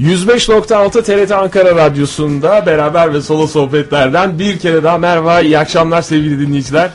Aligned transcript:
105.6 0.00 1.02
TRT 1.02 1.32
Ankara 1.32 1.76
Radyosu'nda 1.76 2.66
beraber 2.66 3.14
ve 3.14 3.22
solo 3.22 3.46
sohbetlerden 3.46 4.38
bir 4.38 4.58
kere 4.58 4.82
daha 4.82 4.98
merhaba, 4.98 5.40
iyi 5.40 5.58
akşamlar 5.58 6.02
sevgili 6.02 6.46
dinleyiciler. 6.46 6.90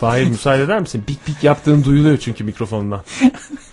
Fahir 0.00 0.26
müsaade 0.26 0.62
eder 0.62 0.80
misin? 0.80 1.04
Pik 1.06 1.26
pik 1.26 1.44
yaptığın 1.44 1.84
duyuluyor 1.84 2.18
çünkü 2.18 2.44
mikrofonundan. 2.44 3.02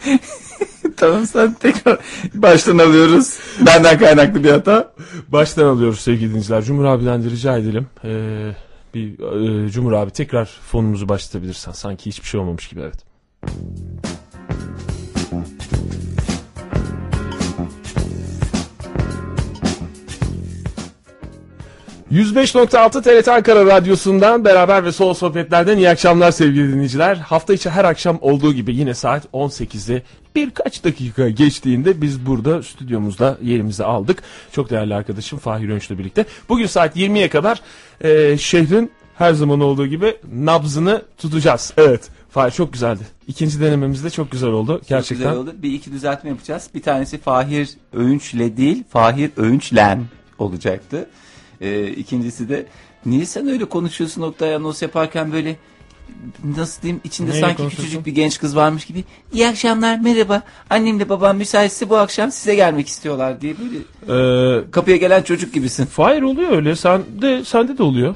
tamam 0.98 1.28
sen 1.28 1.54
tekrar 1.54 1.98
baştan 2.34 2.78
alıyoruz. 2.78 3.40
Benden 3.66 4.00
kaynaklı 4.00 4.44
bir 4.44 4.52
hata. 4.52 4.94
Baştan 5.28 5.66
alıyoruz 5.66 6.00
sevgili 6.00 6.30
dinleyiciler. 6.30 6.62
Cumhur 6.62 6.86
abiden 6.86 7.24
de 7.24 7.30
rica 7.30 7.58
edelim. 7.58 7.88
Ee, 8.04 8.52
bir 8.94 9.20
e, 9.66 9.70
Cumhur 9.70 9.94
abi 9.94 10.12
tekrar 10.12 10.46
fonumuzu 10.46 11.10
başlatabilirsen. 11.10 11.72
Sanki 11.72 12.06
hiçbir 12.06 12.28
şey 12.28 12.40
olmamış 12.40 12.68
gibi 12.68 12.82
evet. 12.82 13.06
105.6 22.14 23.02
TRT 23.04 23.28
Ankara 23.28 23.66
Radyosu'ndan 23.66 24.46
beraber 24.46 24.86
ve 24.86 24.92
solo 24.92 25.14
sohbetlerden 25.14 25.78
iyi 25.78 25.90
akşamlar 25.90 26.32
sevgili 26.32 26.74
dinleyiciler. 26.74 27.16
Hafta 27.16 27.54
içi 27.54 27.70
her 27.70 27.86
akşam 27.86 28.18
olduğu 28.22 28.54
gibi 28.54 28.76
yine 28.76 28.94
saat 28.94 29.26
18'de 29.34 30.02
birkaç 30.36 30.84
dakika 30.84 31.30
geçtiğinde 31.30 32.02
biz 32.02 32.26
burada 32.26 32.64
stüdyomuzda 32.64 33.38
yerimizi 33.42 33.84
aldık. 33.84 34.24
Çok 34.52 34.70
değerli 34.70 34.96
arkadaşım 34.96 35.40
Fahir 35.40 35.70
Önç'le 35.70 35.90
birlikte. 35.90 36.26
Bugün 36.50 36.66
saat 36.66 36.98
20'ye 36.98 37.30
kadar 37.30 37.62
e, 38.02 38.38
şehrin 38.38 38.92
her 39.18 39.34
zaman 39.34 39.60
olduğu 39.60 39.88
gibi 39.88 40.18
nabzını 40.34 41.02
tutacağız. 41.18 41.74
Evet. 41.78 42.10
Fahir 42.30 42.52
çok 42.52 42.74
güzeldi. 42.74 43.04
İkinci 43.28 43.62
denememiz 43.62 44.04
de 44.04 44.10
çok 44.10 44.32
güzel 44.32 44.50
oldu. 44.50 44.82
Gerçekten. 44.88 45.24
Çok 45.24 45.34
güzel 45.34 45.54
oldu. 45.54 45.56
Bir 45.64 45.72
iki 45.72 45.92
düzeltme 45.92 46.30
yapacağız. 46.30 46.70
Bir 46.76 46.82
tanesi 46.82 47.18
Fahir 47.18 47.70
Öğünç'le 47.94 48.58
değil 48.58 48.84
Fahir 48.90 49.32
Öğünç'len 49.38 50.04
olacaktı. 50.40 51.08
Ee, 51.64 51.88
ikincisi 51.88 52.50
de 52.50 52.66
niye 53.06 53.26
sen 53.26 53.48
öyle 53.48 53.66
konuşuyorsun 53.66 54.22
Oktay 54.22 54.56
anons 54.56 54.82
yaparken 54.82 55.32
böyle 55.34 55.56
nasıl 56.58 56.82
diyeyim 56.82 57.02
içinde 57.04 57.32
Neyle 57.32 57.42
sanki 57.42 57.68
küçücük 57.70 58.06
bir 58.06 58.12
genç 58.12 58.40
kız 58.40 58.56
varmış 58.56 58.86
gibi. 58.86 59.04
İyi 59.34 59.48
akşamlar 59.48 60.00
merhaba 60.00 60.42
annemle 60.70 61.10
babam 61.10 61.38
müsaitse 61.38 61.90
bu 61.90 61.98
akşam 61.98 62.32
size 62.32 62.56
gelmek 62.56 62.88
istiyorlar 62.88 63.42
diye 63.42 63.56
böyle 63.58 63.78
Ee, 64.60 64.72
kapıya 64.72 64.98
gelen 64.98 65.22
çocuk 65.24 65.54
gibisin. 65.54 65.86
Fahir 65.86 66.22
oluyor 66.22 66.52
öyle. 66.52 66.76
Sen 66.76 67.02
de 67.22 67.46
sende 67.46 67.78
de 67.78 67.84
oluyor. 67.84 68.16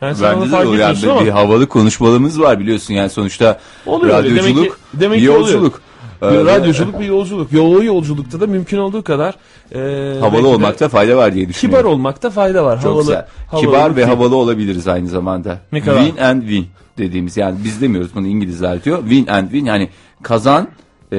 Yani 0.00 0.16
sen 0.16 0.34
onu 0.34 0.34
Bende 0.34 0.46
de 0.46 0.50
fark 0.50 0.78
yani 0.78 1.10
ama 1.12 1.24
bir 1.24 1.30
havalı 1.30 1.68
konuşmalarımız 1.68 2.40
var 2.40 2.60
biliyorsun 2.60 2.94
yani 2.94 3.10
sonuçta 3.10 3.60
oluyor 3.86 4.16
öyle. 4.16 4.28
Demek 4.30 4.42
ki, 4.42 4.48
radyoculuk 4.48 4.78
demek 4.94 5.20
bir 5.20 5.24
ki 5.24 5.30
oluyor. 5.30 5.72
Yolculuk. 6.22 6.44
Bir 6.46 6.50
Ee, 6.50 6.54
radyoculuk 6.58 7.00
bir 7.00 7.04
yolculuk. 7.06 7.52
Yolu 7.52 7.84
yolculukta 7.84 8.40
da 8.40 8.46
mümkün 8.46 8.78
olduğu 8.78 9.02
kadar 9.02 9.34
e, 9.74 10.20
havalı 10.20 10.48
olmakta 10.48 10.88
fayda 10.88 11.16
var 11.16 11.34
diye 11.34 11.44
kibar 11.44 11.54
düşünüyorum. 11.54 11.90
olmakta 11.90 12.30
fayda 12.30 12.64
var. 12.64 12.76
Çok 12.76 12.84
havalı, 12.92 13.02
güzel. 13.02 13.26
havalı 13.50 13.66
Kibar 13.66 13.90
ve 13.92 13.96
değil. 13.96 14.08
havalı 14.08 14.36
olabiliriz 14.36 14.88
aynı 14.88 15.08
zamanda. 15.08 15.60
Ne 15.72 15.80
kadar? 15.80 16.04
Win 16.04 16.22
and 16.22 16.42
win 16.42 16.66
dediğimiz 16.98 17.36
yani 17.36 17.58
biz 17.64 17.80
demiyoruz 17.82 18.10
bunu 18.14 18.26
İngilizler 18.26 18.84
diyor. 18.84 18.98
Win 19.08 19.26
and 19.26 19.44
win 19.44 19.64
yani 19.64 19.88
kazan 20.22 20.68
e, 21.12 21.18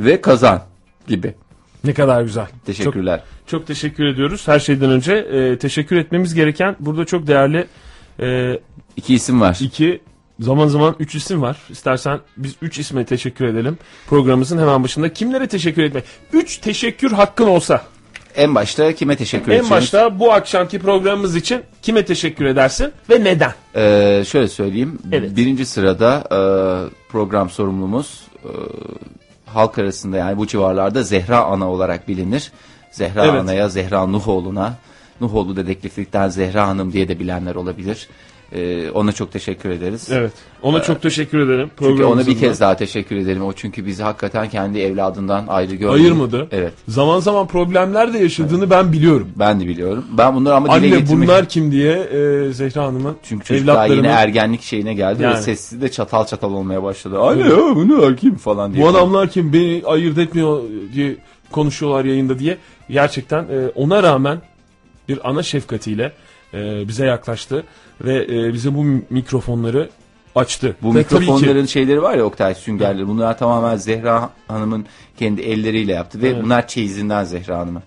ve 0.00 0.20
kazan 0.20 0.62
gibi. 1.06 1.34
Ne 1.84 1.94
kadar 1.94 2.22
güzel. 2.22 2.46
Teşekkürler. 2.66 3.18
Çok, 3.18 3.46
çok 3.60 3.66
teşekkür 3.66 4.06
ediyoruz. 4.06 4.48
Her 4.48 4.58
şeyden 4.58 4.90
önce 4.90 5.12
e, 5.14 5.58
teşekkür 5.58 5.96
etmemiz 5.96 6.34
gereken 6.34 6.76
burada 6.80 7.04
çok 7.04 7.26
değerli 7.26 7.66
e, 8.20 8.58
İki 8.96 9.14
isim 9.14 9.40
var. 9.40 9.58
iki 9.60 10.00
zaman 10.42 10.68
zaman 10.68 10.96
üç 10.98 11.14
isim 11.14 11.42
var. 11.42 11.56
İstersen 11.70 12.20
biz 12.36 12.54
üç 12.62 12.78
isme 12.78 13.04
teşekkür 13.04 13.44
edelim. 13.44 13.78
Programımızın 14.06 14.58
hemen 14.58 14.82
başında. 14.82 15.12
Kimlere 15.12 15.46
teşekkür 15.46 15.82
etmek? 15.82 16.04
Üç 16.32 16.56
teşekkür 16.58 17.12
hakkın 17.12 17.46
olsa. 17.46 17.82
En 18.36 18.54
başta 18.54 18.94
kime 18.94 19.16
teşekkür 19.16 19.52
En 19.52 19.56
edeceğiz? 19.56 19.70
başta 19.70 20.18
bu 20.18 20.32
akşamki 20.32 20.78
programımız 20.78 21.36
için 21.36 21.62
kime 21.82 22.04
teşekkür 22.04 22.44
edersin 22.44 22.92
ve 23.10 23.24
neden? 23.24 23.52
Ee, 23.76 24.24
şöyle 24.26 24.48
söyleyeyim. 24.48 24.98
Evet. 25.12 25.36
Birinci 25.36 25.66
sırada 25.66 26.18
e, 26.30 26.38
program 27.08 27.50
sorumlumuz 27.50 28.20
e, 28.44 28.50
halk 29.46 29.78
arasında 29.78 30.16
yani 30.16 30.36
bu 30.38 30.46
civarlarda 30.46 31.02
Zehra 31.02 31.44
Ana 31.44 31.70
olarak 31.70 32.08
bilinir. 32.08 32.52
Zehra 32.90 33.24
Evet. 33.26 33.40
Ana'ya, 33.40 33.68
Zehra 33.68 34.06
Nuhoğlu'na, 34.06 34.74
Nuhoğlu 35.20 35.56
dedektiflikten 35.56 36.28
Zehra 36.28 36.68
Hanım 36.68 36.92
diye 36.92 37.08
de 37.08 37.18
bilenler 37.18 37.54
olabilir. 37.54 38.08
Ee, 38.54 38.90
ona 38.90 39.12
çok 39.12 39.32
teşekkür 39.32 39.70
ederiz. 39.70 40.08
Evet. 40.12 40.32
Ona 40.62 40.82
çok 40.82 41.02
teşekkür 41.02 41.38
ederim. 41.38 41.70
Çünkü 41.78 42.04
ona 42.04 42.26
bir 42.26 42.38
kez 42.38 42.60
da. 42.60 42.64
daha 42.64 42.76
teşekkür 42.76 43.16
ederim. 43.16 43.44
O 43.44 43.52
çünkü 43.52 43.86
bizi 43.86 44.02
hakikaten 44.02 44.48
kendi 44.48 44.78
evladından 44.78 45.44
ayrı 45.48 45.74
görmedi. 45.74 46.02
Ayırmadı. 46.02 46.48
Evet. 46.52 46.72
Zaman 46.88 47.20
zaman 47.20 47.46
problemler 47.46 48.12
de 48.12 48.18
yaşadığını 48.18 48.70
ben 48.70 48.92
biliyorum. 48.92 49.28
Ben 49.36 49.60
de 49.60 49.66
biliyorum. 49.66 50.04
Ben 50.18 50.34
bunları 50.34 50.54
ama 50.54 50.80
dile 50.82 50.96
Anne 50.96 51.08
bunlar 51.08 51.48
kim 51.48 51.72
diye 51.72 51.92
e, 51.92 52.52
Zehra 52.52 52.84
Hanım'ın 52.84 53.16
Çünkü 53.22 53.44
çocuk 53.44 53.66
daha 53.66 53.86
yine 53.86 54.08
ergenlik 54.08 54.62
şeyine 54.62 54.94
geldi 54.94 55.22
Yani. 55.22 55.34
ve 55.34 55.42
sessiz 55.42 55.82
de 55.82 55.90
çatal 55.90 56.26
çatal 56.26 56.52
olmaya 56.52 56.82
başladı. 56.82 57.20
Anne 57.20 57.42
ya 57.42 57.56
bunu 57.56 58.16
kim 58.16 58.34
falan 58.34 58.74
diye. 58.74 58.84
bu 58.84 58.88
adamlar 58.88 59.28
kim 59.28 59.52
beni 59.52 59.82
ayırt 59.86 60.18
etmiyor 60.18 60.62
diye 60.94 61.16
konuşuyorlar 61.52 62.04
yayında 62.04 62.38
diye 62.38 62.58
gerçekten 62.90 63.42
e, 63.42 63.68
ona 63.74 64.02
rağmen 64.02 64.40
bir 65.08 65.30
ana 65.30 65.42
şefkatiyle 65.42 66.12
e, 66.54 66.88
bize 66.88 67.06
yaklaştı 67.06 67.64
ve 68.00 68.26
e, 68.30 68.52
bize 68.52 68.74
bu 68.74 68.84
mikrofonları 69.10 69.90
açtı. 70.34 70.76
Bu 70.82 70.94
Ve 70.94 70.98
mikrofonların 70.98 71.66
şeyleri 71.66 72.02
var 72.02 72.14
ya 72.14 72.24
Oktay 72.24 72.54
süngerleri. 72.54 73.08
Bunlar 73.08 73.38
tamamen 73.38 73.76
Zehra 73.76 74.30
Hanım'ın 74.48 74.86
kendi 75.18 75.40
elleriyle 75.40 75.92
yaptı 75.92 76.22
ve 76.22 76.28
Evet. 76.28 76.44
bunlar 76.44 76.68
çeyizinden 76.68 77.24
Zehra 77.24 77.58
Hanım'a. 77.58 77.82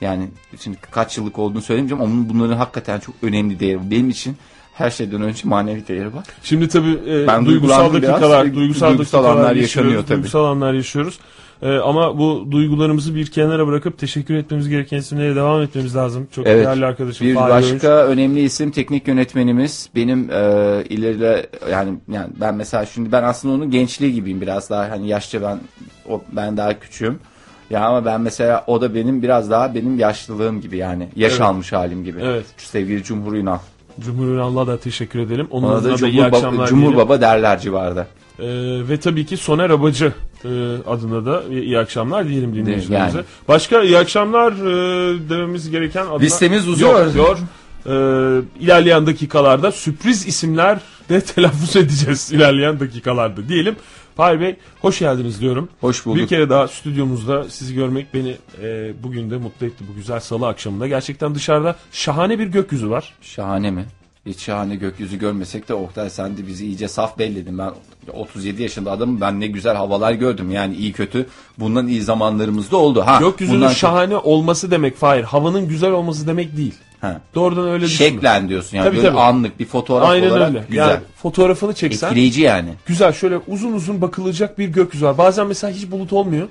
Yani 0.00 0.28
şimdi 0.60 0.76
kaç 0.90 1.18
yıllık 1.18 1.38
olduğunu 1.38 1.62
söylemeyeceğim 1.62 2.04
ama 2.04 2.28
bunların 2.28 2.56
hakikaten 2.56 3.00
çok 3.00 3.14
önemli 3.22 3.60
değeri. 3.60 3.90
Benim 3.90 4.10
için 4.10 4.36
her 4.74 4.90
şeyden 4.90 5.22
önce 5.22 5.40
manevi 5.44 5.88
değeri 5.88 6.14
var. 6.14 6.24
Şimdi 6.42 6.68
tabii 6.68 6.98
e, 7.08 7.26
Ben 7.26 7.46
duygusal 7.46 7.46
duygulandım 7.46 8.02
biraz. 8.02 8.10
dakikalar, 8.12 8.54
duygusal, 8.54 8.88
Duygusal 8.88 8.98
dakikalar 9.24 9.36
anlar 9.36 9.56
yaşanıyor 9.56 10.02
tabii. 10.02 10.16
Duygusal 10.16 10.44
anlar 10.44 10.72
yaşıyoruz. 10.74 11.18
E, 11.62 11.76
ama 11.76 12.18
bu 12.18 12.48
duygularımızı 12.50 13.14
bir 13.14 13.26
kenara 13.26 13.66
bırakıp 13.66 13.98
teşekkür 13.98 14.34
etmemiz 14.34 14.68
gereken 14.68 14.96
isimlere 14.98 15.36
devam 15.36 15.62
etmemiz 15.62 15.96
lazım. 15.96 16.28
Çok 16.32 16.46
Evet. 16.46 16.66
değerli 16.66 16.86
arkadaşım 16.86 17.26
Bir 17.26 17.34
Fahri 17.34 17.50
başka 17.50 17.88
Öğünç. 17.88 18.18
önemli 18.18 18.40
isim 18.40 18.70
teknik 18.70 19.08
yönetmenimiz. 19.08 19.88
Benim 19.94 20.30
e, 20.30 20.34
ileride 20.88 21.46
yani 21.70 21.98
yani 22.12 22.28
ben 22.40 22.54
mesela 22.54 22.86
şimdi 22.86 23.12
ben 23.12 23.22
aslında 23.22 23.54
onun 23.54 23.70
gençliği 23.70 24.12
gibiyim 24.14 24.40
biraz 24.40 24.70
daha 24.70 24.90
hani 24.90 25.08
yaşça 25.08 25.42
ben 25.42 25.58
o 26.08 26.22
ben 26.32 26.56
daha 26.56 26.78
küçüğüm. 26.78 27.18
Ya 27.70 27.84
ama 27.84 28.04
ben 28.04 28.20
mesela 28.20 28.64
o 28.66 28.80
da 28.80 28.94
benim 28.94 29.22
biraz 29.22 29.50
daha 29.50 29.74
benim 29.74 29.98
yaşlılığım 29.98 30.60
gibi 30.60 30.76
yani 30.76 31.08
yaş 31.16 31.32
Evet. 31.32 31.40
almış 31.40 31.72
halim 31.72 32.04
gibi. 32.04 32.18
Evet. 32.22 32.46
Sevgili 32.56 33.02
Cumhur 33.02 33.32
Ünal. 33.32 33.58
Cumhur 34.00 34.26
Ünal'la 34.26 34.66
da 34.66 34.78
teşekkür 34.78 35.18
edelim. 35.18 35.46
Onun 35.50 35.66
Ona 35.68 35.84
da 35.84 35.84
da 35.84 35.88
iyi 36.08 36.16
Cumhur, 36.16 36.18
Baba, 36.26 36.36
akşamlar 36.36 36.66
Cumhur 36.66 36.82
diyelim. 36.82 36.98
Baba 36.98 37.20
derler 37.20 37.58
civarda. 37.60 38.06
Ee, 38.38 38.44
ve 38.88 39.00
tabii 39.00 39.26
ki 39.26 39.36
Soner 39.36 39.70
Abacı 39.70 40.12
adına 40.86 41.26
da 41.26 41.42
iyi 41.50 41.78
akşamlar 41.78 42.28
diyelim 42.28 42.54
dinleyicilerimize. 42.54 43.18
Yani. 43.18 43.26
Başka 43.48 43.82
iyi 43.82 43.98
akşamlar 43.98 44.52
e, 44.52 45.28
dememiz 45.28 45.70
gereken 45.70 46.06
adına... 46.06 46.18
Listemiz 46.18 46.68
uzuyor. 46.68 47.06
Yok, 47.06 47.16
yok. 47.16 47.38
Ee, 47.88 48.40
ilerleyen 48.60 49.06
dakikalarda 49.06 49.72
sürpriz 49.72 50.26
isimler 50.26 50.80
de 51.08 51.20
telaffuz 51.24 51.76
edeceğiz 51.76 52.32
ilerleyen 52.32 52.80
dakikalarda 52.80 53.48
diyelim. 53.48 53.76
Fahri 54.16 54.40
Bey 54.40 54.56
hoş 54.80 54.98
geldiniz 54.98 55.40
diyorum. 55.40 55.68
Hoş 55.80 56.06
bulduk. 56.06 56.22
Bir 56.22 56.26
kere 56.26 56.50
daha 56.50 56.68
stüdyomuzda 56.68 57.44
sizi 57.48 57.74
görmek 57.74 58.14
beni 58.14 58.36
e, 58.62 58.92
bugün 59.02 59.30
de 59.30 59.36
mutlu 59.36 59.66
etti 59.66 59.84
bu 59.90 59.94
güzel 59.94 60.20
salı 60.20 60.46
akşamında. 60.46 60.86
Gerçekten 60.86 61.34
dışarıda 61.34 61.76
şahane 61.92 62.38
bir 62.38 62.46
gökyüzü 62.46 62.90
var. 62.90 63.14
Şahane 63.22 63.70
mi? 63.70 63.84
Hiç 64.26 64.40
şahane 64.40 64.76
gökyüzü 64.76 65.18
görmesek 65.18 65.68
de 65.68 65.74
Oktay 65.74 66.10
sen 66.10 66.36
de 66.36 66.46
bizi 66.46 66.66
iyice 66.66 66.88
saf 66.88 67.18
belledin. 67.18 67.58
Ben 67.58 67.70
37 68.12 68.62
yaşında 68.62 68.90
adamım 68.92 69.20
ben 69.20 69.40
ne 69.40 69.46
güzel 69.46 69.76
havalar 69.76 70.12
gördüm 70.12 70.50
yani 70.50 70.74
iyi 70.74 70.92
kötü. 70.92 71.26
Bundan 71.58 71.86
iyi 71.86 72.02
zamanlarımız 72.02 72.70
da 72.70 72.76
oldu. 72.76 73.02
Ha, 73.06 73.18
Gökyüzünün 73.20 73.60
bundan 73.60 73.72
şahane 73.72 74.16
olması 74.16 74.70
demek 74.70 74.96
Fahir. 74.96 75.22
Havanın 75.22 75.68
güzel 75.68 75.90
olması 75.90 76.26
demek 76.26 76.56
değil. 76.56 76.74
Ha. 77.00 77.20
Doğrudan 77.34 77.68
öyle 77.68 77.84
düşünme. 77.84 78.10
Şeklen 78.10 78.48
diyorsun 78.48 78.76
yani 78.76 78.86
Tabii, 78.86 78.96
böyle 78.96 79.08
tabii. 79.08 79.20
anlık 79.20 79.60
bir 79.60 79.64
fotoğraf 79.64 80.08
Aynen 80.08 80.30
olarak 80.30 80.48
öyle. 80.48 80.64
güzel. 80.68 80.88
Yani 80.88 81.00
fotoğrafını 81.16 81.72
çeksen 81.74 82.06
Etkileyici 82.06 82.42
yani. 82.42 82.68
güzel 82.86 83.12
şöyle 83.12 83.38
uzun 83.48 83.72
uzun 83.72 84.02
bakılacak 84.02 84.58
bir 84.58 84.68
gökyüzü 84.68 85.06
var. 85.06 85.18
Bazen 85.18 85.46
mesela 85.46 85.72
hiç 85.72 85.90
bulut 85.90 86.12
olmuyor. 86.12 86.48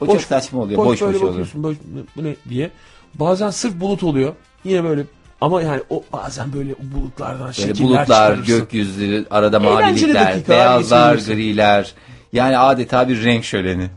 O 0.00 0.06
Boş- 0.06 0.12
çok 0.12 0.22
saçma 0.22 0.60
oluyor. 0.60 0.78
Boş 0.78 0.86
boş, 0.86 1.00
böyle 1.00 1.24
oluyor. 1.24 1.46
boş, 1.54 1.76
bu 2.16 2.24
ne 2.24 2.34
diye. 2.48 2.70
Bazen 3.14 3.50
sırf 3.50 3.80
bulut 3.80 4.02
oluyor. 4.02 4.32
Yine 4.64 4.84
böyle 4.84 5.04
ama 5.42 5.62
yani 5.62 5.82
o 5.90 6.04
bazen 6.12 6.52
böyle 6.52 6.74
bulutlardan 6.94 7.40
Böyle 7.40 7.52
şekiller 7.52 7.88
bulutlar, 7.88 8.04
çıkarırsın. 8.06 8.58
gökyüzleri, 8.58 9.24
arada 9.30 9.56
Eğlenceli 9.56 9.82
mavilikler, 9.82 10.34
dakikalar 10.34 10.58
beyazlar, 10.58 11.14
geçirirsin. 11.14 11.34
griler. 11.34 11.92
Yani 12.32 12.58
adeta 12.58 13.08
bir 13.08 13.24
renk 13.24 13.44
şöleni. 13.44 13.90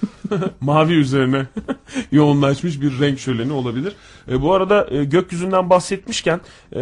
mavi 0.60 0.92
üzerine 0.92 1.46
yoğunlaşmış 2.12 2.80
bir 2.80 3.00
renk 3.00 3.18
şöleni 3.18 3.52
olabilir. 3.52 3.92
E, 4.28 4.42
bu 4.42 4.54
arada 4.54 4.86
e, 4.90 5.04
gökyüzünden 5.04 5.70
bahsetmişken 5.70 6.40
e, 6.72 6.80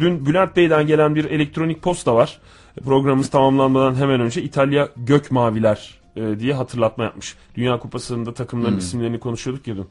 dün 0.00 0.26
Bülent 0.26 0.56
Bey'den 0.56 0.86
gelen 0.86 1.14
bir 1.14 1.24
elektronik 1.24 1.82
posta 1.82 2.14
var. 2.14 2.38
Programımız 2.84 3.30
tamamlanmadan 3.30 3.94
hemen 3.94 4.20
önce 4.20 4.42
İtalya 4.42 4.88
Gök 4.96 5.30
Maviler 5.30 5.98
e, 6.16 6.38
diye 6.40 6.54
hatırlatma 6.54 7.04
yapmış. 7.04 7.36
Dünya 7.54 7.78
Kupası'nda 7.78 8.34
takımların 8.34 8.78
isimlerini 8.78 9.20
konuşuyorduk 9.20 9.66
ya 9.66 9.76
dün. 9.76 9.86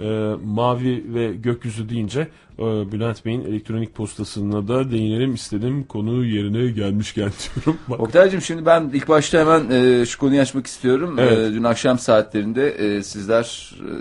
E, 0.00 0.34
mavi 0.44 1.14
ve 1.14 1.32
gökyüzü 1.32 1.88
deyince 1.88 2.28
e, 2.58 2.92
Bülent 2.92 3.24
Bey'in 3.24 3.44
elektronik 3.44 3.94
postasına 3.94 4.68
da 4.68 4.90
değinelim 4.90 5.34
istedim. 5.34 5.84
Konu 5.84 6.24
yerine 6.24 6.70
gelmişken 6.70 7.30
diyorum. 7.54 7.80
Bak, 7.88 8.00
Oktay'cığım 8.00 8.40
şimdi 8.40 8.66
ben 8.66 8.90
ilk 8.94 9.08
başta 9.08 9.40
hemen 9.40 9.70
e, 9.70 10.06
şu 10.06 10.18
konuyu 10.18 10.40
açmak 10.40 10.66
istiyorum. 10.66 11.16
Evet. 11.18 11.38
E, 11.38 11.52
dün 11.52 11.64
akşam 11.64 11.98
saatlerinde 11.98 12.68
e, 12.68 13.02
sizler 13.02 13.74
e, 13.80 13.92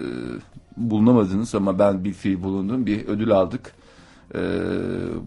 bulunamadınız 0.78 1.56
ama 1.56 1.80
ben 1.80 2.04
bir 2.04 2.14
fiil 2.14 2.44
bulundum. 2.44 2.86
Bir 2.86 3.08
ödül 3.08 3.32
aldık. 3.32 3.72
E, 4.36 4.40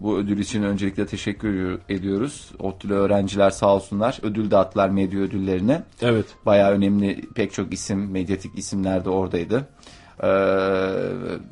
bu 0.01 0.17
ödül 0.17 0.37
için 0.37 0.63
öncelikle 0.63 1.05
teşekkür 1.05 1.79
ediyoruz. 1.89 2.51
ODTÜ'lü 2.59 2.93
öğrenciler 2.93 3.49
sağ 3.49 3.75
olsunlar. 3.75 4.19
Ödül 4.23 4.51
dağıttılar 4.51 4.89
medya 4.89 5.19
ödüllerine. 5.19 5.83
evet. 6.01 6.25
Bayağı 6.45 6.71
önemli 6.71 7.21
pek 7.35 7.53
çok 7.53 7.73
isim, 7.73 8.11
medyatik 8.11 8.57
isimler 8.57 9.05
de 9.05 9.09
oradaydı. 9.09 9.67
Ee, 10.23 10.27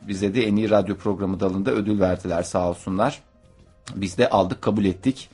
bize 0.08 0.36
de 0.36 0.48
en 0.48 0.56
iyi 0.56 0.70
radyo 0.70 0.96
programı 0.96 1.40
dalında 1.40 1.72
ödül 1.72 2.00
verdiler 2.00 2.44
sağ 2.44 2.70
olsunlar. 2.70 3.20
Biz 3.96 4.18
de 4.18 4.30
aldık 4.30 4.62
kabul 4.62 4.86
ettik. 4.86 5.30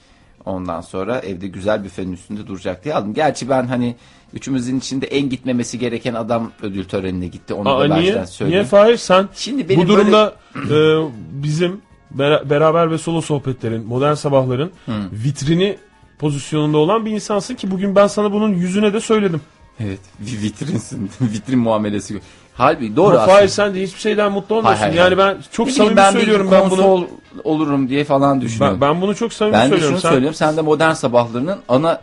Ondan 0.46 0.82
sonra 0.82 1.20
evde 1.20 1.48
güzel 1.48 1.84
büfenin 1.84 2.14
üstünde 2.14 2.48
duracak 2.48 2.84
diye 2.84 2.96
aldım. 2.96 3.14
Gerçi 3.14 3.50
ben 3.50 3.64
hani 3.68 3.96
üçümüzün 4.34 4.80
içinde 4.80 5.06
en 5.08 5.30
gitmemesi 5.30 5.80
gereken 5.80 6.14
adam 6.14 6.52
ödül 6.62 6.84
törenine 6.86 7.28
gitti. 7.28 7.54
Onu 7.54 7.66
da 7.66 7.70
Aa, 7.70 7.84
niye? 7.86 7.90
baştan 7.90 8.14
Niye 8.16 8.26
söyleyeyim. 8.26 8.66
Fahir 8.66 8.98
sen 8.98 9.28
Şimdi 9.36 9.70
benim 9.70 9.82
bu 9.84 9.88
durumda 9.88 10.34
e, 10.56 10.76
bizim 11.44 11.82
bera- 12.18 12.50
beraber 12.50 12.92
ve 12.92 12.98
solo 12.98 13.22
sohbetlerin, 13.22 13.86
modern 13.86 14.14
sabahların 14.14 14.72
vitrini 15.12 15.78
pozisyonunda 16.20 16.78
olan 16.78 17.06
bir 17.06 17.12
insansın 17.12 17.56
ki 17.56 17.72
bugün 17.72 17.96
ben 17.96 18.08
sana 18.08 18.32
bunun 18.32 18.54
yüzüne 18.54 18.94
de 18.94 19.00
söyledim. 19.00 19.42
Evet 19.80 20.00
vitrinsin. 20.20 21.10
Vitrin 21.22 21.60
muamelesi. 21.60 22.22
Halbuki 22.58 22.96
doğru 22.96 23.10
Ama 23.14 23.20
aslında. 23.22 23.38
Fahir 23.38 23.48
sen 23.48 23.76
de 23.76 23.84
hiçbir 23.84 24.00
şeyden 24.00 24.32
mutlu 24.32 24.56
olmuyorsun. 24.56 24.82
Hayır, 24.82 24.98
hayır, 24.98 25.12
yani 25.12 25.18
ben 25.18 25.38
çok 25.52 25.68
Ne 25.68 25.72
samimi 25.74 25.96
ben 25.98 26.12
söylüyorum 26.12 26.48
ben 26.52 26.62
bunu. 26.62 26.70
konsol 26.70 27.04
olurum 27.44 27.90
diye 27.90 28.04
falan 28.04 28.42
düşünüyorum. 28.42 28.82
Ben, 28.82 28.90
ben 28.96 29.02
bunu 29.02 29.16
çok 29.16 29.34
samimi 29.34 29.54
Ben 29.54 29.70
söylüyorum. 29.70 29.90
şunu 29.90 30.02
Sen- 30.02 30.10
söylüyorum. 30.10 30.36
Sen 30.36 30.58
de 30.58 30.62
modern 30.62 30.94
sabahlarının 30.94 31.60
ana 31.70 32.02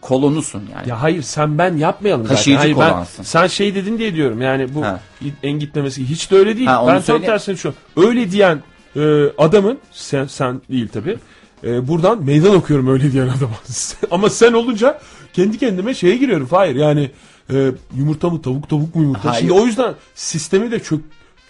kolonusun 0.00 0.62
yani. 0.76 0.88
Ya 0.88 1.02
hayır 1.02 1.22
sen 1.22 1.58
ben 1.58 1.76
yapmayalım 1.76 2.22
zaten. 2.22 2.36
Taşıyıcı 2.36 2.60
Hayır, 2.60 2.76
ben, 2.78 2.90
kolansın. 2.90 3.22
sen 3.22 3.46
şey 3.46 3.74
dedin 3.74 3.98
diye 3.98 4.14
diyorum 4.14 4.42
yani 4.42 4.74
bu 4.74 4.82
Ha. 4.84 5.00
en 5.42 5.52
gitmemesi 5.58 6.08
hiç 6.10 6.30
de 6.30 6.36
öyle 6.36 6.56
değil. 6.56 6.66
Ha, 6.66 6.82
ben 6.86 6.92
tam 6.94 7.02
söyle- 7.02 7.26
tersine 7.26 7.56
şu. 7.56 7.74
Öyle 7.96 8.30
diyen 8.30 8.62
e, 8.96 9.00
adamın 9.38 9.78
sen 9.92 10.24
sen 10.26 10.60
değil 10.70 10.88
tabi. 10.88 11.16
buradan 11.62 12.24
meydan 12.24 12.54
okuyorum 12.54 12.88
öyle 12.88 13.12
diyen 13.12 13.28
adama. 13.28 13.52
Ama 14.10 14.30
sen 14.30 14.52
olunca 14.52 14.98
kendi 15.32 15.58
kendime 15.58 15.94
şeye 15.94 16.16
giriyorum. 16.16 16.48
Hayır 16.50 16.76
yani 16.76 17.10
e, 17.54 17.72
yumurta 17.96 18.30
mı 18.30 18.42
tavuk 18.42 18.68
tavuk 18.68 18.94
mu 18.94 19.02
yumurta. 19.02 19.30
Hayır. 19.30 19.40
Şimdi 19.40 19.52
o 19.52 19.66
yüzden 19.66 19.94
sistemi 20.14 20.70
de 20.70 20.82
çök 20.82 21.00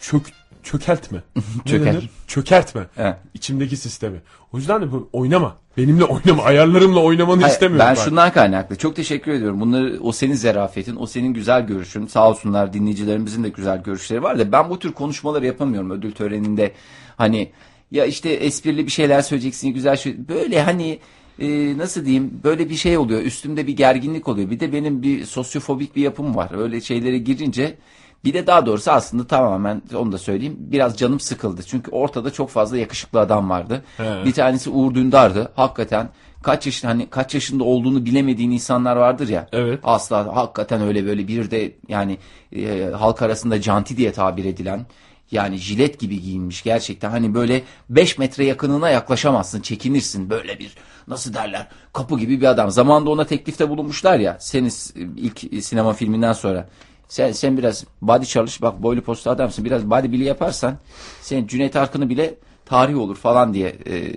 çök 0.00 0.22
çökeltme. 0.62 1.22
Çöker. 1.64 2.08
Çökertme. 2.26 2.86
Evet. 2.96 3.16
İçimdeki 3.34 3.76
sistemi. 3.76 4.20
O 4.52 4.56
yüzden 4.58 4.82
de 4.82 4.92
bu- 4.92 5.08
oynama. 5.12 5.56
Benimle 5.76 6.04
oynama. 6.04 6.42
Ayarlarımla 6.42 7.00
oynamanı 7.00 7.40
Hayır, 7.40 7.52
istemiyorum. 7.52 7.86
ben 7.88 7.96
ben. 7.96 8.02
şundan 8.02 8.32
kaynaklı. 8.32 8.76
Çok 8.76 8.96
teşekkür 8.96 9.32
ediyorum. 9.32 9.60
Bunları 9.60 9.98
o 10.02 10.12
senin 10.12 10.34
zerafetin, 10.34 10.96
o 10.96 11.06
senin 11.06 11.34
güzel 11.34 11.66
görüşün. 11.66 12.06
Sağ 12.06 12.28
olsunlar 12.30 12.72
dinleyicilerimizin 12.72 13.44
de 13.44 13.48
güzel 13.48 13.82
görüşleri 13.82 14.22
var 14.22 14.38
da 14.38 14.52
ben 14.52 14.70
bu 14.70 14.78
tür 14.78 14.92
konuşmaları 14.92 15.46
yapamıyorum 15.46 15.90
ödül 15.90 16.12
töreninde. 16.12 16.72
Hani 17.16 17.52
ya 17.90 18.04
işte 18.04 18.30
esprili 18.30 18.86
bir 18.86 18.90
şeyler 18.92 19.22
söyleyeceksin, 19.22 19.68
güzel 19.68 19.96
şey. 19.96 20.28
Böyle 20.28 20.62
hani 20.62 20.98
e, 21.38 21.78
nasıl 21.78 22.04
diyeyim 22.04 22.40
böyle 22.44 22.70
bir 22.70 22.74
şey 22.74 22.98
oluyor. 22.98 23.22
Üstümde 23.22 23.66
bir 23.66 23.76
gerginlik 23.76 24.28
oluyor. 24.28 24.50
Bir 24.50 24.60
de 24.60 24.72
benim 24.72 25.02
bir 25.02 25.24
sosyofobik 25.24 25.96
bir 25.96 26.02
yapım 26.02 26.36
var. 26.36 26.50
Öyle 26.58 26.80
şeylere 26.80 27.18
girince 27.18 27.78
bir 28.24 28.34
de 28.34 28.46
daha 28.46 28.66
doğrusu 28.66 28.90
aslında 28.90 29.26
tamamen 29.26 29.82
onu 29.94 30.12
da 30.12 30.18
söyleyeyim 30.18 30.56
biraz 30.58 30.96
canım 30.98 31.20
sıkıldı. 31.20 31.62
Çünkü 31.62 31.90
ortada 31.90 32.30
çok 32.30 32.50
fazla 32.50 32.78
yakışıklı 32.78 33.20
adam 33.20 33.50
vardı. 33.50 33.84
He. 33.96 34.24
Bir 34.24 34.32
tanesi 34.32 34.70
Uğur 34.70 34.94
Dündar'dı. 34.94 35.52
Hakikaten 35.56 36.08
kaç 36.42 36.66
yaşında 36.66 36.92
hani 36.92 37.06
kaç 37.10 37.34
yaşında 37.34 37.64
olduğunu 37.64 38.04
bilemediğin 38.04 38.50
insanlar 38.50 38.96
vardır 38.96 39.28
ya. 39.28 39.48
Evet. 39.52 39.80
Asla 39.84 40.36
hakikaten 40.36 40.82
öyle 40.82 41.06
böyle 41.06 41.28
bir 41.28 41.50
de 41.50 41.72
yani 41.88 42.18
e, 42.56 42.84
halk 42.84 43.22
arasında 43.22 43.60
canti 43.60 43.96
diye 43.96 44.12
tabir 44.12 44.44
edilen 44.44 44.86
yani 45.32 45.56
jilet 45.56 46.00
gibi 46.00 46.20
giyinmiş 46.22 46.62
gerçekten 46.62 47.10
hani 47.10 47.34
böyle 47.34 47.62
5 47.90 48.18
metre 48.18 48.44
yakınına 48.44 48.90
yaklaşamazsın 48.90 49.60
çekinirsin 49.60 50.30
böyle 50.30 50.58
bir 50.58 50.74
nasıl 51.08 51.34
derler 51.34 51.68
kapı 51.92 52.18
gibi 52.18 52.40
bir 52.40 52.46
adam. 52.46 52.70
Zamanında 52.70 53.10
ona 53.10 53.26
teklifte 53.26 53.68
bulunmuşlar 53.68 54.18
ya 54.18 54.36
senin 54.40 54.68
s- 54.68 55.00
ilk 55.16 55.64
sinema 55.64 55.92
filminden 55.92 56.32
sonra. 56.32 56.68
Sen, 57.08 57.32
sen 57.32 57.58
biraz 57.58 57.84
body 58.02 58.24
çalış 58.24 58.62
bak 58.62 58.82
boylu 58.82 59.00
posta 59.02 59.30
adamsın 59.30 59.64
biraz 59.64 59.90
body 59.90 60.12
bile 60.12 60.24
yaparsan 60.24 60.78
sen 61.20 61.46
Cüneyt 61.46 61.76
Arkın'ı 61.76 62.08
bile 62.08 62.34
tarih 62.72 62.98
olur 62.98 63.16
falan 63.16 63.54
diye 63.54 63.68
e, 63.86 64.12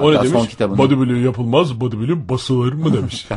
O 0.00 0.12
ne 0.12 0.16
hatta 0.16 0.28
son 0.28 0.38
demiş? 0.38 0.50
kitabını. 0.50 0.78
Bodybuilding 0.78 1.24
yapılmaz, 1.24 1.80
bodybuilding 1.80 2.28
basılır 2.28 2.72
mı 2.72 2.94
demiş. 2.94 3.28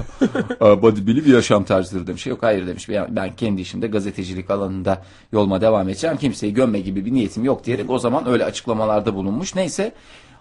Aa, 0.61 0.81
bodybuilding 0.81 1.25
bir 1.27 1.33
yaşam 1.33 1.63
tarzıdır 1.63 2.07
demiş. 2.07 2.27
Yok 2.27 2.43
hayır 2.43 2.67
demiş. 2.67 2.89
Ben, 2.89 3.35
kendi 3.35 3.61
işimde 3.61 3.87
gazetecilik 3.87 4.49
alanında 4.51 5.03
yoluma 5.31 5.61
devam 5.61 5.89
edeceğim. 5.89 6.17
Kimseyi 6.17 6.53
gömme 6.53 6.79
gibi 6.79 7.05
bir 7.05 7.13
niyetim 7.13 7.43
yok 7.43 7.65
diyerek 7.65 7.89
o 7.89 7.99
zaman 7.99 8.27
öyle 8.27 8.45
açıklamalarda 8.45 9.15
bulunmuş. 9.15 9.55
Neyse 9.55 9.91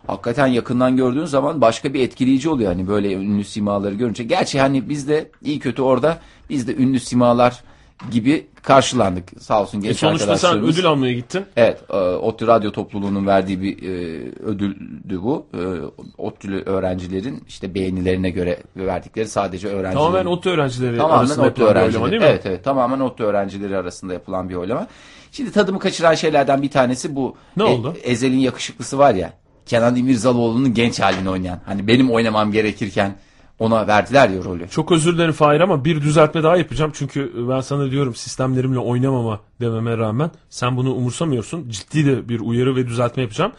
hakikaten 0.07 0.47
yakından 0.47 0.97
gördüğün 0.97 1.25
zaman 1.25 1.61
başka 1.61 1.95
bir 1.95 2.01
etkileyici 2.01 2.49
oluyor. 2.49 2.73
Hani 2.73 2.89
böyle 2.89 3.13
ünlü 3.13 3.45
simaları 3.45 3.95
görünce. 3.95 4.25
Gerçi 4.25 4.61
hani 4.61 4.89
biz 4.89 5.09
de 5.09 5.31
iyi 5.45 5.59
kötü 5.59 5.83
orada 5.83 6.19
biz 6.51 6.69
de 6.69 6.77
ünlü 6.77 7.01
simalar 7.01 7.63
gibi 8.11 8.47
karşılandık. 8.63 9.25
Sağ 9.41 9.63
olsun 9.63 9.79
e 9.79 9.81
genç 9.83 9.97
sonuçta 9.97 10.37
sen 10.37 10.63
ödül 10.63 10.87
almaya 10.87 11.13
gittin. 11.13 11.45
Evet, 11.57 11.81
e, 11.91 11.97
ODTÜ 11.97 12.47
Radyo 12.47 12.73
Topluluğu'nun 12.73 13.27
verdiği 13.27 13.63
bir 13.63 13.83
e, 13.83 13.93
ödüldü 14.43 15.23
bu. 15.23 15.47
E, 15.55 15.61
ODTÜ'lü 16.19 16.63
öğrencilerin 16.63 17.45
işte 17.49 17.75
beğenilerine 17.75 18.31
göre 18.31 18.59
verdikleri 18.77 19.29
sadece 19.29 19.69
öğrencilerin. 19.69 19.95
Tamamen 19.95 20.27
ODTÜ 20.27 20.51
öğrencileri 20.51 20.97
Tamamen 20.97 21.19
arasında 21.19 21.47
ODTÜ 21.47 21.49
yapılan 21.49 21.75
bir 21.75 21.81
öğrencileri. 21.81 22.03
oylama 22.03 22.11
değil 22.11 22.23
mi? 22.23 22.29
Evet 22.29 22.47
evet 22.47 22.65
tamamen 22.65 23.01
ODTÜ 23.01 23.25
öğrencileri 23.25 23.77
arasında 23.77 24.13
yapılan 24.13 24.49
bir 24.49 24.55
oylama. 24.55 24.87
Şimdi 25.33 25.53
tadımı 25.53 25.79
kaçıran 25.79 26.15
şeylerden 26.15 26.63
bir 26.63 26.71
tanesi 26.71 27.17
bu. 27.17 27.37
Ne 27.57 27.65
oldu? 27.65 27.97
Ezel'in 28.03 28.39
yakışıklısı 28.39 28.99
var 28.99 29.15
ya. 29.15 29.33
Kenan 29.67 29.97
İmirzalıoğlu'nun 29.97 30.75
genç 30.75 31.01
halini 31.01 31.31
oynayan. 31.31 31.61
Hani 31.67 31.87
benim 31.87 32.11
oynamam 32.11 32.53
gerekirken 32.53 33.15
ona 33.59 33.87
verdiler 33.87 34.29
ya 34.29 34.45
rolü. 34.45 34.69
Çok 34.69 34.93
özür 34.93 35.15
dilerim 35.15 35.33
Fahir 35.33 35.61
ama 35.61 35.85
bir 35.85 36.01
düzeltme 36.03 36.43
daha 36.43 36.57
yapacağım. 36.57 36.91
Çünkü 36.95 37.33
ben 37.49 37.61
sana 37.61 37.91
diyorum 37.91 38.15
sistemlerimle 38.15 38.79
oynamama 38.79 39.41
dememe 39.61 39.99
rağmen 39.99 40.31
sen 40.51 40.77
bunu 40.77 40.95
umursamıyorsun. 40.95 41.69
Ciddi 41.71 42.07
de 42.07 42.29
bir 42.29 42.41
uyarı 42.41 42.77
ve 42.77 42.87
düzeltme 42.87 43.23
yapacağım. 43.23 43.53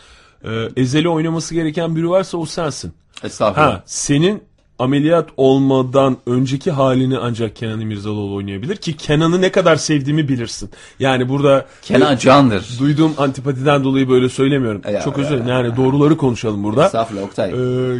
Ee, 0.43 0.69
Ezeli 0.77 1.09
oynaması 1.09 1.53
gereken 1.55 1.95
biri 1.95 2.09
varsa 2.09 2.37
o 2.37 2.45
sensin. 2.45 2.93
Estağfurullah. 3.23 3.73
Ha, 3.73 3.83
senin 3.85 4.43
ameliyat 4.79 5.29
olmadan 5.37 6.17
önceki 6.25 6.71
halini 6.71 7.17
ancak 7.17 7.55
Kenan 7.55 7.79
İmirzalıoğlu 7.79 8.35
oynayabilir 8.35 8.75
ki 8.75 8.97
Kenan'ı 8.97 9.41
ne 9.41 9.51
kadar 9.51 9.75
sevdiğimi 9.75 10.27
bilirsin. 10.27 10.69
Yani 10.99 11.29
burada 11.29 11.65
Kenan 11.81 12.13
e, 12.15 12.19
Can'dır. 12.19 12.65
duyduğum 12.79 13.13
antipatiden 13.17 13.83
dolayı 13.83 14.09
böyle 14.09 14.29
söylemiyorum. 14.29 14.81
Ya, 14.93 15.01
Çok 15.01 15.17
özür 15.17 15.29
dilerim. 15.29 15.47
Yani 15.47 15.77
doğruları 15.77 16.17
konuşalım 16.17 16.63
burada. 16.63 16.85
Estağfurullah 16.85 17.23
Oktay. 17.23 17.49
Ee, 17.49 17.97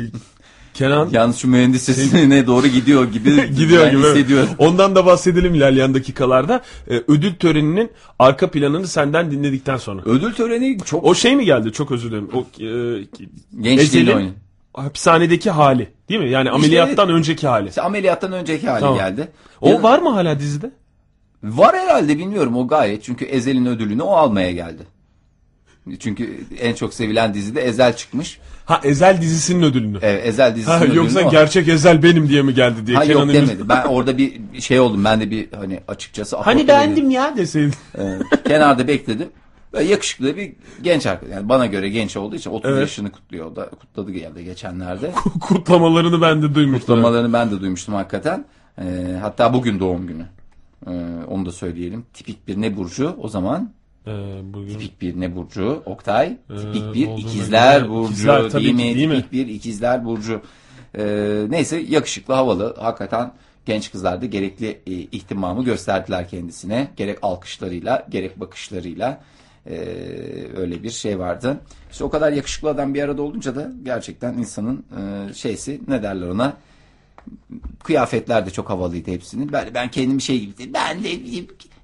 Kenan 0.77 1.09
Yalnız 1.11 1.37
şu 1.37 1.47
mühendis 1.47 1.83
sesine 1.83 2.47
doğru 2.47 2.67
gidiyor 2.67 3.11
gibi 3.11 3.49
gidiyor 3.55 3.87
gibi. 3.91 3.99
hissediyorum. 4.01 4.49
Ondan 4.57 4.95
da 4.95 5.05
bahsedelim 5.05 5.55
ilerleyen 5.55 5.93
dakikalarda. 5.93 6.61
Ee, 6.89 6.93
ödül 7.07 7.35
töreninin 7.35 7.91
arka 8.19 8.51
planını 8.51 8.87
senden 8.87 9.31
dinledikten 9.31 9.77
sonra. 9.77 10.01
Ödül 10.05 10.33
töreni 10.33 10.77
çok 10.85 11.03
O 11.03 11.15
şey 11.15 11.35
mi 11.35 11.45
geldi? 11.45 11.71
Çok 11.71 11.91
özür 11.91 12.09
dilerim. 12.11 12.29
O 12.33 12.39
e, 12.39 12.45
gençliğiyle 13.61 13.81
Ezel'in 13.81 14.15
oynuyor. 14.15 14.33
hapishanedeki 14.73 15.51
hali, 15.51 15.87
değil 16.09 16.21
mi? 16.21 16.29
Yani 16.29 16.49
ameliyattan 16.51 17.09
önceki 17.09 17.47
hali. 17.47 17.69
İşte 17.69 17.81
ameliyattan 17.81 18.31
önceki 18.31 18.67
hali 18.69 18.79
Tamam. 18.79 18.97
geldi. 18.97 19.27
O 19.61 19.69
Ya- 19.69 19.83
var 19.83 19.99
mı 19.99 20.09
hala 20.09 20.39
dizide? 20.39 20.71
Var 21.43 21.75
herhalde 21.75 22.17
bilmiyorum 22.17 22.57
o 22.57 22.67
gayet. 22.67 23.03
Çünkü 23.03 23.25
Ezel'in 23.25 23.65
ödülünü 23.65 24.01
o 24.01 24.11
almaya 24.11 24.51
geldi. 24.51 24.83
Çünkü 25.99 26.39
en 26.59 26.73
çok 26.73 26.93
sevilen 26.93 27.33
dizide 27.33 27.61
Ezel 27.61 27.95
çıkmış. 27.95 28.39
Ha 28.67 28.81
Ezel 28.83 29.21
dizisinin 29.21 29.63
ödülünü. 29.63 29.97
Evet, 30.01 30.27
Ezel 30.27 30.55
dizisinin 30.55 30.75
Ha, 30.77 30.83
ödülünü 30.83 30.97
yoksa 30.97 31.27
o. 31.27 31.31
gerçek 31.31 31.67
Ezel 31.67 32.03
benim 32.03 32.29
diye 32.29 32.41
mi 32.41 32.53
geldi 32.53 32.87
diye. 32.87 32.97
Ha 32.97 33.03
Kenan 33.03 33.29
demedi. 33.29 33.69
Ben 33.69 33.83
orada 33.85 34.17
bir 34.17 34.41
şey 34.59 34.79
oldum. 34.79 35.03
Ben 35.05 35.21
de 35.21 35.31
bir 35.31 35.47
hani 35.53 35.79
açıkçası 35.87 36.37
Hani 36.37 36.67
beğendim 36.67 37.09
ya 37.09 37.37
deseydin. 37.37 37.73
Ee, 37.97 38.19
kenarda 38.47 38.87
bekledim. 38.87 39.27
Böyle 39.73 39.89
yakışıklı 39.91 40.37
bir 40.37 40.53
genç 40.81 41.05
arkadaş. 41.05 41.33
Yani 41.33 41.49
bana 41.49 41.65
göre 41.65 41.89
genç 41.89 42.17
olduğu 42.17 42.35
için 42.35 42.49
30 42.51 42.71
Evet. 42.71 42.81
yaşını 42.81 43.11
kutluyor. 43.11 43.55
Da 43.55 43.69
kutladı 43.69 44.11
geldi 44.11 44.43
geçenlerde. 44.43 45.11
Kutlamalarını 45.41 46.21
ben 46.21 46.41
de 46.41 46.55
duymuştum. 46.55 46.95
Kutlamalarını 46.95 47.33
ben 47.33 47.51
de 47.51 47.61
duymuştum 47.61 47.95
hakikaten. 47.95 48.45
Ee, 48.81 48.83
hatta 49.21 49.53
bugün 49.53 49.79
doğum 49.79 50.07
günü. 50.07 50.25
Ee, 50.87 50.91
onu 51.27 51.45
da 51.45 51.51
söyleyelim. 51.51 52.05
Tipik 52.13 52.47
bir 52.47 52.61
ne 52.61 52.77
burcu 52.77 53.15
o 53.21 53.27
zaman? 53.27 53.69
Ee, 54.07 54.39
bugün 54.53 54.73
Tipik 54.73 55.01
bir 55.01 55.19
ne 55.19 55.35
burcu? 55.35 55.83
Oktay. 55.85 56.37
Tipik 56.47 56.93
bir 56.93 57.17
ikizler 57.17 57.79
göre- 57.81 57.89
burcu. 57.89 58.11
İkizler 58.13 58.53
değil 58.53 58.73
mi? 58.73 58.95
değil 58.95 59.07
mi? 59.07 59.15
Tipik 59.15 59.31
bir 59.31 59.47
ikizler 59.47 60.05
burcu. 60.05 60.41
Ee, 60.97 61.45
neyse 61.49 61.77
yakışıklı 61.89 62.33
havalı. 62.33 62.75
Hakikaten 62.79 63.31
genç 63.65 63.91
kızlar 63.91 64.21
da 64.21 64.25
gerekli 64.25 64.67
e, 64.87 64.91
ihtimamı 64.91 65.63
gösterdiler 65.63 66.29
kendisine. 66.29 66.87
Gerek 66.97 67.17
alkışlarıyla 67.21 68.07
gerek 68.09 68.39
bakışlarıyla 68.39 69.21
e, 69.69 69.75
öyle 70.57 70.83
bir 70.83 70.89
şey 70.89 71.19
vardı. 71.19 71.57
İşte 71.91 72.03
o 72.03 72.09
kadar 72.09 72.31
yakışıklı 72.31 72.69
adam 72.69 72.93
bir 72.93 73.03
arada 73.03 73.21
olunca 73.21 73.55
da 73.55 73.71
gerçekten 73.83 74.33
insanın 74.33 74.85
e, 75.29 75.33
şeysi 75.33 75.81
ne 75.87 76.03
derler 76.03 76.27
ona 76.27 76.57
kıyafetler 77.83 78.45
de 78.45 78.49
çok 78.49 78.69
havalıydı 78.69 79.11
hepsinin. 79.11 79.51
Ben, 79.51 79.67
ben 79.73 79.91
kendimi 79.91 80.21
şey 80.21 80.39
gibi 80.39 80.73
ben 80.73 81.03
de 81.03 81.09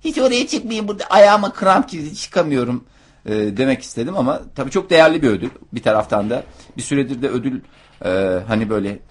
hiç 0.03 0.17
oraya 0.17 0.47
çıkmayayım 0.47 0.87
burada 0.87 1.03
ayağıma 1.05 1.53
kramp 1.53 1.89
gibi 1.89 2.15
çıkamıyorum 2.15 2.83
e, 3.25 3.31
demek 3.57 3.81
istedim 3.81 4.17
ama 4.17 4.41
tabii 4.55 4.71
çok 4.71 4.89
değerli 4.89 5.21
bir 5.21 5.27
ödül 5.27 5.49
bir 5.73 5.81
taraftan 5.83 6.29
da 6.29 6.43
bir 6.77 6.81
süredir 6.81 7.21
de 7.21 7.29
ödül 7.29 7.61
e, 8.05 8.39
hani 8.47 8.69
böyle 8.69 8.89
e, 8.89 9.01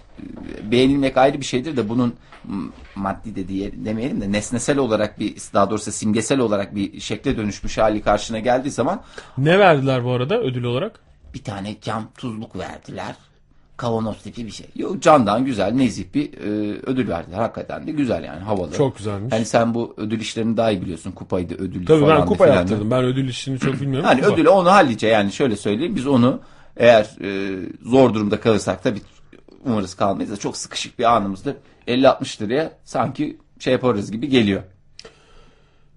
beğenilmek 0.71 1.17
ayrı 1.17 1.39
bir 1.39 1.45
şeydir 1.45 1.77
de 1.77 1.89
bunun 1.89 2.15
maddi 2.95 3.35
de 3.35 3.47
diye 3.47 3.85
demeyelim 3.85 4.21
de 4.21 4.31
nesnesel 4.31 4.77
olarak 4.77 5.19
bir 5.19 5.35
daha 5.53 5.69
doğrusu 5.69 5.91
simgesel 5.91 6.39
olarak 6.39 6.75
bir 6.75 6.99
şekle 6.99 7.37
dönüşmüş 7.37 7.77
hali 7.77 8.01
karşına 8.01 8.39
geldiği 8.39 8.71
zaman 8.71 9.01
Ne 9.37 9.59
verdiler 9.59 10.03
bu 10.03 10.11
arada 10.11 10.39
ödül 10.41 10.63
olarak? 10.63 10.99
bir 11.33 11.43
tane 11.43 11.75
cam 11.81 12.07
tuzluk 12.17 12.55
verdiler. 12.57 13.15
Kavanoz 13.83 14.17
tipi 14.17 14.45
bir 14.45 14.51
şey. 14.51 14.67
Yok 14.75 15.01
candan 15.01 15.45
güzel 15.45 15.71
nezih 15.71 16.05
bir 16.13 16.33
e, 16.33 16.79
ödül 16.85 17.07
verdiler. 17.07 17.37
Hakikaten 17.37 17.87
de 17.87 17.91
güzel 17.91 18.23
yani 18.23 18.39
havalı. 18.39 18.73
Çok 18.73 18.97
güzelmiş. 18.97 19.33
Hani 19.33 19.45
sen 19.45 19.73
bu 19.73 19.93
ödül 19.97 20.19
işlerini 20.19 20.57
daha 20.57 20.71
iyi 20.71 20.81
biliyorsun. 20.81 21.11
Kupaydı 21.11 21.53
ödüllü 21.53 21.85
Tabii 21.85 22.01
falan 22.01 22.19
ben 22.19 22.25
kupa 22.25 22.47
yaptırdım. 22.47 22.91
Ben 22.91 23.03
ödül 23.03 23.29
işini 23.29 23.59
çok 23.59 23.81
bilmiyorum. 23.81 24.09
Kupa. 24.09 24.33
ödülü 24.33 24.49
onu 24.49 24.71
hallice 24.71 25.07
yani 25.07 25.31
şöyle 25.31 25.55
söyleyeyim. 25.55 25.95
Biz 25.95 26.07
onu 26.07 26.39
eğer 26.77 27.09
e, 27.21 27.59
zor 27.81 28.13
durumda 28.13 28.39
kalırsak 28.39 28.83
tabii 28.83 29.01
umarız 29.65 29.95
kalmayız 29.95 30.31
da 30.31 30.37
çok 30.37 30.57
sıkışık 30.57 30.99
bir 30.99 31.15
anımızda 31.15 31.55
50-60 31.87 32.41
liraya 32.41 32.71
sanki 32.83 33.37
şey 33.59 33.73
yaparız 33.73 34.11
gibi 34.11 34.29
geliyor. 34.29 34.63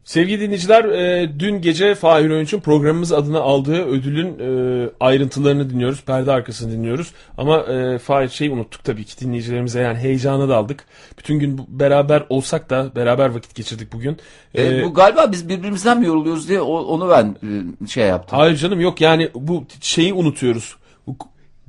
Sevgili 0.07 0.41
dinleyiciler, 0.41 0.85
e, 0.85 1.31
dün 1.39 1.61
gece 1.61 1.95
Fahir 1.95 2.31
Öğünç'ün 2.31 2.61
programımız 2.61 3.13
adına 3.13 3.41
aldığı 3.41 3.85
ödülün 3.85 4.39
e, 4.39 4.91
ayrıntılarını 5.01 5.71
dinliyoruz. 5.71 6.03
Perde 6.03 6.33
arkasını 6.33 6.73
dinliyoruz. 6.73 7.13
Ama 7.39 7.59
e, 7.59 7.99
Fahir 7.99 8.29
şey 8.29 8.49
unuttuk 8.49 8.85
tabii 8.85 9.05
ki 9.05 9.21
dinleyicilerimize 9.21 9.81
yani 9.81 9.99
heyecana 9.99 10.49
daldık. 10.49 10.85
Bütün 11.19 11.39
gün 11.39 11.61
beraber 11.69 12.25
olsak 12.29 12.71
da 12.71 12.91
beraber 12.97 13.29
vakit 13.29 13.55
geçirdik 13.55 13.93
bugün. 13.93 14.17
E, 14.55 14.67
E, 14.67 14.85
bu 14.85 14.95
galiba 14.95 15.33
biz 15.33 15.49
birbirimizden 15.49 16.01
mi 16.01 16.07
yoruluyoruz 16.07 16.49
diye 16.49 16.61
onu 16.61 17.11
ben 17.11 17.37
e, 17.85 17.87
şey 17.87 18.07
yaptım. 18.07 18.39
Hayır 18.39 18.57
canım 18.57 18.81
yok 18.81 19.01
yani 19.01 19.31
bu 19.35 19.65
şeyi 19.81 20.15
unutuyoruz. 20.15 20.77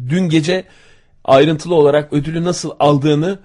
Dün 0.09 0.29
gece 0.29 0.63
ayrıntılı 1.23 1.75
olarak 1.75 2.13
ödülü 2.13 2.43
nasıl 2.43 2.71
aldığını 2.79 3.39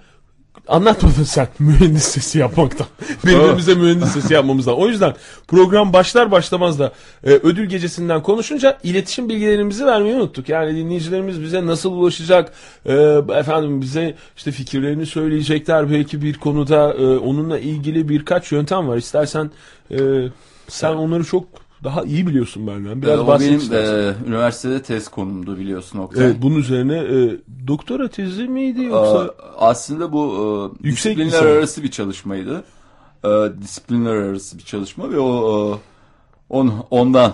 anlatmadın 0.67 1.23
sen 1.23 1.47
mühendis 1.59 2.03
sesi 2.03 2.39
yapmaktan. 2.39 2.87
Birbirimize 3.25 3.75
mühendis 3.75 4.09
sesi 4.09 4.33
yapmamızdan. 4.33 4.75
O 4.75 4.87
yüzden 4.87 5.13
program 5.47 5.93
başlar 5.93 6.31
başlamaz 6.31 6.79
da 6.79 6.91
e, 7.23 7.29
ödül 7.29 7.65
gecesinden 7.65 8.23
konuşunca 8.23 8.77
iletişim 8.83 9.29
bilgilerimizi 9.29 9.85
vermeyi 9.85 10.15
unuttuk. 10.15 10.49
Yani 10.49 10.75
dinleyicilerimiz 10.75 11.41
bize 11.41 11.65
nasıl 11.65 11.91
ulaşacak? 11.91 12.53
E, 12.85 12.93
efendim 13.29 13.81
bize 13.81 14.15
işte 14.37 14.51
fikirlerini 14.51 15.05
söyleyecekler 15.05 15.91
belki 15.91 16.21
bir 16.21 16.33
konuda 16.33 16.93
e, 16.93 17.17
onunla 17.17 17.59
ilgili 17.59 18.09
birkaç 18.09 18.51
yöntem 18.51 18.87
var. 18.87 18.97
İstersen 18.97 19.51
e, 19.91 19.97
sen 20.67 20.93
onları 20.93 21.23
çok 21.23 21.62
daha 21.83 22.03
iyi 22.03 22.27
biliyorsun 22.27 22.67
benden. 22.67 23.01
Biraz 23.01 23.19
E, 23.19 23.21
o 23.21 23.39
benim 23.39 23.57
istersen. 23.57 23.93
e, 23.95 24.13
üniversitede 24.27 24.81
tez 24.81 25.07
konumdu 25.07 25.57
biliyorsun 25.57 25.99
Oktay. 25.99 26.25
Evet, 26.25 26.35
bunun 26.41 26.55
üzerine 26.55 26.97
e, 26.97 27.37
doktora 27.67 28.07
tezi 28.07 28.43
miydi 28.47 28.83
yoksa? 28.83 29.17
Aa, 29.19 29.33
aslında 29.57 30.11
bu 30.13 30.23
e, 30.83 30.87
Yüksek 30.87 31.17
disiplinler 31.17 31.27
lisans. 31.27 31.57
arası 31.57 31.83
bir 31.83 31.91
çalışmaydı. 31.91 32.63
E, 33.25 33.29
disiplinler 33.61 34.13
arası 34.15 34.57
bir 34.57 34.63
çalışma 34.63 35.11
ve 35.11 35.19
o 35.19 35.71
e, 35.75 35.79
on, 36.49 36.73
ondan 36.91 37.33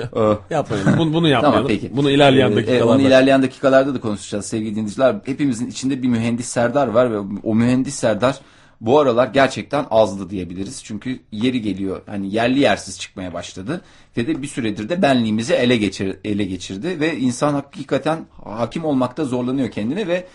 e, 0.00 0.04
Yapmayalım. 0.54 0.94
Bunu, 0.98 1.12
bunu 1.14 1.28
yapmayalım. 1.28 1.42
Tamam 1.66 1.68
peki. 1.68 1.96
Bunu 1.96 2.10
ilerleyen 2.10 2.52
Ee, 2.52 2.56
dakikalarda. 2.56 2.86
onu 2.86 3.00
ilerleyen 3.02 3.42
dakikalarda 3.42 3.94
da 3.94 4.00
konuşacağız 4.00 4.46
sevgili 4.46 4.74
dinleyiciler. 4.76 5.16
Hepimizin 5.26 5.66
içinde 5.66 6.02
bir 6.02 6.08
mühendis 6.08 6.46
Serdar 6.46 6.88
var 6.88 7.12
ve 7.12 7.18
o 7.42 7.54
mühendis 7.54 7.94
Serdar 7.94 8.40
bu 8.80 8.98
aralar 8.98 9.26
gerçekten 9.26 9.86
azdı 9.90 10.30
diyebiliriz. 10.30 10.84
Çünkü 10.84 11.20
yeri 11.32 11.62
geliyor 11.62 12.00
hani 12.06 12.34
yerli 12.34 12.58
yersiz 12.58 13.00
çıkmaya 13.00 13.34
başladı 13.34 13.80
ve 14.16 14.26
de 14.26 14.42
bir 14.42 14.46
süredir 14.46 14.88
de 14.88 15.02
benliğimizi 15.02 15.54
ele 15.54 15.76
geçir 15.76 16.16
ele 16.24 16.44
geçirdi 16.44 17.00
ve 17.00 17.16
insan 17.16 17.54
hakikaten 17.54 18.26
hakim 18.44 18.84
olmakta 18.84 19.24
zorlanıyor 19.24 19.70
kendine 19.70 20.06
ve 20.06 20.26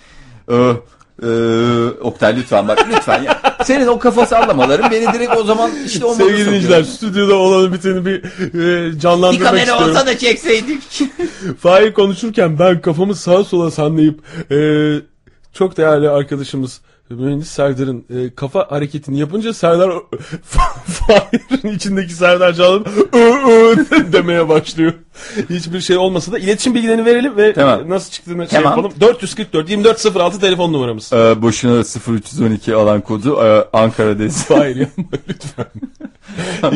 e, 0.52 0.72
e, 1.24 1.28
Oktay 2.02 2.36
lütfen 2.36 2.68
bak 2.68 2.88
lütfen 2.90 3.24
ya. 3.24 3.42
Senin 3.64 3.88
o 3.88 4.00
kafa 4.00 4.26
sallamaların 4.26 4.92
beni 4.92 5.14
direkt 5.14 5.38
o 5.38 5.44
zaman 5.44 5.72
işte 5.86 6.06
o 6.06 6.14
moda 6.14 6.24
Sevgili 6.24 6.46
dinleyiciler 6.46 6.84
stüdyoda 6.84 7.36
olan 7.36 7.74
biteni 7.74 8.06
bir 8.06 8.24
e, 8.24 8.92
Bir 8.94 9.00
canlandırmak 9.00 9.48
kamera 9.48 9.62
istiyorum. 9.62 9.90
olsa 9.90 10.06
da 10.06 10.18
çekseydik. 10.18 10.82
Fahir 11.60 11.94
konuşurken 11.94 12.60
ben 12.60 12.82
kafamı 12.82 13.16
sağa 13.16 13.44
sola 13.44 13.72
sallayıp 13.72 14.20
e, 14.52 14.58
çok 15.54 15.78
değerli 15.78 16.10
arkadaşımız 16.10 16.82
mühendis 17.10 17.50
Serdar'ın 17.50 18.06
e, 18.10 18.36
kafa 18.36 18.72
hareketini 18.72 19.20
yapınca 19.20 19.54
Serdar 19.54 19.92
Fahir'in 20.86 21.76
içindeki 21.76 22.14
Serdar 22.14 22.54
Can'ın 22.54 22.86
ı 23.16 23.48
ı 23.50 23.86
demeye 24.14 24.50
başlıyor. 24.50 24.94
Hiçbir 25.50 25.82
şey 25.82 25.98
olmasa 25.98 26.32
da 26.32 26.40
iletişim 26.40 26.76
bilgilerini 26.76 27.06
verelim 27.06 27.38
ve 27.38 27.54
Tamam. 27.54 27.90
nasıl 27.90 28.12
çıktığını 28.12 28.50
şey 28.50 28.62
Tamam. 28.62 28.78
yapalım. 28.78 28.92
444 29.02 29.70
2406 29.70 30.40
telefon 30.40 30.74
numaramız. 30.74 31.14
Ee, 31.14 31.42
boşuna 31.42 31.80
0312 32.08 32.76
alan 32.76 33.02
kodu 33.02 33.44
e, 33.44 33.78
Ankara 33.78 34.20
desin. 34.20 34.56
Hayır 34.58 34.76
yapma 34.76 35.04
lütfen. 35.30 35.66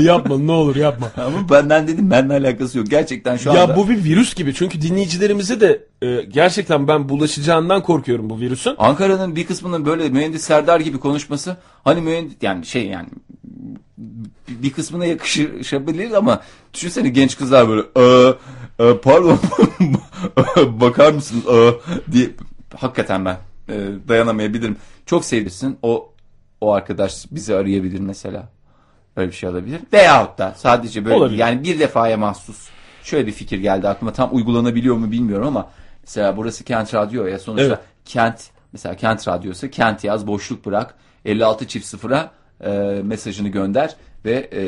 yapma 0.02 0.38
ne 0.38 0.52
olur 0.52 0.76
yapma. 0.76 1.12
Ama 1.18 1.50
benden 1.50 1.88
dedim 1.88 2.12
benimle 2.12 2.34
alakası 2.34 2.78
yok. 2.78 2.88
Gerçekten 2.90 3.38
şu 3.38 3.52
anda. 3.52 3.60
Ya 3.60 3.76
bu 3.76 3.90
bir 3.90 4.04
virüs 4.04 4.36
gibi 4.36 4.54
çünkü 4.54 4.82
dinleyicilerimize 4.82 5.62
de 5.62 5.84
e, 6.02 6.22
gerçekten 6.22 6.88
ben 6.88 7.10
bulaşacağından 7.10 7.84
korkuyorum 7.84 8.30
bu 8.30 8.40
virüsün. 8.40 8.76
Ankara'nın 8.78 9.36
bir 9.36 9.48
kısmının 9.48 9.86
böyle 9.86 10.06
mühendis 10.20 10.44
Serdar 10.44 10.80
gibi 10.80 10.98
konuşması 11.00 11.58
hani 11.84 12.02
mühendis 12.02 12.34
yani 12.42 12.66
şey 12.66 12.88
yani 12.88 13.08
bir 14.48 14.72
kısmına 14.74 15.06
yakışabilir 15.06 16.12
ama 16.12 16.42
düşünsene 16.74 17.10
genç 17.10 17.38
kızlar 17.38 17.70
böyle 17.70 17.82
"Ee, 17.98 18.34
e, 18.86 18.98
pardon 18.98 19.40
bakar 20.82 21.14
mısın 21.14 21.44
Ee," 21.54 21.72
diye 22.12 22.30
hakikaten 22.78 23.26
ben 23.26 23.38
e, 23.70 23.76
dayanamayabilirim. 24.08 24.78
Çok 25.06 25.26
sevdirsin 25.26 25.78
o 25.84 26.14
o 26.62 26.74
arkadaş 26.74 27.26
bizi 27.32 27.56
arayabilir 27.56 28.00
mesela. 28.00 28.50
Öyle 29.16 29.28
bir 29.32 29.36
şey 29.36 29.50
olabilir. 29.50 29.80
Veyahut 29.94 30.38
da 30.38 30.54
sadece 30.58 31.06
böyle 31.06 31.16
Olabilir. 31.16 31.38
yani 31.38 31.64
bir 31.64 31.80
defaya 31.80 32.18
mahsus 32.18 32.70
şöyle 33.04 33.28
bir 33.28 33.32
fikir 33.32 33.60
geldi 33.60 33.88
aklıma. 33.88 34.14
Tam 34.14 34.36
uygulanabiliyor 34.36 34.96
mu 34.96 35.12
bilmiyorum 35.12 35.48
ama 35.48 35.70
mesela 36.04 36.38
burası 36.38 36.64
Kent 36.64 36.94
Radyo 36.94 37.26
ya 37.26 37.40
sonuçta 37.40 37.66
Evet. 37.68 37.80
Kent 38.06 38.50
mesela 38.74 38.96
Kent 38.96 39.28
Radyosu 39.28 39.70
Kent 39.70 40.04
yaz 40.04 40.28
boşluk 40.28 40.66
bırak 40.66 40.96
56 41.26 41.68
çift 41.68 41.86
sıfıra 41.86 42.32
e, 42.62 42.70
mesajını 43.04 43.50
gönder 43.50 43.96
ve 44.26 44.50
e, 44.54 44.64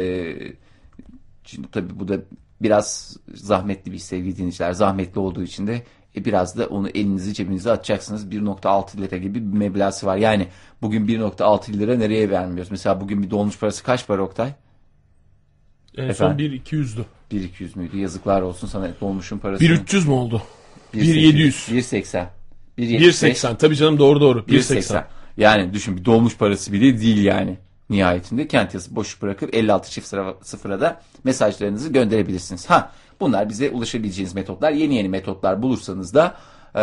şimdi 1.44 1.72
tabii 1.72 2.00
bu 2.00 2.08
da 2.08 2.18
biraz 2.62 3.18
zahmetli 3.34 3.92
bir 3.92 3.98
iş 3.98 4.04
sevgili 4.04 4.38
dinleyiciler. 4.38 4.72
Zahmetli 4.74 5.20
olduğu 5.20 5.44
için 5.44 5.68
de 5.68 5.84
e, 6.16 6.26
biraz 6.26 6.58
da 6.58 6.68
onu 6.68 6.90
elinizi 6.90 7.34
cebinize 7.34 7.72
atacaksınız. 7.72 8.28
1.6 8.28 8.98
lira 8.98 9.18
gibi 9.18 9.52
bir 9.52 9.58
meblası 9.58 10.06
var. 10.06 10.18
Yani 10.18 10.48
bugün 10.82 11.08
1.6 11.08 11.74
lira 11.74 11.96
nereye 11.96 12.30
vermiyoruz? 12.30 12.72
Mesela 12.72 13.02
bugün 13.02 13.24
bir 13.24 13.30
dolmuş 13.30 13.60
parası 13.60 13.84
kaç 13.84 14.08
para 14.08 14.22
Oktay? 14.22 14.54
En 15.98 16.04
son 16.04 16.10
Efendim? 16.10 16.38
1 16.38 16.62
200'dü. 16.62 17.04
1.200 17.32 17.78
müydü? 17.80 17.98
Yazıklar 17.98 18.42
olsun 18.42 18.68
sana 18.68 18.90
dolmuşun 19.02 19.38
parası. 19.38 19.64
1 19.64 19.70
300 19.70 20.08
mu 20.08 20.16
oldu? 20.16 20.42
1.800. 20.94 21.02
1.700. 21.04 21.72
1.80. 21.72 22.26
1.80 22.82 23.58
tabii 23.58 23.76
canım 23.76 24.00
doğru 24.00 24.22
doğru. 24.22 24.40
1.80. 24.40 24.76
1.80. 24.76 25.04
Yani 25.38 25.74
düşün 25.74 25.98
bir 25.98 26.06
dolmuş 26.06 26.38
parası 26.38 26.74
bile 26.74 27.02
değil 27.02 27.24
yani. 27.24 27.58
Nihayetinde 27.90 28.48
kent 28.48 28.74
yazısı 28.74 28.96
boş 28.96 29.22
bırakıp 29.22 29.56
56 29.56 29.92
çift 29.92 30.08
sıra, 30.08 30.34
sıfıra 30.42 30.82
da 30.82 31.02
mesajlarınızı 31.24 31.90
gönderebilirsiniz. 31.90 32.70
Ha 32.70 32.92
bunlar 33.20 33.50
bize 33.50 33.70
ulaşabileceğiniz 33.70 34.36
metotlar. 34.36 34.72
Yeni 34.72 34.96
yeni 34.96 35.10
metotlar 35.10 35.62
bulursanız 35.62 36.14
da 36.14 36.36
e, 36.76 36.80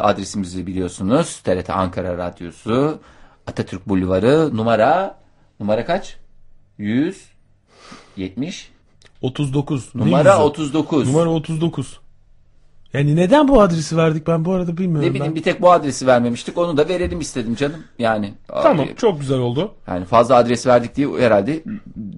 adresimizi 0.00 0.66
biliyorsunuz. 0.66 1.36
TRT 1.36 1.70
Ankara 1.70 2.18
Radyosu 2.18 3.00
Atatürk 3.46 3.88
Bulvarı 3.88 4.56
numara 4.56 5.18
numara 5.60 5.84
kaç? 5.84 6.16
170 6.78 8.70
39. 9.22 9.94
Ne 9.94 10.06
numara 10.06 10.30
yüzü? 10.32 10.42
39. 10.42 11.08
Numara 11.08 11.30
39. 11.30 12.00
Yani 12.92 13.16
neden 13.16 13.48
bu 13.48 13.60
adresi 13.60 13.96
verdik 13.96 14.26
ben 14.26 14.44
bu 14.44 14.52
arada 14.52 14.76
bilmiyorum 14.76 15.08
ne 15.08 15.14
bileyim 15.14 15.26
ben. 15.32 15.34
bir 15.36 15.42
tek 15.42 15.62
bu 15.62 15.72
adresi 15.72 16.06
vermemiştik. 16.06 16.58
Onu 16.58 16.76
da 16.76 16.88
verelim 16.88 17.20
istedim 17.20 17.54
canım. 17.54 17.84
Yani 17.98 18.34
Tamam 18.48 18.80
abi, 18.86 18.96
çok 18.96 19.20
güzel 19.20 19.38
oldu. 19.38 19.74
Yani 19.86 20.04
fazla 20.04 20.36
adres 20.36 20.66
verdik 20.66 20.96
diye 20.96 21.08
herhalde 21.18 21.62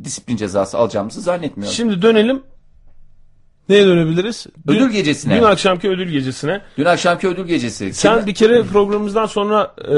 disiplin 0.04 0.36
cezası 0.36 0.78
alacağımızı 0.78 1.20
zannetmiyorum. 1.20 1.74
Şimdi 1.74 2.02
dönelim. 2.02 2.42
Neye 3.68 3.86
dönebiliriz? 3.86 4.46
Dün- 4.66 4.76
ödül 4.76 4.90
gecesine. 4.90 5.34
Dün 5.34 5.40
Dün, 5.40 5.44
akşamki 5.46 5.88
ödül 5.90 6.08
gecesine. 6.08 6.60
akşamki 6.86 7.28
ödül 7.28 7.46
gecesi. 7.46 7.92
Sen 7.94 8.16
Kim- 8.18 8.26
bir 8.26 8.34
kere 8.34 8.62
programımızdan 8.62 9.26
sonra 9.26 9.74
e, 9.92 9.96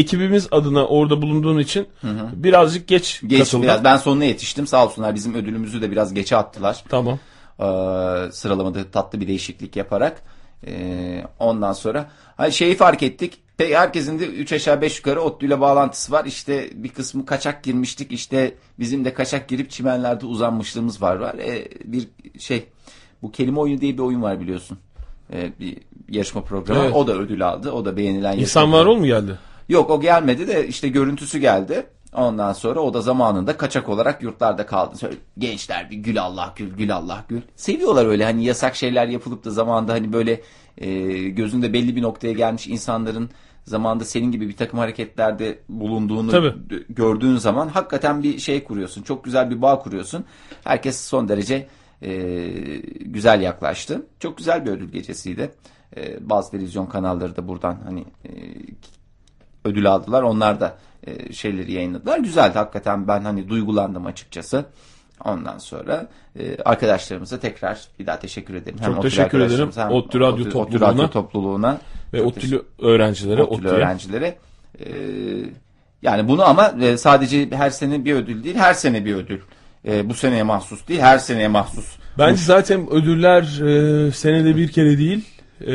ekibimiz 0.00 0.48
adına 0.50 0.86
orada 0.86 1.22
bulunduğun 1.22 1.58
için 1.58 1.86
birazcık 2.32 2.88
geç, 2.88 3.20
Geç 3.26 3.38
katıldın. 3.38 3.62
biraz. 3.62 3.84
Ben 3.84 3.96
sonuna 3.96 4.24
yetiştim. 4.24 4.66
Sağ 4.66 4.84
olsunlar 4.86 5.14
bizim 5.14 5.34
ödülümüzü 5.34 5.82
de 5.82 5.90
biraz 5.90 6.14
geçe 6.14 6.36
attılar. 6.36 6.84
Tamam. 6.88 7.18
Ee, 7.60 8.32
sıralamada 8.32 8.90
tatlı 8.90 9.20
bir 9.20 9.28
değişiklik 9.28 9.76
yaparak. 9.76 10.22
Ee, 10.66 11.24
ondan 11.38 11.72
sonra 11.72 12.10
hani 12.36 12.52
şeyi 12.52 12.76
fark 12.76 13.02
ettik. 13.02 13.40
Herkesin 13.58 14.18
de 14.18 14.26
3 14.26 14.52
aşağı 14.52 14.80
5 14.80 14.98
yukarı 14.98 15.20
ODTÜ 15.20 15.46
ile 15.46 15.60
bağlantısı 15.60 16.12
var. 16.12 16.24
İşte 16.24 16.70
bir 16.74 16.88
kısmı 16.88 17.26
kaçak 17.26 17.64
girmiştik. 17.64 18.12
İşte 18.12 18.54
bizim 18.78 19.04
de 19.04 19.14
kaçak 19.14 19.48
girip 19.48 19.70
çimenlerde 19.70 20.26
uzanmışlığımız 20.26 21.02
var. 21.02 21.16
var. 21.16 21.34
Ee, 21.34 21.68
bir 21.84 22.08
şey 22.38 22.66
bu 23.22 23.32
kelime 23.32 23.60
oyunu 23.60 23.80
diye 23.80 23.94
bir 23.94 24.02
oyun 24.02 24.22
var 24.22 24.40
biliyorsun. 24.40 24.78
Ee, 25.32 25.52
bir 25.60 25.76
yarışma 26.08 26.42
programı. 26.42 26.80
Evet. 26.80 26.94
O 26.94 27.06
da 27.06 27.12
ödül 27.12 27.48
aldı. 27.48 27.70
O 27.70 27.84
da 27.84 27.96
beğenilen 27.96 28.38
İnsan 28.38 28.72
var 28.72 28.86
ol 28.86 28.96
mu 28.96 29.06
geldi? 29.06 29.38
Yok 29.68 29.90
o 29.90 30.00
gelmedi 30.00 30.48
de 30.48 30.68
işte 30.68 30.88
görüntüsü 30.88 31.38
geldi. 31.38 31.86
Ondan 32.14 32.52
sonra 32.52 32.80
o 32.80 32.94
da 32.94 33.00
zamanında 33.00 33.56
kaçak 33.56 33.88
olarak 33.88 34.22
yurtlarda 34.22 34.66
kaldı. 34.66 34.96
Söyle, 34.96 35.16
gençler 35.38 35.90
bir 35.90 35.96
gül 35.96 36.22
Allah 36.22 36.52
gül 36.56 36.74
gül 36.76 36.96
Allah 36.96 37.24
gül. 37.28 37.40
Seviyorlar 37.56 38.06
öyle 38.06 38.24
hani 38.24 38.44
yasak 38.44 38.76
şeyler 38.76 39.08
yapılıp 39.08 39.44
da 39.44 39.50
zamanda 39.50 39.92
hani 39.92 40.12
böyle 40.12 40.40
e, 40.78 41.12
gözünde 41.28 41.72
belli 41.72 41.96
bir 41.96 42.02
noktaya 42.02 42.32
gelmiş 42.32 42.66
insanların 42.66 43.30
zamanda 43.64 44.04
senin 44.04 44.32
gibi 44.32 44.48
bir 44.48 44.56
takım 44.56 44.78
hareketlerde 44.78 45.58
bulunduğunu 45.68 46.30
Tabii. 46.30 46.54
gördüğün 46.88 47.36
zaman 47.36 47.68
hakikaten 47.68 48.22
bir 48.22 48.38
şey 48.38 48.64
kuruyorsun. 48.64 49.02
Çok 49.02 49.24
güzel 49.24 49.50
bir 49.50 49.62
bağ 49.62 49.78
kuruyorsun. 49.78 50.24
Herkes 50.64 51.00
son 51.00 51.28
derece 51.28 51.68
e, 52.02 52.46
güzel 53.00 53.40
yaklaştı. 53.40 54.06
Çok 54.20 54.38
güzel 54.38 54.66
bir 54.66 54.70
ödül 54.70 54.88
gecesiydi. 54.88 55.50
E, 55.96 56.28
bazı 56.30 56.50
televizyon 56.50 56.86
kanalları 56.86 57.36
da 57.36 57.48
buradan 57.48 57.80
hani 57.84 58.00
e, 58.00 58.30
ödül 59.64 59.86
aldılar. 59.86 60.22
Onlar 60.22 60.60
da 60.60 60.76
e, 61.06 61.32
şeyleri 61.32 61.72
yayınladılar. 61.72 62.18
Güzeldi 62.18 62.58
hakikaten 62.58 63.08
ben 63.08 63.20
hani 63.20 63.48
duygulandım 63.48 64.06
açıkçası. 64.06 64.64
Ondan 65.24 65.58
sonra 65.58 66.08
e, 66.38 66.56
arkadaşlarımıza 66.64 67.40
tekrar 67.40 67.80
bir 67.98 68.06
daha 68.06 68.18
teşekkür 68.18 68.54
ederim. 68.54 68.78
Çok 68.84 68.98
ODTÜ 68.98 69.02
teşekkür 69.02 69.40
ederim. 69.40 69.70
hem 69.76 69.90
ODTÜ 69.90 70.20
Radyo 70.20 70.44
ODTÜ 70.44 70.50
topluluğuna 70.50 70.92
Radyo 70.92 71.08
topluluğuna 71.10 71.78
Ve 72.12 72.22
ODTÜ'lü 72.22 72.62
öğrencilere, 72.78 73.42
ODTÜ'lü 73.42 73.68
öğrencilere. 73.68 74.38
E, 74.80 74.86
yani 76.02 76.28
bunu 76.28 76.44
ama 76.44 76.74
e, 76.80 76.96
sadece 76.96 77.50
her 77.50 77.70
sene 77.70 78.04
bir 78.04 78.14
ödül 78.14 78.44
değil, 78.44 78.56
her 78.56 78.74
sene 78.74 79.04
bir 79.04 79.14
ödül. 79.14 79.40
E, 79.88 80.08
bu 80.08 80.14
seneye 80.14 80.42
mahsus 80.42 80.88
değil, 80.88 81.00
her 81.00 81.18
seneye 81.18 81.48
mahsus. 81.48 81.96
Bence 82.18 82.42
zaten 82.42 82.90
ödüller 82.90 83.42
e, 83.42 84.12
senede 84.12 84.56
bir 84.56 84.68
kere 84.68 84.98
değil, 84.98 85.24
e, 85.60 85.66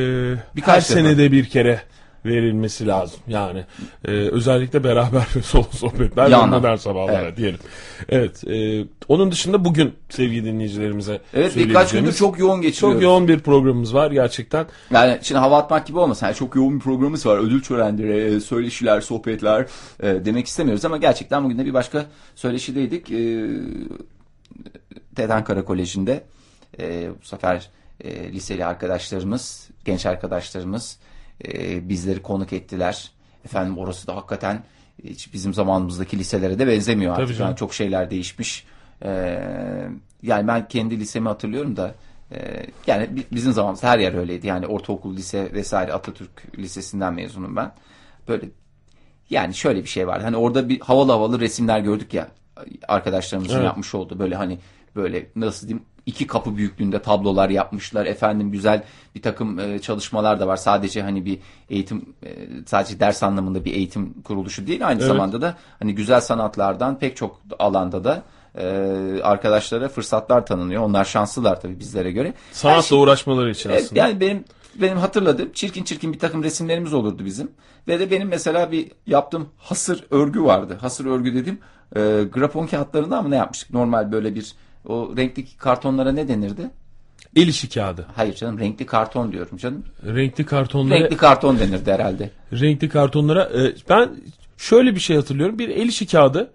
Birkaç 0.55 0.75
her 0.75 0.81
senede 0.81 1.31
bir 1.31 1.45
kere 1.45 1.81
verilmesi 2.25 2.87
lazım. 2.87 3.19
Yani 3.27 3.65
e, 4.05 4.11
özellikle 4.11 4.83
beraber 4.83 5.27
ve 5.35 5.41
solo 5.41 5.65
sohbetler 5.71 6.31
ders 6.63 6.81
sabahlara 6.81 7.21
Evet. 7.21 7.37
diyelim. 7.37 7.59
Evet. 8.09 8.43
e, 8.47 8.85
onun 9.07 9.31
dışında 9.31 9.65
bugün 9.65 9.93
sevgili 10.09 10.45
dinleyicilerimize 10.45 11.21
Evet 11.33 11.55
birkaç 11.55 11.91
gündür 11.91 12.13
çok 12.13 12.39
yoğun 12.39 12.61
geçiriyoruz. 12.61 12.95
çok 12.95 13.03
yoğun 13.03 13.27
bir 13.27 13.39
programımız 13.39 13.93
var 13.93 14.11
gerçekten. 14.11 14.65
Yani 14.91 15.19
şimdi 15.21 15.39
hava 15.39 15.57
atmak 15.57 15.87
gibi 15.87 15.99
olmasın. 15.99 16.25
Yani 16.25 16.35
çok 16.35 16.55
yoğun 16.55 16.75
bir 16.75 16.79
programımız 16.83 17.25
var. 17.25 17.37
Ödül 17.37 17.61
törenleri, 17.63 18.35
e, 18.35 18.39
söyleşiler, 18.39 19.01
sohbetler 19.01 19.65
e, 20.03 20.25
demek 20.25 20.47
istemiyoruz 20.47 20.85
ama 20.85 20.97
gerçekten 20.97 21.43
bugün 21.43 21.57
de 21.57 21.65
bir 21.65 21.73
başka 21.73 22.05
söyleşideydik. 22.35 23.11
E, 23.11 23.47
TED 25.15 25.29
Ankara 25.29 25.65
Koleji'nde 25.65 26.23
e, 26.79 27.09
bu 27.21 27.25
sefer 27.25 27.69
e, 28.03 28.31
liseli 28.33 28.65
arkadaşlarımız, 28.65 29.69
genç 29.85 30.05
arkadaşlarımız 30.05 30.97
e, 31.47 31.89
bizleri 31.89 32.21
konuk 32.21 32.53
ettiler. 32.53 33.11
Efendim 33.45 33.77
orası 33.77 34.07
da 34.07 34.15
hakikaten 34.15 34.63
hiç 35.03 35.33
bizim 35.33 35.53
zamanımızdaki 35.53 36.19
liselere 36.19 36.59
de 36.59 36.67
benzemiyor 36.67 37.13
Tabii 37.15 37.23
artık. 37.23 37.37
canım. 37.37 37.49
Yani 37.49 37.57
çok 37.57 37.73
şeyler 37.73 38.09
değişmiş. 38.11 38.65
E, 39.03 39.09
yani 40.23 40.47
ben 40.47 40.67
kendi 40.67 40.99
lisemi 40.99 41.27
hatırlıyorum 41.27 41.77
da 41.77 41.95
e, 42.31 42.65
yani 42.87 43.15
bi- 43.15 43.25
bizim 43.31 43.53
zamanımızda 43.53 43.87
her 43.89 43.99
yer 43.99 44.13
öyleydi. 44.13 44.47
Yani 44.47 44.67
ortaokul, 44.67 45.15
lise 45.15 45.53
vesaire 45.53 45.93
Atatürk 45.93 46.57
Lisesi'nden 46.57 47.13
mezunum 47.13 47.55
ben. 47.55 47.71
Böyle 48.27 48.45
yani 49.29 49.53
şöyle 49.53 49.83
bir 49.83 49.89
şey 49.89 50.07
vardı. 50.07 50.23
Hani 50.23 50.37
orada 50.37 50.69
bir 50.69 50.79
havalı 50.79 51.11
havalı 51.11 51.39
resimler 51.39 51.79
gördük 51.79 52.13
ya 52.13 52.27
arkadaşlarımızın 52.87 53.55
Evet. 53.55 53.65
yapmış 53.65 53.95
olduğu 53.95 54.19
böyle 54.19 54.35
hani 54.35 54.59
böyle 54.95 55.27
nasıl 55.35 55.67
diyeyim 55.67 55.85
iki 56.05 56.27
kapı 56.27 56.57
büyüklüğünde 56.57 57.01
tablolar 57.01 57.49
yapmışlar. 57.49 58.05
Efendim 58.05 58.51
güzel 58.51 58.83
bir 59.15 59.21
takım 59.21 59.59
e, 59.59 59.79
çalışmalar 59.79 60.39
da 60.39 60.47
var. 60.47 60.57
Sadece 60.57 61.01
hani 61.01 61.25
bir 61.25 61.39
eğitim 61.69 62.05
e, 62.25 62.29
sadece 62.65 62.99
ders 62.99 63.23
anlamında 63.23 63.65
bir 63.65 63.73
eğitim 63.73 64.21
kuruluşu 64.21 64.67
değil. 64.67 64.87
Aynı 64.87 64.99
Evet. 64.99 65.07
zamanda 65.07 65.41
da 65.41 65.57
hani 65.79 65.95
güzel 65.95 66.21
sanatlardan 66.21 66.99
pek 66.99 67.17
çok 67.17 67.41
alanda 67.59 68.03
da 68.03 68.23
e, 68.57 68.65
arkadaşlara 69.23 69.89
fırsatlar 69.89 70.45
tanınıyor. 70.45 70.83
Onlar 70.83 71.05
şanslılar 71.05 71.61
tabii 71.61 71.79
bizlere 71.79 72.11
göre. 72.11 72.33
Sanatla 72.51 72.81
şey- 72.81 72.99
uğraşmaları 72.99 73.49
için 73.51 73.69
aslında. 73.69 73.99
yani 73.99 74.19
benim 74.19 74.43
benim 74.75 74.97
hatırladığım 74.97 75.51
çirkin 75.53 75.83
çirkin 75.83 76.13
bir 76.13 76.19
takım 76.19 76.43
resimlerimiz 76.43 76.93
olurdu 76.93 77.25
bizim. 77.25 77.51
Ve 77.87 77.99
de 77.99 78.11
benim 78.11 78.27
mesela 78.27 78.71
bir 78.71 78.91
yaptığım 79.07 79.49
hasır 79.57 80.05
örgü 80.11 80.43
vardı. 80.43 80.77
Hasır 80.81 81.05
örgü 81.05 81.35
dediğim 81.35 81.59
e, 81.95 81.99
grafon 82.33 82.67
kağıtlarından 82.67 83.23
mı 83.23 83.31
ne 83.31 83.35
yapmıştık? 83.35 83.73
Normal 83.73 84.11
böyle 84.11 84.35
bir 84.35 84.51
o 84.87 85.13
renkli 85.17 85.45
kartonlara 85.57 86.11
ne 86.11 86.27
denirdi? 86.27 86.69
El 87.35 87.47
işi 87.47 87.69
kağıdı. 87.69 88.05
Hayır 88.15 88.35
canım 88.35 88.59
renkli 88.59 88.85
karton 88.85 89.31
diyorum 89.31 89.57
canım. 89.57 89.83
Renkli 90.05 90.45
kartonlara 90.45 90.99
Renkli 90.99 91.17
karton 91.17 91.59
denirdi 91.59 91.91
herhalde. 91.91 92.29
renkli 92.53 92.89
kartonlara 92.89 93.43
e, 93.43 93.73
ben 93.89 94.09
şöyle 94.57 94.95
bir 94.95 94.99
şey 94.99 95.15
hatırlıyorum. 95.15 95.59
Bir 95.59 95.69
el 95.69 95.87
işi 95.87 96.07
kağıdı 96.07 96.51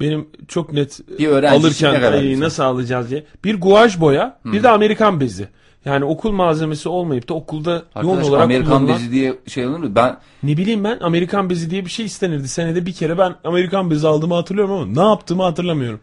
benim 0.00 0.28
çok 0.48 0.72
net 0.72 1.00
e, 1.14 1.18
Bir 1.18 1.28
alırken 1.28 1.94
güzel. 1.94 2.40
nasıl 2.40 2.62
alacağız 2.62 3.10
diye. 3.10 3.24
Bir 3.44 3.60
guaj 3.60 4.00
boya, 4.00 4.38
bir 4.44 4.62
de 4.62 4.68
Amerikan 4.68 5.20
bezi. 5.20 5.48
Yani 5.84 6.04
okul 6.04 6.32
malzemesi 6.32 6.88
olmayıp 6.88 7.28
da 7.28 7.34
okulda 7.34 7.70
yoğun 7.70 7.82
Arkadaş 7.94 8.28
olarak 8.28 8.44
Amerikan 8.44 8.78
kullanılan 8.78 8.88
bezi 8.98 9.12
diye 9.12 9.38
şey 9.46 9.64
alınır 9.64 9.78
mı? 9.78 9.94
Ben 9.94 10.16
ne 10.42 10.56
bileyim 10.56 10.84
ben 10.84 10.98
Amerikan 11.00 11.50
bezi 11.50 11.70
diye 11.70 11.84
bir 11.84 11.90
şey 11.90 12.06
istenirdi. 12.06 12.48
Senede 12.48 12.86
bir 12.86 12.92
kere 12.92 13.18
ben 13.18 13.34
Amerikan 13.44 13.90
bezi 13.90 14.08
aldığımı 14.08 14.34
hatırlıyorum 14.34 14.74
ama 14.74 14.86
ne 14.86 15.08
yaptığımı 15.08 15.42
hatırlamıyorum. 15.42 16.00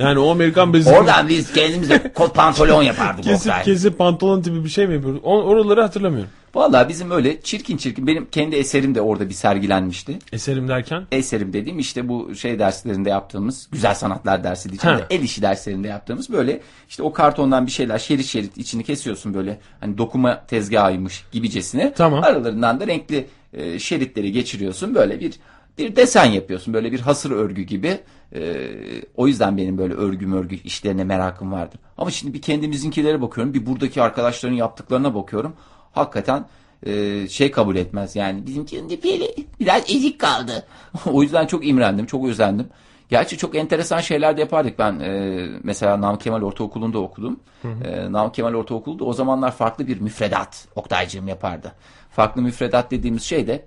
Yani 0.00 0.18
o 0.18 0.30
Amerikan 0.30 0.72
bezi 0.72 0.90
oradan 0.90 1.28
biz 1.28 1.52
kendimize 1.52 2.12
kot 2.14 2.34
pantolon 2.34 2.82
yapardık 2.82 3.24
kesip 3.24 3.46
Oktay. 3.46 3.64
kesip 3.64 3.98
pantolon 3.98 4.42
tipi 4.42 4.64
bir 4.64 4.68
şey 4.68 4.86
mi 4.86 4.94
yapıyorduk? 4.94 5.24
Oraları 5.24 5.82
hatırlamıyorum. 5.82 6.30
Vallahi 6.54 6.88
bizim 6.88 7.10
öyle 7.10 7.40
çirkin 7.40 7.76
çirkin 7.76 8.06
benim 8.06 8.26
kendi 8.30 8.56
eserim 8.56 8.94
de 8.94 9.00
orada 9.00 9.28
bir 9.28 9.34
sergilenmişti. 9.34 10.18
Eserim 10.32 10.68
derken 10.68 11.06
eserim 11.12 11.52
dediğim 11.52 11.78
işte 11.78 12.08
bu 12.08 12.34
şey 12.34 12.58
derslerinde 12.58 13.10
yaptığımız 13.10 13.68
güzel 13.72 13.94
sanatlar 13.94 14.44
dersi 14.44 14.68
diyeceğim 14.68 14.98
de 14.98 15.06
el 15.10 15.22
işi 15.22 15.42
derslerinde 15.42 15.88
yaptığımız 15.88 16.32
böyle 16.32 16.60
işte 16.88 17.02
o 17.02 17.12
kartondan 17.12 17.66
bir 17.66 17.72
şeyler 17.72 17.98
şerit 17.98 18.26
şerit 18.26 18.58
içini 18.58 18.84
kesiyorsun 18.84 19.34
böyle 19.34 19.58
hani 19.80 19.98
dokuma 19.98 20.46
tezgahıymış 20.46 21.24
gibicesine. 21.32 21.92
Tamam. 21.96 22.24
Aralarından 22.24 22.80
da 22.80 22.86
renkli 22.86 23.26
e, 23.52 23.78
şeritleri 23.78 24.32
geçiriyorsun 24.32 24.94
böyle 24.94 25.20
bir 25.20 25.32
bir 25.78 25.96
desen 25.96 26.24
yapıyorsun 26.24 26.74
böyle 26.74 26.92
bir 26.92 27.00
hasır 27.00 27.30
örgü 27.30 27.62
gibi. 27.62 27.98
E, 28.34 28.70
o 29.16 29.26
yüzden 29.26 29.56
benim 29.56 29.78
böyle 29.78 29.94
örgü 29.94 30.26
mörgü 30.26 30.56
işlerine 30.56 31.04
merakım 31.04 31.52
vardır. 31.52 31.80
Ama 31.98 32.10
şimdi 32.10 32.34
bir 32.34 32.42
kendimizinkilere 32.42 33.22
bakıyorum 33.22 33.54
bir 33.54 33.66
buradaki 33.66 34.02
arkadaşların 34.02 34.56
yaptıklarına 34.56 35.14
bakıyorum. 35.14 35.56
Hakikaten 35.92 36.46
e, 36.86 37.28
şey 37.28 37.50
kabul 37.50 37.76
etmez 37.76 38.16
yani 38.16 38.46
bizimkinin 38.46 38.90
de 38.90 39.02
böyle 39.02 39.26
biraz 39.60 39.82
ezik 39.90 40.18
kaldı. 40.18 40.66
o 41.06 41.22
yüzden 41.22 41.46
çok 41.46 41.66
imrendim, 41.66 42.06
çok 42.06 42.28
özendim. 42.28 42.68
Gerçi 43.08 43.38
çok 43.38 43.54
enteresan 43.54 44.00
şeyler 44.00 44.36
de 44.36 44.40
yapardık. 44.40 44.78
Ben 44.78 45.00
e, 45.00 45.46
mesela 45.62 46.00
Namık 46.00 46.20
Kemal 46.20 46.42
Ortaokulu'nda 46.42 46.98
okudum. 46.98 47.40
E, 47.84 48.12
Namık 48.12 48.34
Kemal 48.34 48.54
Ortaokulu'da 48.54 49.04
o 49.04 49.12
zamanlar 49.12 49.52
farklı 49.52 49.86
bir 49.86 50.00
müfredat 50.00 50.68
Oktaycığım 50.74 51.28
yapardı. 51.28 51.72
Farklı 52.10 52.42
müfredat 52.42 52.90
dediğimiz 52.90 53.22
şey 53.22 53.46
de 53.46 53.66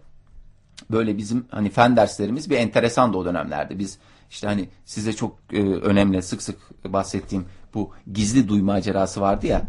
böyle 0.91 1.17
bizim 1.17 1.45
hani 1.51 1.69
fen 1.69 1.97
derslerimiz 1.97 2.49
bir 2.49 2.57
enteresan 2.57 3.13
da 3.13 3.17
o 3.17 3.25
dönemlerde. 3.25 3.79
Biz 3.79 3.99
işte 4.29 4.47
hani 4.47 4.69
size 4.85 5.13
çok 5.13 5.37
e, 5.53 5.61
önemli 5.61 6.21
sık 6.21 6.41
sık 6.41 6.57
bahsettiğim 6.85 7.45
bu 7.73 7.91
gizli 8.13 8.47
duyma 8.47 8.73
macerası 8.73 9.21
vardı 9.21 9.47
ya. 9.47 9.61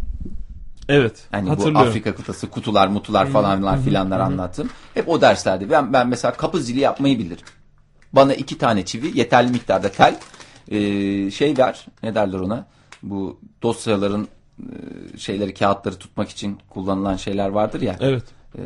evet 0.88 1.26
Hani 1.30 1.56
bu. 1.58 1.78
Afrika 1.78 2.14
kıtası 2.14 2.50
kutular 2.50 2.88
mutular 2.88 3.26
falanlar 3.26 3.82
filanlar 3.82 4.20
anlattım. 4.20 4.70
Hep 4.94 5.08
o 5.08 5.20
derslerde 5.20 5.70
ben, 5.70 5.92
ben 5.92 6.08
mesela 6.08 6.32
kapı 6.32 6.58
zili 6.62 6.80
yapmayı 6.80 7.18
bilirim. 7.18 7.44
Bana 8.12 8.34
iki 8.34 8.58
tane 8.58 8.84
çivi 8.84 9.18
yeterli 9.18 9.50
miktarda 9.50 9.88
tel 9.88 10.16
e, 10.68 11.30
şey 11.30 11.58
ver 11.58 11.86
ne 12.02 12.14
derler 12.14 12.38
ona 12.38 12.66
bu 13.02 13.40
dosyaların 13.62 14.28
e, 14.58 15.18
şeyleri 15.18 15.54
kağıtları 15.54 15.96
tutmak 15.96 16.28
için 16.28 16.58
kullanılan 16.70 17.16
şeyler 17.16 17.48
vardır 17.48 17.80
ya. 17.80 17.96
Evet. 18.00 18.24
E, 18.58 18.60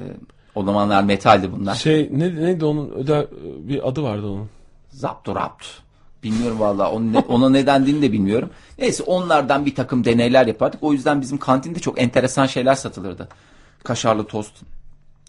o 0.55 0.65
zamanlar 0.65 1.03
metaldi 1.05 1.53
bunlar. 1.53 1.75
Şey 1.75 2.09
ne, 2.13 2.35
neydi 2.35 2.65
onun 2.65 2.91
öde, 2.91 3.29
bir 3.69 3.89
adı 3.89 4.03
vardı 4.03 4.27
onun. 4.27 4.49
Zapturapt. 4.91 5.67
Bilmiyorum 6.25 6.61
onun 6.61 7.13
ne- 7.13 7.19
ona 7.19 7.49
ne 7.49 7.67
dendiğini 7.67 8.03
de 8.03 8.13
bilmiyorum. 8.13 8.51
Neyse 8.79 9.03
onlardan 9.03 9.67
bir 9.67 9.75
takım 9.75 10.05
deneyler 10.05 10.47
yapardık. 10.47 10.83
O 10.83 10.93
yüzden 10.93 11.21
bizim 11.21 11.39
kantinde 11.39 11.79
çok 11.79 12.01
enteresan 12.03 12.47
şeyler 12.47 12.75
satılırdı. 12.75 13.29
Kaşarlı 13.85 14.25
tost 14.27 14.53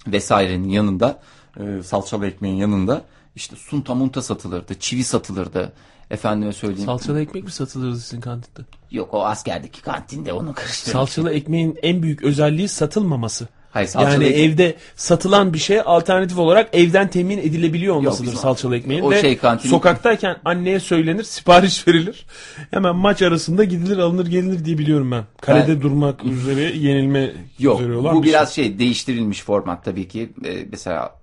vesairenin 0.07 0.69
yanında 0.69 1.19
e, 1.59 1.83
salçalı 1.83 2.27
ekmeğin 2.27 2.55
yanında 2.55 3.01
işte 3.35 3.55
sunta 3.55 3.95
munta 3.95 4.21
satılırdı, 4.21 4.79
çivi 4.79 5.03
satılırdı. 5.03 5.73
Efendime 6.11 6.53
söyleyeyim. 6.53 6.85
Salçalı 6.85 7.21
ekmek 7.21 7.43
mi 7.43 7.51
satılırdı 7.51 7.99
sizin 7.99 8.21
kantinde? 8.21 8.65
Yok 8.91 9.13
o 9.13 9.25
askerdeki 9.25 9.81
kantinde 9.81 10.33
onu 10.33 10.53
karıştırdım. 10.53 10.91
Salçalı 10.99 11.33
ekmeğin 11.33 11.77
en 11.81 12.03
büyük 12.03 12.23
özelliği 12.23 12.67
satılmaması. 12.67 13.47
Hayır, 13.75 13.87
salçalı 13.87 14.13
yani 14.13 14.25
ekmek- 14.25 14.39
evde 14.53 14.75
satılan 14.95 15.53
bir 15.53 15.57
şey 15.57 15.81
alternatif 15.85 16.37
olarak 16.37 16.69
evden 16.73 17.07
temin 17.09 17.37
edilebiliyor 17.37 17.95
olmasıdır 17.95 18.27
bizim- 18.27 18.39
salçalı 18.39 18.77
ekmeğin. 18.77 19.01
o 19.01 19.11
Ve 19.11 19.21
şey 19.21 19.37
kantin- 19.37 19.69
sokaktayken 19.69 20.35
anneye 20.45 20.79
söylenir, 20.79 21.23
sipariş 21.23 21.87
verilir. 21.87 22.25
Hemen 22.71 22.95
maç 22.95 23.21
arasında 23.21 23.63
gidilir, 23.63 23.97
alınır, 23.97 24.27
gelinir 24.27 24.65
diye 24.65 24.77
biliyorum 24.77 25.11
ben. 25.11 25.23
Kalede 25.41 25.75
Ben- 25.75 25.81
durmak 25.81 26.23
üzere 26.23 26.61
yenilme 26.61 27.33
Yok 27.59 27.79
üzere 27.81 27.95
olan 27.95 28.15
bu 28.15 28.23
bir 28.23 28.27
biraz 28.27 28.53
şey 28.53 28.79
değiştirilmiş 28.79 29.41
format 29.43 29.85
tabii 29.85 30.07
ki. 30.07 30.29
Ee, 30.45 30.65
mesela 30.71 31.15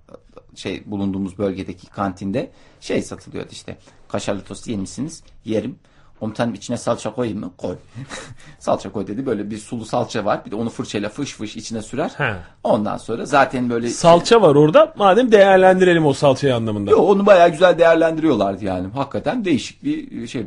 şey 0.55 0.83
bulunduğumuz 0.85 1.37
bölgedeki 1.37 1.87
kantinde 1.87 2.51
şey 2.81 3.01
satılıyordu 3.01 3.49
işte. 3.51 3.77
Kaşarlı 4.07 4.41
tost 4.41 4.67
yemişsiniz 4.67 5.23
yerim. 5.45 5.75
Komutanım 6.23 6.53
içine 6.53 6.77
salça 6.77 7.13
koyayım 7.13 7.39
mı? 7.39 7.51
Koy. 7.57 7.75
salça 8.59 8.91
koy 8.91 9.07
dedi. 9.07 9.25
Böyle 9.25 9.51
bir 9.51 9.57
sulu 9.57 9.85
salça 9.85 10.25
var. 10.25 10.45
Bir 10.45 10.51
de 10.51 10.55
onu 10.55 10.69
fırçayla 10.69 11.09
fış 11.09 11.33
fış 11.33 11.55
içine 11.55 11.81
sürer. 11.81 12.11
He. 12.17 12.33
Ondan 12.63 12.97
sonra 12.97 13.25
zaten 13.25 13.69
böyle... 13.69 13.89
Salça 13.89 14.41
var 14.41 14.55
orada. 14.55 14.93
Madem 14.97 15.31
değerlendirelim 15.31 16.05
o 16.05 16.13
salçayı 16.13 16.55
anlamında. 16.55 16.91
Yo, 16.91 16.97
onu 16.97 17.25
bayağı 17.25 17.49
güzel 17.49 17.79
değerlendiriyorlardı 17.79 18.65
yani. 18.65 18.87
Hakikaten 18.87 19.45
değişik 19.45 19.83
bir 19.83 20.27
şey. 20.27 20.45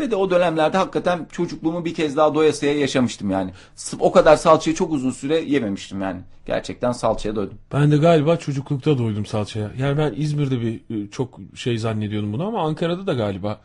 Ve 0.00 0.10
de 0.10 0.16
o 0.16 0.30
dönemlerde 0.30 0.78
hakikaten 0.78 1.26
çocukluğumu 1.32 1.84
bir 1.84 1.94
kez 1.94 2.16
daha 2.16 2.34
doyasıya 2.34 2.78
yaşamıştım 2.78 3.30
yani. 3.30 3.50
O 4.00 4.12
kadar 4.12 4.36
salçayı 4.36 4.76
çok 4.76 4.92
uzun 4.92 5.10
süre 5.10 5.40
yememiştim 5.40 6.02
yani. 6.02 6.20
Gerçekten 6.46 6.92
salçaya 6.92 7.36
doydum. 7.36 7.58
Ben 7.72 7.90
de 7.90 7.96
galiba 7.96 8.36
çocuklukta 8.36 8.98
doydum 8.98 9.26
salçaya. 9.26 9.70
Yani 9.78 9.98
ben 9.98 10.14
İzmir'de 10.16 10.60
bir 10.60 10.74
e, 10.74 11.10
çok 11.10 11.40
şey 11.54 11.78
zannediyordum 11.78 12.32
bunu 12.32 12.46
ama 12.46 12.62
Ankara'da 12.62 13.06
da 13.06 13.12
galiba 13.12 13.60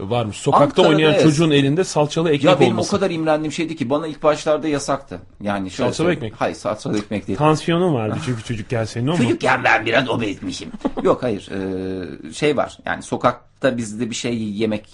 varmış. 0.00 0.36
Sokakta 0.36 0.64
Ankara'da 0.64 0.88
oynayan 0.88 1.12
evet. 1.12 1.22
çocuğun 1.22 1.50
elinde 1.50 1.84
salçalı 1.84 2.28
ekmek 2.30 2.44
Ya 2.44 2.60
benim 2.60 2.72
olması. 2.72 2.96
o 2.96 2.98
kadar 2.98 3.10
imrendiğim 3.10 3.52
şeydi 3.52 3.76
ki 3.76 3.90
bana 3.90 4.06
ilk 4.06 4.22
başlarda 4.22 4.68
yasaktı. 4.68 5.20
Yani 5.42 5.70
şöyle 5.70 5.90
Salçalı 5.90 5.94
söyleyeyim. 6.06 6.24
ekmek. 6.24 6.40
Hayır 6.40 6.54
salçalı 6.54 6.98
ekmek 6.98 7.26
değil. 7.26 7.38
Tansiyonun 7.38 7.94
vardı 7.94 8.18
çünkü 8.24 8.42
çocukken 8.44 8.84
senin 8.84 9.06
o 9.06 9.10
mu? 9.10 9.16
Çocukken 9.16 9.64
ben 9.64 9.86
biraz 9.86 10.08
obezmişim. 10.08 10.70
Yok 11.02 11.22
hayır 11.22 11.48
ee, 11.50 12.32
şey 12.32 12.56
var 12.56 12.78
yani 12.86 13.02
sokakta 13.02 13.76
bizde 13.76 14.10
bir 14.10 14.14
şey 14.14 14.42
yemek 14.42 14.88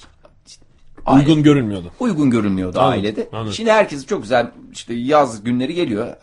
Uygun 1.06 1.42
görünmüyordu. 1.42 1.90
uygun 2.00 2.30
görünmüyordu 2.30 2.80
Anladım, 2.80 2.98
ailede. 2.98 3.28
anladım. 3.32 3.52
Şimdi 3.52 3.70
herkes 3.70 4.06
çok 4.06 4.22
güzel 4.22 4.50
işte 4.72 4.94
yaz 4.94 5.44
günleri 5.44 5.74
geliyor. 5.74 6.16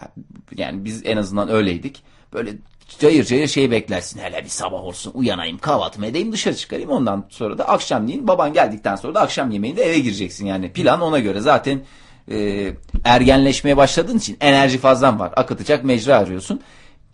Yani 0.56 0.86
biz 0.86 1.02
en 1.06 1.18
azından 1.18 1.50
öyleydik. 1.50 2.04
Böyle 2.34 2.52
cayır 3.00 3.24
cayır 3.24 3.48
şey 3.48 3.72
beklersin. 3.72 4.20
Hele 4.20 4.44
bir 4.44 4.50
sabah 4.50 4.84
olsun 4.84 5.12
uyanayım 5.14 5.58
kahvaltımı 5.58 6.06
edeyim 6.06 6.32
dışarı 6.32 6.56
çıkarayım. 6.56 6.90
Ondan 6.90 7.26
sonra 7.30 7.58
da 7.58 7.68
akşamleyin 7.70 8.28
baban 8.28 8.54
geldikten 8.54 8.96
sonra 8.96 9.16
da 9.16 9.22
akşam 9.22 9.52
yemeğinde 9.52 9.84
eve 9.84 10.00
gireceksin. 10.00 10.46
Yani 10.46 10.74
plan 10.74 11.02
ona 11.02 11.20
göre 11.20 11.40
zaten 11.40 11.82
e, 12.32 12.70
ergenleşmeye 13.04 13.78
başladığın 13.78 14.18
için 14.18 14.38
enerji 14.42 14.78
fazlan 14.78 15.20
var. 15.20 15.32
Akıtacak 15.36 15.84
mecra 15.84 16.18
arıyorsun. 16.18 16.62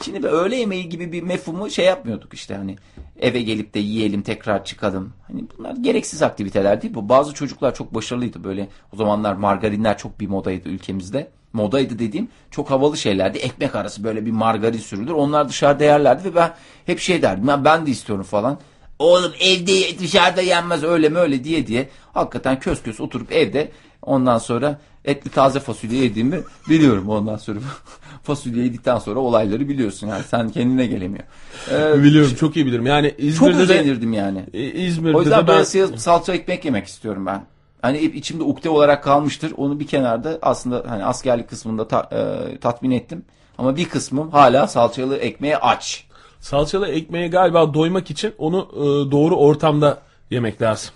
Şimdi 0.01 0.23
de 0.23 0.27
öğle 0.27 0.55
yemeği 0.55 0.89
gibi 0.89 1.11
bir 1.11 1.23
mefhumu 1.23 1.69
şey 1.69 1.85
yapmıyorduk 1.85 2.33
işte 2.33 2.55
hani 2.55 2.75
eve 3.19 3.41
gelip 3.41 3.73
de 3.73 3.79
yiyelim 3.79 4.21
tekrar 4.21 4.65
çıkalım. 4.65 5.13
Hani 5.27 5.43
bunlar 5.57 5.75
gereksiz 5.75 6.21
aktiviteler 6.21 6.81
değil 6.81 6.93
bu. 6.93 7.09
Bazı 7.09 7.33
çocuklar 7.33 7.75
çok 7.75 7.93
başarılıydı 7.93 8.43
böyle. 8.43 8.67
O 8.93 8.97
zamanlar 8.97 9.33
margarinler 9.33 9.97
çok 9.97 10.19
bir 10.19 10.27
modaydı 10.27 10.69
ülkemizde. 10.69 11.31
Modaydı 11.55 11.99
dediğim 11.99 12.27
çok 12.51 12.71
havalı 12.71 12.97
şeylerdi. 12.97 13.37
Ekmek 13.37 13.75
arası 13.75 14.03
böyle 14.03 14.25
bir 14.25 14.31
margarin 14.31 14.77
sürülür. 14.77 15.11
Onlar 15.11 15.49
dışarıda 15.49 15.83
yerlerdi 15.83 16.23
ve 16.25 16.35
ben 16.35 16.53
hep 16.85 16.99
şey 16.99 17.21
derdim. 17.21 17.47
"Ya 17.47 17.65
ben 17.65 17.85
de 17.85 17.91
istiyorum 17.91 18.25
falan. 18.25 18.59
Oğlum 18.99 19.31
evde 19.39 19.99
dışarıda 19.99 20.41
yenmez 20.41 20.83
öyle 20.83 21.09
mi 21.09 21.17
öyle 21.17 21.43
diye 21.43 21.67
diye. 21.67 21.89
Hakikaten 22.13 22.59
kös 22.59 22.83
kös 22.83 22.99
oturup 22.99 23.31
evde 23.31 23.71
ondan 24.01 24.37
sonra 24.37 24.79
etli 25.05 25.29
taze 25.29 25.59
fasulye 25.59 26.03
yediğimi 26.03 26.39
biliyorum 26.69 27.09
ondan 27.09 27.37
sonra. 27.37 27.59
fasulye 28.23 28.63
yedikten 28.63 28.97
sonra 28.97 29.19
olayları 29.19 29.69
biliyorsun 29.69 30.07
yani 30.07 30.23
sen 30.23 30.49
kendine 30.49 30.85
gelemiyor. 30.85 31.23
Ee, 31.71 32.03
Biliyorum 32.03 32.31
çok 32.39 32.55
iyi 32.55 32.65
bilirim. 32.65 32.85
Yani 32.85 33.09
çok 33.09 33.19
İzmir'de 33.19 33.57
de 33.57 33.61
özenirdim 33.61 34.13
yani. 34.13 34.45
İzmir'de 34.73 35.17
O 35.17 35.21
yüzden 35.21 35.47
de 35.47 35.47
ben 35.47 35.63
salça 35.97 36.33
ekmek 36.33 36.65
yemek 36.65 36.87
istiyorum 36.87 37.25
ben. 37.25 37.45
Hani 37.85 38.01
hep 38.01 38.15
içimde 38.15 38.43
ukde 38.43 38.69
olarak 38.69 39.03
kalmıştır. 39.03 39.53
Onu 39.57 39.79
bir 39.79 39.87
kenarda 39.87 40.39
aslında 40.41 40.83
hani 40.87 41.05
askerlik 41.05 41.49
kısmında 41.49 41.87
ta- 41.87 42.09
e, 42.11 42.57
tatmin 42.57 42.91
ettim. 42.91 43.25
Ama 43.57 43.75
bir 43.75 43.89
kısmım 43.89 44.31
hala 44.31 44.67
salçalı 44.67 45.17
ekmeğe 45.17 45.57
aç. 45.57 46.03
salçalı 46.39 46.87
ekmeğe 46.87 47.27
galiba 47.27 47.73
doymak 47.73 48.11
için 48.11 48.33
onu 48.37 48.67
e, 48.73 49.11
doğru 49.11 49.35
ortamda 49.35 49.97
yemek 50.31 50.61
lazım. 50.61 50.89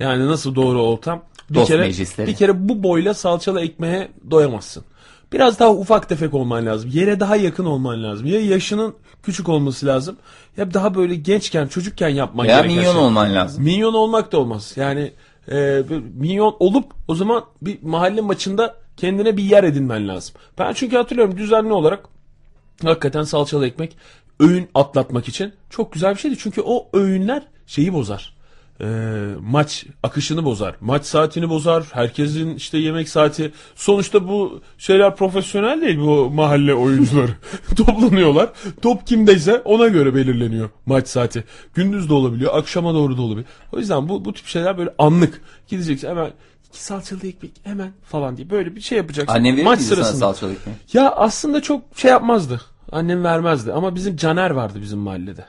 Yani 0.00 0.26
nasıl 0.28 0.54
doğru 0.54 0.82
ortam? 0.82 1.22
Bir 1.50 1.54
Dost 1.54 1.68
kere 1.68 1.80
meclisleri. 1.80 2.26
bir 2.26 2.34
kere 2.36 2.68
bu 2.68 2.82
boyla 2.82 3.14
salçalı 3.14 3.60
ekmeğe 3.60 4.08
doyamazsın. 4.30 4.84
Biraz 5.32 5.58
daha 5.60 5.70
ufak 5.70 6.08
tefek 6.08 6.34
olman 6.34 6.66
lazım. 6.66 6.90
Yere 6.94 7.20
daha 7.20 7.36
yakın 7.36 7.64
olman 7.64 8.02
lazım. 8.04 8.26
Ya 8.26 8.40
yaşının 8.40 8.94
küçük 9.22 9.48
olması 9.48 9.86
lazım. 9.86 10.16
Ya 10.56 10.74
daha 10.74 10.94
böyle 10.94 11.14
gençken, 11.14 11.66
çocukken 11.66 12.08
yapman 12.08 12.46
Veya 12.46 12.56
gereken 12.56 12.76
minyon 12.76 12.92
şey. 12.92 13.02
olman 13.02 13.34
lazım. 13.34 13.64
Minyon 13.64 13.94
olmak 13.94 14.32
da 14.32 14.38
olmaz. 14.38 14.72
Yani 14.76 15.12
e, 15.50 15.82
minyon 16.14 16.56
olup 16.58 16.92
o 17.08 17.14
zaman 17.14 17.44
bir 17.62 17.82
mahalle 17.82 18.20
maçında 18.20 18.76
kendine 18.96 19.36
bir 19.36 19.42
yer 19.42 19.64
edinmen 19.64 20.08
lazım. 20.08 20.34
Ben 20.58 20.72
çünkü 20.72 20.96
hatırlıyorum 20.96 21.36
düzenli 21.36 21.72
olarak 21.72 22.04
hakikaten 22.82 23.22
salçalı 23.22 23.66
ekmek 23.66 23.96
öğün 24.40 24.68
atlatmak 24.74 25.28
için 25.28 25.52
çok 25.70 25.92
güzel 25.92 26.14
bir 26.14 26.20
şeydi. 26.20 26.38
Çünkü 26.38 26.60
o 26.60 26.88
öğünler 26.92 27.42
şeyi 27.66 27.92
bozar. 27.92 28.34
Ee, 28.82 28.86
maç 29.40 29.84
akışını 30.02 30.44
bozar. 30.44 30.74
Maç 30.80 31.04
saatini 31.04 31.48
bozar. 31.48 31.84
Herkesin 31.92 32.56
işte 32.56 32.78
yemek 32.78 33.08
saati. 33.08 33.52
Sonuçta 33.74 34.28
bu 34.28 34.60
şeyler 34.78 35.16
profesyonel 35.16 35.80
değil 35.80 35.98
bu 35.98 36.30
mahalle 36.30 36.74
oyuncuları. 36.74 37.32
Toplanıyorlar. 37.76 38.50
Top 38.82 39.06
kimdeyse 39.06 39.62
ona 39.64 39.88
göre 39.88 40.14
belirleniyor 40.14 40.70
maç 40.86 41.08
saati. 41.08 41.44
Gündüz 41.74 42.08
de 42.08 42.14
olabiliyor. 42.14 42.54
Akşama 42.58 42.94
doğru 42.94 43.16
da 43.16 43.22
olabiliyor. 43.22 43.48
O 43.72 43.78
yüzden 43.78 44.08
bu, 44.08 44.24
bu 44.24 44.32
tip 44.32 44.46
şeyler 44.46 44.78
böyle 44.78 44.94
anlık. 44.98 45.40
Gideceksin 45.68 46.08
hemen 46.08 46.30
iki 46.68 46.84
salçalı 46.84 47.26
ekmek 47.26 47.52
hemen 47.64 47.92
falan 48.04 48.36
diye 48.36 48.50
böyle 48.50 48.76
bir 48.76 48.80
şey 48.80 48.98
yapacaksın. 48.98 49.34
Annem 49.34 49.56
verir 49.56 49.64
maç 49.64 49.80
sırasında. 49.80 50.18
salçalı 50.18 50.52
ekmeği? 50.52 50.76
Ya 50.92 51.10
aslında 51.10 51.62
çok 51.62 51.82
şey 51.96 52.10
yapmazdı. 52.10 52.60
Annem 52.92 53.24
vermezdi 53.24 53.72
ama 53.72 53.94
bizim 53.94 54.16
Caner 54.16 54.50
vardı 54.50 54.78
bizim 54.82 54.98
mahallede. 54.98 55.44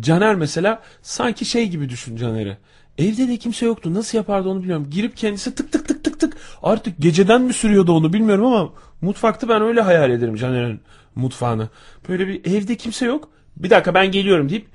Caner 0.00 0.34
mesela 0.34 0.82
sanki 1.02 1.44
şey 1.44 1.68
gibi 1.68 1.88
düşün 1.88 2.16
Caner'i. 2.16 2.58
Evde 2.98 3.28
de 3.28 3.36
kimse 3.36 3.66
yoktu. 3.66 3.94
Nasıl 3.94 4.18
yapardı 4.18 4.48
onu 4.48 4.60
bilmiyorum. 4.60 4.86
Girip 4.90 5.16
kendisi 5.16 5.54
tık 5.54 5.72
tık 5.72 5.88
tık 5.88 6.04
tık 6.04 6.20
tık. 6.20 6.36
Artık 6.62 6.98
geceden 6.98 7.42
mi 7.42 7.52
sürüyordu 7.52 7.92
onu 7.92 8.12
bilmiyorum 8.12 8.44
ama 8.46 8.72
mutfakta 9.00 9.48
ben 9.48 9.62
öyle 9.62 9.80
hayal 9.80 10.10
ederim 10.10 10.34
Caner'in 10.36 10.80
mutfağını. 11.14 11.68
Böyle 12.08 12.28
bir 12.28 12.44
evde 12.44 12.76
kimse 12.76 13.06
yok. 13.06 13.28
Bir 13.56 13.70
dakika 13.70 13.94
ben 13.94 14.12
geliyorum 14.12 14.48
deyip 14.48 14.66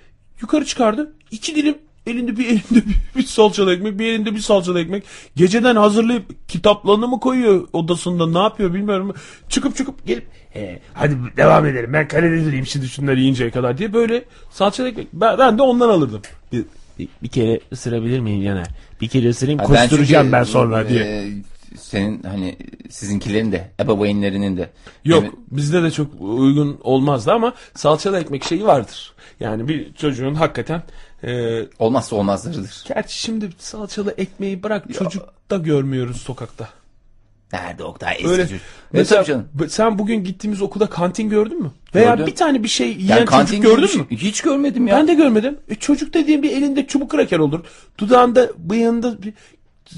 yukarı 0.42 0.66
çıkardı. 0.66 1.14
İki 1.32 1.56
dilim 1.56 1.78
elinde 2.08 2.38
bir 2.38 2.46
elinde 2.50 2.62
bir, 2.88 2.96
bir 3.16 3.24
salçalı 3.24 3.74
ekmek, 3.74 4.00
bir 4.00 4.06
elinde 4.06 4.36
bir 4.36 4.40
salçalı 4.40 4.80
ekmek. 4.82 5.04
Geceden 5.36 5.76
hazırlayıp 5.76 6.48
kitaplarını 6.48 7.08
mı 7.08 7.20
koyuyor 7.20 7.68
odasında 7.74 8.28
ne 8.28 8.40
yapıyor 8.40 8.74
bilmiyorum. 8.74 9.14
Çıkıp 9.50 9.76
çıkıp 9.76 10.06
gelip 10.06 10.26
"He, 10.50 10.80
hadi 10.94 11.16
devam 11.38 11.66
edelim 11.66 11.94
ben 11.94 12.08
kalede 12.08 12.46
durayım 12.46 12.66
şimdi 12.66 12.88
şunları 12.88 13.20
yiyinceye 13.20 13.52
kadar 13.52 13.78
diye 13.78 13.94
böyle 13.94 14.24
salçalı 14.52 14.90
ekmek. 14.90 15.08
Ben, 15.14 15.38
ben 15.38 15.58
de 15.58 15.62
ondan 15.62 15.90
alırdım. 15.90 16.22
Bir, 16.52 16.66
bir, 17.00 17.08
bir 17.24 17.28
kere 17.28 17.60
ısırabilir 17.72 18.20
miyim 18.20 18.44
Caner? 18.44 18.68
Bir 19.02 19.08
kere 19.08 19.30
ısırayım 19.30 19.60
Ha, 19.60 19.66
ben 19.74 19.82
kusturacağım 19.82 20.26
çünkü, 20.26 20.34
ben 20.34 20.44
sonra 20.44 20.82
e, 20.84 20.90
diye. 20.90 21.28
Senin 21.78 22.24
hani 22.24 22.58
sizinkilerin 22.90 23.52
de 23.52 23.72
ebeveynlerinin 23.80 24.58
de. 24.58 24.70
Yok 25.06 25.24
Evet. 25.24 25.34
bizde 25.52 25.84
de 25.84 25.92
çok 25.92 26.08
uygun 26.20 26.80
olmazdı 26.84 27.32
ama 27.32 27.54
salçalı 27.76 28.20
ekmek 28.20 28.44
şeyi 28.44 28.66
vardır. 28.66 29.14
Yani 29.40 29.68
bir 29.68 29.94
çocuğun 29.94 30.34
hakikaten 30.36 30.84
e, 31.24 31.62
Olmazsa 31.80 32.16
olmazlarıdır. 32.16 32.84
Gerçi 32.88 33.20
şimdi 33.20 33.50
salçalı 33.58 34.14
ekmeği 34.18 34.64
bırak 34.64 34.94
çocuk 34.94 35.24
da 35.50 35.58
görmüyoruz 35.58 36.22
sokakta. 36.22 36.70
Nerede 37.54 37.84
Oktay 37.84 38.16
eski 38.16 38.28
Öyle. 38.28 38.48
Mesela 38.94 39.24
canım. 39.24 39.48
sen 39.70 40.00
bugün 40.00 40.24
gittiğimiz 40.24 40.62
okulda 40.62 40.88
kantin 40.88 41.30
gördün 41.30 41.62
mü? 41.62 41.72
Veya 41.96 42.10
Gördüm. 42.12 42.28
bir 42.28 42.36
tane 42.36 42.64
bir 42.64 42.68
şey 42.68 42.88
yiyen 42.90 43.18
Yani 43.18 43.26
kantin 43.26 43.62
çocuk 43.62 43.78
gördün 43.80 44.00
mü? 44.00 44.06
Hiç 44.18 44.42
görmedim 44.42 44.88
ya. 44.88 44.96
Ben 44.98 45.08
de 45.08 45.14
görmedim. 45.14 45.58
E, 45.70 45.76
çocuk 45.76 46.14
dediğim 46.14 46.44
bir 46.44 46.52
elinde 46.52 46.88
çubuk 46.88 47.12
kraker 47.12 47.40
olur. 47.40 47.60
Dudağında 47.98 48.50
bıyığında 48.58 49.22
bir 49.24 49.34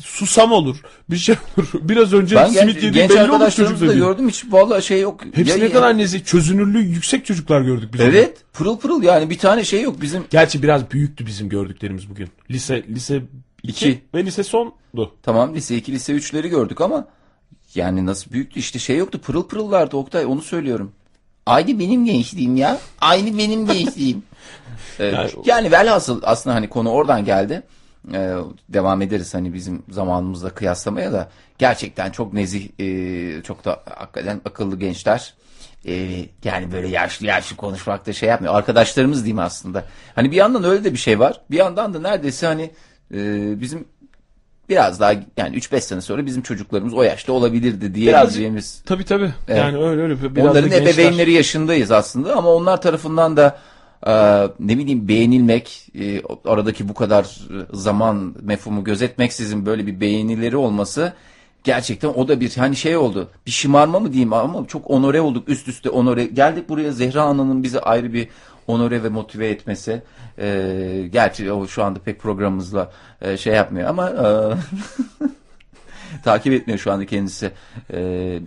susam 0.01 0.51
olur. 0.51 0.77
Bir 1.09 1.17
şey 1.17 1.35
olur. 1.57 1.67
Biraz 1.73 2.13
önce 2.13 2.35
ben 2.35 2.47
simit 2.47 2.73
genç, 2.73 2.75
yediği 2.75 2.91
genç 2.91 3.09
belli 3.11 3.31
olur 3.31 3.51
çocuk 3.51 3.81
da 3.87 3.93
gördüm 3.93 4.29
hiç 4.29 4.45
vallahi 4.49 4.83
şey 4.83 5.01
yok. 5.01 5.21
Hepsi 5.33 5.59
ne 5.59 5.71
kadar 5.71 5.97
nezih, 5.97 6.25
çözünürlüğü 6.25 6.83
yüksek 6.83 7.25
çocuklar 7.25 7.61
gördük 7.61 7.93
biz. 7.93 8.01
orada. 8.01 8.11
Evet 8.17 8.37
pırıl 8.53 8.77
pırıl 8.77 9.03
yani 9.03 9.29
bir 9.29 9.37
tane 9.37 9.63
şey 9.63 9.81
yok 9.81 10.01
bizim. 10.01 10.23
Gerçi 10.29 10.63
biraz 10.63 10.91
büyüktü 10.91 11.25
bizim 11.25 11.49
gördüklerimiz 11.49 12.09
bugün. 12.09 12.27
Lise 12.51 12.83
lise 12.89 13.21
2 13.63 13.89
İki. 13.89 14.01
ve 14.13 14.25
lise 14.25 14.43
sondu. 14.43 15.11
Tamam 15.23 15.55
lise 15.55 15.77
2 15.77 15.91
lise 15.91 16.13
3'leri 16.13 16.47
gördük 16.47 16.81
ama 16.81 17.07
yani 17.75 18.05
nasıl 18.05 18.31
büyüktü 18.31 18.59
işte 18.59 18.79
şey 18.79 18.97
yoktu 18.97 19.19
pırıl 19.23 19.47
pırıllardı 19.47 19.97
Oktay 19.97 20.25
onu 20.25 20.41
söylüyorum. 20.41 20.91
Aynı 21.45 21.79
benim 21.79 22.05
gençliğim 22.05 22.55
ya. 22.55 22.79
Aynı 23.01 23.37
benim 23.37 23.67
gençliğim. 23.67 24.23
Ee, 24.99 25.05
Yani- 25.05 25.29
yani, 25.45 25.71
velhasıl 25.71 26.21
aslında 26.23 26.55
hani 26.55 26.69
konu 26.69 26.89
oradan 26.89 27.25
geldi. 27.25 27.63
Ee, 28.13 28.35
devam 28.69 29.01
ederiz 29.01 29.33
hani 29.33 29.53
bizim 29.53 29.83
zamanımızda 29.89 30.49
kıyaslamaya 30.49 31.13
da 31.13 31.29
gerçekten 31.57 32.11
çok 32.11 32.33
nezih, 32.33 32.69
e, 32.79 33.43
çok 33.43 33.65
da 33.65 33.83
hakikaten 33.95 34.41
akıllı 34.45 34.79
gençler. 34.79 35.33
Ee, 35.85 36.25
yani 36.43 36.71
böyle 36.71 36.87
yaşlı 36.87 37.25
yaşlı 37.25 37.55
konuşmakta 37.55 38.13
şey 38.13 38.29
yapmıyor. 38.29 38.55
Arkadaşlarımız 38.55 39.23
diyeyim 39.23 39.39
aslında. 39.39 39.83
Hani 40.15 40.31
bir 40.31 40.35
yandan 40.35 40.63
öyle 40.63 40.83
de 40.83 40.93
bir 40.93 40.97
şey 40.97 41.19
var. 41.19 41.41
Bir 41.51 41.57
yandan 41.57 41.93
da 41.93 41.99
neredeyse 41.99 42.47
hani 42.47 42.71
e, 43.13 43.19
bizim 43.61 43.85
biraz 44.69 44.99
daha 44.99 45.13
yani 45.37 45.57
3-5 45.57 45.81
sene 45.81 46.01
sonra 46.01 46.25
bizim 46.25 46.41
çocuklarımız 46.41 46.93
o 46.93 47.03
yaşta 47.03 47.33
olabilirdi 47.33 47.95
diyebileceğimiz. 47.95 48.81
Tabii 48.85 49.05
tabii. 49.05 49.33
Evet. 49.47 49.59
Yani 49.59 49.77
öyle 49.77 50.01
öyle. 50.01 50.35
Biraz 50.35 50.51
Onların 50.51 50.71
ebeveynleri 50.71 51.31
yaşındayız 51.31 51.91
aslında 51.91 52.35
ama 52.35 52.49
onlar 52.49 52.81
tarafından 52.81 53.37
da 53.37 53.45
e, 53.47 53.57
ne 54.59 54.77
bileyim 54.77 55.07
beğenilmek, 55.07 55.87
e, 55.99 56.21
aradaki 56.45 56.89
bu 56.89 56.93
kadar 56.93 57.23
e, 57.23 57.65
zaman 57.73 58.35
mefhumu 58.41 58.83
gözetmeksizin 58.83 59.65
böyle 59.65 59.87
bir 59.87 59.99
beğenileri 59.99 60.57
olması 60.57 61.13
gerçekten 61.63 62.09
o 62.09 62.27
da 62.27 62.39
bir 62.39 62.55
hani 62.55 62.75
şey 62.75 62.97
oldu. 62.97 63.29
Bir 63.45 63.51
şımarma 63.51 63.99
mı 63.99 64.13
diyeyim 64.13 64.33
ama 64.33 64.67
çok 64.67 64.89
onore 64.89 65.21
olduk 65.21 65.49
üst 65.49 65.67
üste 65.67 65.89
onore. 65.89 66.25
Geldik 66.25 66.69
buraya 66.69 66.91
Zehra 66.91 67.21
Ana'nın 67.21 67.63
bize 67.63 67.79
ayrı 67.79 68.13
bir 68.13 68.27
onore 68.67 69.03
ve 69.03 69.09
motive 69.09 69.49
etmesi. 69.49 70.01
E, 70.39 71.09
gerçi 71.11 71.51
o 71.51 71.67
şu 71.67 71.83
anda 71.83 71.99
pek 71.99 72.19
programımızla 72.19 72.91
e, 73.21 73.37
şey 73.37 73.53
yapmıyor 73.53 73.89
ama 73.89 74.09
e, 74.09 74.25
takip 76.23 76.53
etmiyor 76.53 76.79
şu 76.79 76.91
anda 76.91 77.05
kendisi 77.05 77.51
e, 77.93 77.99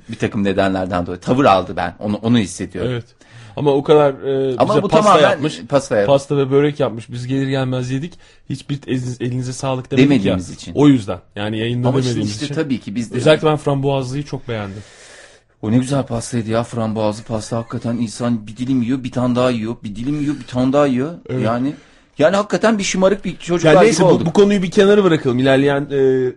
bir 0.09 0.17
takım 0.17 0.45
nedenlerden 0.45 1.07
dolayı. 1.07 1.21
Tavır 1.21 1.45
aldı 1.45 1.77
ben 1.77 1.95
onu 1.99 2.17
onu 2.17 2.39
hissediyorum. 2.39 2.93
Evet. 2.93 3.15
Ama 3.57 3.71
o 3.73 3.83
kadar 3.83 4.11
e, 4.13 4.57
Ama 4.59 4.73
bize 4.75 4.83
bu 4.83 4.89
pasta 4.89 5.07
tamamen 5.09 5.31
yapmış. 5.31 5.61
pasta 5.69 6.07
Pasta 6.07 6.37
ve 6.37 6.51
börek 6.51 6.81
yapmış. 6.81 7.11
Biz 7.11 7.27
gelir 7.27 7.49
gelmez 7.49 7.91
yedik. 7.91 8.13
Hiçbir 8.51 8.79
elinize, 8.87 9.25
elinize 9.25 9.53
sağlık 9.53 9.91
demedik 9.91 10.11
Demediğimiz 10.11 10.49
ya. 10.49 10.55
için. 10.55 10.73
O 10.75 10.89
yüzden. 10.89 11.19
Yani 11.37 11.59
yayında 11.59 11.89
Ama 11.89 11.99
demediğimiz 12.03 12.31
işte 12.33 12.45
için. 12.45 12.55
tabii 12.55 12.81
ki 12.81 12.95
biz 12.95 13.13
de 13.13 13.17
Özellikle 13.17 13.47
ben 13.49 13.57
frambuazlıyı 13.57 14.25
çok 14.25 14.49
beğendim. 14.49 14.83
o 15.63 15.71
ne 15.71 15.79
güzel 15.79 16.03
pastaydı 16.07 16.51
ya 16.51 16.63
frambuazlı 16.63 17.25
pasta 17.25 17.57
hakikaten 17.57 17.97
insan 17.97 18.47
bir 18.47 18.57
dilim 18.57 18.83
yiyor 18.83 19.05
bir 19.05 19.11
tane 19.11 19.37
daha 19.37 19.51
yiyor 19.51 19.77
bir 19.85 19.97
dilim 19.97 20.21
yiyor 20.21 20.35
bir 20.41 20.47
tane 20.47 20.73
daha 20.73 20.87
yiyor 20.87 21.11
yani 21.45 21.75
yani 22.19 22.37
hakikaten 22.37 22.79
bir 22.79 22.83
şımarık 22.83 23.25
bir 23.25 23.37
çocuklar 23.37 23.75
Yani 23.75 23.85
neyse 23.85 24.03
gibi 24.03 24.13
bu, 24.13 24.27
bu 24.27 24.33
konuyu 24.33 24.63
bir 24.63 24.71
kenara 24.71 25.05
bırakalım. 25.05 25.39
İlerleyen 25.39 25.89
e, 25.93 26.33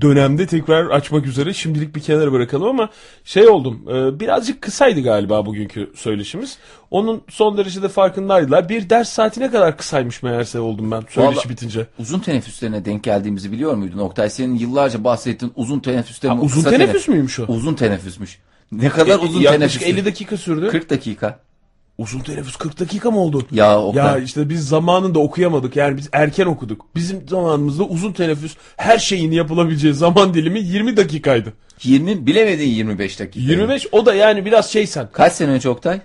dönemde 0.00 0.46
tekrar 0.46 0.86
açmak 0.86 1.26
üzere 1.26 1.52
şimdilik 1.54 1.96
bir 1.96 2.00
kenara 2.00 2.32
bırakalım 2.32 2.68
ama 2.68 2.88
şey 3.24 3.48
oldum 3.48 3.82
e, 3.88 4.20
birazcık 4.20 4.62
kısaydı 4.62 5.00
galiba 5.00 5.46
bugünkü 5.46 5.90
söyleşimiz. 5.94 6.58
Onun 6.90 7.22
son 7.28 7.56
derecede 7.58 7.88
farkındaydılar. 7.88 8.68
Bir 8.68 8.90
ders 8.90 9.08
saatine 9.08 9.50
kadar 9.50 9.76
kısaymış 9.76 10.22
meğerse 10.22 10.58
oldum 10.60 10.90
ben 10.90 11.02
söyleşi 11.10 11.36
Vallahi- 11.36 11.48
bitince. 11.48 11.86
Uzun 11.98 12.18
teneffüslerine 12.18 12.84
denk 12.84 13.02
geldiğimizi 13.04 13.52
biliyor 13.52 13.74
muydun 13.74 13.98
Oktay? 13.98 14.30
Senin 14.30 14.54
yıllarca 14.54 15.04
bahsettiğin 15.04 15.52
uzun 15.56 15.80
teneffüslerin 15.80 16.34
Ha, 16.34 16.40
o 16.40 16.44
uzun 16.44 16.62
teneffüs 16.62 17.06
tenef- 17.08 17.10
müymüş 17.10 17.38
o? 17.40 17.44
Uzun 17.44 17.74
teneffüsmüş. 17.74 18.38
Ne 18.72 18.88
kadar 18.88 19.12
E, 19.14 19.16
uzun 19.16 19.42
teneffüs? 19.42 19.82
50 19.82 20.04
dakika 20.04 20.36
sürdü. 20.36 20.68
40 20.68 20.90
dakika. 20.90 21.40
Uzun 21.98 22.20
teneffüs 22.20 22.56
40 22.56 22.80
dakika 22.80 23.10
mı 23.10 23.20
oldu? 23.20 23.46
Ya 23.52 23.80
Oktay. 23.80 24.06
Ya 24.06 24.18
işte 24.18 24.48
biz 24.48 24.68
zamanında 24.68 25.18
okuyamadık. 25.18 25.76
Yani 25.76 25.96
biz 25.96 26.08
erken 26.12 26.46
okuduk. 26.46 26.86
Bizim 26.94 27.28
zamanımızda 27.28 27.84
uzun 27.84 28.12
teneffüs 28.12 28.56
her 28.76 28.98
şeyin 28.98 29.32
yapılabileceği 29.32 29.94
zaman 29.94 30.34
dilimi 30.34 30.60
20 30.60 30.96
dakikaydı. 30.96 31.52
20 31.82 32.26
bilemedin 32.26 32.68
25 32.68 33.20
dakika. 33.20 33.40
25 33.40 33.86
o 33.92 34.06
da 34.06 34.14
yani 34.14 34.44
biraz 34.44 34.70
şey 34.70 34.86
sen. 34.86 35.08
Kaç 35.12 35.32
sene 35.32 35.50
önce 35.50 35.68
Oktay? 35.68 36.00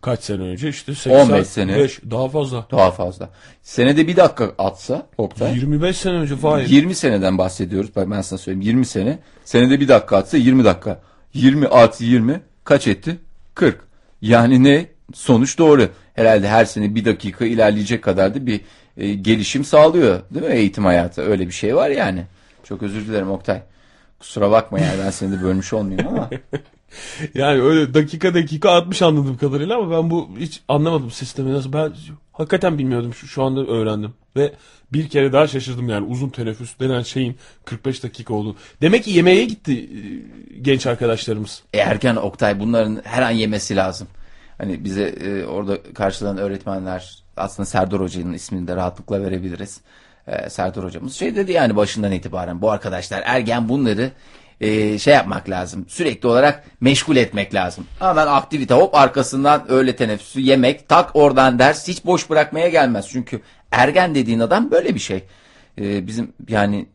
Kaç 0.00 0.20
sene 0.22 0.42
önce 0.42 0.68
işte 0.68 0.94
80, 0.94 1.20
15 1.30 1.46
sene. 1.46 1.76
5, 1.76 2.00
daha 2.10 2.28
fazla. 2.28 2.66
Daha 2.70 2.90
fazla. 2.90 3.30
Senede 3.62 4.08
bir 4.08 4.16
dakika 4.16 4.52
atsa 4.58 5.06
Oktay. 5.18 5.54
25 5.54 5.96
sene 5.96 6.14
önce 6.14 6.36
Fahir. 6.36 6.68
20 6.68 6.94
seneden 6.94 7.38
bahsediyoruz. 7.38 7.96
Bak 7.96 8.10
ben 8.10 8.20
sana 8.20 8.38
söyleyeyim 8.38 8.66
20 8.66 8.86
sene. 8.86 9.18
Senede 9.44 9.80
bir 9.80 9.88
dakika 9.88 10.16
atsa 10.16 10.36
20 10.36 10.64
dakika. 10.64 11.00
20 11.34 11.68
artı 11.68 12.04
20 12.04 12.40
kaç 12.64 12.86
etti? 12.86 13.16
40. 13.54 13.80
Yani 14.22 14.64
ne? 14.64 14.93
Sonuç 15.14 15.58
doğru. 15.58 15.88
Herhalde 16.14 16.48
her 16.48 16.64
sene 16.64 16.94
bir 16.94 17.04
dakika 17.04 17.44
ilerleyecek 17.44 18.02
kadar 18.02 18.34
da 18.34 18.46
bir 18.46 18.60
e, 18.96 19.14
gelişim 19.14 19.64
sağlıyor. 19.64 20.20
Değil 20.30 20.46
mi 20.46 20.52
eğitim 20.52 20.84
hayatı? 20.84 21.22
Öyle 21.22 21.46
bir 21.46 21.52
şey 21.52 21.76
var 21.76 21.90
yani. 21.90 22.24
Çok 22.64 22.82
özür 22.82 23.06
dilerim 23.06 23.30
Oktay. 23.30 23.62
Kusura 24.18 24.50
bakma 24.50 24.78
yani 24.78 24.98
ben 25.04 25.10
seni 25.10 25.32
de 25.32 25.42
bölmüş 25.42 25.72
olmayayım 25.72 26.08
ama. 26.08 26.30
Yani 27.34 27.62
öyle 27.62 27.94
dakika 27.94 28.34
dakika 28.34 28.70
60 28.70 29.02
anladığım 29.02 29.36
kadarıyla 29.36 29.76
ama 29.76 29.96
ben 29.96 30.10
bu 30.10 30.28
hiç 30.38 30.60
anlamadım 30.68 31.10
sistemi 31.10 31.52
nasıl. 31.52 31.72
Ben 31.72 31.92
hakikaten 32.32 32.78
bilmiyordum 32.78 33.14
şu, 33.14 33.26
şu 33.26 33.42
anda 33.42 33.66
öğrendim. 33.66 34.14
Ve 34.36 34.52
bir 34.92 35.08
kere 35.08 35.32
daha 35.32 35.46
şaşırdım 35.46 35.88
yani 35.88 36.06
uzun 36.06 36.28
teneffüs 36.28 36.80
denen 36.80 37.02
şeyin 37.02 37.36
45 37.64 38.02
dakika 38.02 38.34
olduğu. 38.34 38.56
Demek 38.80 39.04
ki 39.04 39.10
yemeğe 39.10 39.44
gitti 39.44 39.72
e, 39.72 40.00
genç 40.60 40.86
arkadaşlarımız. 40.86 41.62
E, 41.72 41.78
erken 41.78 42.16
Oktay 42.16 42.60
bunların 42.60 43.00
her 43.04 43.22
an 43.22 43.30
yemesi 43.30 43.76
lazım. 43.76 44.08
Hani 44.58 44.84
bize 44.84 45.02
e, 45.02 45.44
orada 45.44 45.82
karşılanan 45.94 46.38
öğretmenler 46.38 47.18
aslında 47.36 47.66
Serdar 47.66 48.00
Hoca'nın 48.00 48.32
ismini 48.32 48.68
de 48.68 48.76
rahatlıkla 48.76 49.22
verebiliriz. 49.22 49.80
E, 50.26 50.50
Serdar 50.50 50.84
Hocamız 50.84 51.14
şey 51.14 51.36
dedi 51.36 51.52
yani 51.52 51.76
başından 51.76 52.12
itibaren 52.12 52.62
bu 52.62 52.70
arkadaşlar 52.70 53.22
ergen 53.26 53.68
bunları 53.68 54.10
e, 54.60 54.98
şey 54.98 55.14
yapmak 55.14 55.50
lazım. 55.50 55.84
Sürekli 55.88 56.28
olarak 56.28 56.64
meşgul 56.80 57.16
etmek 57.16 57.54
lazım. 57.54 57.86
Hemen 57.98 58.26
aktivite 58.26 58.74
hop 58.74 58.94
arkasından 58.94 59.70
öğle 59.70 59.96
teneffüsü 59.96 60.40
yemek 60.40 60.88
tak 60.88 61.16
oradan 61.16 61.58
ders 61.58 61.88
hiç 61.88 62.04
boş 62.04 62.30
bırakmaya 62.30 62.68
gelmez. 62.68 63.08
Çünkü 63.08 63.40
ergen 63.72 64.14
dediğin 64.14 64.40
adam 64.40 64.70
böyle 64.70 64.94
bir 64.94 65.00
şey. 65.00 65.24
E, 65.78 66.06
bizim 66.06 66.32
yani 66.48 66.86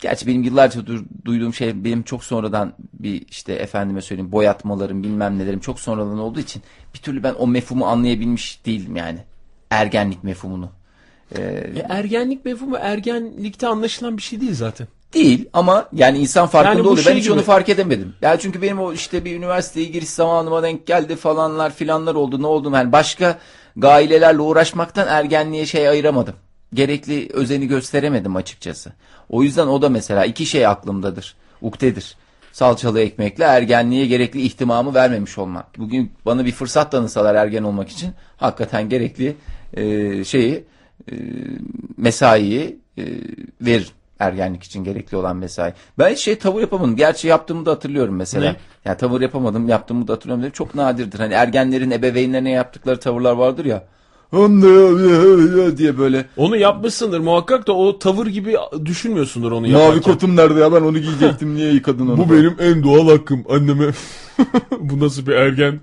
Gerçi 0.00 0.26
benim 0.26 0.42
yıllarca 0.42 0.80
du- 0.80 1.04
duyduğum 1.24 1.54
şey 1.54 1.84
benim 1.84 2.02
çok 2.02 2.24
sonradan 2.24 2.72
bir 2.92 3.22
işte 3.30 3.52
efendime 3.52 4.00
söyleyeyim 4.00 4.32
boyatmalarım 4.32 5.02
bilmem 5.02 5.38
nelerim 5.38 5.60
çok 5.60 5.80
sonradan 5.80 6.18
olduğu 6.18 6.40
için 6.40 6.62
bir 6.94 6.98
türlü 6.98 7.22
ben 7.22 7.34
o 7.38 7.46
mefhumu 7.46 7.86
anlayabilmiş 7.86 8.66
değilim 8.66 8.96
yani. 8.96 9.18
Ergenlik 9.70 10.24
mefhumunu. 10.24 10.70
Ee, 11.36 11.42
E, 11.42 11.86
ergenlik 11.88 12.44
mefhumu 12.44 12.76
ergenlikte 12.76 13.66
anlaşılan 13.66 14.16
bir 14.16 14.22
şey 14.22 14.40
değil 14.40 14.54
zaten. 14.54 14.88
değil 15.14 15.48
ama 15.52 15.88
yani 15.92 16.18
insan 16.18 16.46
farkında 16.46 16.78
Yani 16.78 16.88
oluyor. 16.88 17.04
şey 17.04 17.12
ben 17.12 17.18
hiç 17.18 17.24
gibi- 17.24 17.34
onu 17.34 17.42
fark 17.42 17.68
edemedim. 17.68 18.14
Yani 18.22 18.40
çünkü 18.40 18.62
benim 18.62 18.78
o 18.80 18.92
işte 18.92 19.24
bir 19.24 19.36
üniversiteye 19.36 19.86
giriş 19.86 20.08
zamanıma 20.08 20.62
denk 20.62 20.86
geldi 20.86 21.16
falanlar 21.16 21.74
filanlar 21.74 22.14
oldu. 22.14 22.42
Ne 22.42 22.46
oldu? 22.46 22.70
Yani 22.74 22.92
başka 22.92 23.38
gailelerle 23.76 24.40
uğraşmaktan 24.40 25.08
ergenliğe 25.08 25.66
şey 25.66 25.88
ayıramadım. 25.88 26.34
Gerekli 26.76 27.28
özeni 27.32 27.68
gösteremedim 27.68 28.36
açıkçası. 28.36 28.92
O 29.28 29.42
yüzden 29.42 29.66
o 29.66 29.82
da 29.82 29.88
mesela 29.88 30.24
iki 30.24 30.46
şey 30.46 30.66
aklımdadır. 30.66 31.36
Uktedir. 31.60 32.16
Salçalı 32.52 33.00
ekmekle 33.00 33.44
ergenliğe 33.44 34.06
gerekli 34.06 34.40
ihtimamı 34.40 34.94
vermemiş 34.94 35.38
olmak. 35.38 35.78
Bugün 35.78 36.12
bana 36.26 36.46
bir 36.46 36.52
fırsat 36.52 36.92
tanısalar 36.92 37.34
ergen 37.34 37.62
olmak 37.62 37.88
için 37.88 38.12
hakikaten 38.36 38.88
gerekli 38.88 39.36
e, 39.74 40.24
şeyi 40.24 40.64
e, 41.10 41.14
mesaiyi 41.96 42.78
e, 42.98 43.04
verir 43.60 43.92
ergenlik 44.18 44.62
için 44.62 44.84
gerekli 44.84 45.16
olan 45.16 45.36
mesai. 45.36 45.72
Ben 45.98 46.10
hiç 46.10 46.18
şey 46.18 46.38
tavır 46.38 46.60
yapamadım. 46.60 46.96
Gerçi 46.96 47.28
yaptığımı 47.28 47.66
da 47.66 47.70
hatırlıyorum 47.70 48.16
mesela. 48.16 48.50
Ne? 48.50 48.56
Ya 48.84 48.96
tavır 48.96 49.20
yapamadım, 49.20 49.68
yaptığımı 49.68 50.08
da 50.08 50.12
hatırlıyorum. 50.12 50.50
Çok 50.50 50.74
nadirdir. 50.74 51.18
Hani 51.18 51.34
ergenlerin 51.34 51.90
ebeveynlerine 51.90 52.50
yaptıkları 52.50 53.00
tavırlar 53.00 53.32
vardır 53.32 53.64
ya. 53.64 53.84
Diye 55.76 55.98
böyle. 55.98 56.26
Onu 56.36 56.56
yapmışsındır 56.56 57.20
muhakkak 57.20 57.66
da 57.66 57.72
o 57.72 57.98
tavır 57.98 58.26
gibi 58.26 58.56
düşünmüyorsundur 58.84 59.52
onu 59.52 59.60
Mavi 59.60 59.70
yaparken. 59.72 60.02
kotum 60.02 60.36
nerede 60.36 60.60
ya 60.60 60.72
ben 60.72 60.80
onu 60.80 60.98
giyecektim 60.98 61.54
niye 61.54 61.72
yıkadın 61.72 62.06
onu? 62.06 62.18
Bu 62.18 62.32
benim 62.32 62.56
en 62.58 62.82
doğal 62.82 63.08
hakkım 63.08 63.44
anneme. 63.48 63.86
Bu 64.80 65.00
nasıl 65.00 65.26
bir 65.26 65.32
ergen 65.32 65.80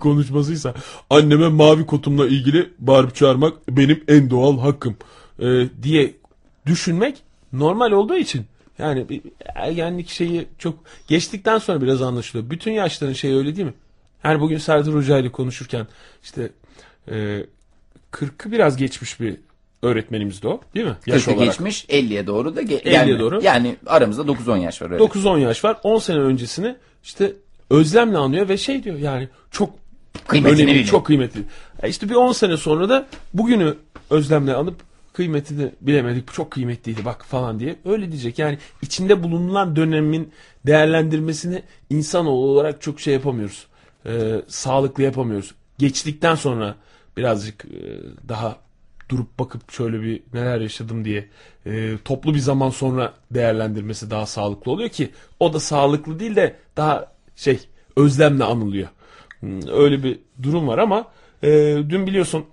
konuşmasıysa. 0.00 0.74
Anneme 1.10 1.48
mavi 1.48 1.86
kotumla 1.86 2.26
ilgili 2.26 2.70
bağırıp 2.78 3.14
çağırmak 3.14 3.68
benim 3.68 4.04
en 4.08 4.30
doğal 4.30 4.58
hakkım. 4.58 4.96
Ee, 5.40 5.66
diye 5.82 6.14
düşünmek 6.66 7.22
normal 7.52 7.92
olduğu 7.92 8.16
için. 8.16 8.46
Yani 8.78 9.08
bir 9.08 9.22
ergenlik 9.54 10.08
şeyi 10.08 10.46
çok 10.58 10.74
geçtikten 11.08 11.58
sonra 11.58 11.82
biraz 11.82 12.02
anlaşılıyor. 12.02 12.50
Bütün 12.50 12.72
yaşların 12.72 13.12
şeyi 13.12 13.36
öyle 13.36 13.56
değil 13.56 13.66
mi? 13.66 13.74
Yani 14.24 14.40
bugün 14.40 14.58
Serdar 14.58 14.94
Hoca 14.94 15.18
ile 15.18 15.32
konuşurken 15.32 15.86
işte 16.22 16.52
e, 17.10 17.46
40'ı 18.14 18.52
biraz 18.52 18.76
geçmiş 18.76 19.20
bir 19.20 19.36
öğretmenimizdi 19.82 20.48
o 20.48 20.60
değil 20.74 20.86
mi? 20.86 20.96
Yaş 21.06 21.22
40'ı 21.26 21.34
olarak. 21.34 21.46
geçmiş 21.48 21.84
50'ye 21.84 22.26
doğru 22.26 22.56
da 22.56 22.62
ge- 22.62 22.82
50'ye 22.82 22.94
yani, 22.94 23.18
doğru. 23.18 23.40
Yani 23.42 23.76
aramızda 23.86 24.22
9-10 24.22 24.58
yaş 24.58 24.82
var 24.82 24.90
öyle. 24.90 25.04
9-10 25.04 25.38
yaş 25.38 25.64
var. 25.64 25.76
10 25.82 25.98
sene 25.98 26.18
öncesini 26.18 26.76
işte 27.04 27.32
özlemle 27.70 28.18
anlıyor 28.18 28.48
ve 28.48 28.56
şey 28.56 28.84
diyor 28.84 28.98
yani 28.98 29.28
çok 29.50 29.70
Kıymetini 30.26 30.56
önemli, 30.56 30.70
biliyor. 30.70 30.86
çok 30.86 31.06
kıymetli. 31.06 31.40
E 31.82 31.88
işte 31.88 32.08
bir 32.08 32.14
10 32.14 32.32
sene 32.32 32.56
sonra 32.56 32.88
da 32.88 33.06
bugünü 33.34 33.74
özlemle 34.10 34.54
anıp 34.54 34.74
kıymetini 35.12 35.70
bilemedik. 35.80 36.32
Çok 36.32 36.50
kıymetliydi 36.50 37.04
bak 37.04 37.24
falan 37.24 37.60
diye. 37.60 37.76
Öyle 37.84 38.12
diyecek. 38.12 38.38
Yani 38.38 38.58
içinde 38.82 39.22
bulunan 39.22 39.76
dönemin 39.76 40.32
değerlendirmesini 40.66 41.62
insanoğlu 41.90 42.46
olarak 42.46 42.82
çok 42.82 43.00
şey 43.00 43.14
yapamıyoruz. 43.14 43.66
Ee, 44.06 44.42
sağlıklı 44.48 45.02
yapamıyoruz. 45.02 45.54
Geçtikten 45.78 46.34
sonra 46.34 46.74
birazcık 47.16 47.64
e, 47.64 47.78
daha 48.28 48.56
durup 49.08 49.38
bakıp 49.38 49.72
şöyle 49.72 50.02
bir 50.02 50.22
neler 50.34 50.60
yaşadım 50.60 51.04
diye 51.04 51.28
e, 51.66 51.98
toplu 52.04 52.34
bir 52.34 52.38
zaman 52.38 52.70
sonra 52.70 53.12
değerlendirmesi 53.30 54.10
daha 54.10 54.26
sağlıklı 54.26 54.72
oluyor 54.72 54.88
ki 54.88 55.10
o 55.40 55.52
da 55.52 55.60
sağlıklı 55.60 56.18
değil 56.20 56.36
de 56.36 56.56
daha 56.76 57.12
şey 57.36 57.58
özlemle 57.96 58.44
anılıyor. 58.44 58.88
Hmm, 59.40 59.60
Öyle 59.72 60.02
bir 60.02 60.18
durum 60.42 60.68
var 60.68 60.78
ama 60.78 61.08
e, 61.42 61.48
dün 61.88 62.06
biliyorsun 62.06 62.44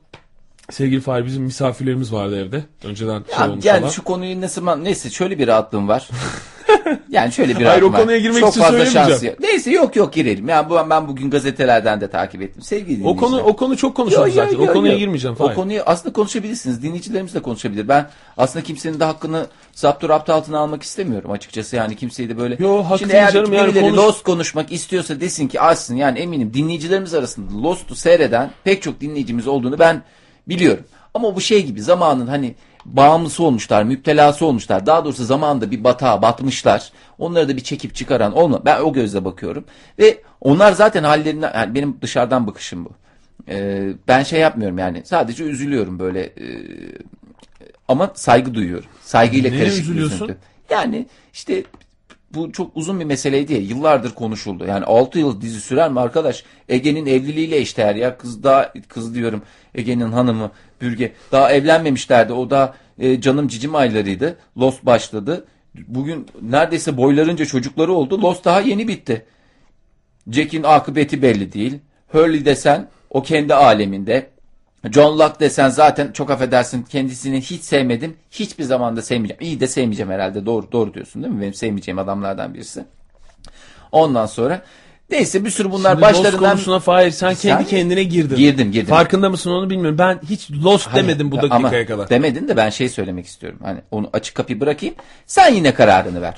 sevgili 0.69 1.01
Fahri 1.01 1.25
bizim 1.25 1.43
misafirlerimiz 1.43 2.13
vardı 2.13 2.39
evde. 2.45 2.63
Önceden 2.83 3.23
şey 3.23 3.39
Ya, 3.39 3.49
olmuş 3.51 3.65
yani 3.65 3.81
olan. 3.83 3.89
şu 3.89 4.03
konuyu 4.03 4.47
zaman 4.47 4.83
neyse 4.83 5.09
şöyle 5.09 5.39
bir 5.39 5.47
rahatlığım 5.47 5.87
var. 5.87 6.09
yani 7.09 7.31
şöyle 7.31 7.59
bir 7.59 7.65
Hayır, 7.65 7.81
o 7.81 7.91
konuya 7.91 8.17
girmek 8.19 8.39
Çok 8.39 8.49
için 8.49 8.61
fazla 8.61 8.85
şansı 8.85 9.25
yok. 9.25 9.39
Neyse 9.39 9.71
yok 9.71 9.95
yok 9.95 10.13
girelim. 10.13 10.49
Ya 10.49 10.69
bu 10.69 10.75
ben 10.89 11.07
bugün 11.07 11.29
gazetelerden 11.29 12.01
de 12.01 12.07
takip 12.09 12.41
ettim. 12.41 12.61
Sevgili 12.61 13.07
O 13.07 13.15
konu 13.17 13.39
o 13.39 13.55
konu 13.55 13.77
çok 13.77 13.95
konuşuldu 13.95 14.27
yo, 14.27 14.33
zaten. 14.33 14.57
yo, 14.57 14.63
o 14.69 14.73
konuya 14.73 14.93
yo. 14.93 14.99
girmeyeceğim 14.99 15.35
O 15.39 15.43
Fahri. 15.45 15.55
konuyu 15.55 15.81
aslında 15.85 16.13
konuşabilirsiniz. 16.13 16.83
Dinleyicilerimiz 16.83 17.33
de 17.33 17.41
konuşabilir. 17.41 17.87
Ben 17.87 18.09
aslında 18.37 18.65
kimsenin 18.65 18.99
de 18.99 19.03
hakkını 19.03 19.45
zapturapt 19.73 20.29
altına 20.29 20.59
almak 20.59 20.83
istemiyorum 20.83 21.31
açıkçası. 21.31 21.75
Yani 21.75 21.95
kimseyi 21.95 22.29
de 22.29 22.37
böyle. 22.37 22.57
Yo, 22.59 22.83
Şimdi 22.99 23.13
eğer 23.13 23.31
canım, 23.31 23.53
yani 23.53 23.67
birileri 23.67 23.85
konuş- 23.85 23.97
Lost 23.97 24.23
konuşmak 24.23 24.71
istiyorsa 24.71 25.19
desin 25.21 25.47
ki 25.47 25.61
açsın. 25.61 25.95
Yani 25.95 26.19
eminim 26.19 26.51
dinleyicilerimiz 26.53 27.13
arasında 27.13 27.63
Lost'u 27.67 27.95
seyreden 27.95 28.51
pek 28.63 28.81
çok 28.81 29.01
dinleyicimiz 29.01 29.47
olduğunu 29.47 29.79
ben 29.79 30.01
biliyorum. 30.47 30.83
Ama 31.13 31.35
bu 31.35 31.41
şey 31.41 31.65
gibi 31.65 31.81
zamanın 31.81 32.27
hani 32.27 32.55
bağımlısı 32.85 33.43
olmuşlar, 33.43 33.83
müptelası 33.83 34.45
olmuşlar. 34.45 34.85
Daha 34.85 35.05
doğrusu 35.05 35.25
zamanında 35.25 35.71
bir 35.71 35.83
batağa 35.83 36.21
batmışlar. 36.21 36.91
Onları 37.19 37.49
da 37.49 37.55
bir 37.55 37.61
çekip 37.63 37.95
çıkaran 37.95 38.33
olma. 38.33 38.65
Ben 38.65 38.81
o 38.81 38.93
gözle 38.93 39.25
bakıyorum. 39.25 39.65
Ve 39.99 40.21
onlar 40.41 40.71
zaten 40.71 41.03
hallerinden, 41.03 41.51
yani 41.55 41.75
benim 41.75 41.97
dışarıdan 42.01 42.47
bakışım 42.47 42.85
bu. 42.85 42.89
Ee, 43.49 43.89
ben 44.07 44.23
şey 44.23 44.39
yapmıyorum 44.39 44.77
yani. 44.77 45.01
Sadece 45.05 45.43
üzülüyorum 45.43 45.99
böyle. 45.99 46.21
e, 46.21 46.45
ama 47.87 48.11
saygı 48.15 48.53
duyuyorum. 48.53 48.89
Saygıyla 49.01 49.49
Neye 49.49 49.59
karışık 49.59 49.83
üzülüyorsun? 49.83 50.15
üzüntü. 50.15 50.37
Yani 50.69 51.05
işte 51.33 51.63
bu 52.33 52.51
çok 52.51 52.77
uzun 52.77 52.99
bir 52.99 53.05
meseleydi 53.05 53.53
ya. 53.53 53.59
Yıllardır 53.59 54.11
konuşuldu. 54.11 54.65
Yani 54.65 54.85
6 54.85 55.19
yıl 55.19 55.41
dizi 55.41 55.61
sürer 55.61 55.91
mi 55.91 55.99
arkadaş? 55.99 56.43
Ege'nin 56.69 57.05
evliliğiyle 57.05 57.57
eşdeğer 57.57 57.95
ya. 57.95 58.17
Kız 58.17 58.43
daha 58.43 58.73
kız 58.87 59.15
diyorum. 59.15 59.41
Ege'nin 59.75 60.11
hanımı 60.11 60.51
Bürge. 60.81 61.13
Daha 61.31 61.51
evlenmemişlerdi. 61.51 62.33
O 62.33 62.49
da 62.49 62.75
e, 62.99 63.21
canım 63.21 63.47
cicim 63.47 63.75
aylarıydı. 63.75 64.37
Lost 64.57 64.85
başladı. 64.85 65.45
Bugün 65.87 66.27
neredeyse 66.41 66.97
boylarınca 66.97 67.45
çocukları 67.45 67.93
oldu. 67.93 68.21
Lost 68.21 68.45
daha 68.45 68.61
yeni 68.61 68.87
bitti. 68.87 69.25
Jack'in 70.31 70.63
akıbeti 70.63 71.21
belli 71.21 71.53
değil. 71.53 71.79
Hurley 72.07 72.45
desen 72.45 72.89
o 73.09 73.23
kendi 73.23 73.53
aleminde. 73.53 74.29
John 74.89 75.19
Locke 75.19 75.39
desen 75.39 75.69
zaten 75.69 76.11
çok 76.11 76.31
affedersin 76.31 76.83
kendisini 76.83 77.41
hiç 77.41 77.61
sevmedim. 77.61 78.15
Hiçbir 78.31 78.63
zaman 78.63 78.95
da 78.95 79.01
sevmeyeceğim. 79.01 79.41
İyi 79.41 79.59
de 79.59 79.67
sevmeyeceğim 79.67 80.11
herhalde. 80.11 80.45
Doğru 80.45 80.71
doğru 80.71 80.93
diyorsun 80.93 81.23
değil 81.23 81.33
mi? 81.33 81.41
Benim 81.41 81.53
sevmeyeceğim 81.53 81.99
adamlardan 81.99 82.53
birisi. 82.53 82.85
Ondan 83.91 84.25
sonra 84.25 84.61
neyse 85.09 85.45
bir 85.45 85.49
sürü 85.49 85.71
bunlar 85.71 85.91
Şimdi 85.91 86.01
Lost 86.01 86.13
başlarından 86.13 86.51
konusuna 86.51 86.79
Fahir 86.79 87.11
sen 87.11 87.33
Sen- 87.33 87.57
kendi 87.57 87.69
kendine 87.69 88.03
girdin. 88.03 88.35
Girdim, 88.35 88.71
girdim. 88.71 88.89
Farkında 88.89 89.29
mısın 89.29 89.51
onu 89.51 89.69
bilmiyorum. 89.69 89.97
Ben 89.97 90.19
hiç 90.29 90.51
Lost 90.51 90.87
Hayır, 90.87 91.03
demedim 91.03 91.31
bu 91.31 91.39
ama 91.39 91.49
dakikaya 91.49 91.85
kadar. 91.85 92.09
Demedin 92.09 92.47
de 92.47 92.57
ben 92.57 92.69
şey 92.69 92.89
söylemek 92.89 93.25
istiyorum. 93.25 93.59
Hani 93.63 93.81
onu 93.91 94.09
açık 94.13 94.35
kapıyı 94.35 94.59
bırakayım. 94.59 94.95
Sen 95.25 95.53
yine 95.53 95.73
kararını 95.73 96.21
ver. 96.21 96.35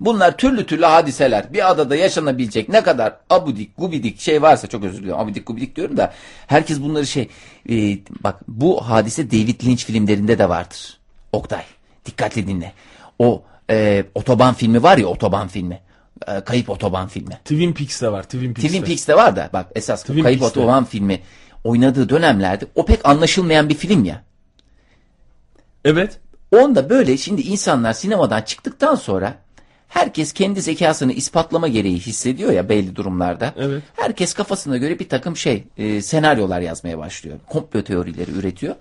Bunlar 0.00 0.36
türlü 0.36 0.66
türlü 0.66 0.84
hadiseler. 0.84 1.52
Bir 1.52 1.70
adada 1.70 1.96
yaşanabilecek 1.96 2.68
ne 2.68 2.82
kadar 2.82 3.16
abudik 3.30 3.76
gubidik 3.78 4.20
şey 4.20 4.42
varsa 4.42 4.66
çok 4.66 4.84
özür 4.84 4.98
diliyorum. 4.98 5.22
Abudik 5.22 5.46
gubidik 5.46 5.76
diyorum 5.76 5.96
da 5.96 6.12
herkes 6.46 6.80
bunları 6.80 7.06
şey 7.06 7.28
e, 7.70 7.98
bak 8.24 8.40
bu 8.48 8.88
hadise 8.88 9.30
David 9.30 9.64
Lynch 9.64 9.84
filmlerinde 9.84 10.38
de 10.38 10.48
vardır. 10.48 10.98
Oktay 11.32 11.62
dikkatli 12.06 12.46
dinle. 12.46 12.72
O 13.18 13.42
e, 13.70 14.04
otoban 14.14 14.54
filmi 14.54 14.82
var 14.82 14.98
ya 14.98 15.06
otoban 15.06 15.48
filmi. 15.48 15.80
E, 16.28 16.40
kayıp 16.40 16.70
otoban 16.70 17.08
filmi. 17.08 17.38
Twin 17.44 17.72
Peaks'te 17.72 18.12
var. 18.12 18.22
Twin 18.22 18.54
Peaks'te. 18.54 18.68
Twin 18.68 18.82
Peaks'te 18.82 19.14
var 19.14 19.36
da 19.36 19.50
bak 19.52 19.66
esas 19.74 20.02
Twin 20.02 20.22
Kayıp 20.22 20.40
Peaks'te. 20.40 20.60
Otoban 20.60 20.84
filmi 20.84 21.20
oynadığı 21.64 22.08
dönemlerde 22.08 22.66
o 22.74 22.86
pek 22.86 23.08
anlaşılmayan 23.08 23.68
bir 23.68 23.74
film 23.74 24.04
ya. 24.04 24.22
Evet. 25.84 26.20
Onda 26.52 26.90
böyle 26.90 27.16
şimdi 27.16 27.42
insanlar 27.42 27.92
sinemadan 27.92 28.42
çıktıktan 28.42 28.94
sonra 28.94 29.34
herkes 29.88 30.32
kendi 30.32 30.62
zekasını 30.62 31.12
ispatlama 31.12 31.68
gereği 31.68 31.98
hissediyor 31.98 32.52
ya 32.52 32.68
belli 32.68 32.96
durumlarda. 32.96 33.54
Evet. 33.56 33.82
Herkes 33.96 34.34
kafasına 34.34 34.76
göre 34.76 34.98
bir 34.98 35.08
takım 35.08 35.36
şey 35.36 35.64
e, 35.78 36.02
senaryolar 36.02 36.60
yazmaya 36.60 36.98
başlıyor. 36.98 37.38
Komplo 37.48 37.82
teorileri 37.82 38.30
üretiyor. 38.30 38.74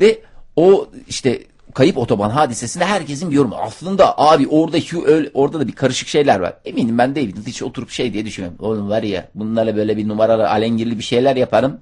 Ve 0.00 0.18
o 0.56 0.88
işte 1.08 1.42
kayıp 1.74 1.98
otoban 1.98 2.30
hadisesinde 2.30 2.84
herkesin 2.84 3.30
bir 3.30 3.36
yorumu. 3.36 3.54
Aslında 3.56 4.18
abi 4.18 4.48
orada 4.48 4.76
Hugh 4.76 5.08
öyle, 5.08 5.30
orada 5.34 5.60
da 5.60 5.68
bir 5.68 5.72
karışık 5.72 6.08
şeyler 6.08 6.40
var. 6.40 6.54
Eminim 6.64 6.98
ben 6.98 7.16
David 7.16 7.36
hiç 7.46 7.62
oturup 7.62 7.90
şey 7.90 8.12
diye 8.12 8.26
düşünüyorum. 8.26 8.58
Oğlum 8.60 8.90
var 8.90 9.02
ya 9.02 9.28
bunlarla 9.34 9.76
böyle 9.76 9.96
bir 9.96 10.08
numaralı 10.08 10.50
alengirli 10.50 10.98
bir 10.98 11.04
şeyler 11.04 11.36
yaparım. 11.36 11.80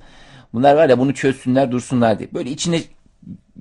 Bunlar 0.55 0.75
var 0.75 0.89
ya 0.89 0.99
bunu 0.99 1.15
çözsünler 1.15 1.73
dursunlar 1.73 2.19
diye. 2.19 2.29
Böyle 2.35 2.51
içine 2.51 2.81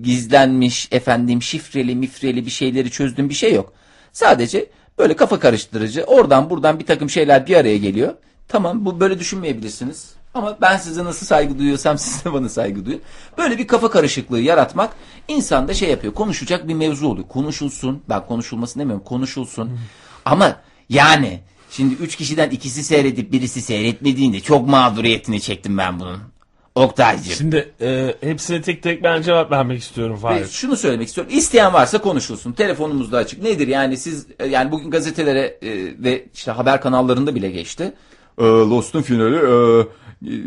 gizlenmiş 0.01 0.87
efendim 0.91 1.41
şifreli 1.41 1.95
mifreli 1.95 2.45
bir 2.45 2.51
şeyleri 2.51 2.91
çözdüğüm 2.91 3.29
bir 3.29 3.33
şey 3.33 3.53
yok. 3.53 3.73
Sadece 4.11 4.65
böyle 4.99 5.15
kafa 5.15 5.39
karıştırıcı 5.39 6.03
oradan 6.03 6.49
buradan 6.49 6.79
bir 6.79 6.85
takım 6.85 7.09
şeyler 7.09 7.47
bir 7.47 7.55
araya 7.55 7.77
geliyor. 7.77 8.13
Tamam 8.47 8.85
bu 8.85 8.99
böyle 8.99 9.19
düşünmeyebilirsiniz. 9.19 10.13
Ama 10.33 10.57
ben 10.61 10.77
size 10.77 11.03
nasıl 11.03 11.25
saygı 11.25 11.59
duyuyorsam 11.59 11.97
siz 11.99 12.25
de 12.25 12.33
bana 12.33 12.49
saygı 12.49 12.85
duyun. 12.85 13.01
Böyle 13.37 13.57
bir 13.57 13.67
kafa 13.67 13.89
karışıklığı 13.89 14.39
yaratmak 14.39 14.95
insanda 15.27 15.73
şey 15.73 15.89
yapıyor. 15.89 16.13
Konuşacak 16.13 16.67
bir 16.67 16.73
mevzu 16.73 17.07
oluyor. 17.07 17.27
Konuşulsun. 17.27 18.03
Ben 18.09 18.25
konuşulmasın 18.25 18.79
demiyorum. 18.79 19.03
Konuşulsun. 19.03 19.79
Ama 20.25 20.55
yani 20.89 21.39
şimdi 21.71 21.93
üç 21.93 22.15
kişiden 22.15 22.49
ikisi 22.49 22.83
seyredip 22.83 23.31
birisi 23.31 23.61
seyretmediğinde 23.61 24.39
çok 24.39 24.67
mağduriyetini 24.67 25.41
çektim 25.41 25.77
ben 25.77 25.99
bunun. 25.99 26.34
Oktay'cığım. 26.75 27.33
Şimdi 27.33 27.73
e, 27.81 28.15
hepsine 28.21 28.61
tek 28.61 28.83
tek 28.83 29.03
ben 29.03 29.21
cevap 29.21 29.51
vermek 29.51 29.79
istiyorum 29.79 30.15
Ve 30.15 30.19
Fahir. 30.19 30.45
şunu 30.45 30.75
söylemek 30.77 31.07
istiyorum. 31.07 31.33
İsteyen 31.35 31.73
varsa 31.73 31.97
konuşulsun. 32.01 32.51
Telefonumuz 32.51 33.11
da 33.11 33.17
açık. 33.17 33.43
Nedir 33.43 33.67
yani 33.67 33.97
siz 33.97 34.27
e, 34.39 34.47
yani 34.47 34.71
bugün 34.71 34.91
gazetelere 34.91 35.57
e, 35.61 36.03
ve 36.03 36.25
işte 36.33 36.51
haber 36.51 36.81
kanallarında 36.81 37.35
bile 37.35 37.51
geçti. 37.51 37.93
E, 38.37 38.43
Lost'un 38.43 39.01
finali 39.01 39.35
e, 39.35 39.85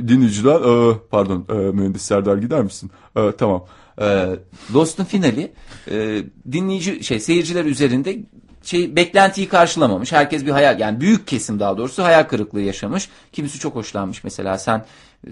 dinleyiciler 0.09 0.91
e, 0.91 0.99
pardon 1.11 1.47
e, 1.49 1.53
mühendis 1.53 2.03
Serdar 2.03 2.37
gider 2.37 2.63
misin? 2.63 2.91
E, 3.17 3.33
tamam. 3.39 3.65
E, 4.01 4.27
Lost'un 4.75 5.05
finali 5.05 5.53
e, 5.91 6.23
dinleyici 6.53 7.05
şey 7.05 7.21
seyirciler 7.21 7.65
üzerinde 7.65 8.19
şey 8.63 8.97
beklentiyi 8.97 9.49
karşılamamış. 9.49 10.13
Herkes 10.13 10.47
bir 10.47 10.51
hayal 10.51 10.81
yani 10.81 11.01
büyük 11.01 11.27
kesim 11.27 11.61
daha 11.61 11.79
doğrusu 11.79 12.03
hayal 12.05 12.23
kırıklığı 12.25 12.61
yaşamış. 12.61 13.09
Kimisi 13.33 13.59
çok 13.59 13.75
hoşlanmış 13.75 14.25
mesela 14.25 14.59
sen 14.59 14.85
e, 15.27 15.31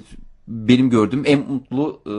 benim 0.48 0.90
gördüğüm 0.90 1.22
en 1.26 1.38
mutlu 1.38 2.02
e, 2.06 2.12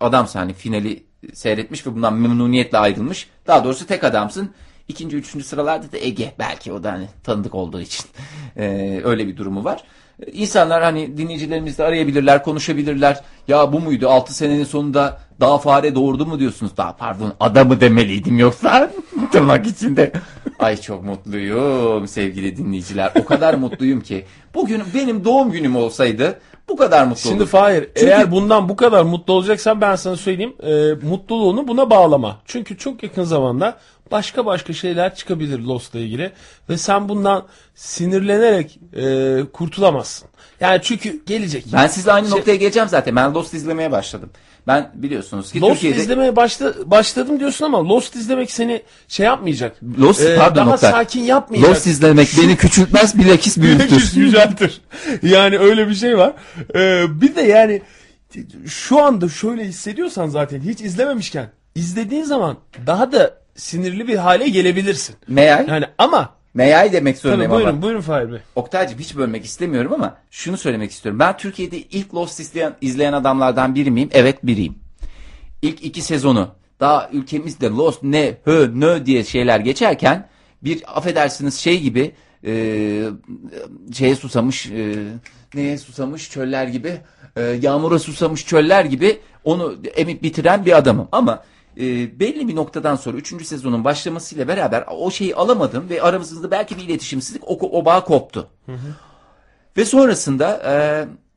adamsın 0.00 0.38
hani 0.38 0.52
finali 0.52 1.02
seyretmiş 1.32 1.86
ve 1.86 1.94
bundan 1.94 2.14
memnuniyetle 2.14 2.78
ayrılmış. 2.78 3.28
Daha 3.46 3.64
doğrusu 3.64 3.86
tek 3.86 4.04
adamsın. 4.04 4.50
İkinci, 4.88 5.16
üçüncü 5.16 5.44
sıralarda 5.44 5.92
da 5.92 5.98
Ege 5.98 6.34
belki 6.38 6.72
o 6.72 6.82
da 6.82 6.92
hani 6.92 7.08
tanıdık 7.24 7.54
olduğu 7.54 7.80
için 7.80 8.04
e, 8.56 9.00
öyle 9.04 9.26
bir 9.26 9.36
durumu 9.36 9.64
var. 9.64 9.84
İnsanlar 10.32 10.82
hani 10.82 11.16
dinleyicilerimiz 11.16 11.78
de 11.78 11.84
arayabilirler, 11.84 12.44
konuşabilirler. 12.44 13.20
Ya 13.48 13.72
bu 13.72 13.80
muydu? 13.80 14.08
6 14.08 14.34
senenin 14.34 14.64
sonunda 14.64 15.20
daha 15.40 15.58
fare 15.58 15.94
doğurdu 15.94 16.26
mu 16.26 16.38
diyorsunuz? 16.38 16.76
Daha 16.76 16.96
pardon 16.96 17.32
adamı 17.40 17.80
demeliydim 17.80 18.38
yoksa 18.38 18.92
tırnak 19.32 19.66
içinde. 19.66 20.12
Ay 20.58 20.80
çok 20.80 21.04
mutluyum 21.04 22.08
sevgili 22.08 22.56
dinleyiciler. 22.56 23.12
O 23.14 23.24
kadar 23.24 23.54
mutluyum 23.54 24.00
ki. 24.00 24.24
Bugün 24.54 24.82
benim 24.94 25.24
doğum 25.24 25.52
günüm 25.52 25.76
olsaydı 25.76 26.40
bu 26.70 26.76
kadar 26.76 27.04
mutlu 27.04 27.20
Şimdi 27.20 27.34
olurdum. 27.34 27.46
Fahir 27.46 27.88
Çünkü- 27.94 28.06
eğer 28.10 28.30
bundan 28.30 28.68
bu 28.68 28.76
kadar 28.76 29.02
mutlu 29.02 29.32
olacaksan 29.34 29.80
ben 29.80 29.96
sana 29.96 30.16
söyleyeyim 30.16 30.54
e, 30.62 31.06
mutluluğunu 31.06 31.68
buna 31.68 31.90
bağlama. 31.90 32.36
Çünkü 32.44 32.78
çok 32.78 33.02
yakın 33.02 33.22
zamanda 33.24 33.76
başka 34.10 34.46
başka 34.46 34.72
şeyler 34.72 35.14
çıkabilir 35.14 35.58
Lost'la 35.58 35.98
ilgili 35.98 36.32
ve 36.68 36.78
sen 36.78 37.08
bundan 37.08 37.46
sinirlenerek 37.74 38.80
e, 38.96 39.40
kurtulamazsın. 39.52 40.28
Yani 40.60 40.80
çünkü 40.82 41.24
gelecek. 41.26 41.64
Ben 41.72 41.86
sizle 41.86 42.12
aynı 42.12 42.28
Şey- 42.28 42.38
noktaya 42.38 42.56
geleceğim 42.56 42.88
zaten. 42.88 43.16
Ben 43.16 43.34
Lost 43.34 43.54
izlemeye 43.54 43.90
başladım. 43.92 44.30
Ben 44.66 44.90
biliyorsunuz 44.94 45.52
ki 45.52 45.60
Lost 45.60 45.72
Türkiye'de 45.72 45.98
izlemeye 46.00 46.36
başla, 46.36 46.74
başladım 46.90 47.40
diyorsun 47.40 47.64
ama 47.64 47.88
Lost 47.88 48.16
izlemek 48.16 48.50
seni 48.50 48.82
şey 49.08 49.26
yapmayacak. 49.26 49.76
Lost, 49.98 50.20
E, 50.20 50.36
pardon 50.36 50.66
daha 50.66 50.74
Oktay. 50.74 50.90
sakin 50.90 51.20
yapmayacak. 51.22 51.70
Lost 51.70 51.86
izlemek 51.86 52.28
beni 52.42 52.56
küçültmez 52.56 53.18
bilakis 53.18 53.56
büyütür. 53.56 53.88
Bilakis 53.90 54.16
yüceltir. 54.16 54.80
Yani 55.22 55.58
öyle 55.58 55.88
bir 55.88 55.94
şey 55.94 56.18
var. 56.18 56.32
Ee, 56.74 57.04
bir 57.20 57.34
de 57.36 57.42
yani 57.42 57.82
şu 58.66 59.02
anda 59.02 59.28
şöyle 59.28 59.64
hissediyorsan 59.64 60.28
zaten 60.28 60.60
hiç 60.60 60.80
izlememişken 60.80 61.50
izlediğin 61.74 62.24
zaman 62.24 62.56
daha 62.86 63.12
da 63.12 63.39
sinirli 63.60 64.08
bir 64.08 64.16
hale 64.16 64.48
gelebilirsin. 64.48 65.16
Meyay. 65.28 65.66
Yani 65.68 65.84
ama 65.98 66.34
Meyay 66.54 66.92
demek 66.92 67.16
tabii 67.16 67.22
zorundayım 67.22 67.52
buyurun 67.52 67.68
ama. 67.68 67.82
buyurun 67.82 68.00
Fahir 68.00 68.32
Bey. 68.32 68.38
Oktay'cığım 68.56 68.98
hiç 68.98 69.16
bölmek 69.16 69.44
istemiyorum 69.44 69.92
ama 69.92 70.16
şunu 70.30 70.56
söylemek 70.56 70.90
istiyorum. 70.90 71.18
Ben 71.18 71.36
Türkiye'de 71.36 71.78
ilk 71.78 72.14
Lost 72.14 72.40
izleyen, 72.40 72.76
izleyen 72.80 73.12
adamlardan 73.12 73.74
biri 73.74 73.90
miyim? 73.90 74.08
Evet 74.12 74.46
biriyim. 74.46 74.74
ilk 75.62 75.84
iki 75.84 76.02
sezonu 76.02 76.48
daha 76.80 77.10
ülkemizde 77.12 77.68
Lost 77.68 78.02
ne 78.02 78.34
hö 78.44 78.80
nö 78.80 79.06
diye 79.06 79.24
şeyler 79.24 79.60
geçerken 79.60 80.28
bir 80.62 80.82
affedersiniz 80.98 81.54
şey 81.54 81.80
gibi 81.80 82.12
e, 82.46 82.52
şeye 83.92 84.16
susamış 84.16 84.66
e, 84.66 84.94
neye 85.54 85.78
susamış 85.78 86.30
çöller 86.30 86.66
gibi 86.66 87.00
e, 87.36 87.42
yağmura 87.42 87.98
susamış 87.98 88.46
çöller 88.46 88.84
gibi 88.84 89.20
onu 89.44 89.76
emip 89.96 90.22
bitiren 90.22 90.66
bir 90.66 90.76
adamım 90.76 91.08
ama 91.12 91.44
e, 91.80 92.20
belli 92.20 92.48
bir 92.48 92.56
noktadan 92.56 92.96
sonra 92.96 93.16
3. 93.16 93.46
sezonun 93.46 93.84
başlamasıyla 93.84 94.48
beraber 94.48 94.84
o 94.90 95.10
şeyi 95.10 95.34
alamadım 95.34 95.90
ve 95.90 96.02
aramızda 96.02 96.50
belki 96.50 96.76
bir 96.76 96.82
iletişimsizlik 96.82 97.42
o, 97.48 97.78
o 97.78 97.84
bağ 97.84 98.04
koptu. 98.04 98.48
Ve 99.76 99.84
sonrasında 99.84 100.62
e, 100.66 100.74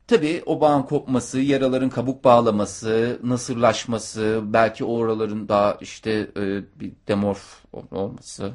tabii 0.06 0.42
o 0.46 0.60
bağın 0.60 0.82
kopması, 0.82 1.40
yaraların 1.40 1.90
kabuk 1.90 2.24
bağlaması, 2.24 3.18
nasırlaşması, 3.22 4.40
belki 4.44 4.84
oraların 4.84 5.48
daha 5.48 5.76
işte 5.80 6.10
e, 6.36 6.62
bir 6.80 6.92
demorf 7.08 7.64
olması 7.92 8.50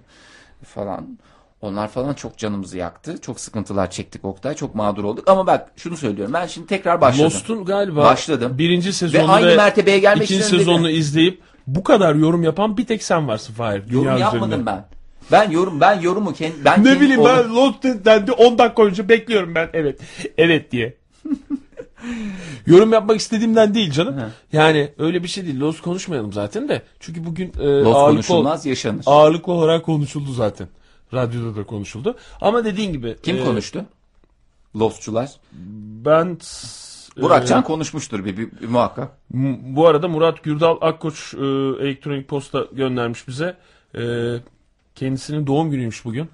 falan. 0.64 1.18
Onlar 1.62 1.88
falan 1.88 2.14
çok 2.14 2.38
canımızı 2.38 2.78
yaktı. 2.78 3.18
Çok 3.22 3.40
sıkıntılar 3.40 3.92
çektik 3.92 4.26
Oktay. 4.26 4.56
Çok 4.56 4.76
mağdur 4.76 5.04
olduk. 5.04 5.30
Ama 5.30 5.48
bak 5.48 5.72
şunu 5.76 5.98
söylüyorum. 5.98 6.34
Ben 6.34 6.48
şimdi 6.48 6.68
tekrar 6.68 7.02
başladım. 7.02 7.26
Lost'un 7.26 7.66
galiba 7.66 8.04
Başladım. 8.04 8.58
birinci 8.58 8.94
sezonu 8.94 9.28
Ve 9.28 9.32
aynı 9.32 9.56
mertebeye 9.56 10.00
gelmek 10.00 10.24
ikinci 10.24 10.44
sezonunu 10.44 10.90
izleyip 10.90 11.42
bu 11.76 11.84
kadar 11.84 12.15
yorum 12.15 12.43
yapan 12.43 12.78
bir 12.78 12.86
tek 12.86 13.03
sen 13.03 13.28
varsın 13.28 13.53
Fahir. 13.53 13.84
dünya 13.89 14.03
Yorum 14.03 14.17
yapmadım 14.17 14.47
üzerinde. 14.47 14.65
ben. 14.65 14.86
Ben 15.32 15.51
yorum 15.51 15.82
ben 15.82 15.99
yorumu 16.01 16.34
kendi 16.34 16.65
ben 16.65 16.86
Ne 16.86 17.01
bileyim 17.01 17.26
ben 17.26 17.55
Lost 17.55 17.84
dendi 17.84 18.32
10 18.32 18.57
dakika 18.57 18.84
önce 18.84 19.09
bekliyorum 19.09 19.55
ben 19.55 19.70
evet 19.74 19.99
evet 20.38 20.72
diye. 20.72 20.97
Yorum 22.65 22.93
yapmak 22.93 23.20
istediğimden 23.20 23.74
değil 23.74 23.91
canım. 23.91 24.15
Yani 24.53 24.91
öyle 24.97 25.24
bir 25.24 25.28
şey 25.28 25.45
değil. 25.45 25.59
Lost 25.59 25.82
konuşmayalım 25.82 26.34
zaten 26.34 26.70
de. 26.70 26.82
Çünkü 26.99 27.26
bugün 27.26 27.53
e, 27.59 27.63
Lost 27.63 27.95
ağırlıklı, 27.95 28.28
konuşulmaz 28.28 28.65
yaşanır. 28.65 29.03
ağırlıklı 29.05 29.53
olarak 29.53 29.86
konuşuldu 29.86 30.32
zaten. 30.34 30.67
Radyoda 31.13 31.55
da 31.55 31.63
konuşuldu. 31.63 32.17
Ama 32.41 32.65
dediğin 32.65 32.93
gibi. 32.93 33.15
Kim 33.24 33.38
e, 33.38 33.43
konuştu? 33.43 33.86
Lostçular. 34.76 35.30
Ben 36.05 36.38
Burakcan 37.22 37.63
konuşmuştur 37.63 38.26
bir, 38.26 38.38
bir, 38.38 38.51
bir 38.61 38.67
muhakkak. 38.67 39.11
Bu 39.61 39.88
arada 39.88 40.07
Murat 40.07 40.43
Gürdal 40.43 40.78
Akkoç 40.82 41.34
e, 41.34 41.38
elektronik 41.86 42.28
posta 42.28 42.65
göndermiş 42.72 43.28
bize. 43.28 43.57
E, 43.97 44.01
kendisinin 44.95 45.47
doğum 45.47 45.72
günüymüş 45.72 46.05
bugün. 46.05 46.30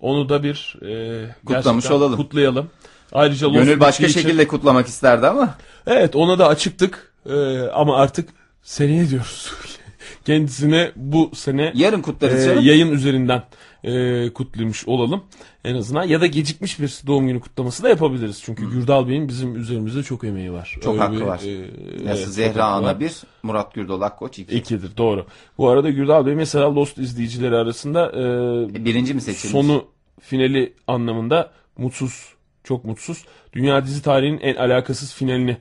Onu 0.00 0.28
da 0.28 0.42
bir 0.42 0.76
e, 0.86 1.34
Kutlamış 1.46 1.90
olalım. 1.90 2.16
Kutlayalım. 2.16 2.70
Ayrıca 3.12 3.48
Gönül 3.48 3.80
başka 3.80 4.06
için- 4.06 4.20
şekilde 4.20 4.46
kutlamak 4.48 4.86
isterdi 4.86 5.26
ama. 5.26 5.54
Evet 5.86 6.16
ona 6.16 6.38
da 6.38 6.48
açıktık. 6.48 7.12
E, 7.26 7.60
ama 7.60 7.96
artık 7.96 8.28
seneye 8.62 9.10
diyoruz. 9.10 9.52
Kendisine 10.24 10.92
bu 10.96 11.30
sene 11.34 11.72
Yarın 11.74 12.02
kutlarız 12.02 12.42
e, 12.42 12.46
canım. 12.46 12.64
yayın 12.64 12.92
üzerinden 12.92 13.42
e, 13.84 14.30
kutlamış 14.32 14.88
olalım 14.88 15.22
en 15.64 15.74
azından. 15.74 16.04
Ya 16.04 16.20
da 16.20 16.26
gecikmiş 16.26 16.80
bir 16.80 17.00
doğum 17.06 17.26
günü 17.28 17.40
kutlaması 17.40 17.82
da 17.82 17.88
yapabiliriz. 17.88 18.42
Çünkü 18.44 18.70
Gürdal 18.70 19.08
Bey'in 19.08 19.28
bizim 19.28 19.56
üzerimizde 19.56 20.02
çok 20.02 20.24
emeği 20.24 20.52
var. 20.52 20.76
Çok 20.80 20.92
Öyle 20.94 21.02
hakkı 21.02 21.16
bir, 21.16 21.20
var. 21.20 21.40
e, 21.44 22.04
Nasıl 22.04 22.22
evet, 22.22 22.28
Zehra. 22.34 22.64
Ana 22.64 23.00
bir, 23.00 23.12
Murat 23.42 23.74
Gürdal 23.74 24.00
Akkoç 24.00 24.38
iki. 24.38 24.54
İkidir 24.54 24.96
doğru. 24.96 25.26
Bu 25.58 25.68
arada 25.68 25.90
Gürdal 25.90 26.26
Bey 26.26 26.34
mesela 26.34 26.74
Lost 26.74 26.98
izleyicileri 26.98 27.56
arasında 27.56 28.08
e, 28.12 28.84
Birinci 28.84 29.14
mi 29.14 29.20
seçilmiş? 29.20 29.52
sonu 29.52 29.84
finali 30.20 30.72
anlamında 30.86 31.50
mutsuz, 31.78 32.28
çok 32.64 32.84
mutsuz. 32.84 33.24
Dünya 33.52 33.84
dizi 33.86 34.02
tarihinin 34.02 34.40
en 34.40 34.54
alakasız 34.54 35.14
finalini 35.14 35.56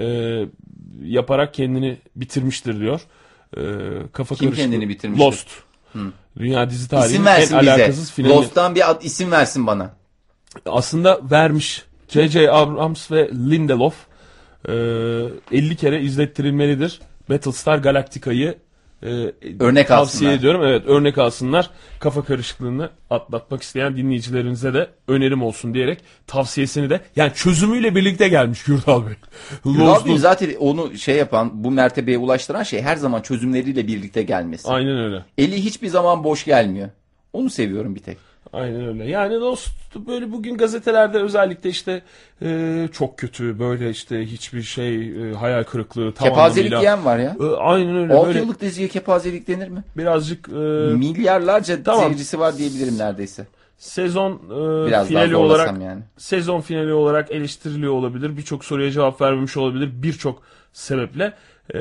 e, 0.00 0.04
yaparak 1.04 1.54
kendini 1.54 1.98
bitirmiştir 2.16 2.80
diyor. 2.80 3.00
E, 3.56 3.60
kafa 4.12 4.34
Kim 4.34 4.48
karışıklığı- 4.48 4.56
kendini 4.70 4.88
bitirmiştir? 4.88 5.24
Lost. 5.26 5.48
Dünya 6.38 6.70
dizi 6.70 6.88
tarihinin 6.88 7.26
en 7.26 7.52
alakasız 7.52 8.02
bize. 8.02 8.12
finali. 8.12 8.32
Lost'tan 8.32 8.74
bir 8.74 8.90
ad, 8.90 9.02
isim 9.02 9.30
versin 9.30 9.66
bana. 9.66 9.90
Aslında 10.66 11.20
vermiş. 11.30 11.84
J.J. 12.08 12.50
Abrams 12.50 13.10
ve 13.10 13.30
Lindelof 13.32 13.94
e, 14.68 14.72
50 14.72 15.76
kere 15.76 16.02
izlettirilmelidir. 16.02 17.00
Battlestar 17.30 17.78
Galactica'yı 17.78 18.58
e, 19.02 19.06
Örnek 19.60 19.88
tavsiye 19.88 20.30
alsınlar. 20.30 20.32
ediyorum. 20.32 20.62
Evet 20.64 20.82
örnek 20.86 21.18
alsınlar. 21.18 21.70
Kafa 22.00 22.24
karışıklığını 22.24 22.90
atlatmak 23.10 23.62
isteyen 23.62 23.96
dinleyicilerinize 23.96 24.74
de 24.74 24.88
önerim 25.08 25.42
olsun 25.42 25.74
diyerek 25.74 25.98
tavsiyesini 26.26 26.90
de 26.90 27.00
yani 27.16 27.32
çözümüyle 27.34 27.94
birlikte 27.94 28.28
gelmiş 28.28 28.62
Gürdal 28.64 29.06
Bey. 29.06 29.14
Gürdal 29.64 30.04
Bey 30.06 30.18
zaten 30.18 30.54
onu 30.58 30.98
şey 30.98 31.16
yapan, 31.16 31.64
bu 31.64 31.70
mertebeye 31.70 32.18
ulaştıran 32.18 32.62
şey 32.62 32.82
her 32.82 32.96
zaman 32.96 33.20
çözümleriyle 33.22 33.86
birlikte 33.86 34.22
gelmesi. 34.22 34.68
Aynen 34.68 34.98
öyle. 34.98 35.24
Eli 35.38 35.64
hiçbir 35.64 35.88
zaman 35.88 36.24
boş 36.24 36.44
gelmiyor. 36.44 36.88
Onu 37.32 37.50
seviyorum 37.50 37.94
bir 37.94 38.00
tek. 38.00 38.27
Aynen 38.52 38.86
öyle. 38.88 39.04
Yani 39.10 39.34
Lost 39.34 39.68
böyle 40.06 40.32
bugün 40.32 40.56
gazetelerde 40.56 41.18
özellikle 41.18 41.70
işte 41.70 42.02
e, 42.42 42.88
çok 42.92 43.18
kötü 43.18 43.58
böyle 43.58 43.90
işte 43.90 44.26
hiçbir 44.26 44.62
şey 44.62 45.08
e, 45.30 45.34
hayal 45.34 45.64
kırıklığı 45.64 46.12
tam 46.14 46.28
Kepazelik 46.28 46.72
anlamıyla. 46.72 46.80
diyen 46.80 47.04
var 47.04 47.18
ya. 47.18 47.36
E, 47.40 47.56
aynen 47.56 47.96
öyle. 47.96 48.14
6 48.14 48.26
böyle 48.26 48.38
yıllık 48.38 48.60
diziye 48.60 48.88
kepazelik 48.88 49.48
denir 49.48 49.68
mi? 49.68 49.82
birazcık 49.96 50.48
e, 50.48 50.52
Milyarlarca 50.96 51.82
Tamam. 51.82 52.04
seyircisi 52.04 52.38
var 52.38 52.58
diyebilirim 52.58 52.98
neredeyse. 52.98 53.46
Sezon 53.78 54.32
e, 54.32 54.86
Biraz 54.86 55.08
finali 55.08 55.36
olarak 55.36 55.82
yani. 55.82 56.02
sezon 56.16 56.60
finali 56.60 56.92
olarak 56.92 57.30
eleştiriliyor 57.30 57.92
olabilir. 57.92 58.36
Birçok 58.36 58.64
soruya 58.64 58.90
cevap 58.90 59.20
vermemiş 59.20 59.56
olabilir 59.56 59.90
birçok 60.02 60.42
sebeple. 60.72 61.34
E, 61.74 61.80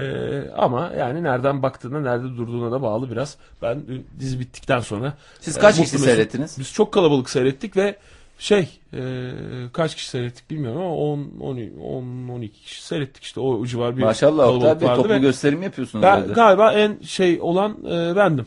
ama 0.58 0.92
yani 0.98 1.24
nereden 1.24 1.64
baktığına, 1.64 2.00
nerede 2.00 2.24
durduğuna 2.24 2.72
da 2.72 2.82
bağlı 2.82 3.12
biraz. 3.12 3.38
Ben 3.62 3.76
e, 3.76 4.20
dizi 4.20 4.40
bittikten 4.40 4.80
sonra 4.80 5.14
Siz 5.40 5.58
e, 5.58 5.60
kaç 5.60 5.78
mutlu 5.78 5.92
kişi 5.92 6.04
seyrettiniz? 6.04 6.56
Biz 6.60 6.74
çok 6.74 6.92
kalabalık 6.92 7.30
seyrettik 7.30 7.78
ve 7.78 7.96
şey 8.40 8.80
e, 8.94 9.32
kaç 9.74 9.96
kişi 9.96 10.10
seyrettik 10.10 10.50
bilmiyorum 10.50 10.82
ama 10.82 10.96
10 10.96 11.32
10 11.40 11.58
10 11.80 12.30
12 12.30 12.62
kişi 12.62 12.86
seyrettik 12.86 13.24
işte 13.24 13.40
o 13.40 13.66
civar 13.66 13.98
bir 13.98 14.04
Maşallah 14.04 14.46
kalabalık 14.46 14.82
Bey 14.82 14.90
vardı 14.90 15.02
toplu 15.02 15.22
gösterim 15.22 15.64
yapıyorsunuz 15.64 16.04
ben, 16.04 16.28
galiba 16.34 16.74
en 16.74 16.98
şey 17.02 17.40
olan 17.42 17.78
e, 17.86 18.16
bendim. 18.16 18.46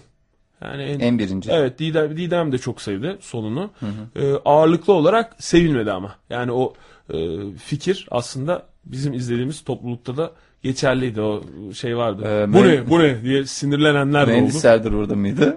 Yani 0.64 0.82
en, 0.82 1.00
En 1.00 1.18
birinci. 1.18 1.50
Evet 1.52 1.78
Didem, 1.78 2.16
Didem 2.16 2.52
de 2.52 2.58
çok 2.58 2.82
sevdi 2.82 3.16
sonunu. 3.20 3.70
Ee, 4.16 4.32
ağırlıklı 4.44 4.92
olarak 4.92 5.36
sevilmedi 5.38 5.92
ama. 5.92 6.14
Yani 6.30 6.52
o 6.52 6.74
e, 7.14 7.16
fikir 7.56 8.06
aslında 8.10 8.66
bizim 8.84 9.12
izlediğimiz 9.12 9.64
toplulukta 9.64 10.16
da 10.16 10.32
geçerliydi. 10.62 11.20
O 11.20 11.42
şey 11.74 11.96
vardı. 11.96 12.22
Ee, 12.26 12.52
bu 12.52 12.64
ne 12.64 12.90
bu 12.90 12.98
ne 12.98 13.22
diye 13.22 13.46
sinirlenenler 13.46 14.26
de 14.26 14.30
Mühendis 14.32 14.54
oldu. 14.54 14.60
Serdar 14.62 14.92
orada 14.92 15.14
mıydı? 15.16 15.56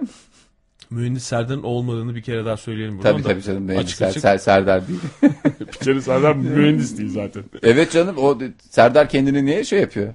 Mühendis 0.90 1.24
Serdar'ın 1.24 1.62
olmadığını 1.62 2.14
bir 2.14 2.22
kere 2.22 2.44
daha 2.44 2.56
söyleyelim 2.56 2.98
buradan 2.98 3.12
tabii 3.12 3.24
da. 3.24 3.28
tabii 3.28 3.42
canım 3.42 3.62
Mühendis 3.62 3.84
Açık 3.86 4.00
Ser- 4.00 4.06
açık. 4.08 4.24
Ser- 4.24 4.38
Serdar 4.38 4.88
değil. 4.88 5.00
Bir 5.60 5.66
kere 5.84 6.00
Serdar 6.00 6.36
mühendis 6.36 6.98
değil 6.98 7.10
zaten. 7.10 7.44
evet 7.62 7.92
canım 7.92 8.18
o 8.18 8.38
Serdar 8.70 9.08
kendini 9.08 9.46
niye 9.46 9.64
şey 9.64 9.80
yapıyor? 9.80 10.14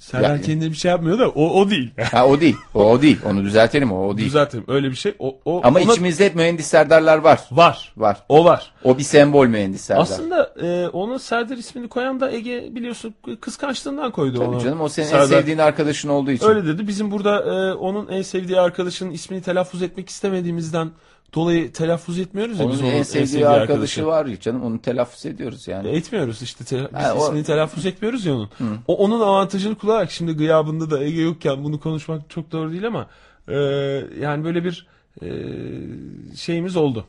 Serdar 0.00 0.30
Yani- 0.30 0.42
kendine 0.42 0.70
bir 0.70 0.74
şey 0.76 0.90
yapmıyor 0.90 1.18
da 1.18 1.28
o, 1.28 1.60
o 1.60 1.70
değil. 1.70 1.90
Ha 2.12 2.26
o 2.26 2.40
değil. 2.40 2.56
O, 2.74 2.84
o 2.90 3.02
değil. 3.02 3.18
Onu 3.26 3.44
düzeltelim 3.44 3.92
o, 3.92 4.06
o 4.08 4.16
değil. 4.16 4.28
Düzeltelim 4.28 4.64
öyle 4.68 4.90
bir 4.90 4.96
şey. 4.96 5.14
O, 5.18 5.36
o, 5.44 5.60
Ama 5.64 5.78
ona- 5.80 5.92
içimizde 5.92 6.24
hep 6.24 6.34
mühendis 6.34 6.66
Serdarlar 6.66 7.18
var. 7.18 7.40
var. 7.50 7.92
Var. 7.96 8.16
O 8.28 8.44
var. 8.44 8.72
O 8.84 8.98
bir 8.98 9.02
sembol 9.02 9.46
mühendis 9.46 9.80
Serdar. 9.80 10.02
Aslında 10.02 10.54
e, 10.62 10.88
ona 10.88 11.18
Serdar 11.18 11.56
ismini 11.56 11.88
koyan 11.88 12.20
da 12.20 12.30
Ege 12.32 12.68
biliyorsun 12.74 13.14
kıskançlığından 13.40 14.10
koydu 14.10 14.38
Tabii 14.38 14.48
onu. 14.48 14.60
canım 14.60 14.80
o 14.80 14.88
senin 14.88 15.06
en 15.06 15.10
Serdar. 15.10 15.26
sevdiğin 15.26 15.58
arkadaşın 15.58 16.08
olduğu 16.08 16.30
için. 16.30 16.46
Öyle 16.46 16.66
dedi. 16.66 16.88
Bizim 16.88 17.10
burada 17.10 17.40
e, 17.54 17.74
onun 17.74 18.08
en 18.08 18.22
sevdiği 18.22 18.60
arkadaşının 18.60 19.10
ismini 19.10 19.42
telaffuz 19.42 19.82
etmek 19.82 20.08
istemediğimizden 20.08 20.90
dolayı 21.34 21.72
telaffuz 21.72 22.18
etmiyoruz 22.18 22.58
ya 22.58 22.64
Onun 22.66 22.74
biz 22.74 22.82
en 22.82 22.94
onun 22.94 23.02
sevdiği, 23.02 23.48
arkadaşı 23.48 24.06
var 24.06 24.26
ya 24.26 24.40
canım 24.40 24.62
onu 24.64 24.82
telaffuz 24.82 25.26
ediyoruz 25.26 25.68
yani. 25.68 25.88
E, 25.88 25.96
Etmiyoruz 25.96 26.42
işte. 26.42 26.64
Te- 26.64 26.88
biz 26.98 27.04
Ha, 27.04 27.14
o- 27.14 27.24
ismini 27.26 27.44
telaffuz 27.44 27.86
etmiyoruz 27.86 28.26
ya 28.26 28.34
onun. 28.34 28.48
O 28.88 28.96
onun 28.96 29.20
avantajını 29.20 29.74
kullanarak 29.74 30.10
şimdi 30.10 30.32
gıyabında 30.32 30.90
da 30.90 31.04
Ege 31.04 31.20
yokken 31.20 31.64
bunu 31.64 31.80
konuşmak 31.80 32.30
çok 32.30 32.52
doğru 32.52 32.72
değil 32.72 32.86
ama 32.86 33.06
e, 33.48 33.54
yani 34.20 34.44
böyle 34.44 34.64
bir 34.64 34.86
e, 35.22 35.28
şeyimiz 36.36 36.76
oldu. 36.76 37.04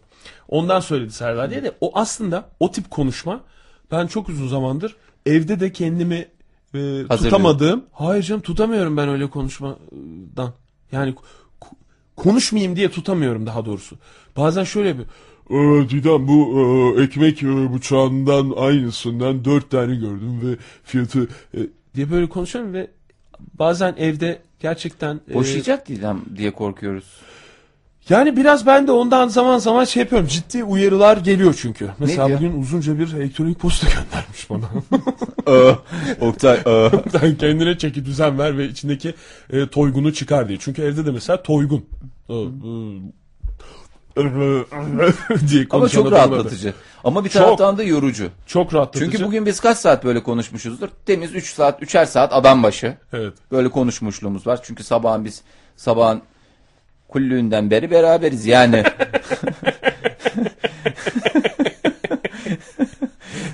Ondan 0.49 0.80
söyledi 0.80 1.11
Serdar 1.11 1.49
diye 1.49 1.63
de 1.63 1.72
o 1.82 1.91
aslında 1.93 2.45
o 2.59 2.72
tip 2.72 2.91
konuşma 2.91 3.39
ben 3.91 4.07
çok 4.07 4.30
uzun 4.30 4.47
zamandır 4.47 4.95
evde 5.26 5.59
de 5.59 5.72
kendimi 5.72 6.28
e, 6.74 7.07
tutamadığım 7.09 7.86
hayır 7.91 8.24
canım 8.24 8.41
tutamıyorum 8.41 8.97
ben 8.97 9.09
öyle 9.09 9.30
konuşmadan. 9.30 10.53
Yani 10.91 11.15
konuşmayayım 12.22 12.76
diye 12.76 12.89
tutamıyorum 12.91 13.45
daha 13.45 13.65
doğrusu. 13.65 13.95
Bazen 14.38 14.63
şöyle 14.63 14.97
bir 14.97 15.03
"Ee, 15.49 15.89
Didem 15.89 16.28
bu 16.28 16.39
e, 16.97 17.03
ekmek 17.03 17.43
e, 17.43 17.74
bıçağından 17.74 18.53
aynısından 18.57 19.45
dört 19.45 19.69
tane 19.72 19.95
gördüm 19.95 20.39
ve 20.43 20.55
fiyatı 20.84 21.28
e," 21.53 21.59
diye 21.95 22.11
böyle 22.11 22.30
konuşuyorum 22.30 22.74
ve 22.74 22.88
bazen 23.59 23.95
evde 23.97 24.41
gerçekten 24.59 25.22
e, 25.32 25.34
Boşayacak 25.34 25.88
Didem 25.88 26.22
diye 26.38 26.51
korkuyoruz. 26.51 27.05
Yani 28.12 28.38
biraz 28.38 28.66
ben 28.66 28.88
de 28.88 28.91
ondan 28.91 29.28
zaman 29.28 29.57
zaman 29.57 29.84
şey 29.86 30.03
yapıyorum. 30.03 30.28
Ciddi 30.28 30.64
uyarılar 30.64 31.18
geliyor 31.18 31.55
çünkü. 31.62 31.89
Mesela 31.99 32.28
diyor? 32.28 32.39
bugün 32.39 32.62
uzunca 32.62 32.99
bir 32.99 33.14
elektronik 33.14 33.59
posta 33.59 33.88
göndermiş 33.95 34.49
bana. 34.49 34.66
Oktay 36.22 36.59
Sen 37.12 37.38
kendine 37.38 37.78
çeki 37.78 38.05
düzen 38.05 38.39
ver 38.39 38.57
ve 38.57 38.66
içindeki 38.66 39.14
e, 39.49 39.68
toygunu 39.68 40.14
çıkar 40.14 40.47
diye. 40.47 40.57
Çünkü 40.62 40.82
evde 40.82 41.05
de 41.05 41.12
mesela 41.12 41.43
toygun. 41.43 41.86
E, 42.30 42.34
diye 45.49 45.68
Ama 45.70 45.89
çok 45.89 46.07
adamlar 46.07 46.12
da. 46.12 46.36
rahatlatıcı. 46.36 46.74
Ama 47.03 47.26
bir 47.26 47.30
Çok. 47.30 47.41
taraftan 47.41 47.78
da 47.78 47.84
yorucu. 47.84 48.30
Çok 48.45 48.74
rahatlatıcı. 48.74 49.12
Çünkü 49.12 49.26
bugün 49.26 49.45
biz 49.45 49.59
kaç 49.59 49.78
saat 49.78 50.03
böyle 50.03 50.24
konuşmuşuzdur? 50.24 50.89
Temiz 51.05 51.36
3 51.36 51.53
saat, 51.53 51.82
3'er 51.82 52.05
saat 52.05 52.34
adam 52.34 52.64
başı. 52.64 52.97
Evet. 53.14 53.34
Böyle 53.51 53.70
konuşmuşluğumuz 53.70 54.47
var. 54.47 54.59
Çünkü 54.64 54.84
sabahın 54.84 55.26
biz 55.26 55.41
sabahın 55.76 56.22
kullüğünden 57.12 57.72
beri 57.72 57.91
beraberiz 57.91 58.45
yani. 58.45 58.84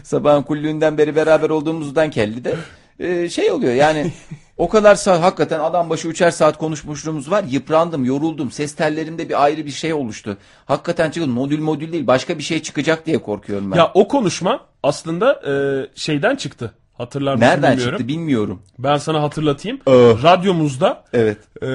sabahın 0.04 0.44
kullüğünden 0.44 0.98
beri 0.98 1.16
beraber 1.16 1.50
olduğumuzdan 1.50 2.10
kelli 2.10 2.44
de 2.46 2.56
e, 3.00 3.30
şey 3.30 3.52
oluyor 3.52 3.74
yani 3.74 4.12
o 4.58 4.70
kadar 4.70 4.96
saat 4.96 5.22
hakikaten 5.24 5.60
adam 5.60 5.90
başı 5.90 6.08
üçer 6.08 6.32
saat 6.32 6.58
konuşmuşluğumuz 6.58 7.32
var. 7.32 7.44
Yıprandım, 7.50 8.06
yoruldum. 8.06 8.52
Ses 8.52 8.76
tellerimde 8.76 9.30
bir 9.30 9.44
ayrı 9.44 9.66
bir 9.66 9.72
şey 9.72 9.94
oluştu. 9.94 10.38
Hakikaten 10.66 11.12
çıkın 11.12 11.30
modül 11.30 11.60
modül 11.60 11.92
değil 11.92 12.08
başka 12.08 12.38
bir 12.38 12.44
şey 12.44 12.62
çıkacak 12.62 13.06
diye 13.06 13.18
korkuyorum 13.18 13.72
ben. 13.72 13.78
Ya 13.78 13.92
o 13.94 14.08
konuşma 14.08 14.60
aslında 14.84 15.34
e, 15.34 15.54
şeyden 15.96 16.36
çıktı. 16.36 16.74
Hatırlar 16.94 17.34
mısın 17.34 17.46
Nereden 17.48 17.72
bilmiyorum. 17.72 17.98
çıktı 17.98 18.08
bilmiyorum. 18.08 18.62
Ben 18.80 18.98
sana 18.98 19.22
hatırlatayım. 19.22 19.80
Ee. 19.88 19.92
Radyomuzda 20.24 21.04
Evet. 21.14 21.38
e, 21.64 21.68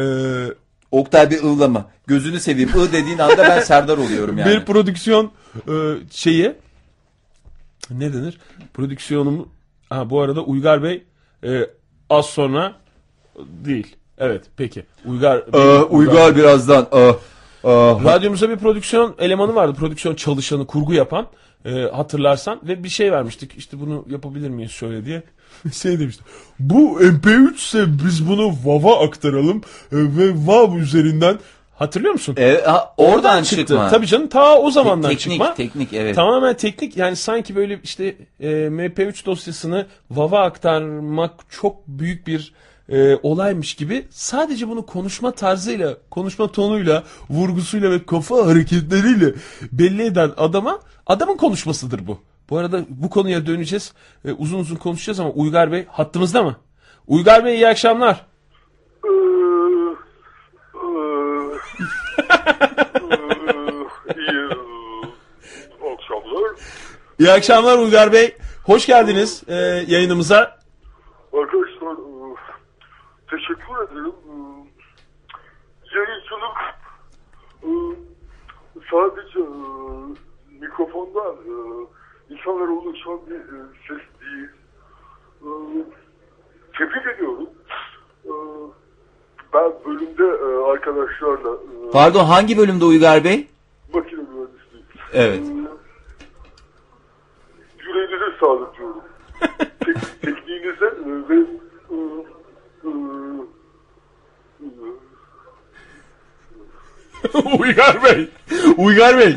Oktay 0.93 1.31
bir 1.31 1.43
ığlama. 1.43 1.87
Gözünü 2.07 2.41
seveyim. 2.41 2.69
I 2.69 2.93
dediğin 2.93 3.19
anda 3.19 3.39
ben 3.39 3.61
Serdar 3.61 3.99
oluyorum 3.99 4.39
yani. 4.39 4.51
bir 4.51 4.65
prodüksiyon 4.65 5.33
e, 5.69 5.73
şeyi 6.11 6.55
ne 7.91 8.13
denir? 8.13 8.39
Prodüksiyonum 8.75 9.49
ha, 9.89 10.11
bu 10.11 10.21
arada 10.21 10.41
Uygar 10.41 10.83
Bey 10.83 11.05
e, 11.45 11.71
az 12.11 12.27
sonra 12.27 12.73
değil. 13.39 13.97
Evet 14.19 14.45
peki. 14.57 14.85
Uygar 15.05 15.45
e, 15.53 15.83
Uygar 15.83 16.37
birazdan 16.37 16.89
e, 16.95 17.13
e, 17.65 17.69
Radyomuzda 18.05 18.51
bir 18.51 18.57
prodüksiyon 18.57 19.15
elemanı 19.19 19.55
vardı. 19.55 19.75
Prodüksiyon 19.75 20.15
çalışanı, 20.15 20.67
kurgu 20.67 20.95
yapan. 20.95 21.27
e, 21.65 21.71
hatırlarsan 21.71 22.61
ve 22.63 22.85
bir 22.85 22.89
şey 22.89 23.13
vermiştik. 23.13 23.53
İşte 23.57 23.81
bunu 23.81 24.05
yapabilir 24.11 24.51
miyiz 24.51 24.71
şöyle 24.71 25.05
diye. 25.05 25.23
şey 25.73 26.01
demişti. 26.01 26.25
Bu 26.59 27.01
MP3 27.01 27.55
ise 27.55 27.85
biz 28.05 28.29
bunu 28.29 28.55
WAV'a 28.55 29.05
aktaralım 29.05 29.57
e, 29.93 29.97
ve 29.97 30.33
WAV 30.35 30.77
üzerinden 30.77 31.39
hatırlıyor 31.75 32.13
musun? 32.13 32.35
E, 32.39 32.61
ha, 32.65 32.95
oradan, 32.97 33.43
çıkma. 33.43 33.89
Tabii 33.89 34.07
canım 34.07 34.29
ta 34.29 34.59
o 34.59 34.71
zamandan 34.71 35.11
teknik, 35.11 35.33
çıkma. 35.33 35.55
teknik 35.55 35.93
evet. 35.93 36.15
Tamamen 36.15 36.57
teknik 36.57 36.97
yani 36.97 37.17
sanki 37.17 37.57
böyle 37.57 37.81
işte 37.85 38.17
e, 38.41 38.49
MP3 38.51 39.27
dosyasını 39.27 39.87
WAV'a 40.09 40.43
aktarmak 40.43 41.33
çok 41.51 41.89
büyük 41.89 42.27
bir 42.27 42.53
e, 42.93 43.19
olaymış 43.23 43.75
gibi 43.75 44.07
sadece 44.11 44.69
bunu 44.69 44.87
konuşma 44.87 45.31
tarzıyla, 45.31 45.97
konuşma 46.11 46.53
tonuyla, 46.53 47.05
vurgusuyla 47.31 47.91
ve 47.91 48.07
kafa 48.07 48.47
hareketleriyle 48.47 49.35
belli 49.73 50.03
eden 50.03 50.31
adama 50.37 50.81
adamın 51.07 51.37
konuşmasıdır 51.37 52.07
bu. 52.07 52.19
Bu 52.51 52.59
arada 52.59 52.81
bu 52.89 53.11
konuya 53.11 53.47
döneceğiz. 53.47 53.93
E, 54.25 54.33
uzun 54.33 54.59
uzun 54.59 54.77
konuşacağız 54.77 55.21
ama 55.21 55.31
Uygar 55.31 55.73
Bey 55.73 55.87
hattımızda 55.89 56.43
mı? 56.43 56.57
Uygar 57.07 57.45
Bey 57.45 57.55
iyi 57.55 57.69
akşamlar. 57.69 58.27
İyi 67.19 67.33
akşamlar. 67.33 67.79
Uygar 67.79 68.13
Bey. 68.13 68.37
Hoş 68.65 68.87
geldiniz 68.87 69.43
e, 69.49 69.55
yayınımıza. 69.89 70.59
E, 71.33 71.37
teşekkür 73.37 73.75
ederim. 73.85 74.13
E, 74.29 74.35
Yayıncılık 75.95 76.59
e, 77.63 77.71
sadece 78.91 79.39
e, 79.41 79.53
mikrofondan 80.61 81.35
e, 81.35 81.55
insanlara 82.35 82.71
ulaşan 82.71 83.21
bir 83.27 83.41
ses 83.89 84.03
değil. 84.21 84.49
Tebrik 86.79 87.07
ediyorum. 87.15 87.49
Ben 89.55 89.73
bölümde 89.87 90.45
arkadaşlarla 90.73 91.57
Pardon 91.93 92.25
hangi 92.25 92.59
bölümde 92.59 92.85
Uygar 92.85 93.25
Bey? 93.25 93.49
makine 93.95 94.21
mühendisliği 94.21 94.85
Evet. 95.13 95.43
Yüreğinize 97.87 98.39
sağlık 98.41 98.79
diyorum. 98.79 99.03
Tek, 99.85 100.23
tekniğinize 100.23 100.87
ve 101.29 101.47
Uygar 107.59 108.05
Bey. 108.05 108.29
Uygar 108.79 109.19
Bey. 109.19 109.37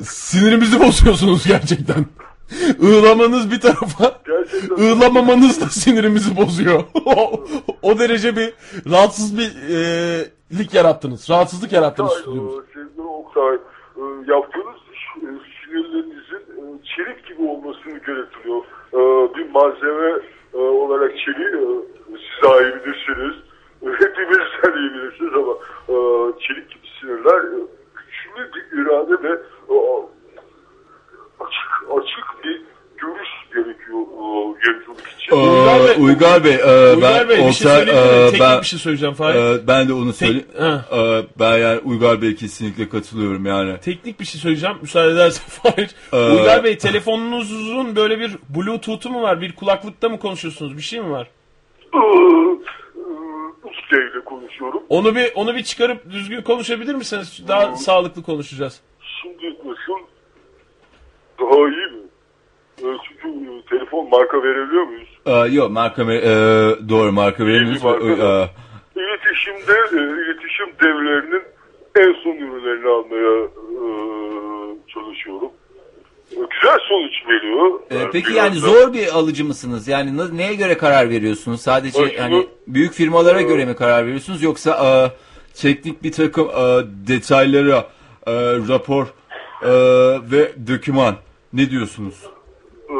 Sinirimizi 0.00 0.80
bozuyorsunuz 0.80 1.46
gerçekten. 1.46 2.04
Iğlamanız 2.80 3.50
bir 3.50 3.60
tarafa. 3.60 4.20
Gerçekten. 4.26 4.76
Iğlamamanız 4.76 5.60
da 5.60 5.64
sinirimizi 5.66 6.36
bozuyor. 6.36 6.84
o, 7.04 7.44
o 7.82 7.98
derece 7.98 8.36
bir 8.36 8.52
rahatsız 8.90 9.38
bir 9.38 9.50
e, 9.74 9.78
lik 10.58 10.74
yarattınız. 10.74 11.30
Rahatsızlık 11.30 11.72
yarattınız. 11.72 12.12
E, 12.12 12.14
sevgili 12.24 13.00
Oktay, 13.00 13.54
e, 13.54 13.58
yaptığınız 14.26 14.76
iş 14.94 15.00
e, 15.16 15.18
sinirlerinizin 15.64 16.44
e, 16.56 16.62
çelik 16.96 17.26
gibi 17.26 17.42
olmasını 17.42 17.92
gerektiriyor. 17.92 18.62
Bir 19.36 19.50
malzeme 19.50 20.20
olarak 20.52 21.12
çeliği 21.18 21.80
e. 22.44 23.30
E, 23.82 23.86
Hepimiz 24.00 24.48
bilirsiniz 24.94 25.32
ama 25.34 25.52
e, 25.88 25.94
çelik 26.46 26.70
gibi 26.70 26.86
sinirler 27.00 27.40
e, 27.44 27.58
güçlü 27.96 28.52
bir 28.54 28.82
irade 28.82 29.22
ve 29.22 29.32
e, 29.68 29.76
açık, 31.40 31.70
açık 31.90 32.44
bir 32.44 32.62
görüş 32.98 33.28
gerekiyor 33.54 34.00
e, 34.00 34.24
yayıncılık 34.66 35.08
için. 35.18 35.36
Uygar 35.36 35.80
Bey- 35.80 35.94
e, 35.94 35.98
Uygar 35.98 36.44
Bey, 36.44 36.54
e, 36.54 36.94
Uygar 36.94 37.20
ben 37.20 37.28
Bey 37.28 37.46
bir 37.46 37.52
şey 37.52 37.72
e, 37.82 38.40
ben 38.40 38.60
bir 38.60 38.66
şey 38.66 38.78
söyleyeceğim 38.78 39.14
Fahir. 39.14 39.34
e, 39.34 39.66
ben 39.66 39.88
de 39.88 39.92
onu 39.92 40.12
söyleyeyim. 40.12 40.46
ha. 40.58 40.84
E, 40.92 41.22
ben 41.38 41.58
yani 41.58 41.80
Uygar 41.84 42.22
Bey 42.22 42.34
kesinlikle 42.34 42.88
katılıyorum 42.88 43.46
yani. 43.46 43.80
Teknik 43.80 44.20
bir 44.20 44.24
şey 44.24 44.40
söyleyeceğim. 44.40 44.76
Müsaade 44.82 45.10
edersen 45.12 45.44
Fahir. 45.62 45.90
Ee, 46.12 46.16
Uygar 46.30 46.64
Bey 46.64 46.78
telefonunuzun 46.78 47.96
böyle 47.96 48.18
bir 48.18 48.36
bluetooth'u 48.48 49.10
mu 49.10 49.22
var? 49.22 49.40
Bir 49.40 49.52
kulaklıkta 49.56 50.08
mı 50.08 50.18
konuşuyorsunuz? 50.18 50.76
Bir 50.76 50.82
şey 50.82 51.00
mi 51.00 51.10
var? 51.10 51.28
İle 53.92 54.24
konuşuyorum. 54.24 54.82
Onu 54.88 55.14
bir 55.14 55.32
onu 55.34 55.54
bir 55.54 55.62
çıkarıp 55.62 56.10
düzgün 56.10 56.42
konuşabilir 56.42 56.94
misiniz? 56.94 57.44
Daha 57.48 57.76
sağlıklı 57.76 58.22
konuşacağız. 58.22 58.80
Şimdi 59.22 59.54
nasıl? 59.58 59.98
Daha 61.40 61.56
iyi 61.68 61.86
mi? 61.92 62.02
Çünkü 62.80 63.62
telefon 63.70 64.10
marka 64.10 64.42
verebiliyor 64.42 64.82
muyuz? 64.82 65.08
E, 65.26 65.32
yok 65.32 65.70
marka 65.70 66.06
ver- 66.08 66.22
e, 66.22 66.88
doğru 66.88 67.12
marka 67.12 67.46
veremiyoruz. 67.46 67.84
marka 67.84 68.04
E. 68.06 68.50
İletişimde, 68.96 69.72
e, 69.92 70.00
iletişim 70.22 70.66
devlerinin 70.82 71.42
en 71.96 72.12
son 72.22 72.30
ürünlerini 72.36 72.88
almaya 72.88 73.44
e, 73.44 73.84
çalışıyorum. 74.88 75.50
E, 76.32 76.34
Güzel 76.34 76.78
sonuç 76.88 77.12
veriyor. 77.28 77.80
E, 77.90 77.96
E, 77.96 78.10
peki 78.12 78.32
yani 78.32 78.54
da- 78.54 78.58
zor 78.58 78.92
bir 78.92 79.06
alıcı 79.18 79.44
mısınız? 79.44 79.88
Yani 79.88 80.36
neye 80.38 80.54
göre 80.54 80.76
karar 80.76 81.10
veriyorsunuz? 81.10 81.60
Sadece 81.60 82.02
Bak 82.02 82.10
hani 82.18 82.46
büyük 82.66 82.92
firmalara 82.92 83.42
göre 83.42 83.64
mi 83.64 83.76
karar 83.76 84.04
veriyorsunuz 84.06 84.42
yoksa 84.42 84.70
e, 84.86 84.90
teknik 85.62 86.02
bir 86.02 86.12
takım 86.12 86.48
e, 86.48 86.82
detaylara 87.08 87.88
e, 88.26 88.32
rapor 88.68 89.06
e, 89.62 89.70
ve 90.32 90.52
doküman 90.68 91.14
ne 91.52 91.70
diyorsunuz? 91.70 92.14
e, 92.88 92.94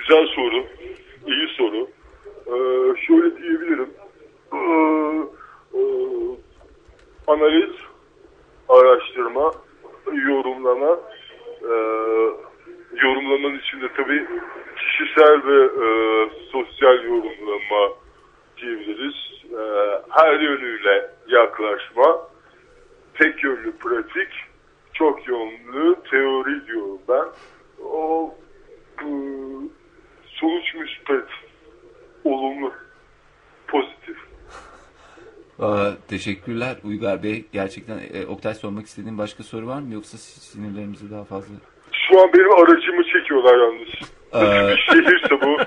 güzel 0.00 0.26
soru. 0.34 0.64
iyi 1.26 1.48
soru. 1.56 1.88
E, 2.46 2.56
şöyle 3.06 3.42
diyebilirim. 3.42 3.90
E, 4.52 4.58
e, 5.74 5.80
analiz, 7.26 7.70
araştırma, 8.68 9.52
yorumlama, 10.28 10.96
e, 11.62 11.72
yorumlamanın 13.02 13.58
içinde 13.58 13.88
tabii 13.96 14.26
kişisel 14.76 15.46
ve 15.46 15.64
e, 15.64 15.86
sosyal 16.52 17.04
yorumlama 17.04 17.94
diyebiliriz. 18.56 19.14
E, 19.52 19.62
her 20.10 20.40
yönüyle 20.40 21.10
yaklaşma, 21.28 22.28
tek 23.14 23.44
yönlü 23.44 23.72
pratik, 23.72 24.28
çok 24.92 25.28
yönlü 25.28 25.96
teori 26.10 26.66
diyorum 26.66 26.98
ben. 27.08 27.24
O 27.84 28.34
e, 29.00 29.08
sonuç 30.26 30.74
müspet, 30.74 31.28
olumlu, 32.24 32.72
pozitif. 33.68 34.16
E, 35.60 35.66
Teşekkürler 36.08 36.76
Uygar 36.84 37.22
Bey. 37.22 37.44
Gerçekten 37.52 38.00
e, 38.14 38.26
Oktay 38.26 38.54
sormak 38.54 38.86
istediğin 38.86 39.18
başka 39.18 39.42
soru 39.42 39.66
var 39.66 39.80
mı 39.80 39.94
yoksa 39.94 40.18
sinirlerimizi 40.18 41.10
daha 41.10 41.24
fazla... 41.24 41.54
Şu 42.08 42.20
an 42.22 42.32
benim 42.32 42.52
aracımı 42.52 43.02
çekiyorlar 43.04 43.58
yalnız. 43.58 43.88
Ee, 44.32 44.38
Nasıl 44.38 44.68
bir 44.68 44.78
şehirse 44.78 45.40
bu, 45.42 45.56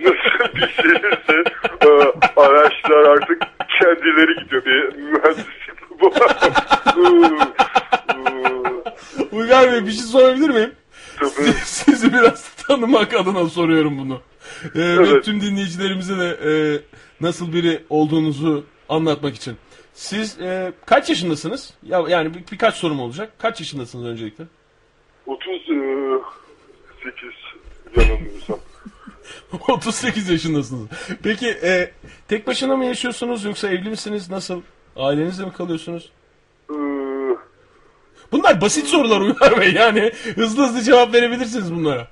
nasıl 0.00 0.54
bir 0.54 0.68
şehirse 0.68 1.44
e, 1.86 1.88
araçlar 2.40 3.04
artık 3.10 3.42
kendileri 3.80 4.44
gidiyor. 4.44 4.64
Bir 4.64 4.96
mühendislik 5.02 6.00
bu. 6.00 6.12
Uygar 9.36 9.72
Bey 9.72 9.86
bir 9.86 9.90
şey 9.92 10.02
sorabilir 10.02 10.48
miyim? 10.48 10.72
Tabii. 11.18 11.52
Sizi 11.64 12.12
biraz 12.12 12.48
tanımak 12.54 13.14
adına 13.14 13.46
soruyorum 13.48 13.98
bunu. 13.98 14.20
Ee, 14.74 14.78
Ve 14.78 15.06
Evet. 15.10 15.24
tüm 15.24 15.40
dinleyicilerimize 15.40 16.18
de 16.18 16.36
e, 16.44 16.50
nasıl 17.20 17.52
biri 17.52 17.82
olduğunuzu 17.90 18.64
anlatmak 18.88 19.34
için. 19.34 19.56
Siz 19.94 20.40
e, 20.40 20.72
kaç 20.86 21.08
yaşındasınız? 21.08 21.74
Ya 21.82 22.04
yani 22.08 22.34
bir, 22.34 22.40
birkaç 22.52 22.74
sorum 22.74 23.00
olacak. 23.00 23.30
Kaç 23.38 23.60
yaşındasınız 23.60 24.04
öncelikle? 24.06 24.44
38 25.26 25.70
yanılmıyorsam. 27.96 28.58
38 29.68 30.30
yaşındasınız. 30.30 30.88
Peki 31.22 31.48
e, 31.48 31.90
tek 32.28 32.46
başına 32.46 32.76
mı 32.76 32.84
yaşıyorsunuz 32.84 33.44
yoksa 33.44 33.68
evli 33.68 33.90
misiniz? 33.90 34.30
Nasıl? 34.30 34.62
Ailenizle 34.96 35.44
mi 35.44 35.52
kalıyorsunuz? 35.52 36.12
Ee, 36.70 36.74
Bunlar 38.32 38.60
basit 38.60 38.86
sorular 38.86 39.20
Uygar 39.20 39.60
Bey. 39.60 39.72
Yani 39.72 40.12
hızlı 40.34 40.62
hızlı 40.66 40.82
cevap 40.82 41.14
verebilirsiniz 41.14 41.74
bunlara. 41.74 42.08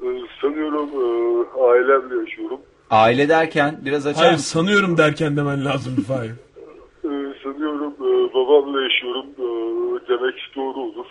e, 0.00 0.06
sanıyorum 0.40 0.88
e, 0.90 1.60
ailemle 1.60 2.20
yaşıyorum. 2.20 2.60
aile 2.90 3.28
derken 3.28 3.80
biraz 3.84 4.06
açar 4.06 4.20
Hayır 4.22 4.32
mısın? 4.32 4.60
sanıyorum 4.60 4.98
derken 4.98 5.36
demen 5.36 5.64
lazım 5.64 5.96
Fahir. 6.08 6.30
Ee, 7.04 7.34
sanıyorum 7.42 7.92
e, 7.94 8.34
babamla 8.34 8.82
yaşıyorum 8.82 9.26
e, 9.38 9.48
demek 10.08 10.34
doğru 10.56 10.80
olur. 10.80 11.06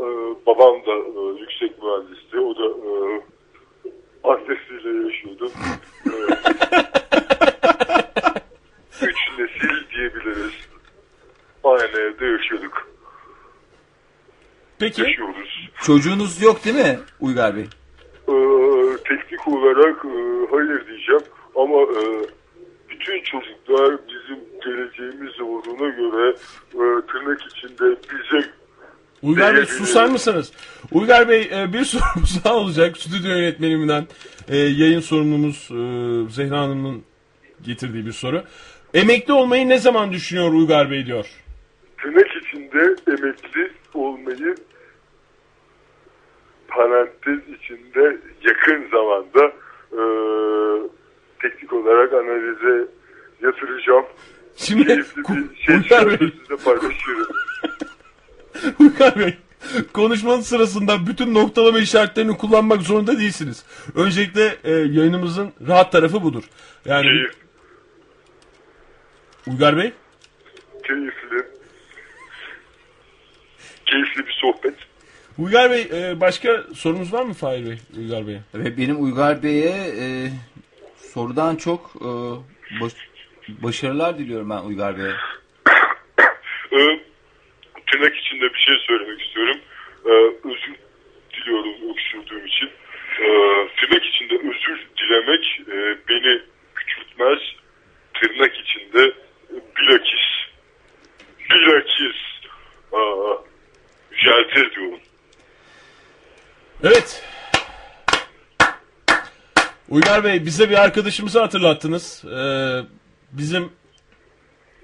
E, 0.00 0.04
babam 0.46 0.74
da 0.86 0.92
e, 0.92 1.20
yüksek 1.40 1.82
mühendisti. 1.82 2.40
O 2.40 2.56
da 2.56 2.64
e, 2.64 3.22
annesiyle 4.24 5.06
yaşıyordu. 5.06 5.50
E, 6.06 6.10
üç 9.06 9.16
nesil 9.38 9.90
diyebiliriz. 9.96 10.52
Aynı 11.64 11.98
evde 12.00 12.26
yaşıyorduk. 12.26 12.88
Peki. 14.78 15.02
Yaşıyoruz. 15.02 15.68
Çocuğunuz 15.82 16.42
yok 16.42 16.64
değil 16.64 16.76
mi 16.76 16.98
Uygar 17.20 17.56
Bey? 17.56 17.64
E, 18.28 18.34
teknik 19.08 19.48
olarak 19.48 20.04
e, 20.04 20.46
hayır 20.50 20.86
diyeceğim 20.88 21.22
ama 21.56 21.80
e, 21.82 22.02
bütün 22.90 23.22
çocuklar 23.22 23.98
bizim 24.08 24.38
geleceğimiz 24.64 25.40
olduğuna 25.40 25.88
göre 25.88 26.34
e, 26.74 27.06
tırnak 27.06 27.42
içinde 27.42 27.84
bize 28.10 28.50
Uygar 29.22 29.56
Bey 29.56 29.66
susar 29.66 30.06
mısınız? 30.06 30.52
Uygar 30.92 31.28
Bey 31.28 31.50
e, 31.52 31.72
bir 31.72 31.84
sorumuz 31.84 32.44
daha 32.44 32.54
olacak. 32.54 32.96
Stüdyo 32.98 33.30
yönetmenimden 33.30 34.06
e, 34.48 34.56
yayın 34.56 35.00
sorumlumuz 35.00 35.68
e, 35.70 36.30
Zehra 36.32 36.58
Hanım'ın 36.58 37.02
getirdiği 37.62 38.06
bir 38.06 38.12
soru. 38.12 38.42
Emekli 38.94 39.32
olmayı 39.32 39.68
ne 39.68 39.78
zaman 39.78 40.12
düşünüyor 40.12 40.52
Uygar 40.52 40.90
Bey 40.90 41.06
diyor. 41.06 41.26
tırnak 42.02 42.26
içinde 42.42 42.96
emekli 43.08 43.72
olmayı 43.94 44.54
parantez 46.68 47.38
içinde 47.58 48.18
yakın 48.42 48.88
zamanda 48.92 49.52
e, 49.92 50.02
teknik 51.42 51.72
olarak 51.72 52.12
analize 52.12 52.88
yatıracağım. 53.42 54.04
Şimdi 54.56 54.86
Keyifli 54.86 55.22
bir 55.22 55.56
şey 55.66 55.76
Uygar 55.76 56.06
Bey, 56.06 56.16
size 56.18 56.64
paylaşıyorum. 56.64 57.36
Uygar 58.78 59.18
Bey 59.18 59.34
konuşmanın 59.92 60.40
sırasında 60.40 61.06
bütün 61.06 61.34
noktalama 61.34 61.78
işaretlerini 61.78 62.36
kullanmak 62.36 62.82
zorunda 62.82 63.18
değilsiniz. 63.18 63.64
Öncelikle 63.94 64.56
e, 64.64 64.70
yayınımızın 64.70 65.52
rahat 65.68 65.92
tarafı 65.92 66.22
budur. 66.22 66.44
Yani 66.84 67.02
Keyif, 67.02 67.30
Uygar 69.46 69.76
Bey 69.76 69.92
keyifli. 70.86 71.46
Keyifli 73.86 74.26
bir 74.26 74.32
sohbet. 74.40 74.74
Uygar 75.38 75.70
Bey 75.70 75.88
e, 75.92 76.20
başka 76.20 76.64
sorunuz 76.74 77.12
var 77.12 77.22
mı 77.22 77.34
Fahir 77.34 77.64
Bey 77.66 77.78
Uygar 77.98 78.26
Bey'e? 78.26 78.40
Ve 78.54 78.76
benim 78.76 79.04
Uygar 79.04 79.42
Bey'e 79.42 79.92
e, 80.00 80.30
sorudan 81.14 81.56
çok 81.56 81.90
e, 81.96 82.08
baş- 82.80 83.08
başarılar 83.48 84.18
diliyorum 84.18 84.50
ben 84.50 84.60
Uygar 84.62 84.98
Bey'e. 84.98 85.14
Tırnak 87.90 88.16
içinde 88.16 88.54
bir 88.54 88.58
şey 88.58 88.74
söylemek 88.86 89.22
istiyorum. 89.26 89.56
Ee, 90.06 90.10
özür 90.48 90.74
diliyorum 91.32 91.74
öksürdüğüm 91.90 92.46
için. 92.46 92.70
Ee, 93.20 93.68
tırnak 93.80 94.04
içinde 94.06 94.34
özür 94.34 94.86
dilemek 95.00 95.60
e, 95.68 95.98
beni 96.08 96.42
küçültmez. 96.74 97.38
Tırnak 98.14 98.52
içinde 98.56 99.02
e, 99.50 99.56
bilakis 99.76 100.30
bilakis 101.50 102.16
aa, 102.92 103.34
yüceltir 104.10 104.74
diyorum. 104.74 105.00
Evet. 106.84 107.22
Uygar 109.88 110.24
Bey 110.24 110.44
bize 110.44 110.70
bir 110.70 110.82
arkadaşımızı 110.84 111.40
hatırlattınız. 111.40 112.24
Ee, 112.24 112.80
bizim 113.32 113.72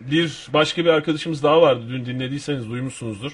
bir 0.01 0.47
başka 0.53 0.84
bir 0.84 0.90
arkadaşımız 0.90 1.42
daha 1.42 1.62
vardı. 1.62 1.80
Dün 1.88 2.07
dinlediyseniz 2.07 2.70
duymuşsunuzdur. 2.70 3.32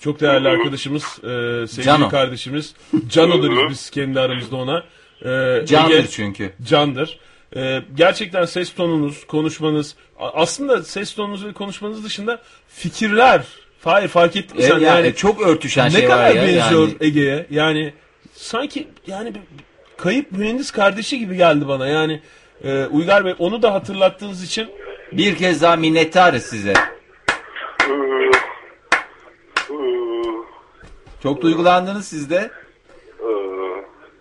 Çok 0.00 0.20
değerli 0.20 0.48
arkadaşımız, 0.48 1.02
e, 1.04 1.66
sevgili 1.66 1.84
Cano. 1.84 2.08
kardeşimiz. 2.08 2.74
Cano 3.08 3.42
deriz 3.42 3.70
biz 3.70 3.90
kendi 3.90 4.20
aramızda 4.20 4.56
ona. 4.56 4.84
Ee, 5.24 5.66
Candır 5.66 5.94
Ege- 6.04 6.10
çünkü. 6.10 6.52
Candır. 6.64 7.18
Ee, 7.56 7.82
gerçekten 7.96 8.44
ses 8.44 8.74
tonunuz, 8.74 9.26
konuşmanız, 9.26 9.94
aslında 10.18 10.82
ses 10.82 11.14
tonunuz 11.14 11.44
ve 11.46 11.52
konuşmanız 11.52 12.04
dışında 12.04 12.38
fikirler. 12.68 13.42
Hayır 13.84 14.08
fark 14.08 14.36
ettin 14.36 14.56
mi 14.56 14.62
E, 14.62 14.66
sen? 14.66 14.72
yani, 14.72 14.84
yani 14.84 15.14
çok 15.14 15.40
örtüşen 15.42 15.86
ne 15.86 15.90
şey 15.90 16.08
var 16.08 16.16
kadar 16.16 16.34
ya. 16.34 16.42
benziyor 16.42 16.88
Yani. 16.88 16.96
Ege'ye. 17.00 17.46
Yani 17.50 17.92
sanki 18.32 18.88
yani 19.06 19.34
bir 19.34 19.40
kayıp 19.96 20.32
mühendis 20.32 20.70
kardeşi 20.70 21.18
gibi 21.18 21.36
geldi 21.36 21.68
bana. 21.68 21.86
Yani 21.86 22.20
e, 22.64 22.84
Uygar 22.86 23.24
Bey 23.24 23.34
onu 23.38 23.62
da 23.62 23.74
hatırlattığınız 23.74 24.42
için 24.44 24.68
Bir 25.12 25.36
kez 25.36 25.62
daha 25.62 25.76
minnettarız 25.76 26.42
size. 26.42 26.72
Çok 31.22 31.42
duygulandınız 31.42 32.08
siz 32.08 32.30
de. 32.30 32.50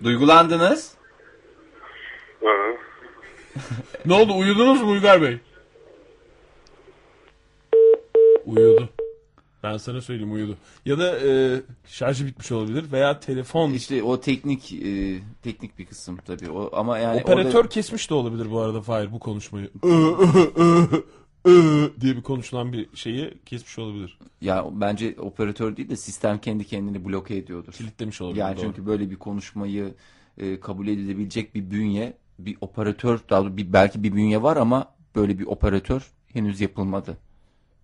Duygulandınız. 0.04 0.94
ne 4.06 4.14
oldu 4.14 4.34
uyudunuz 4.38 4.82
mu 4.82 4.92
Uygar 4.92 5.22
Bey? 5.22 5.38
Uyudu. 8.46 8.90
Ben 9.64 9.78
sana 9.78 10.02
söyleyeyim 10.02 10.34
uyudu. 10.34 10.58
Ya 10.86 11.00
da 11.00 11.20
e, 11.20 11.62
şarjı 11.88 12.26
bitmiş 12.26 12.52
olabilir 12.52 12.92
veya 12.92 13.20
telefon 13.20 13.72
İşte 13.72 14.04
o 14.04 14.20
teknik 14.20 14.74
e, 14.74 15.20
teknik 15.44 15.80
bir 15.80 15.86
kısım 15.86 16.18
tabii. 16.26 16.50
O 16.50 16.70
ama 16.74 16.98
yani 16.98 17.22
Operatör 17.22 17.60
orada- 17.60 17.70
kesmiş 17.70 18.10
de 18.10 18.14
olabilir 18.14 18.52
bu 18.52 18.60
arada 18.60 18.82
Fahir 18.82 19.12
bu 19.12 19.20
konuşmayı. 19.20 19.70
Diye 22.02 22.16
bir 22.16 22.22
konuşulan 22.22 22.74
bir 22.74 22.90
şeyi 22.96 23.34
kesmiş 23.46 23.80
olabilir. 23.80 24.18
ya 24.42 24.66
bence 24.72 25.16
operatör 25.20 25.78
değil 25.78 25.90
de 25.90 25.96
sistem 25.96 26.38
kendi 26.40 26.64
kendini 26.66 27.06
bloke 27.06 27.38
ediyordur. 27.38 27.74
Kilitlemiş 27.74 28.22
olabilir. 28.22 28.40
Yani 28.40 28.58
doğru. 28.58 28.66
çünkü 28.66 28.86
böyle 28.86 29.10
bir 29.12 29.16
konuşmayı 29.16 29.94
e, 30.38 30.60
kabul 30.60 30.88
edilebilecek 30.88 31.56
bir 31.56 31.72
bünye, 31.72 32.14
bir 32.40 32.58
operatör, 32.62 33.20
daha 33.30 33.58
bir, 33.58 33.74
belki 33.74 34.04
bir 34.04 34.14
bünye 34.16 34.42
var 34.42 34.58
ama 34.58 34.96
böyle 35.16 35.40
bir 35.40 35.46
operatör 35.46 36.12
henüz 36.34 36.62
yapılmadı. 36.62 37.18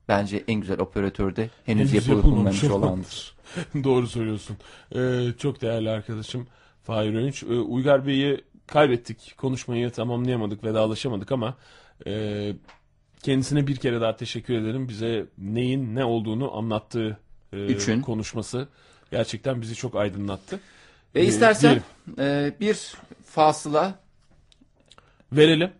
Bence 0.08 0.44
en 0.48 0.62
güzel 0.62 0.80
operatör 0.80 1.36
de 1.36 1.50
henüz, 1.66 1.94
Henüz 1.94 2.08
yapılmamış 2.08 2.64
olandır. 2.64 3.36
Doğru 3.84 4.08
söylüyorsun. 4.08 4.58
Ee, 4.96 5.28
çok 5.38 5.62
değerli 5.62 5.90
arkadaşım 5.90 6.48
Fahir 6.84 7.14
Önç. 7.14 7.44
Ee, 7.44 7.48
Uygar 7.48 8.08
Bey'i 8.08 8.42
kaybettik. 8.68 9.34
Konuşmayı 9.38 9.90
tamamlayamadık, 9.90 10.64
vedalaşamadık 10.64 11.32
ama 11.32 11.58
e, 12.08 12.54
kendisine 13.24 13.68
bir 13.68 13.76
kere 13.76 14.02
daha 14.02 14.16
teşekkür 14.16 14.54
ederim. 14.54 14.90
Bize 14.90 15.26
neyin 15.38 15.96
ne 15.96 16.06
olduğunu 16.06 16.58
anlattığı 16.58 17.18
e, 17.54 17.66
Üçün. 17.66 18.02
konuşması 18.02 18.68
gerçekten 19.12 19.62
bizi 19.62 19.76
çok 19.76 19.96
aydınlattı. 19.96 20.60
Ee, 21.16 21.24
istersen 21.24 21.82
e, 22.20 22.54
bir 22.60 22.94
fasıla, 23.26 24.00
Verelim. 25.32 25.72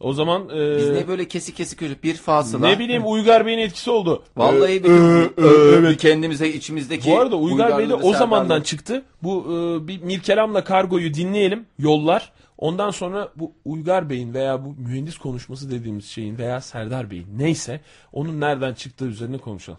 O 0.00 0.12
zaman 0.12 0.48
e, 0.48 0.76
biz 0.76 0.90
ne 0.90 1.08
böyle 1.08 1.28
kesik 1.28 1.56
kesik 1.56 1.82
öyle 1.82 1.94
bir 2.02 2.14
fasıla. 2.14 2.68
ne 2.68 2.78
bileyim 2.78 3.02
Uygar 3.06 3.46
Bey'in 3.46 3.58
etkisi 3.58 3.90
oldu. 3.90 4.22
Vallahi 4.36 4.84
bir, 4.84 4.90
bir 5.90 5.98
kendimize 5.98 6.48
içimizdeki 6.48 7.10
Bu 7.10 7.18
arada 7.18 7.36
Uygar 7.36 7.78
Bey 7.78 7.88
de 7.88 7.94
o 7.94 8.12
zamandan 8.14 8.56
serdarlığı- 8.58 8.64
çıktı. 8.64 9.02
Bu 9.22 9.44
e, 9.44 9.88
bir 9.88 10.02
Mirkelam'la 10.02 10.64
Kargo'yu 10.64 11.14
dinleyelim. 11.14 11.66
Yollar. 11.78 12.32
Ondan 12.58 12.90
sonra 12.90 13.28
bu 13.36 13.52
Uygar 13.64 14.10
Bey'in 14.10 14.34
veya 14.34 14.64
bu 14.64 14.74
mühendis 14.78 15.18
konuşması 15.18 15.70
dediğimiz 15.70 16.04
şeyin 16.06 16.38
veya 16.38 16.60
Serdar 16.60 17.10
Bey'in 17.10 17.26
neyse 17.38 17.80
onun 18.12 18.40
nereden 18.40 18.74
çıktığı 18.74 19.06
üzerine 19.06 19.38
konuşalım. 19.38 19.78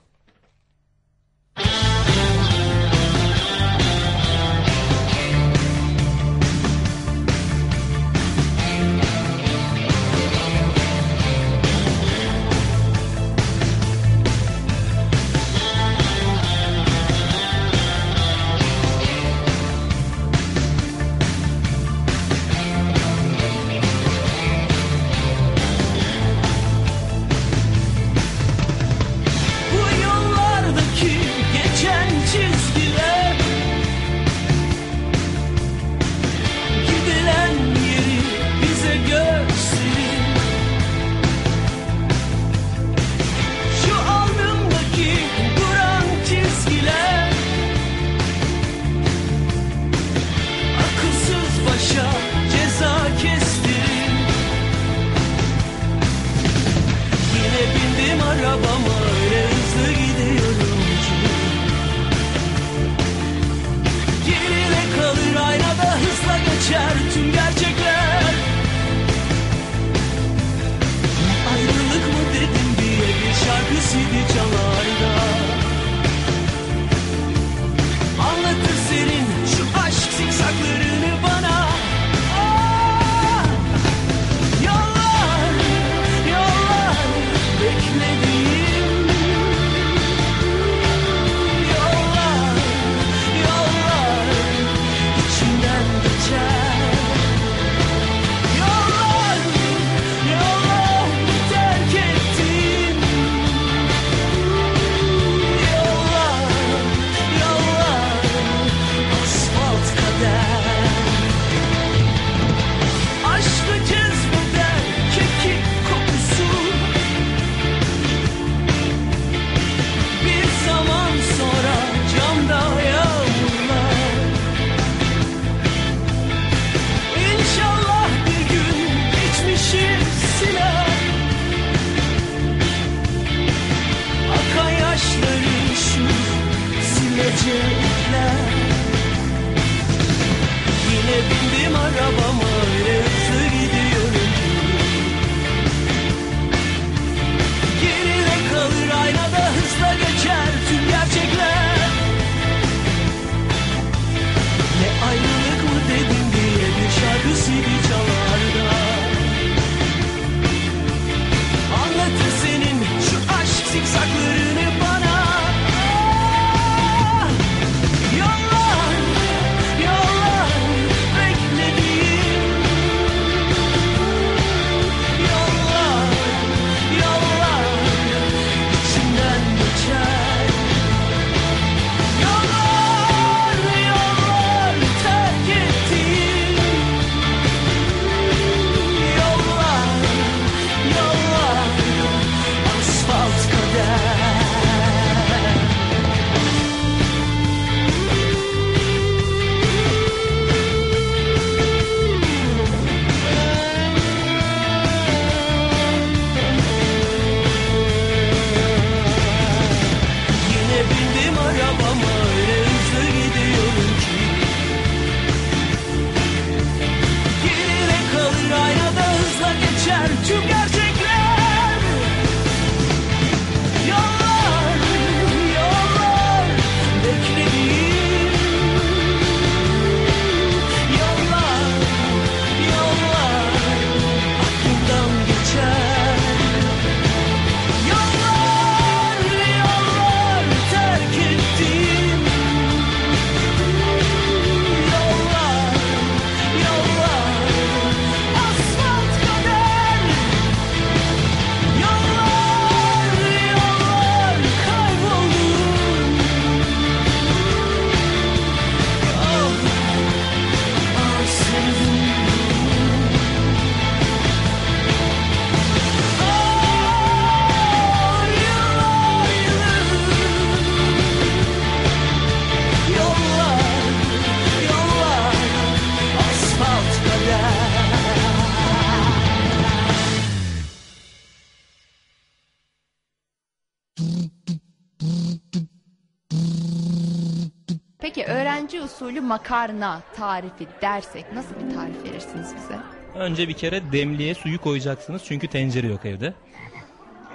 Makarna 289.38 290.02
tarifi 290.16 290.68
dersek 290.82 291.34
nasıl 291.34 291.56
bir 291.56 291.76
tarif 291.76 292.04
verirsiniz 292.04 292.56
bize? 292.56 292.80
Önce 293.16 293.48
bir 293.48 293.54
kere 293.54 293.92
demliğe 293.92 294.36
suyu 294.36 294.62
koyacaksınız 294.62 295.24
çünkü 295.26 295.48
tencere 295.48 295.88
yok 295.88 296.06
evde. 296.06 296.34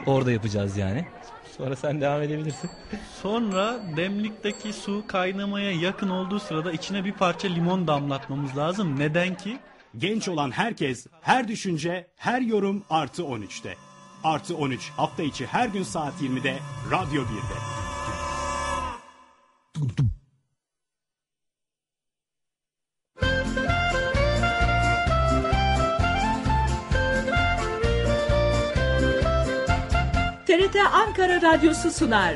Orada 0.06 0.32
yapacağız 0.32 0.76
yani. 0.76 1.06
Sonra 1.56 1.76
sen 1.76 2.00
devam 2.00 2.22
edebilirsin. 2.22 2.70
Sonra 3.22 3.80
demlikteki 3.96 4.72
su 4.72 5.04
kaynamaya 5.06 5.72
yakın 5.72 6.08
olduğu 6.08 6.40
sırada 6.40 6.72
içine 6.72 7.04
bir 7.04 7.12
parça 7.12 7.48
limon 7.48 7.86
damlatmamız 7.86 8.56
lazım. 8.56 8.98
Neden 8.98 9.34
ki? 9.34 9.58
Genç 9.98 10.28
olan 10.28 10.50
herkes, 10.50 11.06
her 11.20 11.48
düşünce, 11.48 12.06
her 12.16 12.40
yorum 12.40 12.82
artı 12.90 13.22
13'te. 13.22 13.74
Artı 14.24 14.56
13 14.56 14.90
hafta 14.96 15.22
içi 15.22 15.46
her 15.46 15.68
gün 15.68 15.82
saat 15.82 16.22
20'de 16.22 16.58
Radyo 16.90 17.22
1'de. 17.22 17.72
Ankara 31.12 31.42
Radyosu 31.42 31.90
sunar. 31.90 32.34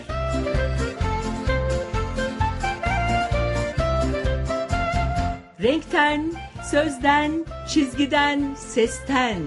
Renkten, 5.63 6.33
sözden, 6.71 7.33
çizgiden, 7.69 8.55
sesten. 8.55 9.43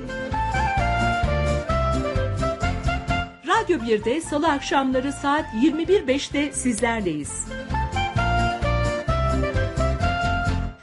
Radyo 3.47 3.77
1'de 3.77 4.21
Salı 4.21 4.47
akşamları 4.47 5.13
saat 5.13 5.45
21.05'te 5.45 6.51
sizlerleyiz. 6.51 7.45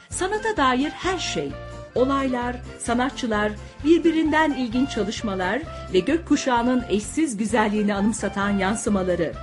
Sanata 0.09 0.57
dair 0.57 0.89
her 0.89 1.17
şey, 1.17 1.51
olaylar, 1.97 2.55
sanatçılar, 2.79 3.51
birbirinden 3.85 4.51
ilginç 4.51 4.89
çalışmalar 4.89 5.61
ve 5.93 5.99
gökkuşağının 5.99 6.83
eşsiz 6.89 7.37
güzelliğini 7.37 7.95
anımsatan 7.95 8.49
yansımaları. 8.49 9.33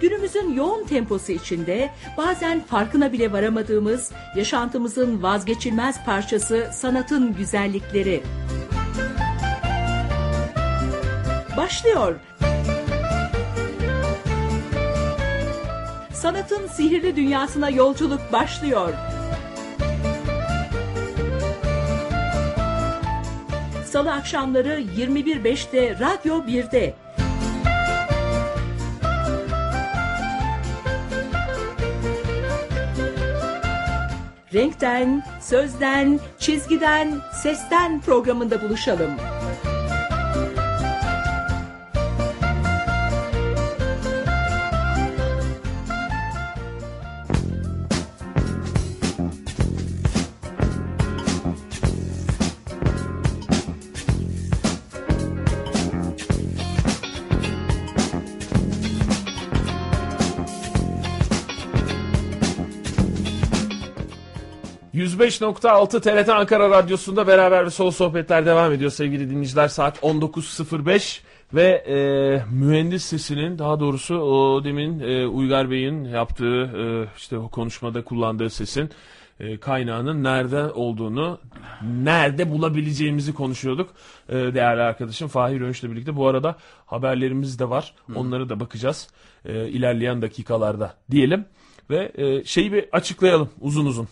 Günümüzün 0.00 0.54
yoğun 0.54 0.84
temposu 0.84 1.32
içinde 1.32 1.90
bazen 2.16 2.60
farkına 2.60 3.12
bile 3.12 3.32
varamadığımız 3.32 4.12
yaşantımızın 4.36 5.22
vazgeçilmez 5.22 6.04
parçası 6.04 6.70
sanatın 6.72 7.34
güzellikleri. 7.34 8.22
Başlıyor. 11.56 12.16
Sanatın 16.12 16.66
sihirli 16.66 17.16
dünyasına 17.16 17.70
yolculuk 17.70 18.32
başlıyor. 18.32 19.11
Salı 23.92 24.12
akşamları 24.12 24.80
21.05'te 24.80 25.98
Radyo 25.98 26.34
1'de. 26.34 26.94
Renkten, 34.54 35.24
sözden, 35.40 36.20
çizgiden, 36.38 37.20
sesten 37.42 38.00
programında 38.00 38.62
buluşalım. 38.62 39.10
%105.6 65.12 66.00
TRT 66.00 66.28
Ankara 66.28 66.70
Radyosu'nda 66.70 67.26
beraber 67.26 67.64
ve 67.66 67.70
solo 67.70 67.90
sohbetler 67.90 68.46
devam 68.46 68.72
ediyor 68.72 68.90
sevgili 68.90 69.30
dinleyiciler. 69.30 69.68
Saat 69.68 69.98
19.05 69.98 71.20
ve 71.54 71.68
e, 71.68 71.96
mühendis 72.50 73.04
sesinin 73.04 73.58
daha 73.58 73.80
doğrusu 73.80 74.18
o 74.18 74.64
demin 74.64 75.00
e, 75.00 75.26
Uygar 75.26 75.70
Bey'in 75.70 76.04
yaptığı 76.04 76.62
e, 76.62 77.06
işte 77.16 77.38
o 77.38 77.48
konuşmada 77.48 78.04
kullandığı 78.04 78.50
sesin 78.50 78.90
e, 79.40 79.56
kaynağının 79.56 80.24
nerede 80.24 80.62
olduğunu, 80.62 81.38
nerede 81.82 82.50
bulabileceğimizi 82.50 83.34
konuşuyorduk. 83.34 83.90
E, 84.28 84.34
değerli 84.34 84.82
arkadaşım 84.82 85.28
Fahir 85.28 85.60
Önç'le 85.60 85.84
birlikte. 85.84 86.16
Bu 86.16 86.28
arada 86.28 86.56
haberlerimiz 86.86 87.58
de 87.58 87.70
var. 87.70 87.94
Onları 88.14 88.48
da 88.48 88.60
bakacağız 88.60 89.08
e, 89.44 89.68
ilerleyen 89.68 90.22
dakikalarda 90.22 90.94
diyelim. 91.10 91.44
Ve 91.90 92.12
e, 92.14 92.44
şeyi 92.44 92.72
bir 92.72 92.84
açıklayalım 92.92 93.48
uzun 93.60 93.86
uzun. 93.86 94.08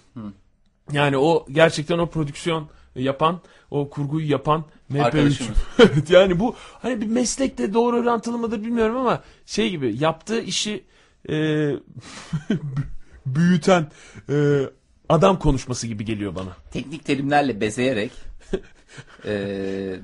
Yani 0.93 1.17
o 1.17 1.47
gerçekten 1.51 1.99
o 1.99 2.07
prodüksiyon 2.07 2.69
yapan, 2.95 3.41
o 3.71 3.91
kurguyu 3.91 4.31
yapan 4.31 4.65
MP3. 4.91 5.03
Arkadaşımız. 5.03 5.59
Evet, 5.79 6.11
yani 6.11 6.41
bu 6.41 6.55
hani 6.83 7.01
bir 7.01 7.07
meslekle 7.07 7.75
doğru 7.75 7.97
orantılı 7.97 8.39
mıdır 8.39 8.61
bilmiyorum 8.63 8.97
ama 8.97 9.23
şey 9.47 9.71
gibi 9.71 9.97
yaptığı 10.01 10.41
işi 10.41 10.85
e, 11.29 11.35
büyüten 13.27 13.91
e, 14.29 14.61
adam 15.09 15.39
konuşması 15.39 15.87
gibi 15.87 16.05
geliyor 16.05 16.35
bana. 16.35 16.57
teknik 16.73 17.05
terimlerle 17.05 17.61
bezeyerek 17.61 18.13
e, 19.25 19.33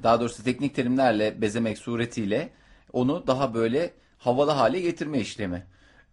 daha 0.03 0.21
doğrusu 0.21 0.45
teknik 0.45 0.75
terimlerle 0.75 1.41
bezemek 1.41 1.79
suretiyle 1.79 2.51
onu 2.93 3.27
daha 3.27 3.55
böyle 3.55 3.91
havalı 4.19 4.51
hale 4.51 4.81
getirme 4.81 5.21
işlemi. 5.21 5.67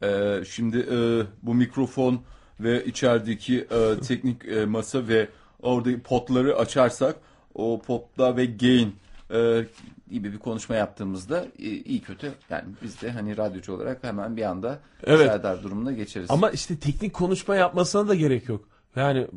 Ee, 0.04 0.44
şimdi 0.50 0.78
e, 0.78 0.98
bu 1.42 1.54
mikrofon 1.54 2.22
ve 2.60 2.86
içerideki 2.86 3.68
e, 3.72 4.00
teknik 4.08 4.46
e, 4.46 4.66
masa 4.66 5.08
ve 5.08 5.28
oradaki 5.62 6.02
potları 6.02 6.56
açarsak 6.58 7.16
O 7.56 7.82
popta 7.88 8.38
ve 8.38 8.46
gain 8.46 8.96
e, 9.34 9.66
gibi 10.12 10.34
bir 10.34 10.38
konuşma 10.38 10.76
yaptığımızda 10.76 11.46
e, 11.60 11.64
iyi 11.70 12.02
kötü 12.02 12.32
yani 12.50 12.64
biz 12.84 13.02
de 13.02 13.12
hani 13.12 13.38
radyocu 13.38 13.74
olarak 13.74 14.04
hemen 14.04 14.38
bir 14.38 14.44
anda 14.44 14.80
Evet. 15.04 15.28
Serdar 15.28 15.64
durumuna 15.64 15.92
geçeriz. 15.92 16.32
Ama 16.32 16.50
işte 16.50 16.80
teknik 16.80 17.14
konuşma 17.14 17.56
yapmasına 17.56 18.08
da 18.08 18.16
gerek 18.16 18.50
yok. 18.50 18.68
Yani 18.96 19.28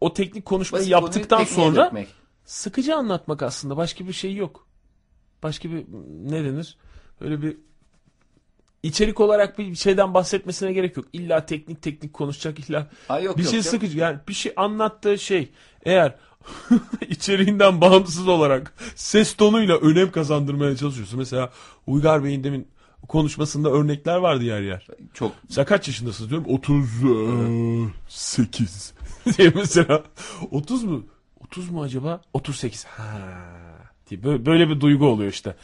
o 0.00 0.12
teknik 0.14 0.44
konuşmayı 0.44 0.80
Basit 0.80 0.92
yaptıktan 0.92 1.44
sonra 1.44 1.84
dökmek. 1.86 2.08
sıkıcı 2.44 2.96
anlatmak 2.96 3.42
aslında. 3.42 3.76
Başka 3.76 4.06
bir 4.06 4.12
şey 4.12 4.34
yok. 4.36 4.66
Başka 5.42 5.70
bir 5.70 5.84
ne 6.30 6.44
denir? 6.44 6.78
Öyle 7.20 7.42
bir 7.42 7.56
içerik 8.82 9.20
olarak 9.20 9.58
bir 9.58 9.74
şeyden 9.74 10.14
bahsetmesine 10.14 10.72
gerek 10.72 10.96
yok. 10.96 11.06
İlla 11.12 11.46
teknik 11.46 11.82
teknik 11.82 12.12
konuşacak 12.12 12.58
illa 12.58 12.86
Ha, 13.08 13.20
yok, 13.20 13.38
bir 13.38 13.42
yok, 13.42 13.50
şey 13.50 13.58
yok. 13.58 13.66
sıkıcı. 13.66 13.98
Yani 13.98 14.18
bir 14.28 14.34
şey 14.34 14.52
anlattığı 14.56 15.18
şey 15.18 15.48
eğer 15.84 16.14
içeriğinden 17.08 17.80
bağımsız 17.80 18.28
olarak 18.28 18.74
ses 18.94 19.34
tonuyla 19.34 19.76
önem 19.76 20.10
kazandırmaya 20.12 20.76
çalışıyorsa 20.76 21.16
mesela 21.16 21.52
Uygar 21.86 22.24
Bey'in 22.24 22.44
demin 22.44 22.68
konuşmasında 23.08 23.70
örnekler 23.70 24.16
vardı 24.16 24.44
yer 24.44 24.60
yer. 24.60 24.86
Çok 25.14 25.32
Sen 25.48 25.64
kaç 25.64 25.88
yaşındasın 25.88 26.30
diyorum. 26.30 26.46
38 26.48 28.92
diye 29.38 29.52
mesela. 29.54 30.02
30 30.50 30.84
mu? 30.84 31.06
30 31.40 31.70
mu 31.70 31.82
acaba? 31.82 32.20
38. 32.32 32.84
Ha. 32.84 33.04
Diye 34.10 34.22
böyle, 34.22 34.46
böyle 34.46 34.68
bir 34.68 34.80
duygu 34.80 35.06
oluyor 35.06 35.32
işte. 35.32 35.54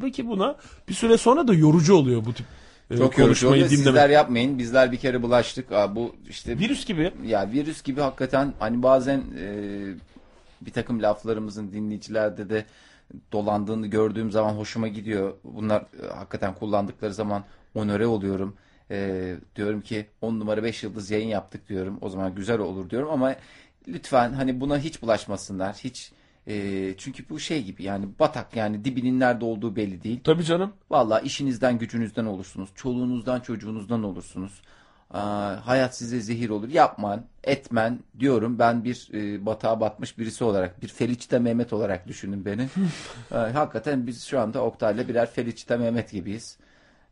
Peki 0.00 0.28
buna 0.28 0.56
bir 0.88 0.94
süre 0.94 1.18
sonra 1.18 1.48
da 1.48 1.54
yorucu 1.54 1.94
oluyor 1.94 2.24
bu 2.24 2.32
tip 2.32 2.46
e, 2.90 2.96
çok 2.96 3.14
konuşmayı 3.14 3.54
dinlemek. 3.64 3.76
Sizler 3.76 4.10
yapmayın. 4.10 4.58
Bizler 4.58 4.92
bir 4.92 4.96
kere 4.96 5.22
bulaştık. 5.22 5.72
Aa, 5.72 5.96
bu 5.96 6.16
işte 6.28 6.58
Virüs 6.58 6.86
gibi. 6.86 7.12
ya 7.26 7.50
virüs 7.52 7.82
gibi 7.82 8.00
hakikaten 8.00 8.52
hani 8.58 8.82
bazen 8.82 9.22
e, 9.38 9.46
bir 10.60 10.72
takım 10.72 11.02
laflarımızın 11.02 11.72
dinleyicilerde 11.72 12.50
de 12.50 12.64
dolandığını 13.32 13.86
gördüğüm 13.86 14.30
zaman 14.30 14.54
hoşuma 14.54 14.88
gidiyor. 14.88 15.34
Bunlar 15.44 15.80
e, 15.80 16.06
hakikaten 16.14 16.54
kullandıkları 16.54 17.14
zaman 17.14 17.44
onöre 17.74 18.06
oluyorum. 18.06 18.56
E, 18.90 19.36
diyorum 19.56 19.80
ki 19.80 20.06
10 20.20 20.40
numara 20.40 20.62
5 20.62 20.82
yıldız 20.82 21.10
yayın 21.10 21.28
yaptık 21.28 21.68
diyorum. 21.68 21.98
O 22.00 22.08
zaman 22.08 22.34
güzel 22.34 22.58
olur 22.58 22.90
diyorum 22.90 23.10
ama 23.10 23.34
lütfen 23.88 24.32
hani 24.32 24.60
buna 24.60 24.78
hiç 24.78 25.02
bulaşmasınlar. 25.02 25.74
Hiç 25.74 26.12
e, 26.46 26.94
çünkü 26.96 27.28
bu 27.28 27.40
şey 27.40 27.64
gibi 27.64 27.82
yani 27.82 28.06
batak 28.18 28.56
yani 28.56 28.84
dibinin 28.84 29.20
nerede 29.20 29.44
olduğu 29.44 29.76
belli 29.76 30.02
değil. 30.02 30.20
Tabii 30.24 30.44
canım. 30.44 30.72
Vallahi 30.90 31.26
işinizden 31.26 31.78
gücünüzden 31.78 32.24
olursunuz. 32.24 32.68
Çoluğunuzdan 32.74 33.40
çocuğunuzdan 33.40 34.02
olursunuz. 34.02 34.62
Aa, 35.10 35.66
hayat 35.66 35.96
size 35.96 36.20
zehir 36.20 36.48
olur. 36.50 36.68
Yapman, 36.68 37.24
etmen 37.44 37.98
diyorum. 38.18 38.58
Ben 38.58 38.84
bir 38.84 39.08
e, 39.14 39.46
batağa 39.46 39.80
batmış 39.80 40.18
birisi 40.18 40.44
olarak, 40.44 40.82
bir 40.82 40.88
Feliçte 40.88 41.38
Mehmet 41.38 41.72
olarak 41.72 42.08
düşünün 42.08 42.44
beni. 42.44 42.68
Aa, 43.30 43.54
hakikaten 43.54 44.06
biz 44.06 44.24
şu 44.24 44.40
anda 44.40 44.64
Oktay'la 44.64 45.08
birer 45.08 45.30
Feliçte 45.30 45.76
Mehmet 45.76 46.10
gibiyiz. 46.10 46.58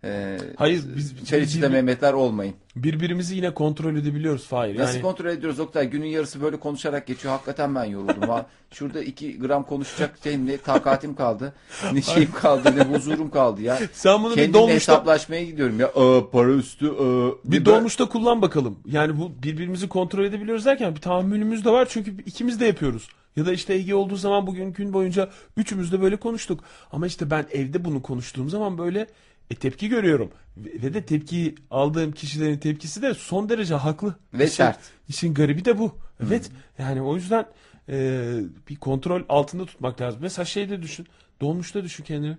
E, 0.05 0.39
Hayır, 0.57 0.83
biz- 0.97 1.27
Çeliç'te 1.27 1.63
biz- 1.63 1.71
Mehmetler 1.71 2.13
olmayın. 2.13 2.55
Birbirimizi 2.77 3.37
yine 3.37 3.55
kontrol 3.55 3.97
edebiliyoruz 3.97 4.47
Fahir. 4.47 4.79
Nasıl 4.79 4.93
Yani 4.95 5.03
kontrol 5.03 5.27
ediyoruz 5.27 5.61
Oktay? 5.61 5.91
Günün 5.91 6.07
yarısı 6.07 6.43
böyle 6.43 6.57
konuşarak 6.57 7.07
geçiyor. 7.07 7.33
Hakikaten 7.35 7.75
ben 7.75 7.85
yoruldum. 7.85 8.29
Ha, 8.29 8.47
şurada 8.71 9.03
iki 9.03 9.39
gram 9.39 9.65
konuşacak 9.67 10.19
şeyim 10.25 10.47
ne 10.47 10.57
takatim 10.57 11.15
kaldı. 11.15 11.53
Ne 11.93 12.03
şeyim 12.03 12.33
kaldı 12.33 12.75
ne 12.77 12.85
huzurum 12.85 13.31
kaldı 13.31 13.63
ya. 13.63 13.79
sen 13.93 14.23
bunu 14.23 14.31
bir 14.31 14.37
Kendimle 14.37 14.55
dolmuşta 14.59 14.93
hesaplaşmaya 14.93 15.45
gidiyorum 15.45 15.81
ya. 15.81 15.87
Aa, 15.89 16.31
para 16.31 16.53
üstü. 16.53 16.89
aa, 16.91 17.31
bir 17.45 17.65
dolmuşta 17.65 18.09
kullan 18.09 18.43
bakalım. 18.43 18.79
Yani 18.87 19.19
bu 19.21 19.33
birbirimizi 19.43 19.89
kontrol 19.89 20.25
edebiliyoruz 20.25 20.65
derken 20.65 20.95
bir 20.95 21.01
tahammülümüz 21.01 21.65
de 21.65 21.71
var 21.71 21.87
çünkü 21.91 22.25
ikimiz 22.27 22.61
de 22.61 22.67
yapıyoruz. 22.67 23.09
Ya 23.37 23.47
da 23.47 23.53
işte 23.53 23.75
Ege 23.75 23.95
olduğu 23.95 24.17
zaman 24.17 24.47
bugün 24.47 24.73
gün 24.73 24.93
boyunca 24.93 25.29
üçümüz 25.57 25.93
de 25.93 26.01
böyle 26.03 26.17
konuştuk. 26.17 26.65
Ama 26.93 27.07
işte 27.07 27.31
ben 27.31 27.47
evde 27.53 27.85
bunu 27.85 28.03
konuştuğum 28.03 28.49
zaman 28.51 28.79
böyle 28.79 29.07
e, 29.51 29.55
tepki 29.55 29.89
görüyorum. 29.89 30.31
Ve, 30.57 30.71
ve 30.83 30.95
de 30.95 31.07
tepkiyi 31.07 31.55
aldığım 31.71 32.13
kişilerin 32.13 32.59
tepkisi 32.59 33.03
de 33.03 33.15
son 33.15 33.49
derece 33.49 33.75
haklı. 33.75 34.15
Ve 34.35 34.45
İşin- 34.45 34.55
sert. 34.57 34.79
İşin 35.09 35.35
garibi 35.35 35.65
de 35.65 35.79
bu. 35.79 35.97
Evet. 36.27 36.51
Yani 36.79 37.03
o 37.03 37.15
yüzden 37.17 37.47
e, 37.89 38.31
bir 38.69 38.77
kontrol 38.77 39.23
altında 39.29 39.67
tutmak 39.67 40.01
lazım. 40.01 40.21
Mesela 40.23 40.45
şeyde 40.45 40.83
düşün. 40.83 41.07
Dolmuşta 41.41 41.85
düşün 41.85 42.05
kendini. 42.05 42.37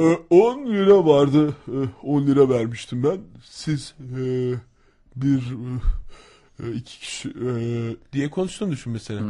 E, 0.00 0.04
10 0.30 0.66
lira 0.66 1.06
vardı. 1.06 1.56
E, 1.68 1.76
10 2.02 2.26
lira 2.26 2.48
vermiştim 2.48 3.02
ben. 3.02 3.18
Siz 3.44 3.94
e, 4.00 4.52
bir 5.16 5.42
e, 6.62 6.72
iki 6.72 7.00
kişi 7.00 7.28
e, 7.28 7.52
diye 8.12 8.30
konuştuğunu 8.30 8.70
düşün 8.72 8.92
mesela. 8.92 9.20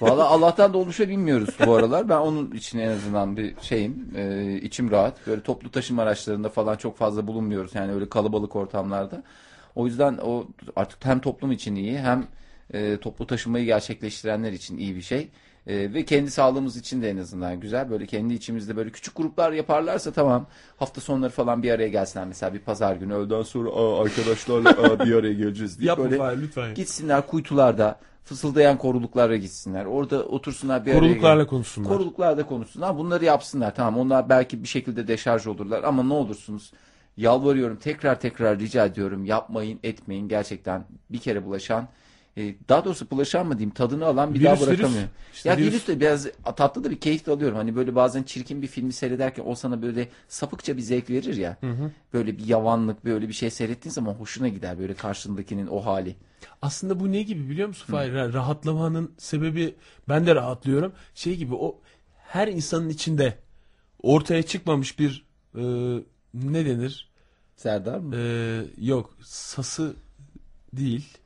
Valla 0.00 0.28
Allah'tan 0.28 0.72
dolmuşa 0.72 1.08
bilmiyoruz 1.08 1.48
bu 1.66 1.74
aralar. 1.74 2.08
Ben 2.08 2.16
onun 2.16 2.50
için 2.50 2.78
en 2.78 2.88
azından 2.88 3.36
bir 3.36 3.54
şeyim. 3.60 4.08
e, 4.16 4.54
içim 4.62 4.90
rahat. 4.90 5.26
Böyle 5.26 5.40
toplu 5.40 5.70
taşıma 5.70 6.02
araçlarında 6.02 6.48
falan 6.48 6.76
çok 6.76 6.96
fazla 6.96 7.26
bulunmuyoruz. 7.26 7.74
Yani 7.74 7.92
öyle 7.92 8.08
kalabalık 8.08 8.56
ortamlarda. 8.56 9.22
O 9.74 9.86
yüzden 9.86 10.18
o 10.22 10.46
artık 10.76 11.04
hem 11.04 11.20
toplum 11.20 11.52
için 11.52 11.74
iyi 11.76 11.98
hem 11.98 12.26
e, 12.74 12.96
toplu 12.96 13.26
taşımayı 13.26 13.64
gerçekleştirenler 13.64 14.52
için 14.52 14.78
iyi 14.78 14.96
bir 14.96 15.02
şey. 15.02 15.28
E, 15.66 15.94
ve 15.94 16.04
kendi 16.04 16.30
sağlığımız 16.30 16.76
için 16.76 17.02
de 17.02 17.10
en 17.10 17.16
azından 17.16 17.60
güzel. 17.60 17.90
Böyle 17.90 18.06
kendi 18.06 18.34
içimizde 18.34 18.76
böyle 18.76 18.90
küçük 18.90 19.16
gruplar 19.16 19.52
yaparlarsa 19.52 20.10
tamam. 20.12 20.46
Hafta 20.76 21.00
sonları 21.00 21.30
falan 21.30 21.62
bir 21.62 21.70
araya 21.70 21.88
gelsinler. 21.88 22.26
Mesela 22.26 22.54
bir 22.54 22.58
pazar 22.58 22.96
günü 22.96 23.14
öğleden 23.14 23.42
sonra 23.42 23.70
"Aa, 23.70 24.02
arkadaşlarla 24.02 24.70
aa, 24.70 24.98
bir 25.06 25.14
araya 25.14 25.32
geleceğiz 25.34 25.78
diye. 25.80 25.88
Yapma 25.88 26.10
böyle 26.10 26.40
lütfen. 26.42 26.74
Gitsinler 26.74 27.26
kuytularda 27.26 27.98
fısıldayan 28.28 28.78
koruluklara 28.78 29.36
gitsinler. 29.36 29.84
Orada 29.84 30.24
otursunlar 30.24 30.86
bir 30.86 30.92
Koruluklarla 30.92 31.46
konuşsunlar. 31.46 31.88
Koruluklarda 31.88 32.46
konuşsunlar. 32.46 32.98
Bunları 32.98 33.24
yapsınlar. 33.24 33.74
Tamam 33.74 34.00
onlar 34.00 34.28
belki 34.28 34.62
bir 34.62 34.68
şekilde 34.68 35.08
deşarj 35.08 35.46
olurlar 35.46 35.84
ama 35.84 36.02
ne 36.02 36.12
olursunuz 36.12 36.72
yalvarıyorum 37.16 37.76
tekrar 37.76 38.20
tekrar 38.20 38.58
rica 38.58 38.86
ediyorum 38.86 39.24
yapmayın 39.24 39.80
etmeyin 39.82 40.28
gerçekten 40.28 40.84
bir 41.10 41.18
kere 41.18 41.44
bulaşan 41.44 41.88
e, 42.38 42.54
daha 42.68 42.84
doğrusu 42.84 43.10
bulaşan 43.10 43.46
mı 43.46 43.58
diyeyim 43.58 43.74
tadını 43.74 44.06
alan 44.06 44.34
bir 44.34 44.40
Virüs, 44.40 44.46
daha 44.46 44.60
bırakamıyor. 44.60 44.90
virüs. 45.02 45.08
İşte 45.34 45.48
ya 45.48 45.56
virüs. 45.56 45.72
virüs 45.72 45.88
de 45.88 46.00
biraz 46.00 46.26
tatlı 46.56 46.84
da 46.84 46.90
bir 46.90 47.00
keyif 47.00 47.26
de 47.26 47.30
alıyorum. 47.30 47.56
Hani 47.56 47.76
böyle 47.76 47.94
bazen 47.94 48.22
çirkin 48.22 48.62
bir 48.62 48.66
filmi 48.66 48.92
seyrederken 48.92 49.44
o 49.46 49.54
sana 49.54 49.82
böyle 49.82 50.08
sapıkça 50.28 50.76
bir 50.76 50.82
zevk 50.82 51.10
verir 51.10 51.36
ya. 51.36 51.56
Böyle 52.14 52.38
bir 52.38 52.46
yavanlık 52.46 53.04
böyle 53.04 53.28
bir 53.28 53.32
şey 53.32 53.50
seyrettiğin 53.50 53.92
zaman 53.92 54.14
hoşuna 54.14 54.48
gider 54.48 54.78
böyle 54.78 54.94
karşındakinin 54.94 55.66
o 55.66 55.80
hali. 55.86 56.16
Aslında 56.62 57.00
bu 57.00 57.12
ne 57.12 57.22
gibi 57.22 57.50
biliyor 57.50 57.68
musun 57.68 57.86
Fahir? 57.92 58.12
Ra- 58.12 58.32
Rahatlamanın 58.32 59.12
sebebi 59.18 59.74
ben 60.08 60.26
de 60.26 60.34
rahatlıyorum. 60.34 60.92
Şey 61.14 61.36
gibi 61.36 61.54
o 61.54 61.80
her 62.26 62.48
insanın 62.48 62.88
içinde 62.88 63.38
ortaya 64.02 64.42
çıkmamış 64.42 64.98
bir 64.98 65.26
e, 65.54 65.62
ne 66.34 66.66
denir? 66.66 67.08
Serdar 67.56 67.98
mı? 67.98 68.16
E, 68.16 68.62
yok 68.78 69.16
sası 69.22 69.96
değil. 70.72 71.17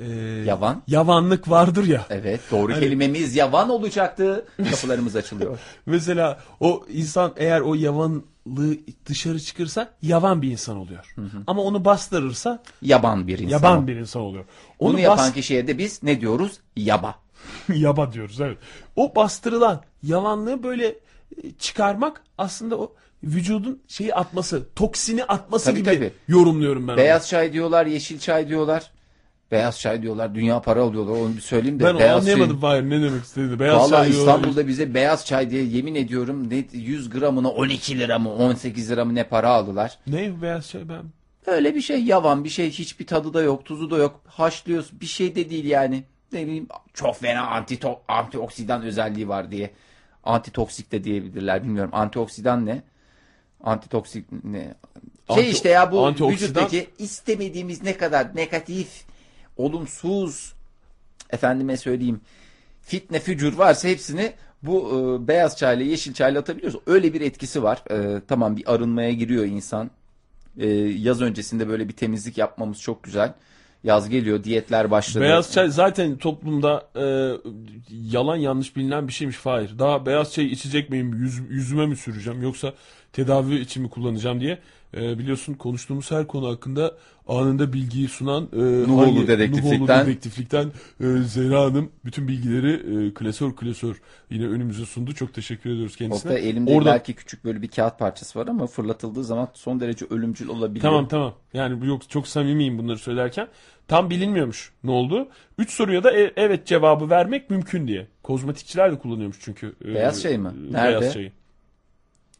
E, 0.00 0.44
Yavan. 0.46 0.82
Yavanlık 0.86 1.50
vardır 1.50 1.84
ya. 1.86 2.06
Evet 2.10 2.40
doğru 2.50 2.72
Hani- 2.72 2.80
kelimemiz 2.80 3.36
yavan 3.36 3.70
olacaktı. 3.70 4.46
Kapılarımız 4.70 5.16
açılıyor. 5.16 5.58
Mesela 5.86 6.38
o 6.60 6.84
insan 6.88 7.32
eğer 7.36 7.60
o 7.60 7.74
yavanlığı 7.74 8.76
dışarı 9.06 9.40
çıkırsa 9.40 9.90
yavan 10.02 10.42
bir 10.42 10.50
insan 10.50 10.76
oluyor. 10.76 11.14
Ama 11.46 11.62
onu 11.62 11.84
bastırırsa 11.84 12.62
Yaban 12.82 13.26
bir 13.28 13.38
insan. 13.38 13.50
yaban 13.50 13.86
bir 13.86 13.96
insan 13.96 14.22
oluyor. 14.22 14.44
Onu 14.78 14.92
Bunu 14.92 15.00
yapan 15.00 15.18
bas- 15.18 15.34
kişiye 15.34 15.66
de 15.66 15.78
biz 15.78 16.02
ne 16.02 16.20
diyoruz? 16.20 16.52
Yaba. 16.76 17.14
Yaba 17.74 18.12
diyoruz 18.12 18.40
evet. 18.40 18.58
O 18.96 19.14
bastırılan 19.16 19.82
yavanlığı 20.02 20.62
böyle 20.62 20.86
e, 20.86 20.94
çıkarmak 21.58 22.22
aslında 22.38 22.76
o 22.78 22.92
vücudun 23.24 23.82
şeyi 23.88 24.14
atması, 24.14 24.62
toksini 24.76 25.24
atması 25.24 25.64
Tabii, 25.64 25.76
gibi 25.82 25.84
tabii. 25.94 26.12
yorumluyorum 26.28 26.82
ben. 26.88 26.92
onu. 26.92 26.96
Beyaz 26.98 27.28
çay 27.28 27.52
diyorlar, 27.52 27.86
yeşil 27.86 28.18
çay 28.18 28.48
diyorlar. 28.48 28.90
Beyaz 29.50 29.80
çay 29.80 30.02
diyorlar, 30.02 30.34
dünya 30.34 30.60
para 30.60 30.82
alıyorlar. 30.82 31.12
Onu 31.12 31.36
bir 31.36 31.40
söyleyeyim 31.40 31.80
de. 31.80 31.84
ben 31.84 31.98
beyaz 31.98 32.20
anlayamadım 32.22 32.60
Fahir 32.60 32.82
ne 32.82 33.02
demek 33.02 33.24
istediğini. 33.24 33.58
Beyaz 33.58 33.76
Vallahi 33.76 33.90
çay 33.90 34.12
diyorlar. 34.12 34.34
İstanbul'da 34.34 34.68
bize 34.68 34.94
beyaz 34.94 35.26
çay 35.26 35.50
diye 35.50 35.62
yemin 35.64 35.94
ediyorum 35.94 36.50
ne 36.50 36.64
100 36.72 37.10
gramına 37.10 37.48
12 37.48 37.98
lira 37.98 38.18
mı 38.18 38.32
18 38.34 38.90
lira 38.90 39.04
mı 39.04 39.14
ne 39.14 39.24
para 39.24 39.50
aldılar. 39.50 39.98
Ne 40.06 40.42
beyaz 40.42 40.70
çay 40.70 40.88
ben? 40.88 41.02
Öyle 41.46 41.74
bir 41.74 41.80
şey 41.80 42.04
yavan 42.04 42.44
bir 42.44 42.48
şey 42.48 42.70
hiçbir 42.70 43.06
tadı 43.06 43.34
da 43.34 43.42
yok 43.42 43.64
tuzu 43.64 43.90
da 43.90 43.98
yok 43.98 44.20
haşlıyorsun 44.26 45.00
bir 45.00 45.06
şey 45.06 45.34
de 45.34 45.50
değil 45.50 45.64
yani. 45.64 46.04
Ne 46.32 46.46
bileyim 46.46 46.68
çok 46.94 47.16
fena 47.16 47.46
antito 47.46 48.00
antioksidan 48.08 48.82
özelliği 48.82 49.28
var 49.28 49.50
diye. 49.50 49.70
Antitoksik 50.24 50.92
de 50.92 51.04
diyebilirler 51.04 51.62
bilmiyorum. 51.62 51.90
Antioksidan 51.94 52.66
ne? 52.66 52.82
Antitoksik 53.64 54.44
ne? 54.44 54.74
Şey 55.34 55.44
Anti- 55.44 55.50
işte 55.50 55.68
ya 55.68 55.92
bu 55.92 56.08
vücuttaki 56.30 56.86
istemediğimiz 56.98 57.82
ne 57.82 57.96
kadar 57.96 58.36
negatif, 58.36 58.88
olumsuz 59.56 60.54
efendime 61.30 61.76
söyleyeyim 61.76 62.20
fitne 62.86 63.20
fücur 63.20 63.52
varsa 63.52 63.88
hepsini 63.88 64.32
bu 64.62 64.88
e, 64.90 65.28
beyaz 65.28 65.56
çayla 65.56 65.84
yeşil 65.84 66.14
çayla 66.14 66.40
atabiliyoruz. 66.40 66.80
Öyle 66.86 67.14
bir 67.14 67.20
etkisi 67.20 67.62
var. 67.62 67.82
E, 67.90 68.20
tamam 68.28 68.56
bir 68.56 68.74
arınmaya 68.74 69.12
giriyor 69.12 69.44
insan. 69.44 69.90
E, 70.58 70.68
yaz 70.76 71.22
öncesinde 71.22 71.68
böyle 71.68 71.88
bir 71.88 71.92
temizlik 71.92 72.38
yapmamız 72.38 72.80
çok 72.80 73.02
güzel. 73.02 73.34
Yaz 73.84 74.08
geliyor, 74.08 74.44
diyetler 74.44 74.90
başladı. 74.90 75.24
Beyaz 75.24 75.52
çay 75.52 75.68
zaten 75.68 76.16
toplumda 76.16 76.88
e, 76.96 77.04
yalan 77.90 78.36
yanlış 78.36 78.76
bilinen 78.76 79.08
bir 79.08 79.12
şeymiş 79.12 79.36
Fahir. 79.36 79.78
Daha 79.78 80.06
beyaz 80.06 80.32
çay 80.32 80.46
içecek 80.46 80.90
miyim, 80.90 81.14
yüz, 81.14 81.38
yüzüme 81.50 81.86
mi 81.86 81.96
süreceğim 81.96 82.42
yoksa 82.42 82.74
tedavi 83.12 83.54
için 83.54 83.82
mi 83.82 83.90
kullanacağım 83.90 84.40
diye 84.40 84.58
e, 84.96 85.18
biliyorsun 85.18 85.54
konuştuğumuz 85.54 86.10
her 86.10 86.26
konu 86.26 86.48
hakkında 86.48 86.94
anında 87.28 87.72
bilgiyi 87.72 88.08
sunan 88.08 88.48
e, 88.52 88.56
hangi- 88.92 89.26
dedektiflikten. 89.28 90.06
Dedektiflikten 90.06 90.66
e, 91.00 91.06
Zehra 91.22 91.60
Hanım 91.64 91.90
bütün 92.04 92.28
bilgileri 92.28 93.06
e, 93.08 93.14
klasör 93.14 93.56
klasör 93.56 93.96
yine 94.30 94.46
önümüze 94.46 94.84
sundu. 94.86 95.14
Çok 95.14 95.34
teşekkür 95.34 95.70
ediyoruz 95.70 95.96
kendisine. 95.96 96.32
Orada 96.32 96.40
elimde 96.44 96.74
Orada 96.74 96.90
belki 96.90 97.14
küçük 97.14 97.44
böyle 97.44 97.62
bir 97.62 97.68
kağıt 97.68 97.98
parçası 97.98 98.38
var 98.38 98.46
ama 98.46 98.66
fırlatıldığı 98.66 99.24
zaman 99.24 99.48
son 99.54 99.80
derece 99.80 100.06
ölümcül 100.10 100.48
olabiliyor. 100.48 100.82
Tamam 100.82 101.08
tamam. 101.08 101.34
Yani 101.54 101.86
yok 101.86 102.10
çok 102.10 102.28
samimiyim 102.28 102.78
bunları 102.78 102.98
söylerken. 102.98 103.48
Tam 103.88 104.10
bilinmiyormuş 104.10 104.72
ne 104.84 104.90
oldu. 104.90 105.28
Üç 105.58 105.70
soruya 105.70 106.04
da 106.04 106.10
e- 106.18 106.32
evet 106.36 106.66
cevabı 106.66 107.10
vermek 107.10 107.50
mümkün 107.50 107.88
diye. 107.88 108.06
Kozmetikçiler 108.22 108.92
de 108.92 108.98
kullanıyormuş 108.98 109.36
çünkü. 109.40 109.74
e, 109.84 109.94
Beyaz 109.94 110.22
şey 110.22 110.38
mi? 110.38 110.48
e, 110.70 110.72
Nerede? 110.72 111.00
Beyaz 111.00 111.14
çayı. 111.14 111.32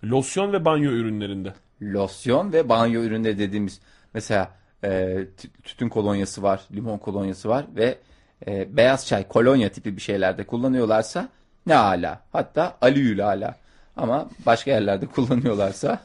Losyon 0.05 0.53
ve 0.53 0.65
banyo 0.65 0.91
ürünlerinde. 0.91 1.55
Losyon 1.83 2.53
ve 2.53 2.69
banyo 2.69 3.03
ürünleri 3.03 3.39
dediğimiz 3.39 3.81
mesela 4.15 4.51
e, 4.85 4.89
tü- 4.89 5.49
tütün 5.65 5.89
kolonyası 5.89 6.43
var, 6.43 6.61
limon 6.75 6.99
kolonyası 6.99 7.49
var 7.49 7.67
ve 7.77 7.99
e, 8.47 8.77
beyaz 8.77 9.07
çay 9.07 9.29
kolonya 9.29 9.69
tipi 9.69 9.97
bir 9.97 10.03
şeylerde 10.03 10.45
kullanıyorlarsa 10.47 11.29
ne 11.67 11.77
ala. 11.77 12.21
Hatta 12.33 12.79
aliyül 12.81 13.27
ala. 13.27 13.55
Ama 13.97 14.29
başka 14.47 14.71
yerlerde 14.71 15.07
kullanıyorlarsa 15.15 16.01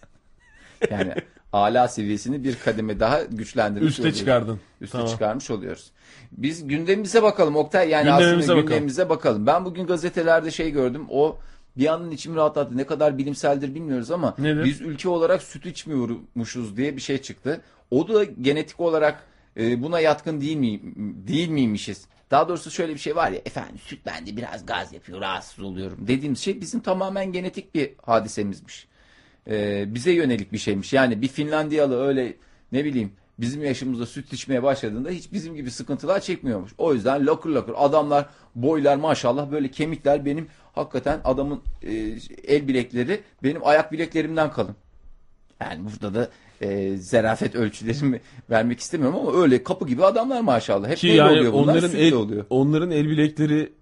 yani 0.90 1.14
ala 1.52 1.88
seviyesini 1.88 2.44
bir 2.44 2.58
kademe 2.58 3.00
daha 3.00 3.22
güçlendirmiş 3.22 3.90
Üste 3.90 4.02
oluyoruz. 4.02 4.18
çıkardın. 4.18 4.60
Üste 4.80 4.92
Tamam. 4.98 5.12
çıkarmış 5.12 5.50
oluyoruz. 5.50 5.90
Biz 6.32 6.66
gündemimize 6.68 7.22
bakalım 7.22 7.56
Oktay. 7.56 7.88
Yani 7.88 8.04
Gündemimize 8.04 8.28
aslında 8.36 8.48
bakalım. 8.48 8.66
gündemimize 8.66 9.08
bakalım. 9.08 9.46
Ben 9.46 9.64
bugün 9.64 9.86
gazetelerde 9.86 10.50
şey 10.50 10.70
gördüm. 10.70 11.06
O 11.10 11.38
bir 11.78 11.82
yandan 11.82 12.10
içimi 12.10 12.36
rahatlattı. 12.36 12.76
Ne 12.76 12.86
kadar 12.86 13.18
bilimseldir 13.18 13.74
bilmiyoruz 13.74 14.10
ama 14.10 14.34
Nedir? 14.38 14.64
biz 14.64 14.80
ülke 14.80 15.08
olarak 15.08 15.42
süt 15.42 15.66
içmiyormuşuz 15.66 16.76
diye 16.76 16.96
bir 16.96 17.00
şey 17.00 17.18
çıktı. 17.18 17.60
O 17.90 18.08
da 18.08 18.24
genetik 18.24 18.80
olarak 18.80 19.24
e, 19.56 19.82
buna 19.82 20.00
yatkın 20.00 20.40
değil 20.40 20.56
mi 20.56 20.80
değil 21.28 21.48
miymişiz? 21.48 22.06
Daha 22.30 22.48
doğrusu 22.48 22.70
şöyle 22.70 22.94
bir 22.94 22.98
şey 22.98 23.16
var 23.16 23.30
ya 23.30 23.40
efendim 23.46 23.78
süt 23.78 24.06
bende 24.06 24.36
biraz 24.36 24.66
gaz 24.66 24.92
yapıyor 24.92 25.20
rahatsız 25.20 25.64
oluyorum 25.64 25.98
dediğimiz 26.00 26.38
şey 26.38 26.60
bizim 26.60 26.80
tamamen 26.80 27.32
genetik 27.32 27.74
bir 27.74 27.90
hadisemizmiş. 28.02 28.88
E, 29.46 29.84
bize 29.94 30.12
yönelik 30.12 30.52
bir 30.52 30.58
şeymiş. 30.58 30.92
Yani 30.92 31.22
bir 31.22 31.28
Finlandiyalı 31.28 32.06
öyle 32.06 32.36
ne 32.72 32.84
bileyim 32.84 33.12
bizim 33.38 33.64
yaşımızda 33.64 34.06
süt 34.06 34.32
içmeye 34.32 34.62
başladığında 34.62 35.10
hiç 35.10 35.32
bizim 35.32 35.54
gibi 35.54 35.70
sıkıntılar 35.70 36.20
çekmiyormuş. 36.20 36.72
O 36.78 36.94
yüzden 36.94 37.26
lakır 37.26 37.50
lakır 37.50 37.74
adamlar 37.76 38.26
boylar 38.54 38.96
maşallah 38.96 39.50
böyle 39.50 39.70
kemikler 39.70 40.24
benim 40.24 40.48
hakikaten 40.78 41.20
adamın 41.24 41.60
e, 41.82 41.92
el 42.46 42.68
bilekleri 42.68 43.20
benim 43.42 43.66
ayak 43.66 43.92
bileklerimden 43.92 44.52
kalın. 44.52 44.76
Yani 45.60 45.80
burada 45.84 46.14
da 46.14 46.28
e, 46.60 46.96
zerafet 46.96 47.54
ölçülerimi 47.54 48.20
vermek 48.50 48.80
istemiyorum 48.80 49.18
ama 49.18 49.42
öyle 49.42 49.62
kapı 49.62 49.86
gibi 49.86 50.04
adamlar 50.04 50.40
maşallah. 50.40 50.88
Hep 50.88 50.96
Ki 50.98 51.06
yani 51.06 51.38
oluyor 51.38 51.52
bunlar? 51.52 51.72
onların 51.74 51.96
el, 51.96 52.12
oluyor. 52.12 52.44
onların 52.50 52.90
el 52.90 53.08
bilekleri 53.08 53.72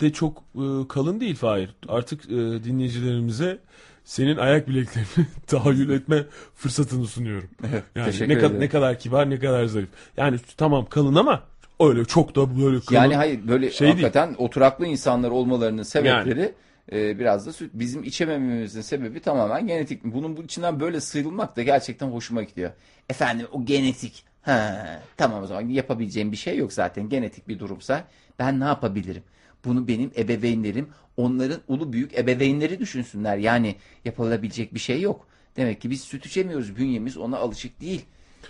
de 0.00 0.12
çok 0.12 0.38
e, 0.54 0.88
kalın 0.88 1.20
değil 1.20 1.36
Fahir. 1.36 1.70
Artık 1.88 2.24
e, 2.26 2.34
dinleyicilerimize 2.64 3.58
senin 4.04 4.36
ayak 4.36 4.68
bileklerini 4.68 5.26
tahayyül 5.46 5.90
etme 5.90 6.24
fırsatını 6.54 7.06
sunuyorum. 7.06 7.48
Yani 7.94 8.06
teşekkür 8.06 8.28
ne, 8.34 8.38
kadar 8.38 8.46
ederim. 8.48 8.60
ne 8.60 8.68
kadar 8.68 8.98
kibar 8.98 9.30
ne 9.30 9.38
kadar 9.38 9.64
zarif. 9.64 9.88
Yani 10.16 10.36
tamam 10.56 10.86
kalın 10.86 11.14
ama 11.14 11.42
öyle 11.80 12.04
çok 12.04 12.36
da 12.36 12.58
böyle 12.58 12.80
kalın. 12.80 13.00
Yani 13.00 13.16
hayır 13.16 13.48
böyle 13.48 13.70
şey 13.70 13.86
değil. 13.86 13.92
hakikaten 13.92 14.34
oturaklı 14.38 14.86
insanlar 14.86 15.30
olmalarının 15.30 15.82
sebepleri 15.82 16.54
e, 16.92 17.18
biraz 17.18 17.46
da 17.46 17.52
süt. 17.52 17.70
Bizim 17.74 18.04
içemememizin 18.04 18.80
sebebi 18.80 19.20
tamamen 19.20 19.66
genetik. 19.66 20.04
Bunun 20.04 20.36
bu 20.36 20.42
içinden 20.42 20.80
böyle 20.80 21.00
sıyrılmak 21.00 21.56
da 21.56 21.62
gerçekten 21.62 22.06
hoşuma 22.06 22.42
gidiyor. 22.42 22.70
Efendim 23.08 23.46
o 23.52 23.64
genetik. 23.64 24.24
Ha, 24.42 24.86
tamam 25.16 25.42
o 25.42 25.46
zaman 25.46 25.68
yapabileceğim 25.68 26.32
bir 26.32 26.36
şey 26.36 26.56
yok 26.56 26.72
zaten 26.72 27.08
genetik 27.08 27.48
bir 27.48 27.58
durumsa. 27.58 28.04
Ben 28.38 28.60
ne 28.60 28.64
yapabilirim? 28.64 29.22
Bunu 29.64 29.88
benim 29.88 30.10
ebeveynlerim, 30.16 30.88
onların 31.16 31.60
ulu 31.68 31.92
büyük 31.92 32.18
ebeveynleri 32.18 32.78
düşünsünler. 32.78 33.36
Yani 33.36 33.76
yapılabilecek 34.04 34.74
bir 34.74 34.78
şey 34.78 35.00
yok. 35.00 35.26
Demek 35.56 35.80
ki 35.80 35.90
biz 35.90 36.00
süt 36.00 36.26
içemiyoruz. 36.26 36.76
Bünyemiz 36.76 37.16
ona 37.16 37.36
alışık 37.36 37.80
değil. 37.80 38.04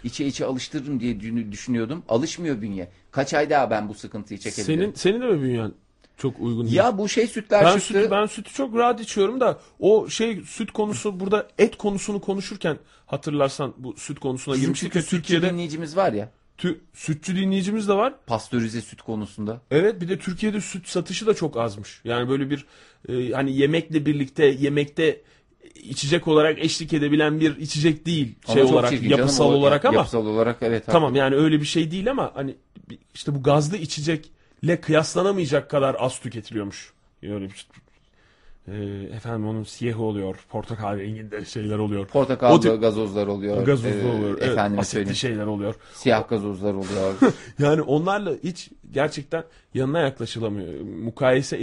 İçe 0.05 0.27
içe 0.27 0.45
alıştırırım 0.45 1.01
diye 1.01 1.15
dü- 1.15 1.53
düşünüyordum. 1.53 2.03
Alışmıyor 2.09 2.63
bünye. 2.63 2.89
Kaç 3.11 3.35
ay 3.35 3.51
daha 3.51 3.71
ben 3.71 3.89
bu 3.89 3.95
sıkıntıyı 3.95 4.41
çekebilirim? 4.41 4.81
senin 4.81 4.95
senin 4.95 5.21
de 5.21 5.27
mi 5.37 5.43
bünyen 5.43 5.73
çok 6.17 6.41
uygun 6.41 6.65
değil? 6.65 6.75
Ya 6.77 6.99
bu 6.99 7.09
şey 7.09 7.27
sütler 7.27 7.65
ben 7.65 7.79
çıktı. 7.79 7.87
sütü 7.87 8.11
ben 8.11 8.27
sütü 8.27 8.53
çok 8.53 8.77
rahat 8.77 9.01
içiyorum 9.01 9.41
da 9.41 9.61
o 9.79 10.09
şey 10.09 10.41
süt 10.47 10.71
konusu 10.73 11.21
burada 11.21 11.49
et 11.59 11.77
konusunu 11.79 12.21
konuşurken 12.21 12.79
hatırlarsan 13.07 13.75
bu 13.79 13.95
süt 13.97 14.19
konusuna 14.19 14.55
Bizim 14.55 14.67
girmiştik 14.67 14.93
çünkü 14.93 15.07
Türkiye'de 15.07 15.51
dinleyicimiz 15.51 15.97
var 15.97 16.13
ya. 16.13 16.31
tü, 16.59 16.81
sütçü 16.95 17.37
dinleyicimiz 17.37 17.89
de 17.89 17.93
var. 17.93 18.15
Pastörize 18.27 18.81
süt 18.81 19.03
konusunda. 19.03 19.61
Evet 19.71 20.01
bir 20.01 20.09
de 20.09 20.19
Türkiye'de 20.19 20.61
süt 20.61 20.89
satışı 20.89 21.27
da 21.27 21.35
çok 21.35 21.57
azmış. 21.57 22.01
Yani 22.05 22.29
böyle 22.29 22.51
bir 22.51 22.67
e, 23.09 23.31
hani 23.33 23.57
yemekle 23.57 24.07
birlikte 24.07 24.45
yemekte 24.47 25.21
içecek 25.75 26.29
olarak 26.29 26.59
eşlik 26.59 26.93
edebilen 26.93 27.41
bir 27.41 27.57
içecek 27.57 28.07
değil 28.07 28.35
Ama 28.47 28.55
şey 28.55 28.63
olarak 28.63 28.91
çirkin 28.91 29.09
canım, 29.09 29.21
yapısal 29.21 29.45
o- 29.53 29.55
olarak 29.55 29.85
ama 29.85 29.97
Yapısal 29.97 30.27
olarak 30.27 30.57
evet. 30.61 30.83
tamam 30.87 31.15
yani 31.17 31.35
öyle 31.37 31.61
bir 31.61 31.67
şey 31.67 31.91
değil 31.91 32.11
ama 32.11 32.31
hani 32.35 32.55
işte 33.15 33.35
bu 33.35 33.43
gazlı 33.43 33.77
içecekle 33.77 34.81
kıyaslanamayacak 34.81 35.71
kadar 35.71 35.97
az 35.99 36.21
tüketiliyormuş. 36.21 36.93
Öyle 37.23 37.45
bir 37.45 37.67
e, 38.69 38.75
efendim 39.17 39.49
onun 39.49 39.65
siyahı 39.65 40.03
oluyor, 40.03 40.37
portakal 40.49 40.99
renginde 40.99 41.45
şeyler 41.45 41.79
oluyor. 41.79 42.07
Portakallı 42.07 42.55
O 42.55 42.61
tip- 42.61 42.81
gazozlar 42.81 43.27
oluyor. 43.27 43.67
Gazozlu 43.67 43.89
Ee, 43.99 44.13
oluyor. 44.19 44.39
Evet, 44.41 44.49
Efendime 44.53 44.81
asitli 44.81 45.17
şeyler 45.17 45.47
oluyor. 45.47 45.75
Siyah 45.95 46.29
gazozlar 46.29 46.75
oluyor. 46.75 47.15
Yani 47.59 47.83
onlarla 47.83 48.33
hiç 48.45 48.71
gerçekten 48.93 49.45
yanına 49.75 50.01
yaklaşılamıyor. 50.01 50.81
Mukayese 50.81 51.59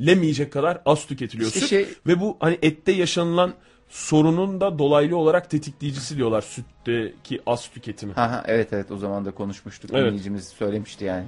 edilemeyecek 0.00 0.52
kadar 0.52 0.80
az 0.86 1.06
tüketiliyor 1.06 1.48
İşte 1.48 1.60
süt. 1.60 1.68
şey- 1.68 1.86
Ve 2.06 2.20
bu 2.20 2.36
hani 2.40 2.58
ette 2.62 2.92
yaşanılan 2.92 3.52
sorunun 3.88 4.60
da 4.60 4.78
dolaylı 4.78 5.16
olarak 5.16 5.50
tetikleyicisi 5.50 6.16
diyorlar 6.16 6.40
sütteki 6.42 7.40
az 7.46 7.68
tüketimi. 7.70 8.12
ha, 8.12 8.30
ha, 8.30 8.44
evet 8.46 8.72
evet 8.72 8.90
o 8.90 8.96
zaman 8.96 9.24
da 9.24 9.30
konuşmuştuk. 9.30 9.90
Evet. 9.94 10.04
Dinleyicimiz 10.06 10.48
söylemişti 10.48 11.04
yani. 11.04 11.24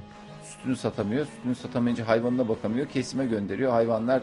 Sütünü 0.57 0.77
satamıyor. 0.77 1.27
Sütünü 1.37 1.55
satamayınca 1.55 2.09
hayvanına 2.09 2.49
bakamıyor. 2.49 2.87
Kesime 2.89 3.27
gönderiyor. 3.27 3.71
Hayvanlar 3.73 4.23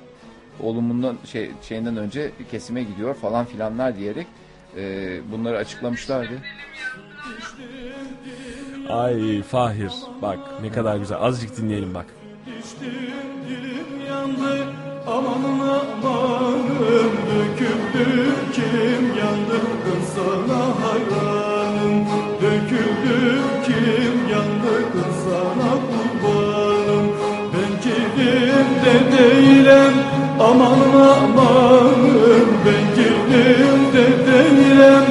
olumundan 0.60 1.18
şey, 1.26 1.52
şeyinden 1.62 1.98
önce 1.98 2.32
kesime 2.52 2.84
gidiyor 2.84 3.16
falan 3.16 3.46
filanlar 3.46 3.98
diyerek 3.98 4.28
e, 4.78 5.20
bunları 5.32 5.58
açıklamışlardı. 5.58 6.34
Ay 8.89 9.42
Fahir 9.42 9.92
bak 10.22 10.39
ne 10.62 10.72
kadar 10.72 10.98
güzel. 10.98 11.18
Azıcık 11.22 11.58
dinleyelim 11.58 11.94
bak. 11.94 12.06
Dilim 13.50 14.01
yandı. 14.22 14.64
Amanın 15.08 15.60
amanın 15.60 17.12
Döküldü 17.28 18.32
kim 18.54 19.04
yandı. 19.20 19.58
Kız 19.84 20.10
sana 20.16 20.62
hayranım. 20.82 22.06
Döküldü 22.42 23.42
kim 23.66 24.16
yandı? 24.32 24.74
Kız 24.94 25.16
sana 25.24 25.72
kurbanım. 25.90 27.08
Ben 27.54 27.82
kilimde 27.82 29.18
değilim. 29.18 29.94
Amanın 30.40 30.94
amanın 30.94 32.48
Ben 32.66 32.96
kilimde 32.96 34.06
değilim. 34.28 35.06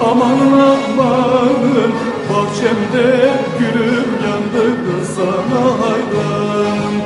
Amanın 0.00 0.52
amanın 0.52 1.92
Bahçemde 2.30 3.30
gülüm 3.58 4.10
yandı. 4.24 4.76
Kız 4.86 5.08
sana 5.16 5.62
hayranım. 5.80 6.96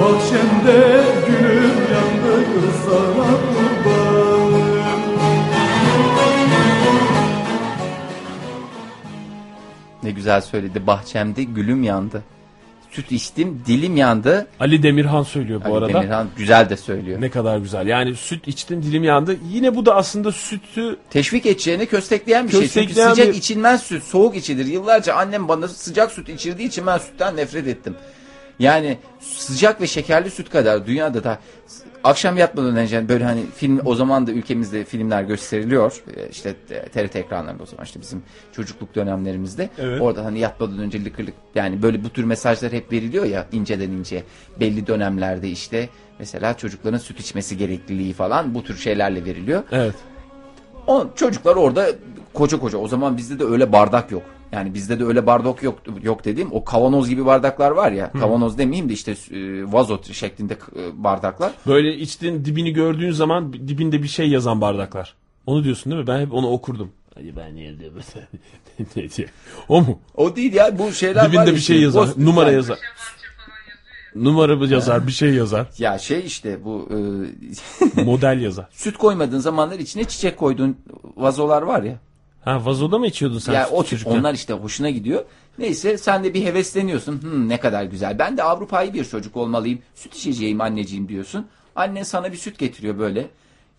Bahçemde 0.00 1.09
sana 2.84 3.26
kurbanım 3.54 4.60
Ne 10.02 10.10
güzel 10.10 10.40
söyledi. 10.40 10.86
Bahçemde 10.86 11.42
gülüm 11.42 11.82
yandı. 11.82 12.22
Süt 12.90 13.12
içtim 13.12 13.62
dilim 13.66 13.96
yandı. 13.96 14.46
Ali 14.60 14.82
Demirhan 14.82 15.22
söylüyor 15.22 15.60
bu 15.64 15.68
Ali 15.68 15.74
arada. 15.84 15.88
Demirhan 15.92 16.28
güzel 16.36 16.70
de 16.70 16.76
söylüyor. 16.76 17.20
Ne 17.20 17.30
kadar 17.30 17.58
güzel. 17.58 17.86
Yani 17.86 18.14
süt 18.16 18.48
içtim 18.48 18.82
dilim 18.82 19.04
yandı. 19.04 19.36
Yine 19.50 19.76
bu 19.76 19.86
da 19.86 19.94
aslında 19.96 20.32
sütü 20.32 20.96
Teşvik 21.10 21.46
edeceğini 21.46 21.86
köstekleyen 21.86 22.46
bir 22.48 22.52
şey. 22.52 22.68
Çünkü 22.68 22.94
sıcak 22.94 23.28
bir- 23.28 23.34
içilmez 23.34 23.82
süt, 23.82 24.02
soğuk 24.04 24.36
içilir. 24.36 24.66
Yıllarca 24.66 25.14
annem 25.14 25.48
bana 25.48 25.68
sıcak 25.68 26.12
süt 26.12 26.28
içirdiği 26.28 26.68
için 26.68 26.86
ben 26.86 26.98
sütten 26.98 27.36
nefret 27.36 27.66
ettim. 27.68 27.94
Yani 28.58 28.98
sıcak 29.20 29.80
ve 29.80 29.86
şekerli 29.86 30.30
süt 30.30 30.50
kadar 30.50 30.86
dünyada 30.86 31.24
da 31.24 31.38
akşam 32.04 32.36
yatmadan 32.36 32.76
önce 32.76 33.08
böyle 33.08 33.24
hani 33.24 33.42
film 33.56 33.80
o 33.84 33.94
zaman 33.94 34.26
da 34.26 34.32
ülkemizde 34.32 34.84
filmler 34.84 35.22
gösteriliyor. 35.22 36.02
Ee, 36.16 36.28
İşte 36.28 36.54
TRT 36.92 37.16
ekranlarında 37.16 37.62
o 37.62 37.66
zaman 37.66 37.84
işte 37.84 38.00
bizim 38.00 38.22
çocukluk 38.52 38.94
dönemlerimizde. 38.94 39.68
Evet. 39.78 40.00
Orada 40.00 40.24
hani 40.24 40.38
yatmadan 40.38 40.78
önce 40.78 41.04
lıkırlık 41.04 41.34
yani 41.54 41.82
böyle 41.82 42.04
bu 42.04 42.10
tür 42.10 42.24
mesajlar 42.24 42.72
hep 42.72 42.92
veriliyor 42.92 43.24
ya 43.24 43.46
inceden 43.52 43.90
ince. 43.90 44.22
Belli 44.60 44.86
dönemlerde 44.86 45.48
işte 45.48 45.88
mesela 46.18 46.56
çocukların 46.56 46.98
süt 46.98 47.20
içmesi 47.20 47.56
gerekliliği 47.56 48.12
falan 48.12 48.54
bu 48.54 48.64
tür 48.64 48.76
şeylerle 48.76 49.24
veriliyor. 49.24 49.62
evet. 49.72 49.94
O 50.86 51.06
çocuklar 51.16 51.56
orada 51.56 51.86
koca 52.34 52.60
koca. 52.60 52.78
O 52.78 52.88
zaman 52.88 53.16
bizde 53.16 53.38
de 53.38 53.44
öyle 53.44 53.72
bardak 53.72 54.10
yok. 54.12 54.22
Yani 54.52 54.74
bizde 54.74 55.00
de 55.00 55.04
öyle 55.04 55.26
bardak 55.26 55.62
yok 55.62 55.78
yok 56.02 56.24
dediğim 56.24 56.52
o 56.52 56.64
kavanoz 56.64 57.08
gibi 57.08 57.26
bardaklar 57.26 57.70
var 57.70 57.92
ya. 57.92 58.12
Kavanoz 58.12 58.58
demeyeyim 58.58 58.88
de 58.88 58.92
işte 58.92 59.10
e, 59.30 59.72
vazo 59.72 59.98
şeklinde 60.12 60.52
e, 60.54 61.04
bardaklar. 61.04 61.52
Böyle 61.66 61.96
içtiğin 61.96 62.44
dibini 62.44 62.72
gördüğün 62.72 63.10
zaman 63.12 63.52
dibinde 63.52 64.02
bir 64.02 64.08
şey 64.08 64.28
yazan 64.28 64.60
bardaklar. 64.60 65.14
Onu 65.46 65.64
diyorsun 65.64 65.92
değil 65.92 66.02
mi? 66.02 66.06
Ben 66.08 66.20
hep 66.20 66.32
onu 66.34 66.48
okurdum. 66.50 66.92
Hadi 67.14 67.36
ben 67.36 67.54
niye 67.54 67.78
diyor 67.78 67.92
mesela. 67.96 68.26
O 69.68 69.80
mu? 69.80 69.98
O 70.16 70.36
değil 70.36 70.52
ya 70.52 70.78
bu 70.78 70.92
şeyler 70.92 71.22
var 71.22 71.32
Dibinde 71.32 71.54
bir 71.54 71.60
şey 71.60 71.80
yazar. 71.80 72.06
post- 72.06 72.18
numara 72.18 72.46
yani- 72.46 72.56
yazar. 72.56 72.78
Numara 74.14 74.66
yazar, 74.66 75.06
bir 75.06 75.12
şey 75.12 75.34
yazar. 75.34 75.66
Ya 75.78 75.98
şey 75.98 76.26
işte 76.26 76.64
bu 76.64 76.88
e, 77.96 78.02
Model 78.02 78.40
yazar. 78.40 78.66
süt 78.72 78.96
koymadığın 78.96 79.38
zamanlar 79.38 79.78
içine 79.78 80.04
çiçek 80.04 80.36
koyduğun 80.36 80.76
vazolar 81.16 81.62
var 81.62 81.82
ya. 81.82 81.98
Ha 82.40 82.64
vazoda 82.64 82.98
mı 82.98 83.06
içiyordun 83.06 83.38
sen 83.38 83.52
ya 83.52 83.68
o 83.70 83.84
tip 83.84 84.06
onlar 84.06 84.34
işte 84.34 84.52
hoşuna 84.52 84.90
gidiyor. 84.90 85.24
Neyse 85.58 85.98
sen 85.98 86.24
de 86.24 86.34
bir 86.34 86.44
hevesleniyorsun. 86.44 87.22
Hmm, 87.22 87.48
ne 87.48 87.60
kadar 87.60 87.84
güzel. 87.84 88.18
Ben 88.18 88.36
de 88.36 88.42
Avrupa'yı 88.42 88.94
bir 88.94 89.04
çocuk 89.04 89.36
olmalıyım. 89.36 89.78
Süt 89.94 90.14
içeceğim 90.14 90.60
anneciğim 90.60 91.08
diyorsun. 91.08 91.46
Annen 91.76 92.02
sana 92.02 92.32
bir 92.32 92.36
süt 92.36 92.58
getiriyor 92.58 92.98
böyle. 92.98 93.30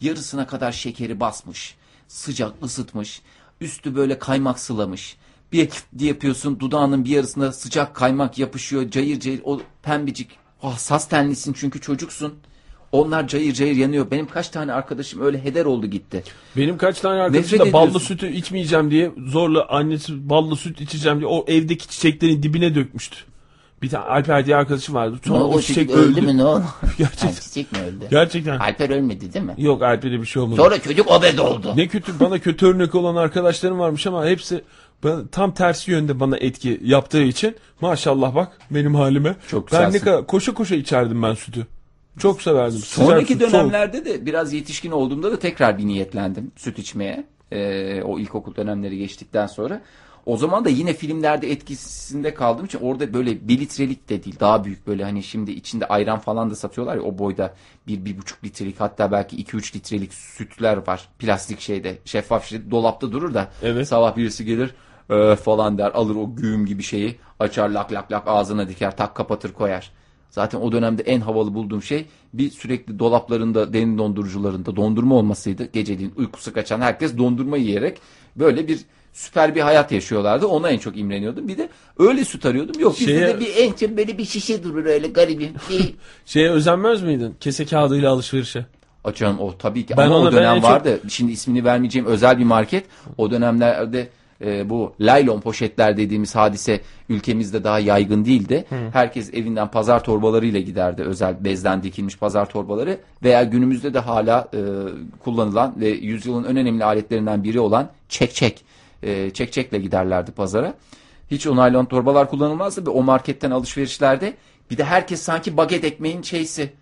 Yarısına 0.02 0.48
kadar 0.48 0.72
şekeri 0.72 1.20
basmış. 1.20 1.76
Sıcak 2.08 2.54
ısıtmış. 2.64 3.22
Üstü 3.62 3.96
böyle 3.96 4.20
kaymak 4.20 4.60
sılamış. 4.60 5.18
Bir 5.52 5.70
diye 5.98 6.10
yapıyorsun 6.10 6.60
dudağının 6.60 7.06
bir 7.06 7.10
yarısına 7.10 7.52
sıcak 7.52 7.96
kaymak 7.96 8.38
yapışıyor. 8.38 8.92
Cayır 8.92 9.20
cayır 9.20 9.42
o 9.44 9.62
pembecik. 9.84 10.30
Hassas 10.60 11.10
tenlisin 11.10 11.54
çünkü 11.54 11.82
çocuksun. 11.82 12.34
Onlar 12.92 13.28
cayır 13.28 13.54
cayır 13.54 13.76
yanıyor. 13.76 14.12
Benim 14.12 14.28
kaç 14.28 14.50
tane 14.50 14.74
arkadaşım 14.74 15.22
öyle 15.22 15.44
heder 15.46 15.66
oldu 15.66 15.88
gitti. 15.88 16.24
Benim 16.58 16.78
kaç 16.78 17.00
tane 17.00 17.22
arkadaşım 17.22 17.44
Nefret 17.58 17.60
da 17.70 17.74
ballı 17.74 17.88
ediyorsun. 17.88 18.08
sütü 18.08 18.32
içmeyeceğim 18.32 18.92
diye 18.92 19.12
zorla 19.28 19.66
annesi 19.70 20.30
ballı 20.30 20.56
süt 20.56 20.82
içeceğim 20.82 21.20
diye 21.20 21.28
o 21.28 21.46
evdeki 21.48 21.88
çiçeklerin 21.88 22.44
dibine 22.44 22.76
dökmüştü. 22.76 23.18
Bir 23.82 23.90
tane 23.90 24.06
Alper 24.06 24.46
diye 24.46 24.56
arkadaşım 24.56 24.96
vardı. 24.96 25.20
Sonra 25.28 25.44
o, 25.44 25.62
çiçek 25.62 25.90
öldü. 25.90 26.38
ne 26.38 26.44
oldu? 26.44 26.64
Gerçekten. 26.98 27.32
çiçek 27.32 27.72
mi 27.72 27.78
öldü? 27.80 28.08
Gerçekten. 28.12 28.60
Alper 28.60 28.90
ölmedi 28.90 29.34
değil 29.34 29.46
mi? 29.46 29.56
Yok 29.58 29.82
Alper'de 29.84 30.22
bir 30.22 30.26
şey 30.26 30.42
olmadı. 30.42 30.62
Sonra 30.62 30.82
çocuk 30.82 31.12
obez 31.12 31.40
oldu. 31.40 31.74
Ne 31.76 31.88
kötü 31.88 32.20
bana 32.20 32.40
kötü 32.40 32.66
örnek 32.66 32.96
olan 32.96 33.16
arkadaşlarım 33.16 33.80
varmış 33.80 34.08
ama 34.08 34.26
hepsi 34.26 34.62
bana, 35.04 35.28
tam 35.28 35.54
tersi 35.54 35.92
yönde 35.92 36.20
bana 36.20 36.38
etki 36.38 36.80
yaptığı 36.84 37.22
için 37.24 37.56
maşallah 37.82 38.36
bak 38.36 38.58
benim 38.72 38.96
halime. 38.96 39.36
Çok 39.48 39.72
ben 39.72 39.82
ne 39.82 39.86
güzelsin. 39.86 40.06
kadar 40.06 40.28
koşa 40.28 40.54
koşa 40.54 40.76
içerdim 40.76 41.24
ben 41.24 41.34
sütü. 41.34 41.68
Çok 42.20 42.42
severdim. 42.42 42.80
Sonraki 42.80 43.34
süt, 43.34 43.42
soğuk. 43.42 43.54
dönemlerde 43.54 44.06
de 44.06 44.26
biraz 44.26 44.54
yetişkin 44.54 44.92
olduğumda 44.92 45.32
da 45.32 45.40
tekrar 45.40 45.78
bir 45.78 45.86
niyetlendim 45.88 46.52
süt 46.56 46.80
içmeye. 46.80 47.24
Ee, 47.52 48.02
o 48.04 48.20
ilkokul 48.20 48.56
dönemleri 48.56 48.98
geçtikten 48.98 49.48
sonra. 49.48 49.82
O 50.26 50.38
zaman 50.38 50.66
da 50.66 50.70
yine 50.70 50.94
filmlerde 50.94 51.52
etkisinde 51.52 52.34
kaldığım 52.34 52.66
için 52.66 52.80
orada 52.80 53.14
böyle 53.14 53.48
bir 53.48 53.60
litrelik 53.60 54.10
de 54.10 54.24
değil 54.24 54.36
daha 54.40 54.64
büyük 54.66 54.88
böyle 54.88 55.04
hani 55.04 55.24
şimdi 55.24 55.52
içinde 55.52 55.86
ayran 55.86 56.20
falan 56.20 56.50
da 56.50 56.56
satıyorlar 56.56 56.96
ya 56.96 57.02
o 57.02 57.18
boyda 57.18 57.54
bir, 57.88 58.06
bir 58.06 58.18
buçuk 58.18 58.44
litrelik 58.44 58.80
hatta 58.80 59.12
belki 59.12 59.36
iki 59.36 59.58
üç 59.58 59.76
litrelik 59.76 60.14
sütler 60.14 60.88
var 60.88 61.10
plastik 61.20 61.60
şeyde 61.60 61.98
şeffaf 62.06 62.46
şeyde 62.46 62.72
dolapta 62.72 63.12
durur 63.12 63.34
da 63.34 63.50
Evet. 63.64 63.88
sabah 63.88 64.16
birisi 64.18 64.46
gelir 64.46 64.76
"Ee," 65.10 65.36
falan 65.36 65.78
der 65.78 65.92
alır 65.92 66.16
o 66.16 66.36
güğüm 66.36 66.66
gibi 66.66 66.84
şeyi 66.84 67.20
açar 67.40 67.70
lak 67.70 67.92
lak 67.92 68.12
lak 68.12 68.24
ağzına 68.26 68.68
diker 68.70 68.98
tak 68.98 69.16
kapatır 69.16 69.54
koyar. 69.54 69.92
Zaten 70.32 70.60
o 70.62 70.72
dönemde 70.72 71.02
en 71.04 71.22
havalı 71.22 71.54
bulduğum 71.54 71.84
şey 71.84 72.06
bir 72.34 72.50
sürekli 72.50 73.00
dolaplarında, 73.00 73.74
derin 73.74 73.98
dondurucularında 73.98 74.76
dondurma 74.76 75.16
olmasıydı. 75.16 75.70
Geceliğin 75.74 76.14
uykusu 76.18 76.54
kaçan 76.54 76.82
herkes 76.82 77.18
dondurma 77.18 77.58
yiyerek 77.58 77.98
böyle 78.36 78.68
bir 78.68 78.80
süper 79.14 79.56
bir 79.56 79.62
hayat 79.62 79.92
yaşıyorlardı. 79.92 80.48
Ona 80.48 80.70
en 80.70 80.78
çok 80.78 80.98
imreniyordum. 80.98 81.48
Bir 81.48 81.58
de 81.58 81.70
öyle 82.00 82.26
süt 82.26 82.46
arıyordum. 82.46 82.82
Yok 82.82 83.00
bizde 83.00 83.12
Şeye- 83.12 83.28
de 83.28 83.40
bir 83.40 83.56
en 83.58 83.72
çok 83.74 83.98
böyle 83.98 84.18
bir 84.18 84.26
şişe 84.26 84.64
durur 84.64 84.86
öyle 84.86 85.08
garibim. 85.08 85.50
Bir... 85.70 85.94
Şeye 86.26 86.50
özenmez 86.50 87.04
miydin? 87.04 87.36
Kese 87.40 87.66
kağıdıyla 87.66 88.12
alışverişe. 88.12 88.66
Açan 89.04 89.42
o 89.42 89.58
tabii 89.58 89.86
ki 89.86 89.94
Ben 89.98 90.06
ama 90.06 90.18
ona- 90.18 90.30
o 90.30 90.32
dönem 90.32 90.56
çok- 90.56 90.64
vardı. 90.64 91.00
Şimdi 91.10 91.32
ismini 91.32 91.64
vermeyeceğim 91.66 92.06
özel 92.08 92.38
bir 92.40 92.44
market. 92.44 92.86
O 93.18 93.32
dönemlerde 93.32 94.10
e, 94.46 94.70
bu 94.70 94.94
laylon 95.00 95.42
poşetler 95.42 95.98
dediğimiz 95.98 96.36
hadise 96.36 96.82
ülkemizde 97.10 97.64
daha 97.64 97.80
yaygın 97.80 98.26
değildi. 98.26 98.66
Herkes 98.94 99.34
evinden 99.34 99.68
pazar 99.68 100.04
torbalarıyla 100.04 100.60
giderdi. 100.60 101.02
Özel 101.02 101.44
bezden 101.44 101.84
dikilmiş 101.84 102.18
pazar 102.18 102.50
torbaları 102.50 102.98
veya 103.24 103.44
günümüzde 103.44 103.94
de 103.94 104.00
hala 104.00 104.48
e, 104.54 104.60
kullanılan 105.24 105.74
ve 105.80 105.90
yüzyılın 105.90 106.44
en 106.44 106.58
önemli 106.58 106.84
aletlerinden 106.84 107.44
biri 107.44 107.60
olan 107.60 107.90
çek 108.10 108.34
çek. 108.34 108.64
E, 109.04 109.30
çek 109.30 109.54
çekle 109.54 109.78
giderlerdi 109.80 110.32
pazara. 110.32 110.74
Hiç 111.32 111.48
o 111.48 111.56
naylon 111.56 111.86
torbalar 111.86 112.30
kullanılmazdı 112.30 112.86
ve 112.86 112.90
o 112.90 113.04
marketten 113.04 113.52
alışverişlerde 113.52 114.34
bir 114.72 114.78
de 114.78 114.84
herkes 114.84 115.22
sanki 115.22 115.58
baget 115.58 115.84
ekmeğin 115.84 116.22
şeysi 116.22 116.74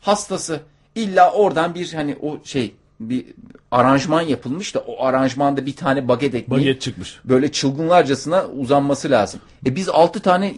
hastası. 0.00 0.60
İlla 0.94 1.32
oradan 1.32 1.74
bir 1.74 1.92
hani 1.92 2.16
o 2.22 2.38
şey 2.44 2.74
bir 3.10 3.24
aranjman 3.70 4.22
yapılmış 4.22 4.74
da 4.74 4.78
o 4.80 5.04
aranjmanda 5.04 5.66
bir 5.66 5.76
tane 5.76 6.08
baget 6.08 6.34
ekmeği 6.34 6.60
Baget 6.60 6.80
çıkmış. 6.80 7.20
böyle 7.24 7.52
çılgınlarcasına 7.52 8.44
uzanması 8.46 9.10
lazım. 9.10 9.40
E 9.66 9.76
biz 9.76 9.88
6 9.88 10.20
tane 10.20 10.54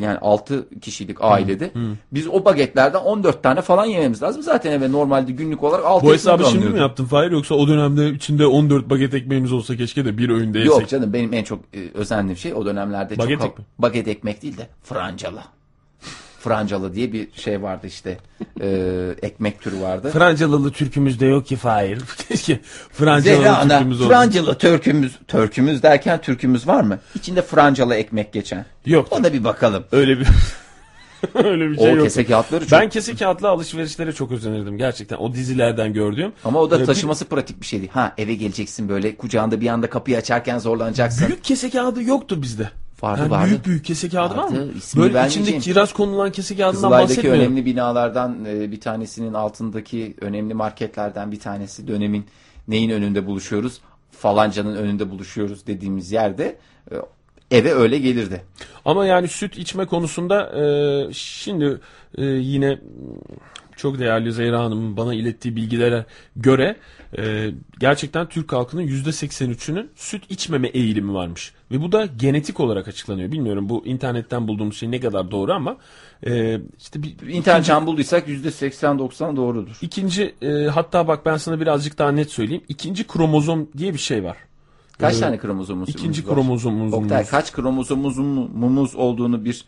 yani 0.00 0.18
6 0.18 0.68
kişilik 0.80 1.16
ailede 1.20 1.70
biz 2.12 2.28
o 2.28 2.44
bagetlerden 2.44 2.98
14 2.98 3.42
tane 3.42 3.60
falan 3.60 3.84
yememiz 3.84 4.22
lazım. 4.22 4.42
Zaten 4.42 4.72
eve 4.72 4.92
normalde 4.92 5.32
günlük 5.32 5.62
olarak 5.62 5.84
6 5.84 6.06
Bu 6.06 6.12
hesabı 6.12 6.44
şimdi 6.44 6.66
mi 6.66 6.78
yaptın 6.78 7.04
Fahir 7.04 7.30
yoksa 7.30 7.54
o 7.54 7.68
dönemde 7.68 8.10
içinde 8.10 8.46
14 8.46 8.90
baget 8.90 9.14
ekmeğimiz 9.14 9.52
olsa 9.52 9.76
keşke 9.76 10.04
de 10.04 10.18
bir 10.18 10.28
öğünde 10.28 10.58
yesek. 10.58 10.80
Yok 10.80 10.88
canım 10.88 11.12
benim 11.12 11.32
en 11.34 11.44
çok 11.44 11.60
e, 11.74 11.78
özendiğim 11.94 12.36
şey 12.36 12.54
o 12.54 12.66
dönemlerde 12.66 13.18
Baget 13.18 13.40
çok 13.40 13.50
ekmek. 13.50 13.66
baget 13.78 14.08
ekmek 14.08 14.42
değil 14.42 14.58
de 14.58 14.68
francalı. 14.82 15.40
Francalı 16.48 16.94
diye 16.94 17.12
bir 17.12 17.28
şey 17.34 17.62
vardı 17.62 17.86
işte. 17.86 18.18
E, 18.62 18.68
ekmek 19.22 19.60
türü 19.60 19.80
vardı. 19.80 20.10
Francalılı 20.12 20.72
türkümüzde 20.72 21.26
yok 21.26 21.46
ki 21.46 21.56
Fahir. 21.56 21.98
Keşke 22.28 22.60
Francalılı 22.92 23.42
Zehra 23.42 23.56
ana 23.58 23.68
türkümüz 23.78 24.00
olsa. 24.00 24.08
Francalı 24.08 24.58
Türkümüz, 24.58 25.12
Türkümüz 25.28 25.82
derken 25.82 26.20
Türkümüz 26.20 26.66
var 26.66 26.80
mı? 26.82 26.98
İçinde 27.14 27.42
Francalı 27.42 27.94
ekmek 27.94 28.32
geçen. 28.32 28.64
Yok. 28.86 29.08
Ona 29.10 29.32
bir 29.32 29.44
bakalım. 29.44 29.84
Öyle 29.92 30.18
bir 30.20 30.26
öyle 31.34 31.70
bir 31.70 31.78
O 31.78 31.80
şey 31.82 31.92
yok. 31.94 32.04
kese 32.04 32.24
kağıtları 32.26 32.66
çok. 32.66 32.80
Ben 32.80 32.88
kese 32.88 33.14
kağıtlı 33.16 33.48
alışverişlere 33.48 34.12
çok 34.12 34.32
özenirdim 34.32 34.78
gerçekten. 34.78 35.16
O 35.16 35.32
dizilerden 35.32 35.92
gördüğüm. 35.92 36.32
Ama 36.44 36.60
o 36.60 36.70
da 36.70 36.80
Ee, 36.80 36.84
taşıması 36.84 37.24
pratik 37.24 37.60
bir 37.60 37.66
şey 37.66 37.78
değil. 37.80 37.92
Ha 37.92 38.14
eve 38.18 38.34
geleceksin 38.34 38.88
böyle 38.88 39.16
kucağında 39.16 39.60
bir 39.60 39.66
anda 39.68 39.90
kapıyı 39.90 40.16
açarken 40.16 40.58
zorlanacaksın. 40.58 41.26
Büyük 41.28 41.44
kese 41.44 41.70
kağıdı 41.70 42.02
yoktu 42.02 42.42
bizde. 42.42 42.70
Vardı, 43.02 43.20
Yani 43.20 43.30
vardı. 43.30 43.48
Büyük 43.48 43.66
büyük 43.66 43.84
kese 43.84 44.08
kağıdı 44.08 44.36
var 44.36 44.48
mı? 44.48 44.66
İsmini 44.76 45.14
Böyle 45.14 45.26
içinde 45.26 45.58
kiraz 45.58 45.92
konulan 45.92 46.32
kese 46.32 46.56
kağıdından 46.56 46.72
Kızılay'daki 46.72 47.08
bahsetmiyorum. 47.10 47.42
önemli 47.42 47.66
binalardan 47.66 48.44
e, 48.44 48.70
bir 48.70 48.80
tanesinin 48.80 49.34
altındaki 49.34 50.14
önemli 50.20 50.54
marketlerden 50.54 51.32
bir 51.32 51.40
tanesi 51.40 51.88
dönemin 51.88 52.26
neyin 52.68 52.90
önünde 52.90 53.26
buluşuyoruz? 53.26 53.80
Falancanın 54.10 54.76
önünde 54.76 55.10
buluşuyoruz 55.10 55.66
dediğimiz 55.66 56.12
yerde 56.12 56.56
e, 56.92 56.96
eve 57.50 57.72
öyle 57.72 57.98
gelirdi. 57.98 58.42
Ama 58.84 59.06
yani 59.06 59.28
süt 59.28 59.58
içme 59.58 59.86
konusunda 59.86 60.60
e, 60.60 61.12
şimdi 61.12 61.80
e, 62.18 62.24
yine 62.24 62.78
çok 63.76 63.98
değerli 63.98 64.32
Zehra 64.32 64.60
Hanım'ın 64.60 64.96
bana 64.96 65.14
ilettiği 65.14 65.56
bilgilere 65.56 66.06
göre 66.36 66.76
e, 67.18 67.50
gerçekten 67.80 68.28
Türk 68.28 68.52
halkının 68.52 68.82
%83'ünün 68.82 69.90
süt 69.96 70.30
içmeme 70.30 70.68
eğilimi 70.68 71.14
varmış. 71.14 71.52
Ve 71.70 71.82
bu 71.82 71.92
da 71.92 72.06
genetik 72.06 72.60
olarak 72.60 72.88
açıklanıyor. 72.88 73.32
Bilmiyorum 73.32 73.68
bu 73.68 73.86
internetten 73.86 74.48
bulduğumuz 74.48 74.76
şey 74.76 74.90
ne 74.90 75.00
kadar 75.00 75.30
doğru 75.30 75.52
ama 75.52 75.76
e, 76.26 76.60
işte 76.78 77.02
bir, 77.02 77.16
İnternetten 77.28 77.86
bulduysak 77.86 78.28
%80-90 78.28 79.36
doğrudur. 79.36 79.78
ikinci 79.82 80.34
e, 80.42 80.48
hatta 80.66 81.08
bak 81.08 81.26
ben 81.26 81.36
sana 81.36 81.60
birazcık 81.60 81.98
daha 81.98 82.12
net 82.12 82.30
söyleyeyim. 82.30 82.62
İkinci 82.68 83.06
kromozom 83.06 83.68
diye 83.78 83.94
bir 83.94 83.98
şey 83.98 84.24
var. 84.24 84.36
Kaç 84.98 85.16
Ee, 85.16 85.20
tane 85.20 85.38
kromozomumuz 85.38 85.88
İkinci 85.88 86.26
var? 86.26 86.34
kromozomumuz. 86.34 86.94
Oktay 86.94 87.26
kaç 87.26 87.52
kromozomumuz 87.52 88.94
olduğunu 88.94 89.44
bir 89.44 89.64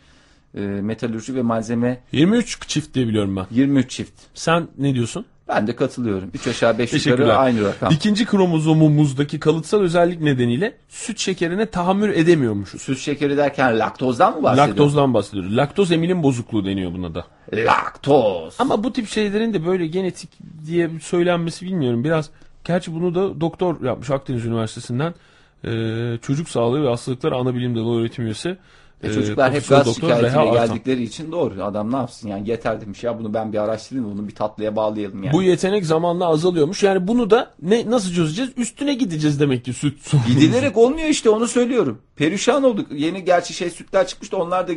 e, 0.54 0.60
metalürji 0.60 1.34
ve 1.34 1.42
malzeme 1.42 2.00
23 2.12 2.68
çift 2.68 2.94
diye 2.94 3.08
biliyorum 3.08 3.36
ben. 3.36 3.46
23 3.50 3.90
çift. 3.90 4.12
Sen 4.34 4.68
ne 4.78 4.94
diyorsun? 4.94 5.24
Ben 5.50 5.66
de 5.66 5.76
katılıyorum. 5.76 6.30
3 6.34 6.46
aşağı 6.46 6.78
5 6.78 6.90
Teşekkürler. 6.90 7.18
yukarı 7.18 7.38
aynı 7.38 7.64
rakam. 7.64 7.92
İkinci 7.92 8.24
kromozomumuzdaki 8.24 9.40
kalıtsal 9.40 9.80
özellik 9.80 10.20
nedeniyle 10.20 10.74
süt 10.88 11.18
şekerine 11.18 11.66
tahammül 11.66 12.14
edemiyormuşuz. 12.14 12.82
Süt 12.82 12.98
şekeri 12.98 13.36
derken 13.36 13.78
laktozdan 13.78 14.36
mı 14.36 14.42
bahsediyorsun? 14.42 14.72
Laktozdan 14.72 15.14
bahsediyoruz. 15.14 15.56
Laktoz 15.56 15.92
emilim 15.92 16.22
bozukluğu 16.22 16.64
deniyor 16.64 16.92
buna 16.94 17.14
da. 17.14 17.24
Laktoz. 17.54 18.54
Ama 18.58 18.84
bu 18.84 18.92
tip 18.92 19.08
şeylerin 19.08 19.54
de 19.54 19.66
böyle 19.66 19.86
genetik 19.86 20.30
diye 20.66 20.90
söylenmesi 21.02 21.66
bilmiyorum. 21.66 22.04
Biraz 22.04 22.30
gerçi 22.64 22.94
bunu 22.94 23.14
da 23.14 23.40
doktor 23.40 23.84
yapmış 23.84 24.10
Akdeniz 24.10 24.44
Üniversitesi'nden. 24.46 25.14
Ee, 25.64 26.18
çocuk 26.22 26.48
sağlığı 26.48 26.82
ve 26.84 26.88
hastalıkları 26.88 27.36
ana 27.36 27.54
bilim 27.54 27.76
dalı 27.76 28.00
öğretim 28.00 28.24
üyesi. 28.24 28.56
E 29.02 29.08
ee, 29.08 29.12
çocuklar 29.12 29.52
hep 29.52 29.64
Profesör 29.64 29.84
gaz 29.84 29.94
şikayetiyle 29.94 30.50
geldikleri 30.50 31.02
için 31.02 31.32
doğru. 31.32 31.64
Adam 31.64 31.92
ne 31.92 31.96
yapsın 31.96 32.28
yani 32.28 32.50
yeter 32.50 32.80
demiş 32.80 33.04
ya 33.04 33.18
bunu 33.18 33.34
ben 33.34 33.52
bir 33.52 33.58
araştırayım 33.58 34.10
bunu 34.10 34.28
bir 34.28 34.34
tatlıya 34.34 34.76
bağlayalım 34.76 35.22
yani. 35.22 35.32
Bu 35.32 35.42
yetenek 35.42 35.86
zamanla 35.86 36.26
azalıyormuş. 36.26 36.82
Yani 36.82 37.08
bunu 37.08 37.30
da 37.30 37.54
ne 37.62 37.90
nasıl 37.90 38.14
çözeceğiz? 38.14 38.50
Üstüne 38.56 38.94
gideceğiz 38.94 39.40
demek 39.40 39.64
ki 39.64 39.72
süt. 39.72 40.12
Gidilerek 40.26 40.76
olmuyor 40.76 41.08
işte 41.08 41.30
onu 41.30 41.48
söylüyorum. 41.48 41.98
Perişan 42.16 42.64
olduk. 42.64 42.86
Yeni 42.92 43.24
gerçi 43.24 43.54
şey 43.54 43.70
sütler 43.70 44.06
çıkmıştı 44.06 44.36
onlar 44.36 44.68
da 44.68 44.72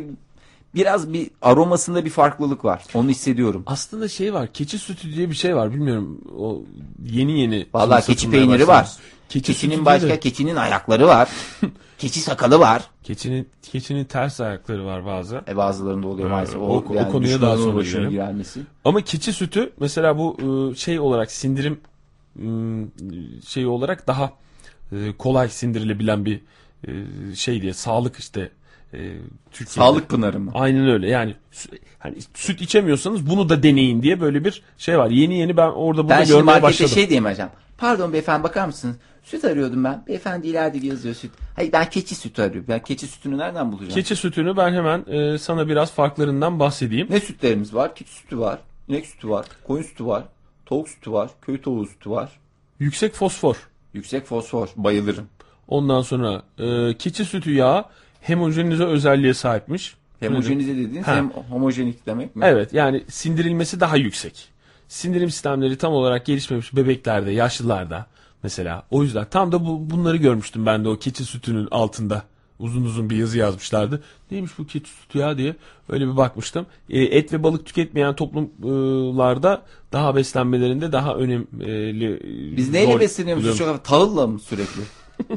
biraz 0.74 1.12
bir 1.12 1.30
aromasında 1.42 2.04
bir 2.04 2.10
farklılık 2.10 2.64
var. 2.64 2.84
Onu 2.94 3.08
hissediyorum. 3.08 3.62
Aslında 3.66 4.08
şey 4.08 4.34
var. 4.34 4.52
Keçi 4.52 4.78
sütü 4.78 5.14
diye 5.14 5.30
bir 5.30 5.34
şey 5.34 5.56
var. 5.56 5.74
Bilmiyorum. 5.74 6.20
O 6.38 6.62
yeni 7.10 7.40
yeni. 7.40 7.66
Vallahi 7.74 8.06
keçi 8.06 8.30
peyniri 8.30 8.48
başlamış. 8.48 8.68
var. 8.68 8.96
Keçi 9.28 9.52
keçinin 9.52 9.84
başka 9.84 10.08
de- 10.08 10.20
keçinin 10.20 10.56
ayakları 10.56 11.06
var. 11.06 11.28
keçi 11.98 12.20
sakalı 12.20 12.58
var. 12.58 12.82
Keçinin 13.02 13.48
keçinin 13.62 14.04
ters 14.04 14.40
ayakları 14.40 14.84
var 14.86 15.06
bazı. 15.06 15.40
E 15.48 15.56
bazılarında 15.56 16.06
oluyor 16.08 16.28
Ha, 16.30 16.34
maalesef. 16.36 16.56
o- 16.56 16.60
o 16.76 16.84
konuya 16.84 17.10
düşmanın 17.20 17.42
daha 17.42 17.56
sonra 17.56 17.82
girelim. 17.82 18.10
girelmesi. 18.10 18.60
Ama 18.84 19.00
keçi 19.00 19.32
sütü 19.32 19.72
mesela 19.80 20.18
bu 20.18 20.36
e, 20.72 20.74
şey 20.76 21.00
olarak 21.00 21.30
sindirim 21.32 21.80
m, 22.34 22.86
şeyi 23.46 23.66
olarak 23.66 24.06
daha 24.06 24.32
e, 24.92 24.96
kolay 25.18 25.48
sindirilebilen 25.48 26.24
bir 26.24 26.40
e, 26.88 26.90
şey 27.34 27.62
diye 27.62 27.72
sağlık 27.72 28.16
işte 28.18 28.50
Türkiye'de. 29.52 29.70
Sağlık 29.70 30.08
pınarı 30.08 30.40
mı? 30.40 30.50
Aynen 30.54 30.88
öyle. 30.88 31.08
Yani 31.10 31.34
hani 31.98 32.16
süt 32.34 32.60
içemiyorsanız 32.62 33.30
bunu 33.30 33.48
da 33.48 33.62
deneyin 33.62 34.02
diye 34.02 34.20
böyle 34.20 34.44
bir 34.44 34.62
şey 34.78 34.98
var. 34.98 35.10
Yeni 35.10 35.38
yeni 35.38 35.56
ben 35.56 35.68
orada 35.68 36.02
burada 36.02 36.08
Ben 36.18 36.24
şimdi 36.24 36.36
görmeye 36.38 36.44
markette 36.52 36.62
başladım. 36.68 36.94
şey 36.94 37.08
diyemeyeceğim. 37.10 37.50
Pardon 37.78 38.12
beyefendi 38.12 38.42
bakar 38.42 38.66
mısınız? 38.66 38.96
Süt 39.24 39.44
arıyordum 39.44 39.84
ben. 39.84 40.04
Beyefendi 40.08 40.46
ileride 40.46 40.86
yazıyor 40.86 41.14
süt. 41.14 41.30
Hayır 41.56 41.72
ben 41.72 41.90
keçi 41.90 42.14
sütü 42.14 42.42
arıyorum. 42.42 42.68
Ben 42.68 42.82
keçi 42.82 43.06
sütünü 43.06 43.38
nereden 43.38 43.72
bulacağım? 43.72 43.94
Keçi 43.94 44.16
sütünü 44.16 44.56
ben 44.56 44.72
hemen 44.72 45.04
e, 45.06 45.38
sana 45.38 45.68
biraz 45.68 45.92
farklarından 45.92 46.60
bahsedeyim. 46.60 47.06
Ne 47.10 47.20
sütlerimiz 47.20 47.74
var? 47.74 47.94
Keçi 47.94 48.12
sütü 48.12 48.38
var. 48.38 48.58
İnek 48.88 49.06
sütü 49.06 49.28
var. 49.28 49.46
Koyun 49.66 49.82
sütü 49.82 50.06
var. 50.06 50.24
Tavuk 50.66 50.88
sütü 50.88 51.12
var. 51.12 51.30
Köy 51.42 51.60
tavuğu 51.60 51.86
sütü 51.86 52.10
var. 52.10 52.40
Yüksek 52.78 53.14
fosfor. 53.14 53.56
Yüksek 53.94 54.26
fosfor. 54.26 54.68
Bayılırım. 54.76 55.26
Ondan 55.68 56.02
sonra 56.02 56.42
e, 56.58 56.96
keçi 56.98 57.24
sütü 57.24 57.54
yağı 57.54 57.84
hemojenize 58.20 58.84
özelliğe 58.84 59.34
sahipmiş. 59.34 59.94
Hemojenize 60.20 60.72
dediğiniz 60.72 61.06
Ha. 61.06 61.16
hem 61.16 61.30
homojenik 61.30 62.06
demek 62.06 62.36
mi? 62.36 62.44
Evet 62.46 62.72
yani 62.72 63.04
sindirilmesi 63.08 63.80
daha 63.80 63.96
yüksek. 63.96 64.48
Sindirim 64.88 65.30
sistemleri 65.30 65.78
tam 65.78 65.92
olarak 65.92 66.26
gelişmemiş 66.26 66.76
bebeklerde, 66.76 67.30
yaşlılarda 67.30 68.06
mesela. 68.44 68.82
O 68.90 69.02
yüzden 69.02 69.26
tam 69.30 69.52
da 69.52 69.66
bu, 69.66 69.90
bunları 69.90 70.16
görmüştüm 70.16 70.66
ben 70.66 70.84
de 70.84 70.88
o 70.88 70.96
keçi 70.96 71.24
sütünün 71.24 71.68
altında. 71.70 72.22
Uzun 72.58 72.84
uzun 72.84 73.10
bir 73.10 73.16
yazı 73.16 73.38
yazmışlardı. 73.38 74.02
Neymiş 74.30 74.58
bu 74.58 74.66
keçi 74.66 74.90
sütü 74.90 75.18
ya 75.18 75.38
diye 75.38 75.56
öyle 75.88 76.06
bir 76.06 76.16
bakmıştım. 76.16 76.66
E, 76.90 77.02
et 77.02 77.32
ve 77.32 77.42
balık 77.42 77.66
tüketmeyen 77.66 78.16
toplumlarda 78.16 79.62
daha 79.92 80.16
beslenmelerinde 80.16 80.92
daha 80.92 81.14
önemli 81.14 81.44
e, 81.62 82.56
Biz 82.56 82.70
neyle 82.70 82.94
buluyorum. 83.36 83.58
Çok 83.58 83.84
tahılla 83.84 84.26
mı 84.26 84.40
sürekli? 84.40 84.82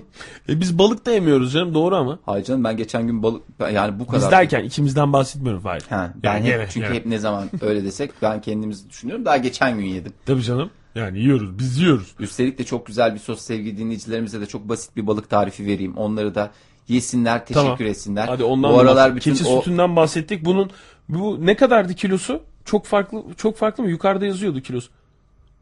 E, 0.49 0.61
biz 0.61 0.79
balık 0.79 1.05
da 1.05 1.11
yemiyoruz 1.11 1.53
canım 1.53 1.73
doğru 1.73 1.95
ama. 1.95 2.19
Hayır 2.25 2.45
canım 2.45 2.63
ben 2.63 2.77
geçen 2.77 3.07
gün 3.07 3.23
balık 3.23 3.43
yani 3.73 3.99
bu 3.99 4.07
kadar. 4.07 4.21
Biz 4.21 4.31
derken 4.31 4.63
ikimizden 4.63 5.13
bahsetmiyorum 5.13 5.61
Fahir. 5.61 5.83
Ha, 5.89 6.13
ben 6.23 6.33
Yani 6.33 6.45
hep, 6.45 6.57
gene, 6.57 6.67
çünkü 6.69 6.87
gene. 6.87 6.97
hep 6.97 7.05
ne 7.05 7.17
zaman 7.19 7.49
öyle 7.61 7.83
desek 7.83 8.11
ben 8.21 8.41
kendimizi 8.41 8.89
düşünüyorum. 8.89 9.25
Daha 9.25 9.37
geçen 9.37 9.77
gün 9.77 9.85
yedim. 9.85 10.13
Tabii 10.25 10.43
canım. 10.43 10.69
Yani 10.97 11.19
yiyoruz 11.19 11.59
biz 11.59 11.77
yiyoruz. 11.77 12.11
Üstelik 12.19 12.57
de 12.57 12.63
çok 12.63 12.85
güzel 12.85 13.13
bir 13.13 13.19
sos 13.19 13.41
sevgili 13.41 13.77
dinleyicilerimize 13.77 14.41
de 14.41 14.45
çok 14.45 14.69
basit 14.69 14.95
bir 14.95 15.07
balık 15.07 15.29
tarifi 15.29 15.65
vereyim. 15.65 15.97
Onları 15.97 16.35
da 16.35 16.51
yesinler, 16.87 17.45
teşekkür 17.45 17.63
Tamam. 17.63 17.81
etsinler. 17.81 18.27
Hadi 18.27 18.43
ondan 18.43 18.73
bu 18.73 18.79
aralar 18.79 19.15
bütün 19.15 19.33
Keçi 19.33 19.45
o 19.45 19.59
sütünden 19.59 19.95
bahsettik. 19.95 20.45
Bunun 20.45 20.71
bu 21.09 21.45
ne 21.45 21.55
kadardı 21.55 21.93
kilosu? 21.93 22.41
Çok 22.65 22.85
farklı 22.85 23.23
çok 23.37 23.57
farklı 23.57 23.83
mı? 23.83 23.89
Yukarıda 23.89 24.25
yazıyordu 24.25 24.61
kilosu. 24.61 24.89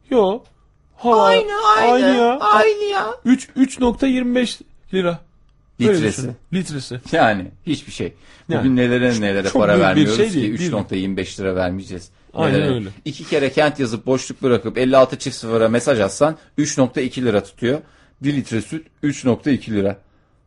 Yo. 0.10 0.40
Ha, 0.96 1.24
Aynı, 1.24 1.52
aynı, 1.78 1.94
Aynı 1.94 2.18
ya. 2.18 2.40
aynı 2.40 2.84
ya. 2.84 3.08
3 3.26 3.50
3.25 3.58 4.62
lira. 4.94 5.20
Litresi. 5.82 6.30
Litresi. 6.54 7.00
yani 7.12 7.52
hiçbir 7.66 7.92
şey. 7.92 8.14
Bugün 8.50 8.58
Yani. 8.60 8.76
nelere 8.76 9.22
nelere 9.22 9.50
Çok 9.50 9.62
para 9.62 9.80
vermiyoruz 9.80 10.18
şey 10.18 10.28
ki 10.30 10.34
değil, 10.34 10.52
mi? 10.52 10.58
3.25 10.58 11.40
lira 11.40 11.56
vermeyeceğiz. 11.56 12.10
Aynen 12.36 12.60
Nelere? 12.60 12.74
öyle. 12.74 12.90
İki 13.06 13.24
kere 13.28 13.52
kent 13.52 13.80
yazıp 13.80 14.06
boşluk 14.06 14.42
bırakıp 14.42 14.78
56 14.78 15.20
çift 15.20 15.36
sıfıra 15.36 15.70
mesaj 15.70 16.00
atsan 16.00 16.38
3.2 16.58 17.22
lira 17.22 17.44
tutuyor. 17.44 17.80
1 18.22 18.34
litre 18.34 18.62
süt 18.62 18.88
3.2 19.04 19.72
lira. 19.72 19.98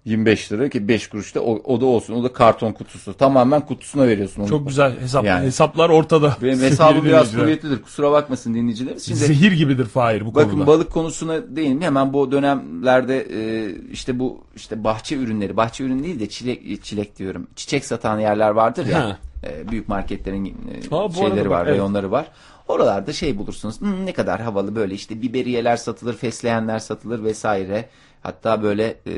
25 0.09 0.53
lira 0.53 0.69
ki 0.69 0.89
5 0.89 1.07
kuruş 1.09 1.35
da 1.35 1.41
o, 1.43 1.61
o 1.75 1.81
da 1.81 1.87
olsun. 1.87 2.15
O 2.15 2.25
da 2.25 2.33
karton 2.33 2.73
kutusu. 2.73 3.15
Tamamen 3.15 3.61
kutusuna 3.61 4.07
veriyorsun 4.09 4.43
onu. 4.43 4.49
Çok 4.49 4.69
güzel 4.69 5.01
hesap 5.01 5.25
Yani. 5.25 5.47
hesaplar 5.47 5.91
ortada. 5.91 6.37
Benim 6.43 6.61
hesabım 6.61 7.05
biraz 7.05 7.33
kuvvetlidir. 7.37 7.83
Kusura 7.83 8.13
bakmasın 8.13 8.55
dinleyicilerimiz. 8.55 9.07
Şimdi 9.07 9.19
Zehir 9.19 9.53
gibidir 9.53 9.85
Fahir 9.85 10.27
bu 10.27 10.35
Bakın 10.35 10.51
konuda. 10.51 10.67
balık 10.67 10.91
konusuna 10.93 11.57
değinelim. 11.57 11.83
Hemen 11.83 12.13
bu 12.13 12.33
dönemlerde 12.33 13.21
e, 13.21 13.71
işte 13.93 14.19
bu 14.19 14.41
işte 14.57 14.85
bahçe 14.85 15.17
ürünleri, 15.17 15.57
bahçe 15.57 15.85
ürünü 15.85 16.05
değil 16.05 16.21
de 16.21 16.29
çilek 16.29 16.85
çilek 16.85 17.19
diyorum. 17.19 17.47
Çiçek 17.57 17.85
satan 17.85 18.19
yerler 18.19 18.51
vardır 18.51 18.87
ya. 18.87 19.05
Ha. 19.05 19.19
e, 19.47 19.69
büyük 19.71 19.89
marketlerin 19.89 20.45
e, 20.47 20.91
bu 20.91 21.13
şeyleri 21.15 21.51
var, 21.51 21.63
evet. 21.67 21.75
reyonları 21.75 22.11
var. 22.11 22.27
Oralarda 22.69 23.13
şey 23.13 23.39
bulursunuz. 23.39 23.81
"Hmm, 23.81 24.07
ne 24.07 24.13
kadar 24.13 24.41
havalı 24.41 24.75
böyle 24.75 24.95
işte 24.95 25.23
biberiyeler 25.23 25.77
satılır, 25.77 26.15
fesleğenler 26.15 26.79
satılır 26.79 27.25
vesaire. 27.25 27.89
Hatta 28.23 28.63
böyle 28.63 28.85
e, 29.07 29.15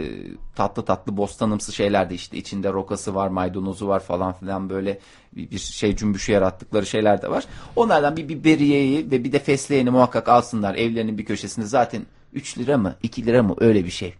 tatlı 0.54 0.84
tatlı 0.84 1.16
bostanımsı 1.16 1.72
şeyler 1.72 2.10
de 2.10 2.14
işte 2.14 2.36
içinde 2.36 2.72
rokası 2.72 3.14
var, 3.14 3.28
maydanozu 3.28 3.88
var 3.88 4.00
falan 4.00 4.32
filan 4.32 4.70
böyle 4.70 4.98
bir, 5.32 5.50
bir 5.50 5.58
şey 5.58 5.96
cümbüşü 5.96 6.32
yarattıkları 6.32 6.86
şeyler 6.86 7.22
de 7.22 7.30
var. 7.30 7.44
Onlardan 7.76 8.16
bir 8.16 8.28
biberiyeyi 8.28 9.10
ve 9.10 9.24
bir 9.24 9.32
de 9.32 9.38
fesleğeni 9.38 9.90
muhakkak 9.90 10.28
alsınlar 10.28 10.74
evlerinin 10.74 11.18
bir 11.18 11.24
köşesinde. 11.24 11.66
Zaten 11.66 12.02
3 12.32 12.58
lira 12.58 12.78
mı 12.78 12.94
2 13.02 13.26
lira 13.26 13.42
mı 13.42 13.54
öyle 13.60 13.84
bir 13.84 13.90
şey. 13.90 14.14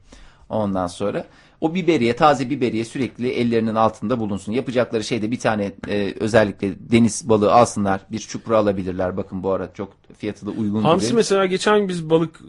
Ondan 0.48 0.86
sonra 0.86 1.24
o 1.60 1.74
biberiye, 1.74 2.16
taze 2.16 2.50
biberiye 2.50 2.84
sürekli 2.84 3.28
ellerinin 3.28 3.74
altında 3.74 4.20
bulunsun. 4.20 4.52
Yapacakları 4.52 5.04
şey 5.04 5.22
de 5.22 5.30
bir 5.30 5.38
tane 5.38 5.72
e, 5.88 6.14
özellikle 6.20 6.68
deniz 6.92 7.28
balığı 7.28 7.52
alsınlar. 7.52 8.00
Bir 8.12 8.18
çupra 8.18 8.58
alabilirler. 8.58 9.16
Bakın 9.16 9.42
bu 9.42 9.50
ara 9.50 9.72
çok 9.74 9.92
fiyatı 10.18 10.46
da 10.46 10.50
uygun 10.50 10.82
Hamsi 10.82 11.06
gibi. 11.06 11.16
mesela 11.16 11.46
geçen 11.46 11.88
biz 11.88 12.10
balık 12.10 12.40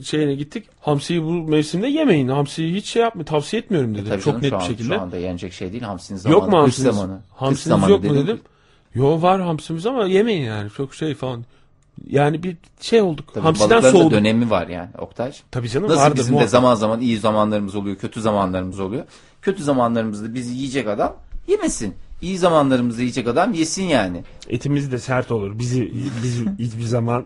e, 0.00 0.02
şeyine 0.02 0.34
gittik. 0.34 0.64
Hamsiyi 0.80 1.22
bu 1.24 1.30
mevsimde 1.32 1.86
yemeyin. 1.88 2.28
Hamsiyi 2.28 2.74
hiç 2.74 2.86
şey 2.86 3.02
yapma 3.02 3.24
tavsiye 3.24 3.62
etmiyorum 3.62 3.94
dedi. 3.94 4.08
E, 4.08 4.12
Çok 4.12 4.24
canım, 4.24 4.38
net 4.42 4.50
bir 4.50 4.56
an- 4.56 4.60
şekilde. 4.60 4.94
Şu 4.94 5.00
anda 5.00 5.16
yenecek 5.16 5.52
şey 5.52 5.72
değil. 5.72 5.82
Hamsinin 5.82 6.18
zamanı. 6.18 6.38
Yok 6.40 6.48
mu 6.48 6.58
hamsiniz? 6.58 6.94
zamanı. 6.94 7.20
Hamsiniz 7.34 7.62
zamanı 7.68 7.90
yok 7.90 8.04
mu 8.04 8.14
dedim. 8.14 8.40
Yo 8.94 9.22
var 9.22 9.40
hamsimiz 9.40 9.86
ama 9.86 10.04
yemeyin 10.06 10.42
yani. 10.44 10.70
Çok 10.70 10.94
şey 10.94 11.14
falan. 11.14 11.44
Yani 12.06 12.42
bir 12.42 12.56
şey 12.80 13.02
olduk. 13.02 13.34
Tabii 13.34 13.44
Hamsiden 13.44 13.80
soğuduk. 13.80 14.10
dönemi 14.10 14.50
var 14.50 14.66
yani 14.68 14.88
Oktay. 14.98 15.32
Tabii 15.50 15.68
canım 15.68 15.88
Nasıl 15.88 16.00
vardır 16.00 16.16
bizim 16.16 16.28
de 16.28 16.32
muhakkak. 16.32 16.50
zaman 16.50 16.74
zaman 16.74 17.00
iyi 17.00 17.18
zamanlarımız 17.18 17.74
oluyor, 17.74 17.96
kötü 17.96 18.20
zamanlarımız 18.20 18.80
oluyor. 18.80 19.04
Kötü 19.42 19.62
zamanlarımızda 19.64 20.34
bizi 20.34 20.54
yiyecek 20.54 20.88
adam 20.88 21.16
yemesin. 21.48 21.94
İyi 22.22 22.38
zamanlarımızda 22.38 23.00
yiyecek 23.00 23.28
adam 23.28 23.52
yesin 23.52 23.82
yani. 23.84 24.24
Etimiz 24.48 24.92
de 24.92 24.98
sert 24.98 25.30
olur. 25.30 25.58
Bizi 25.58 25.92
biz 26.22 26.40
hiçbir 26.58 26.82
zaman 26.84 27.24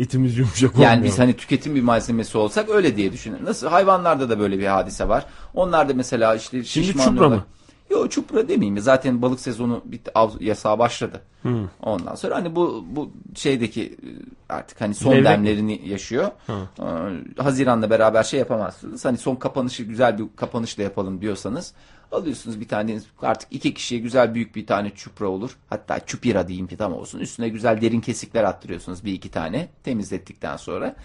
etimiz 0.00 0.38
yumuşak 0.38 0.74
olmuyor. 0.74 0.90
Yani 0.90 1.04
biz 1.04 1.18
hani 1.18 1.32
tüketim 1.36 1.74
bir 1.74 1.82
malzemesi 1.82 2.38
olsak 2.38 2.68
öyle 2.68 2.96
diye 2.96 3.12
düşünün. 3.12 3.44
Nasıl 3.44 3.66
hayvanlarda 3.68 4.30
da 4.30 4.38
böyle 4.38 4.58
bir 4.58 4.66
hadise 4.66 5.08
var. 5.08 5.26
Onlar 5.54 5.88
da 5.88 5.94
mesela 5.94 6.34
işte 6.34 6.64
Şimdi 6.64 6.86
şişmanlıyorlar. 6.86 7.24
çupra 7.24 7.36
mı? 7.36 7.44
Yok 7.90 8.10
çupra 8.10 8.48
demeyeyim. 8.48 8.78
Zaten 8.80 9.22
balık 9.22 9.40
sezonu 9.40 9.82
bitti. 9.84 10.10
Av 10.14 10.30
yasağı 10.40 10.78
başladı. 10.78 11.20
Ondan 11.82 12.14
sonra 12.14 12.34
hani 12.34 12.56
bu 12.56 12.84
bu 12.90 13.10
şeydeki 13.34 13.82
e, 13.84 14.08
artık 14.48 14.80
hani 14.80 14.94
son 14.94 15.10
Levrek 15.12 15.24
mi? 15.24 15.30
demlerini 15.30 15.88
yaşıyor. 15.88 16.30
Ee, 16.48 17.42
Haziran'la 17.42 17.90
beraber 17.90 18.22
şey 18.22 18.40
yapamazsınız. 18.40 19.04
Hani 19.04 19.18
son 19.18 19.36
kapanışı 19.36 19.82
güzel 19.82 20.18
bir 20.18 20.24
kapanışla 20.36 20.82
yapalım 20.82 21.20
diyorsanız 21.20 21.74
alıyorsunuz 22.12 22.60
bir 22.60 22.68
tane 22.68 23.00
artık 23.22 23.48
iki 23.52 23.74
kişiye 23.74 24.00
güzel 24.00 24.34
büyük 24.34 24.56
bir 24.56 24.66
tane 24.66 24.90
çupra 24.90 25.28
olur. 25.28 25.56
Hatta 25.70 26.00
çupira 26.06 26.48
diyeyim 26.48 26.66
ki 26.66 26.76
tam 26.76 26.92
olsun. 26.92 27.18
Üstüne 27.18 27.48
güzel 27.48 27.80
derin 27.80 28.00
kesikler 28.00 28.44
attırıyorsunuz 28.44 29.04
bir 29.04 29.12
iki 29.12 29.30
tane 29.30 29.68
temizlettikten 29.84 30.56
sonra. 30.56 30.96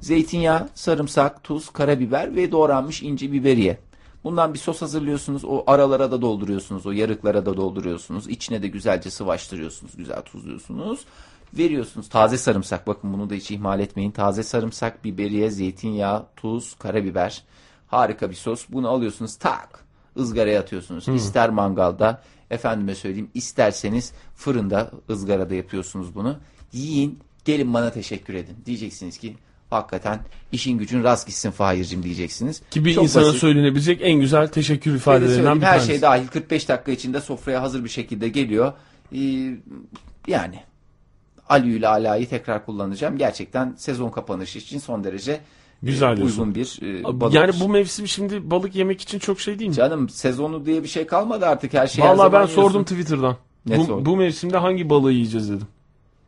Zeytinyağı, 0.00 0.68
sarımsak, 0.74 1.44
tuz, 1.44 1.70
karabiber 1.70 2.36
ve 2.36 2.52
doğranmış 2.52 3.02
ince 3.02 3.32
biberiye. 3.32 3.78
Bundan 4.26 4.54
bir 4.54 4.58
sos 4.58 4.82
hazırlıyorsunuz. 4.82 5.44
O 5.44 5.64
aralara 5.66 6.10
da 6.10 6.22
dolduruyorsunuz. 6.22 6.86
O 6.86 6.92
yarıklara 6.92 7.46
da 7.46 7.56
dolduruyorsunuz. 7.56 8.28
İçine 8.28 8.62
de 8.62 8.68
güzelce 8.68 9.10
sıvaştırıyorsunuz. 9.10 9.96
Güzel 9.96 10.22
tuzluyorsunuz. 10.22 11.00
Veriyorsunuz. 11.58 12.08
Taze 12.08 12.38
sarımsak. 12.38 12.86
Bakın 12.86 13.12
bunu 13.12 13.30
da 13.30 13.34
hiç 13.34 13.50
ihmal 13.50 13.80
etmeyin. 13.80 14.10
Taze 14.10 14.42
sarımsak, 14.42 15.04
biberiye, 15.04 15.50
zeytinyağı, 15.50 16.26
tuz, 16.36 16.74
karabiber. 16.74 17.42
Harika 17.86 18.30
bir 18.30 18.34
sos. 18.34 18.66
Bunu 18.68 18.88
alıyorsunuz. 18.88 19.36
Tak. 19.36 19.84
ızgaraya 20.18 20.60
atıyorsunuz. 20.60 21.08
İster 21.08 21.50
mangalda, 21.50 22.22
efendime 22.50 22.94
söyleyeyim, 22.94 23.30
isterseniz 23.34 24.12
fırında, 24.34 24.90
ızgarada 25.10 25.54
yapıyorsunuz 25.54 26.14
bunu. 26.14 26.36
Yiyin, 26.72 27.18
gelin 27.44 27.74
bana 27.74 27.90
teşekkür 27.90 28.34
edin. 28.34 28.56
Diyeceksiniz 28.66 29.18
ki 29.18 29.36
hakikaten 29.70 30.20
işin 30.52 30.78
gücün 30.78 31.04
rast 31.04 31.26
gitsin 31.26 31.50
Fahir'cim 31.50 32.02
diyeceksiniz. 32.02 32.62
Ki 32.70 32.84
bir 32.84 32.94
Çok 32.94 33.04
insana 33.04 33.26
basit. 33.26 33.40
söylenebilecek 33.40 34.00
en 34.02 34.20
güzel 34.20 34.48
teşekkür 34.48 34.94
ifadelerinden 34.94 35.56
bir 35.60 35.62
her 35.66 35.70
tanesi. 35.72 35.86
şey 35.86 36.02
dahil 36.02 36.26
45 36.28 36.68
dakika 36.68 36.92
içinde 36.92 37.20
sofraya 37.20 37.62
hazır 37.62 37.84
bir 37.84 37.88
şekilde 37.88 38.28
geliyor. 38.28 38.72
Ee, 39.14 39.18
yani 40.28 40.60
Ali 41.48 41.76
ile 41.76 41.88
Ala'yı 41.88 42.28
tekrar 42.28 42.66
kullanacağım. 42.66 43.18
Gerçekten 43.18 43.74
sezon 43.78 44.08
kapanışı 44.10 44.58
için 44.58 44.78
son 44.78 45.04
derece 45.04 45.32
e, 45.32 45.40
Güzel 45.82 46.16
diyorsun. 46.16 46.38
uygun 46.42 46.54
bir 46.54 46.78
e, 46.82 47.20
balık. 47.20 47.34
Yani 47.34 47.52
bu 47.60 47.68
mevsim 47.68 48.08
şimdi 48.08 48.50
balık 48.50 48.74
yemek 48.74 49.00
için 49.00 49.18
çok 49.18 49.40
şey 49.40 49.58
değil 49.58 49.68
mi? 49.70 49.76
Canım 49.76 50.08
sezonu 50.08 50.66
diye 50.66 50.82
bir 50.82 50.88
şey 50.88 51.06
kalmadı 51.06 51.46
artık 51.46 51.74
her 51.74 51.86
şey. 51.86 52.04
her 52.04 52.08
Vallahi 52.08 52.16
zaman 52.16 52.32
ben 52.32 52.38
yiyorsun. 52.38 52.62
sordum 52.62 52.84
Twitter'dan. 52.84 53.36
Ne 53.66 53.78
bu, 53.78 53.84
sordun? 53.84 54.06
bu 54.06 54.16
mevsimde 54.16 54.56
hangi 54.56 54.90
balığı 54.90 55.12
yiyeceğiz 55.12 55.50
dedim. 55.50 55.66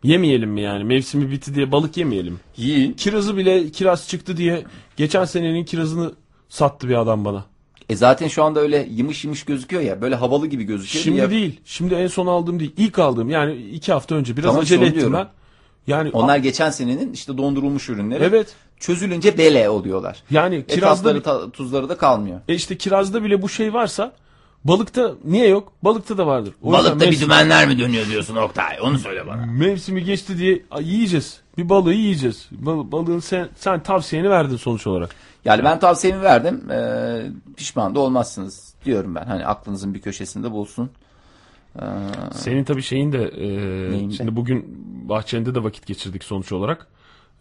Yemeyelim 0.02 0.50
mi 0.50 0.60
yani? 0.60 0.84
Mevsimi 0.84 1.30
bitti 1.30 1.54
diye 1.54 1.72
balık 1.72 1.96
yemeyelim. 1.96 2.40
Yiyin. 2.56 2.92
Kirazı 2.92 3.36
bile 3.36 3.70
kiraz 3.70 4.08
çıktı 4.08 4.36
diye 4.36 4.64
geçen 4.96 5.24
senenin 5.24 5.64
kirazını 5.64 6.12
sattı 6.48 6.88
bir 6.88 6.94
adam 6.94 7.24
bana. 7.24 7.44
E 7.88 7.96
zaten 7.96 8.28
şu 8.28 8.44
anda 8.44 8.60
öyle 8.60 8.88
yımış 8.90 9.24
yımış 9.24 9.44
gözüküyor 9.44 9.82
ya. 9.82 10.00
Böyle 10.00 10.14
havalı 10.14 10.46
gibi 10.46 10.64
gözüküyor. 10.64 11.04
Şimdi 11.04 11.18
ya. 11.18 11.30
değil. 11.30 11.60
Şimdi 11.64 11.94
en 11.94 12.06
son 12.06 12.26
aldığım 12.26 12.60
değil. 12.60 12.72
İlk 12.76 12.98
aldığım 12.98 13.30
yani 13.30 13.54
iki 13.56 13.92
hafta 13.92 14.14
önce. 14.14 14.36
Biraz 14.36 14.46
Tamam, 14.46 14.62
acele 14.62 14.84
ettim 14.84 14.94
diyorum. 15.00 15.12
ben. 15.12 15.28
Yani 15.86 16.10
Onlar 16.12 16.36
geçen 16.36 16.70
senenin 16.70 17.12
işte 17.12 17.38
dondurulmuş 17.38 17.88
ürünleri. 17.88 18.24
Evet. 18.24 18.54
Çözülünce 18.80 19.38
bele 19.38 19.68
oluyorlar. 19.68 20.22
yani 20.30 20.54
kirazda 20.66 20.74
Kirazları 20.74 21.22
ta- 21.22 21.50
tuzları 21.50 21.88
da 21.88 21.96
kalmıyor. 21.96 22.40
e 22.48 22.54
işte 22.54 22.76
kirazda 22.76 23.24
bile 23.24 23.42
bu 23.42 23.48
şey 23.48 23.72
varsa 23.74 24.12
balıkta 24.64 25.14
niye 25.24 25.48
yok? 25.48 25.72
Balıkta 25.82 26.18
da 26.18 26.26
vardır. 26.26 26.54
O 26.62 26.66
yüzden 26.72 26.84
Balıkta 26.90 27.06
bir 27.06 27.16
mevsim- 27.16 27.20
dümenler 27.24 27.68
mi 27.68 27.78
dönüyor 27.78 28.06
diyorsun 28.06 28.36
Oktay? 28.36 28.78
Onu 28.82 28.98
söyle 28.98 29.26
bana. 29.26 29.46
Mevsimi 29.46 30.04
geçti 30.04 30.38
diye 30.38 30.62
yiyeceğiz. 30.80 31.40
Bir 31.58 31.68
balığı 31.68 31.94
yiyeceğiz. 31.94 32.48
Bal- 32.50 32.92
balığın 32.92 33.18
sen, 33.20 33.48
sen 33.56 33.82
tavsiyeni 33.82 34.30
verdin 34.30 34.56
sonuç 34.56 34.86
olarak. 34.86 35.10
Yani 35.44 35.64
ben 35.64 35.78
tavsiyemi 35.78 36.22
verdim. 36.22 36.70
Ee, 36.70 37.22
pişman 37.56 37.94
da 37.94 38.00
olmazsınız 38.00 38.74
diyorum 38.84 39.14
ben. 39.14 39.24
Hani 39.24 39.46
aklınızın 39.46 39.94
bir 39.94 40.00
köşesinde 40.00 40.50
bulsun. 40.52 40.90
Ee, 41.76 41.84
Senin 42.32 42.64
tabii 42.64 42.82
şeyin 42.82 43.12
de 43.12 43.22
e, 43.24 43.48
Neyim 43.90 44.12
şimdi 44.12 44.36
bugün 44.36 44.64
bahçende 45.08 45.54
de 45.54 45.64
vakit 45.64 45.86
geçirdik 45.86 46.24
sonuç 46.24 46.52
olarak. 46.52 46.86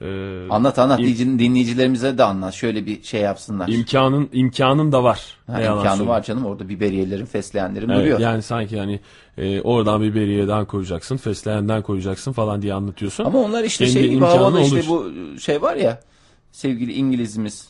E, 0.01 0.05
anlat 0.49 0.79
anlat 0.79 0.99
İm- 0.99 1.05
dinleyici- 1.05 1.39
dinleyicilerimize 1.39 2.17
de 2.17 2.23
anlat. 2.23 2.53
Şöyle 2.53 2.85
bir 2.85 3.03
şey 3.03 3.21
yapsınlar. 3.21 3.67
imkanın 3.67 4.29
imkanın 4.33 4.91
da 4.91 5.03
var. 5.03 5.37
Ha, 5.47 5.61
imkanı 5.61 6.07
var 6.07 6.23
canım. 6.23 6.45
Orada 6.45 6.69
biberiyelerin, 6.69 7.25
fesleğenlerin 7.25 7.89
Evet, 7.89 7.99
duruyor. 8.01 8.19
yani 8.19 8.41
sanki 8.41 8.79
hani 8.79 8.99
e, 9.37 9.61
oradan 9.61 10.01
bir 10.01 10.15
beriyeden 10.15 10.65
koyacaksın, 10.65 11.17
fesleğenden 11.17 11.81
koyacaksın 11.81 12.31
falan 12.31 12.61
diye 12.61 12.73
anlatıyorsun. 12.73 13.25
Ama 13.25 13.39
onlar 13.39 13.63
işte 13.63 13.85
Kendi 13.85 13.99
şey 13.99 14.09
gibi 14.09 14.25
havalı 14.25 14.61
işte 14.61 14.83
bu 14.87 15.11
şey 15.39 15.61
var 15.61 15.75
ya 15.75 15.99
sevgili 16.51 16.93
İngilizimiz 16.93 17.69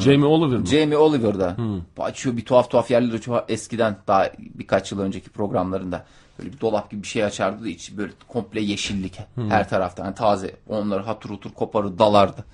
Jamie 0.00 0.24
Oliver 0.26 0.58
mı? 0.58 0.66
Jamie 0.66 0.96
Oliver'da. 0.96 1.56
Açıyor 1.98 2.36
bir 2.36 2.44
tuhaf 2.44 2.70
tuhaf 2.70 2.90
yerleri 2.90 3.20
çok 3.20 3.44
eskiden 3.48 3.96
daha 4.08 4.30
birkaç 4.38 4.92
yıl 4.92 5.00
önceki 5.00 5.30
programlarında 5.30 6.04
böyle 6.42 6.52
bir 6.52 6.60
dolap 6.60 6.90
gibi 6.90 7.02
bir 7.02 7.08
şey 7.08 7.24
açardı 7.24 7.64
da 7.64 7.68
içi 7.68 7.98
böyle 7.98 8.12
komple 8.28 8.60
yeşillik 8.60 9.18
her 9.48 9.68
taraftan 9.68 10.04
yani 10.04 10.14
taze 10.14 10.56
onları 10.68 11.02
hatır 11.02 11.30
hutur 11.30 11.50
koparır 11.50 11.98
dalardı. 11.98 12.44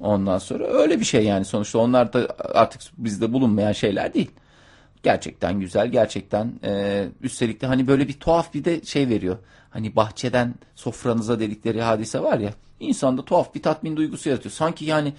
Ondan 0.00 0.38
sonra 0.38 0.64
öyle 0.66 1.00
bir 1.00 1.04
şey 1.04 1.24
yani 1.24 1.44
sonuçta 1.44 1.78
onlar 1.78 2.12
da 2.12 2.36
artık 2.54 2.82
bizde 2.98 3.32
bulunmayan 3.32 3.72
şeyler 3.72 4.14
değil. 4.14 4.30
Gerçekten 5.02 5.60
güzel 5.60 5.88
gerçekten 5.88 6.52
e, 6.64 7.04
üstelik 7.22 7.60
de 7.60 7.66
hani 7.66 7.86
böyle 7.86 8.08
bir 8.08 8.12
tuhaf 8.12 8.54
bir 8.54 8.64
de 8.64 8.84
şey 8.84 9.08
veriyor. 9.08 9.36
Hani 9.70 9.96
bahçeden 9.96 10.54
sofranıza 10.74 11.40
dedikleri 11.40 11.82
hadise 11.82 12.20
var 12.22 12.38
ya 12.38 12.50
insanda 12.80 13.24
tuhaf 13.24 13.54
bir 13.54 13.62
tatmin 13.62 13.96
duygusu 13.96 14.28
yaratıyor. 14.28 14.52
Sanki 14.52 14.84
yani 14.84 15.12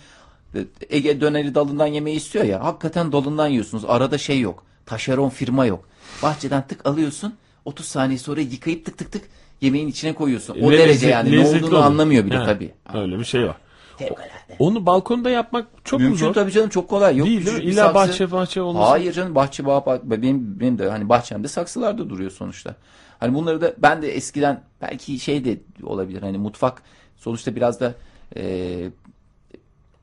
e, 0.55 0.65
Ege 0.89 1.21
döneri 1.21 1.55
dalından 1.55 1.87
yemeyi 1.87 2.17
istiyor 2.17 2.45
ya 2.45 2.63
hakikaten 2.63 3.11
dalından 3.11 3.47
yiyorsunuz. 3.47 3.85
Arada 3.87 4.17
şey 4.17 4.39
yok. 4.39 4.63
Taşeron 4.85 5.29
firma 5.29 5.65
yok. 5.65 5.89
Bahçeden 6.23 6.67
tık 6.67 6.85
alıyorsun 6.85 7.33
30 7.69 7.85
saniye 7.85 8.17
sonra 8.19 8.41
yıkayıp 8.41 8.85
tık 8.85 8.97
tık 8.97 9.11
tık 9.11 9.23
yemeğin 9.61 9.87
içine 9.87 10.13
koyuyorsun. 10.13 10.57
O 10.61 10.69
Ve 10.71 10.77
derece 10.77 11.07
lezzet- 11.07 11.11
yani 11.11 11.31
ne 11.31 11.37
lezzetli 11.37 11.65
olduğunu 11.65 11.77
olur. 11.77 11.85
anlamıyor 11.85 12.25
bile 12.25 12.35
tabii. 12.45 12.71
Öyle 12.93 13.19
bir 13.19 13.23
şey 13.25 13.43
var. 13.47 13.55
Fevkalade. 13.97 14.29
Onu 14.59 14.85
balkonda 14.85 15.29
yapmak 15.29 15.67
çok 15.83 15.99
mu 15.99 16.05
Mümkün 16.05 16.25
zor? 16.25 16.33
tabii 16.33 16.51
canım 16.51 16.69
çok 16.69 16.89
kolay. 16.89 17.17
Yok, 17.17 17.27
Değil 17.27 17.37
değil 17.37 17.47
mi? 17.47 17.53
küçük 17.55 17.67
bir 17.67 17.73
İlla 17.73 17.81
saksı- 17.81 17.95
bahçe 17.95 18.31
bahçe 18.31 18.61
olması. 18.61 18.89
Hayır 18.89 19.13
canım 19.13 19.35
bahçe 19.35 19.65
bağ, 19.65 19.85
bağ- 19.85 20.01
benim, 20.03 20.59
benim 20.59 20.79
de 20.79 20.89
hani 20.89 21.09
bahçemde 21.09 21.47
saksılarda 21.47 22.09
duruyor 22.09 22.31
sonuçta. 22.31 22.75
Hani 23.19 23.33
bunları 23.33 23.61
da 23.61 23.73
ben 23.77 24.01
de 24.01 24.15
eskiden 24.15 24.63
belki 24.81 25.19
şey 25.19 25.45
de 25.45 25.57
olabilir 25.83 26.21
hani 26.21 26.37
mutfak 26.37 26.81
sonuçta 27.17 27.55
biraz 27.55 27.79
da 27.79 27.93
e, 28.37 28.43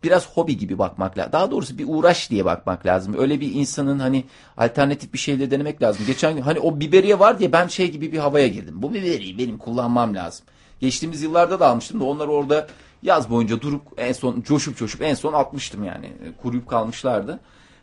biraz 0.07 0.31
hobi 0.31 0.57
gibi 0.57 0.79
bakmak 0.79 1.19
lazım. 1.19 1.33
Daha 1.33 1.51
doğrusu 1.51 1.79
bir 1.79 1.85
uğraş 1.89 2.31
diye 2.31 2.45
bakmak 2.45 2.87
lazım. 2.87 3.15
Öyle 3.19 3.41
bir 3.41 3.55
insanın 3.55 3.99
hani 3.99 4.25
alternatif 4.57 5.13
bir 5.13 5.19
şeyle 5.19 5.51
denemek 5.51 5.83
lazım. 5.83 6.07
Geçen 6.07 6.35
gün 6.35 6.43
hani 6.43 6.61
o 6.61 6.81
biberiye 6.81 7.19
var 7.19 7.39
diye 7.39 7.53
ben 7.53 7.67
şey 7.67 7.91
gibi 7.91 8.13
bir 8.13 8.19
havaya 8.19 8.49
girdim. 8.49 8.83
Bu 8.83 8.95
biberiyi 8.95 9.39
benim 9.39 9.59
kullanmam 9.59 10.15
lazım. 10.15 10.47
Geçtiğimiz 10.81 11.23
yıllarda 11.23 11.61
da 11.61 11.69
almıştım 11.69 12.01
da 12.01 12.05
onlar 12.05 12.29
orada 12.29 12.67
yaz 13.03 13.31
boyunca 13.31 13.61
durup 13.61 13.83
en 13.97 14.13
son 14.13 14.41
coşup 14.41 14.77
coşup 14.77 15.03
en 15.03 15.15
son 15.15 15.33
atmıştım 15.33 15.85
yani. 15.85 16.13
Kuruyup 16.43 16.69
kalmışlardı. 16.69 17.41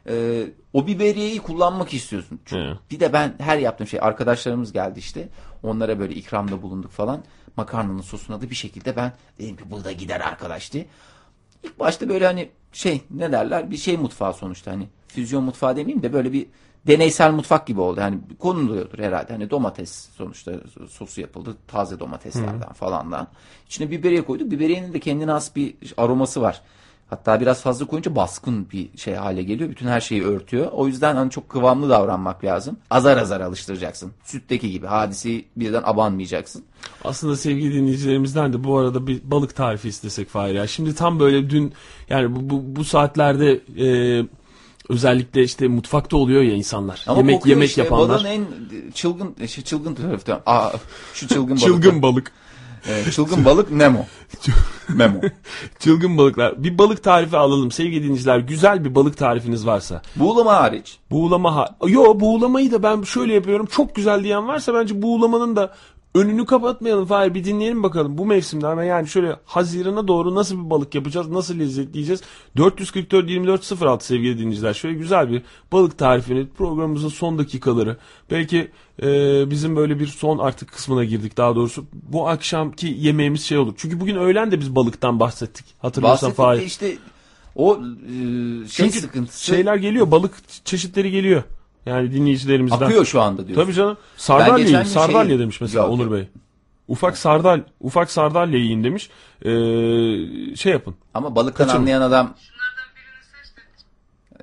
Ee, 0.10 0.46
o 0.74 0.88
biberiyeyi 0.88 1.40
kullanmak 1.40 1.94
istiyorsun. 1.94 2.40
Çünkü 2.46 2.64
Hı. 2.64 2.78
bir 2.92 3.00
de 3.00 3.14
ben 3.14 3.36
her 3.40 3.58
yaptığım 3.58 3.88
şey 3.88 4.00
arkadaşlarımız 4.04 4.74
geldi 4.74 5.00
işte. 5.00 5.30
Onlara 5.64 6.00
böyle 6.00 6.16
ikramda 6.16 6.62
bulunduk 6.62 6.92
falan. 6.92 7.24
Makarnanın 7.58 8.02
sosuna 8.02 8.42
da 8.42 8.50
bir 8.50 8.56
şekilde 8.56 8.96
ben 8.96 9.14
dedim 9.40 9.56
ki 9.56 9.64
bu 9.72 9.84
da 9.84 9.92
gider 9.92 10.20
arkadaş 10.20 10.74
diye. 10.74 10.86
İlk 11.64 11.80
başta 11.80 12.10
böyle 12.10 12.26
hani 12.26 12.50
şey 12.72 13.02
ne 13.12 13.32
derler 13.32 13.72
bir 13.72 13.78
şey 13.78 13.98
mutfağı 13.98 14.34
sonuçta 14.34 14.72
hani 14.72 14.88
füzyon 15.08 15.44
mutfağı 15.44 15.76
demeyeyim 15.76 16.04
de 16.04 16.14
böyle 16.14 16.34
bir 16.34 16.48
deneysel 16.88 17.32
mutfak 17.32 17.68
gibi 17.68 17.82
oldu. 17.82 18.02
Hani 18.02 18.18
konuluyordur 18.40 19.00
herhalde. 19.00 19.34
Hani 19.34 19.50
domates 19.50 20.10
sonuçta 20.18 20.52
sosu 20.90 21.22
yapıldı. 21.22 21.58
Taze 21.68 22.00
domateslerden 22.00 22.74
falandan. 22.74 23.28
İçine 23.68 23.92
biberiye 23.92 24.26
koyduk. 24.26 24.52
Biberiyenin 24.52 24.94
de 24.94 25.00
kendine 25.00 25.32
has 25.32 25.56
bir 25.56 25.76
aroması 25.98 26.42
var. 26.42 26.62
Hatta 27.14 27.42
biraz 27.42 27.62
fazla 27.62 27.86
koyunca 27.86 28.16
baskın 28.16 28.68
bir 28.72 28.98
şey 28.98 29.14
hale 29.14 29.44
geliyor. 29.44 29.70
Bütün 29.70 29.88
her 29.88 30.02
şeyi 30.02 30.24
örtüyor. 30.24 30.68
O 30.72 30.88
yüzden 30.88 31.16
hani 31.16 31.32
çok 31.32 31.50
kıvamlı 31.50 31.90
davranmak 31.90 32.44
lazım. 32.44 32.78
Azar 32.90 33.18
azar 33.18 33.42
alıştıracaksın. 33.42 34.12
Sütteki 34.24 34.72
gibi 34.72 34.88
hadiseyi 34.88 35.46
birden 35.56 35.82
abanmayacaksın. 35.86 36.64
Aslında 37.04 37.36
sevgili 37.36 37.74
dinleyicilerimizden 37.74 38.54
de 38.54 38.64
bu 38.64 38.78
arada 38.78 39.08
bir 39.08 39.22
balık 39.24 39.56
tarifi 39.56 39.90
istesek 39.90 40.30
Fahir 40.30 40.54
ya. 40.54 40.68
Şimdi 40.68 40.96
tam 40.96 41.20
böyle 41.20 41.50
dün 41.50 41.74
yani 42.10 42.36
bu, 42.36 42.50
bu, 42.50 42.76
bu 42.76 42.84
saatlerde 42.84 43.62
e, 43.80 43.88
özellikle 44.90 45.44
işte 45.44 45.68
mutfakta 45.68 46.18
oluyor 46.18 46.42
ya 46.42 46.54
insanlar. 46.54 47.04
Ama 47.08 47.18
yemek 47.18 47.46
yemek 47.46 47.70
işte. 47.70 47.84
yapanlar. 47.84 48.10
Balığın 48.10 48.26
en 48.26 48.46
çılgın, 48.94 49.46
şey, 49.46 49.64
çılgın 49.64 49.96
tarafı. 49.96 50.42
Aa, 50.46 50.72
şu 51.14 51.28
çılgın 51.28 51.50
balık. 51.50 51.60
Çılgın 51.60 52.02
balık. 52.02 52.32
Evet, 52.90 53.14
çılgın 53.14 53.46
balık 53.46 53.72
Nemo. 53.72 54.06
Memo. 54.90 55.22
Çılgın 55.80 56.18
balıklar. 56.18 56.64
Bir 56.64 56.78
balık 56.78 57.04
tarifi 57.04 57.38
alalım 57.38 57.72
sevgili 57.72 58.04
dinleyiciler. 58.04 58.40
Güzel 58.40 58.86
bir 58.86 58.96
balık 58.96 59.18
tarifiniz 59.18 59.66
varsa. 59.66 60.02
Buğulama 60.16 60.54
hariç. 60.54 60.98
Buğulama 61.12 61.56
ha 61.56 61.76
Yo 61.88 62.20
buğulamayı 62.20 62.72
da 62.72 62.84
ben 62.84 63.02
şöyle 63.02 63.34
yapıyorum. 63.34 63.66
Çok 63.66 63.96
güzel 63.96 64.24
diyen 64.24 64.48
varsa 64.48 64.74
bence 64.74 65.02
buğulamanın 65.02 65.56
da 65.56 65.74
önünü 66.16 66.46
kapatmayalım. 66.46 67.06
Fahir 67.06 67.34
bir 67.34 67.44
dinleyelim 67.44 67.84
bakalım 67.84 68.18
bu 68.18 68.26
mevsimde 68.26 68.68
ama 68.68 68.84
yani 68.84 69.08
şöyle 69.08 69.36
Haziran'a 69.46 70.08
doğru 70.08 70.36
nasıl 70.36 70.66
bir 70.66 70.70
balık 70.70 70.96
yapacağız? 70.96 71.30
Nasıl 71.30 71.60
lezzetleyeceğiz? 71.60 72.22
444 72.58 73.30
24 73.30 73.82
06 73.82 74.06
sevgili 74.06 74.38
dinleyiciler. 74.38 74.74
Şöyle 74.74 74.96
güzel 74.96 75.30
bir 75.30 75.42
balık 75.72 75.98
tarifini 75.98 76.48
programımızın 76.58 77.10
son 77.10 77.38
dakikaları. 77.38 77.98
Belki 78.32 78.72
e, 79.04 79.06
bizim 79.50 79.76
böyle 79.76 80.00
bir 80.00 80.08
son 80.08 80.38
artık 80.38 80.72
kısmına 80.72 81.04
girdik 81.04 81.38
daha 81.38 81.56
doğrusu. 81.56 81.86
Bu 81.94 82.28
akşamki 82.28 82.96
yemeğimiz 83.00 83.42
şey 83.44 83.58
olur. 83.58 83.74
Çünkü 83.78 84.00
bugün 84.00 84.16
öğlen 84.16 84.52
de 84.52 84.60
biz 84.60 84.76
balıktan 84.76 85.20
bahsettik. 85.20 85.66
Hatırlıyorsan 85.80 86.28
Bahsettik 86.28 86.44
de 86.44 86.44
Fahir. 86.44 86.62
işte 86.62 86.98
o 87.56 87.78
e, 87.78 88.68
şey 88.68 88.86
Çünkü 88.86 89.00
sıkıntısı 89.00 89.46
şeyler 89.46 89.76
geliyor. 89.76 90.12
Balık 90.12 90.34
çeşitleri 90.66 91.12
geliyor. 91.12 91.44
Yani 91.86 92.12
dinleyicilerimizden. 92.14 92.86
akıyor 92.86 93.06
şu 93.06 93.22
anda 93.22 93.48
diyorsun. 93.48 93.64
Tabii 93.64 93.74
canım. 93.74 93.98
Ben 94.30 94.84
Sardalya 94.84 95.26
şey- 95.28 95.40
demiş 95.40 95.62
mesela 95.62 95.84
Yok, 95.84 95.94
Onur. 95.94 96.12
Bey. 96.12 96.28
Ufak 96.88 97.18
sardal, 97.18 97.62
ufak 97.82 98.12
sardalya 98.12 98.60
yiyin 98.60 98.84
demiş. 98.84 99.10
Ee, 99.42 100.56
şey 100.56 100.72
yapın. 100.72 100.96
Ama 101.14 101.36
balıktan 101.36 101.66
Kaçırma. 101.66 101.80
anlayan 101.80 102.02
adam 102.02 102.34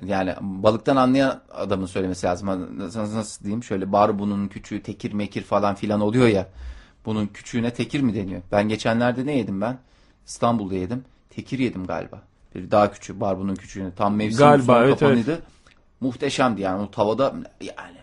yani 0.05 0.33
balıktan 0.41 0.95
anlayan 0.95 1.41
adamın 1.51 1.85
söylemesi 1.85 2.27
lazım. 2.27 2.77
Nasıl, 2.77 2.99
nasıl 2.99 3.43
diyeyim? 3.43 3.63
Şöyle 3.63 3.91
bar 3.91 4.19
bunun 4.19 4.47
küçüğü 4.47 4.83
tekir 4.83 5.13
mekir 5.13 5.43
falan 5.43 5.75
filan 5.75 6.01
oluyor 6.01 6.27
ya. 6.27 6.47
Bunun 7.05 7.27
küçüğüne 7.27 7.73
tekir 7.73 8.01
mi 8.01 8.15
deniyor? 8.15 8.41
Ben 8.51 8.69
geçenlerde 8.69 9.25
ne 9.25 9.37
yedim 9.37 9.61
ben? 9.61 9.77
İstanbul'da 10.25 10.75
yedim. 10.75 11.03
Tekir 11.29 11.59
yedim 11.59 11.87
galiba. 11.87 12.21
Bir 12.55 12.71
daha 12.71 12.91
küçüğü 12.91 13.19
bar 13.19 13.39
bunun 13.39 13.55
küçüğüne. 13.55 13.91
Tam 13.95 14.15
mevsim 14.15 14.39
Galiba, 14.39 14.83
evet, 14.85 14.99
kapanıydı. 14.99 15.41
Muhteşemdi 16.01 16.61
yani 16.61 16.81
o 16.83 16.91
tavada 16.91 17.33
yani 17.61 17.97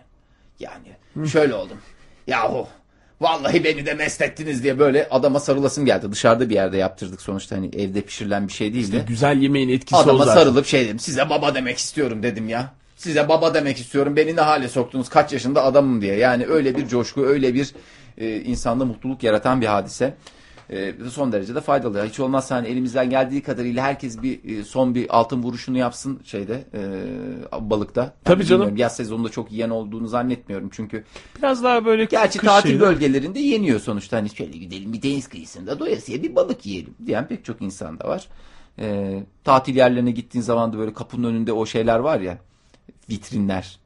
yani 0.59 1.27
şöyle 1.29 1.55
oldum. 1.55 1.77
Yahu 2.27 2.67
vallahi 3.21 3.63
beni 3.63 3.85
de 3.85 3.93
meslettiniz 3.93 4.63
diye 4.63 4.79
böyle 4.79 5.07
adama 5.11 5.39
sarılasım 5.39 5.85
geldi. 5.85 6.11
Dışarıda 6.11 6.49
bir 6.49 6.55
yerde 6.55 6.77
yaptırdık 6.77 7.21
sonuçta 7.21 7.55
hani 7.55 7.69
evde 7.75 8.01
pişirilen 8.01 8.47
bir 8.47 8.53
şey 8.53 8.73
değildi. 8.73 9.05
Güzel 9.07 9.37
yemeğin 9.41 9.69
etkisi 9.69 9.95
o 9.95 9.99
Adama 9.99 10.25
sarılıp 10.25 10.65
şey 10.65 10.85
dedim. 10.85 10.99
Size 10.99 11.29
baba 11.29 11.55
demek 11.55 11.77
istiyorum 11.77 12.23
dedim 12.23 12.49
ya. 12.49 12.73
Size 12.95 13.29
baba 13.29 13.53
demek 13.53 13.77
istiyorum. 13.77 14.15
Beni 14.15 14.35
ne 14.35 14.41
hale 14.41 14.67
soktunuz 14.67 15.09
kaç 15.09 15.33
yaşında 15.33 15.63
adamım 15.63 16.01
diye. 16.01 16.15
Yani 16.15 16.45
öyle 16.45 16.77
bir 16.77 16.87
coşku 16.87 17.25
öyle 17.25 17.53
bir 17.53 17.73
e, 18.17 18.41
insanda 18.41 18.85
mutluluk 18.85 19.23
yaratan 19.23 19.61
bir 19.61 19.65
hadise. 19.65 20.15
E, 20.69 20.93
son 21.11 21.31
derece 21.31 21.55
de 21.55 21.61
faydalı. 21.61 22.05
Hiç 22.05 22.19
olmazsa 22.19 22.55
hani 22.55 22.67
elimizden 22.67 23.09
geldiği 23.09 23.41
kadarıyla 23.41 23.83
herkes 23.83 24.21
bir 24.21 24.57
e, 24.59 24.63
son 24.63 24.95
bir 24.95 25.17
altın 25.17 25.43
vuruşunu 25.43 25.77
yapsın 25.77 26.19
şeyde 26.23 26.63
e, 26.73 27.69
balıkta. 27.69 28.01
Yani 28.01 28.11
Tabii 28.23 28.45
canım. 28.45 28.77
Yaz 28.77 28.95
sezonunda 28.95 29.29
çok 29.29 29.51
yiyen 29.51 29.69
olduğunu 29.69 30.07
zannetmiyorum. 30.07 30.69
Çünkü 30.71 31.03
Biraz 31.37 31.63
daha 31.63 31.85
böyle 31.85 32.05
Gerçi 32.05 32.39
tatil 32.39 32.69
şeyi- 32.69 32.79
bölgelerinde 32.79 33.39
yeniyor 33.39 33.79
sonuçta. 33.79 34.17
Hani 34.17 34.29
şöyle 34.29 34.57
gidelim 34.57 34.93
bir 34.93 35.01
deniz 35.01 35.27
kıyısında 35.27 35.79
doyasıya 35.79 36.23
bir 36.23 36.35
balık 36.35 36.65
yiyelim 36.65 36.93
diyen 37.05 37.27
pek 37.27 37.45
çok 37.45 37.61
insan 37.61 37.99
da 37.99 38.07
var. 38.07 38.27
Ee, 38.79 39.23
tatil 39.43 39.75
yerlerine 39.75 40.11
gittiğin 40.11 40.43
zaman 40.43 40.73
da 40.73 40.77
böyle 40.77 40.93
kapının 40.93 41.27
önünde 41.27 41.53
o 41.53 41.65
şeyler 41.65 41.99
var 41.99 42.19
ya 42.19 42.37
vitrinler. 43.09 43.79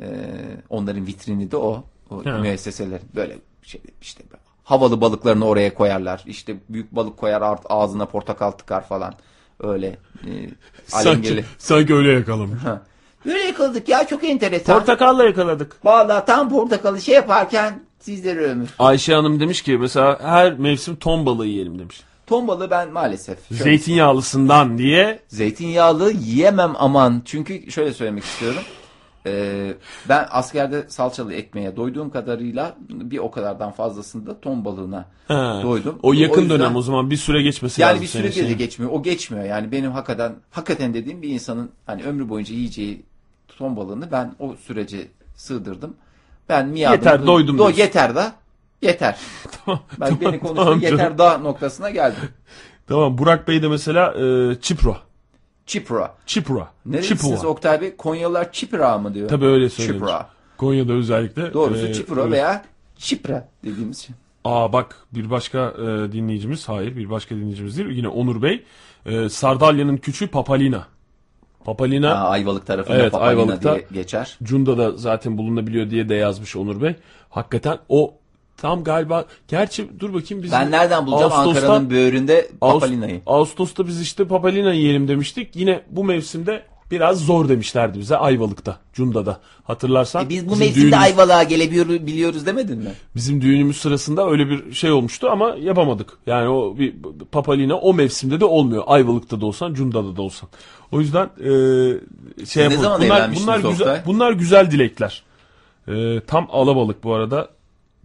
Ee, 0.00 0.06
onların 0.70 1.06
vitrini 1.06 1.50
de 1.50 1.56
o. 1.56 1.84
O 2.10 2.24
Ha. 2.24 2.38
müesseseler 2.38 3.00
böyle 3.14 3.38
şey 3.62 3.80
işte 4.02 4.24
havalı 4.68 5.00
balıklarını 5.00 5.46
oraya 5.46 5.74
koyarlar. 5.74 6.22
İşte 6.26 6.56
büyük 6.68 6.92
balık 6.96 7.16
koyar 7.16 7.42
art- 7.42 7.66
ağzına 7.68 8.06
portakal 8.06 8.50
tıkar 8.50 8.86
falan. 8.88 9.14
Öyle 9.60 9.86
e, 10.26 10.30
Sanki, 10.86 11.44
sanki 11.58 11.94
öyle 11.94 12.12
yakalamış. 12.12 12.58
Böyle 13.26 13.38
yakaladık 13.40 13.88
ya 13.88 14.06
çok 14.06 14.24
enteresan. 14.24 14.78
Portakalla 14.78 15.24
yakaladık. 15.24 15.76
Vallahi 15.84 16.26
tam 16.26 16.48
portakalı 16.50 17.00
şey 17.00 17.14
yaparken 17.14 17.80
sizlere 18.00 18.40
ömür. 18.40 18.68
Ayşe 18.78 19.14
Hanım 19.14 19.40
demiş 19.40 19.62
ki 19.62 19.78
mesela 19.80 20.18
her 20.22 20.58
mevsim 20.58 20.96
ton 20.96 21.26
balığı 21.26 21.46
yiyelim 21.46 21.78
demiş. 21.78 22.00
Ton 22.26 22.48
balığı 22.48 22.70
ben 22.70 22.92
maalesef. 22.92 23.48
şöyle- 23.48 23.62
Zeytinyağlısından 23.62 24.78
diye. 24.78 25.18
Zeytinyağlı 25.28 26.12
yiyemem 26.12 26.72
aman. 26.78 27.22
Çünkü 27.24 27.70
şöyle 27.70 27.92
söylemek 27.94 28.24
istiyorum. 28.24 28.62
Ee, 29.28 29.74
ben 30.08 30.26
askerde 30.30 30.84
salçalı 30.88 31.34
ekmeğe 31.34 31.76
doyduğum 31.76 32.10
kadarıyla 32.10 32.76
bir 32.88 33.18
o 33.18 33.30
kadardan 33.30 33.70
fazlasında 33.72 34.40
ton 34.40 34.64
balığına 34.64 35.04
Ha. 35.28 35.60
doydum. 35.62 35.98
O 36.02 36.12
yakın 36.12 36.40
yüzden- 36.42 36.58
dönem 36.58 36.76
o 36.76 36.82
zaman 36.82 37.10
bir 37.10 37.16
süre 37.16 37.42
geçmesi 37.42 37.80
Yani 37.82 37.88
lazım. 37.90 38.02
bir 38.02 38.06
senin 38.08 38.30
süre 38.30 38.48
de 38.48 38.52
geçmiyor. 38.52 38.92
O 38.92 39.02
geçmiyor. 39.02 39.44
Yani 39.44 39.72
benim 39.72 39.92
hakikaten 39.92 40.34
hakikaten 40.50 40.94
dediğim 40.94 41.22
bir 41.22 41.28
insanın 41.28 41.70
hani 41.86 42.02
ömrü 42.04 42.28
boyunca 42.28 42.54
yiyeceği 42.54 43.02
ton 43.58 43.76
balığını 43.76 44.12
ben 44.12 44.34
o 44.38 44.54
sürece 44.66 45.08
sığdırdım. 45.36 45.96
Ben 46.48 46.68
miyadım. 46.68 46.98
Yeter, 46.98 47.26
doydum 47.26 47.58
Do, 47.58 47.70
yeter 47.70 48.14
da. 48.14 48.32
Yeter. 48.82 49.18
Tamam, 49.64 49.80
Ben 50.00 50.06
tamam, 50.06 50.20
beni 50.20 50.40
konuştum 50.40 50.64
tamam 50.64 50.80
yeter 50.80 51.18
da 51.18 51.38
noktasına 51.38 51.90
geldim. 51.90 52.28
Tamam 52.88 53.18
Burak 53.18 53.48
Bey 53.48 53.62
de 53.62 53.68
mesela 53.68 54.14
e, 54.14 54.54
Çipro. 54.60 54.96
Çipra. 55.68 56.14
Çipura. 56.26 56.68
Nerelisiniz 56.86 57.20
Çipura. 57.22 57.48
Oktay 57.48 57.80
Bey? 57.80 57.96
Konyalılar 57.96 58.52
Çipra 58.52 58.98
mı 58.98 59.14
diyor? 59.14 59.28
Tabii 59.28 59.46
öyle 59.46 59.68
söylenir. 59.68 59.94
Çipra. 59.98 60.28
Konya'da 60.56 60.92
özellikle. 60.92 61.54
Doğrusu 61.54 61.86
e, 61.86 61.92
Çipra 61.94 62.20
öyle. 62.22 62.32
veya 62.32 62.64
Çipra 62.96 63.48
dediğimiz 63.64 63.98
şey. 63.98 64.16
Aa 64.44 64.72
bak 64.72 64.96
bir 65.14 65.30
başka 65.30 65.58
e, 65.58 66.12
dinleyicimiz 66.12 66.68
hayır 66.68 66.96
bir 66.96 67.10
başka 67.10 67.34
dinleyicimiz 67.36 67.78
değil 67.78 67.88
yine 67.90 68.08
Onur 68.08 68.42
Bey 68.42 68.64
e, 69.06 69.28
Sardalya'nın 69.28 69.96
küçüğü 69.96 70.26
Papalina. 70.28 70.86
Papalina 71.64 72.10
Ha, 72.20 72.28
Ayvalık 72.28 72.66
tarafında 72.66 72.96
Evet, 72.96 73.12
Papalina 73.12 73.40
Ayvalık'ta. 73.42 73.74
diye 73.74 73.86
geçer. 73.92 74.38
Cunda'da 74.42 74.96
zaten 74.96 75.38
bulunabiliyor 75.38 75.90
diye 75.90 76.08
de 76.08 76.14
yazmış 76.14 76.56
Onur 76.56 76.82
Bey. 76.82 76.96
Hakikaten 77.30 77.78
o 77.88 78.14
tam 78.60 78.84
galiba 78.84 79.24
gerçi 79.48 79.88
dur 80.00 80.14
bakayım 80.14 80.42
biz 80.44 80.52
Ben 80.52 80.70
nereden 80.70 81.06
bulacağım 81.06 81.32
Ağustos'ta- 81.32 81.58
Ankara'nın 81.60 81.90
böğründe 81.90 82.48
Papalina'yı? 82.60 83.20
Ağustos'ta 83.26 83.86
biz 83.86 84.00
işte 84.00 84.24
Papalina 84.24 84.72
yiyelim 84.72 85.08
demiştik. 85.08 85.56
Yine 85.56 85.80
bu 85.90 86.04
mevsimde 86.04 86.62
biraz 86.90 87.20
zor 87.20 87.48
demişlerdi 87.48 87.98
bize 87.98 88.16
Ayvalık'ta, 88.16 88.78
Cunda'da. 88.92 89.40
Hatırlarsan. 89.64 90.26
E 90.26 90.28
biz 90.28 90.48
bu 90.48 90.56
mevsimde 90.56 90.86
düğünümüz- 90.86 91.02
Ayvalık'a 91.02 91.42
gelebiliyoruz 91.42 92.06
biliyoruz 92.06 92.46
demedin 92.46 92.78
mi? 92.78 92.90
Bizim 93.16 93.40
düğünümüz 93.40 93.76
sırasında 93.76 94.30
öyle 94.30 94.48
bir 94.50 94.72
şey 94.72 94.90
olmuştu 94.92 95.28
ama 95.30 95.56
yapamadık. 95.60 96.10
Yani 96.26 96.48
o 96.48 96.78
bir 96.78 96.94
Papalina 97.32 97.74
o 97.76 97.94
mevsimde 97.94 98.40
de 98.40 98.44
olmuyor. 98.44 98.82
Ayvalık'ta 98.86 99.40
da 99.40 99.46
olsan, 99.46 99.74
Cunda'da 99.74 100.16
da 100.16 100.22
olsan. 100.22 100.48
O 100.92 101.00
yüzden 101.00 101.24
e, 101.24 102.46
şey 102.46 102.62
yapalım. 102.64 103.02
bunlar, 103.02 103.30
bunlar 103.42 103.58
güzel, 103.70 104.02
bunlar 104.06 104.32
güzel 104.32 104.70
dilekler. 104.70 105.22
E, 105.88 106.20
tam 106.26 106.48
alabalık 106.52 107.04
bu 107.04 107.14
arada 107.14 107.48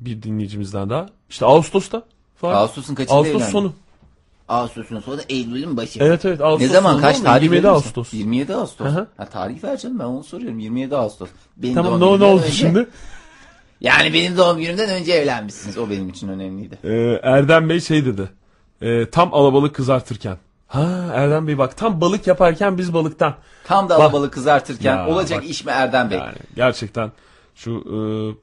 bir 0.06 0.24
dinleyicimizden 0.24 0.90
daha. 0.90 1.06
İşte 1.30 1.46
Ağustos'ta 1.46 2.04
falan. 2.36 2.56
Ağustos'un 2.56 2.96
kaçında 2.96 3.16
Ağustos 3.18 3.36
evlendin? 3.36 3.52
sonu. 3.52 3.74
Ağustos'un 4.50 5.00
sonu 5.00 5.22
Eylül'ün 5.30 5.78
başı. 5.78 6.00
Evet 6.04 6.26
evet 6.26 6.42
Ağustos 6.42 6.68
Ne 6.68 6.74
zaman 6.74 7.02
kaç 7.02 7.20
tarih 7.20 7.44
27 7.44 7.52
verir 7.52 7.74
misin? 7.76 7.88
Ağustos. 7.88 8.14
27 8.14 8.56
Ağustos. 8.56 8.88
Hı 8.88 8.92
hı. 8.92 9.08
Ha, 9.18 9.26
tarih 9.26 9.64
ver 9.64 9.78
canım 9.78 10.00
ben 10.00 10.04
onu 10.06 10.24
soruyorum. 10.24 10.60
27 10.60 10.96
Ağustos. 10.98 11.30
Benim 11.58 11.76
Tamam 11.76 11.92
doğum 11.92 12.02
ne, 12.02 12.06
ne 12.06 12.10
günümden 12.18 12.34
oldu 12.36 12.42
önce- 12.44 12.52
şimdi? 12.56 12.88
Yani 13.82 14.14
benim 14.14 14.38
doğum 14.38 14.58
günümden 14.60 14.90
önce 14.90 15.14
evlenmişsiniz. 15.14 15.78
O 15.78 15.90
benim 15.90 16.10
için 16.10 16.28
önemliydi. 16.28 16.78
Ee, 16.84 17.20
Erdem 17.24 17.70
Bey 17.70 17.82
şey 17.82 18.06
dedi. 18.06 18.30
Ee, 18.82 19.10
tam 19.10 19.34
alabalık 19.34 19.76
kızartırken. 19.76 20.38
Ha 20.68 21.10
Erdem 21.14 21.48
Bey 21.48 21.58
bak 21.58 21.78
tam 21.78 22.02
balık 22.02 22.28
yaparken 22.28 22.78
biz 22.78 22.94
balıktan. 22.94 23.36
Tam 23.64 23.86
da 23.90 23.90
Bak- 23.90 24.02
alabalık 24.02 24.34
kızartırken 24.34 24.96
Ya, 24.98 25.08
olacak 25.08 25.42
bak. 25.42 25.50
iş 25.50 25.66
mi 25.66 25.72
Erdem 25.72 26.10
Bey? 26.12 26.18
Yani 26.18 26.36
gerçekten 26.56 27.12
şu 27.56 27.72
e, 27.72 27.96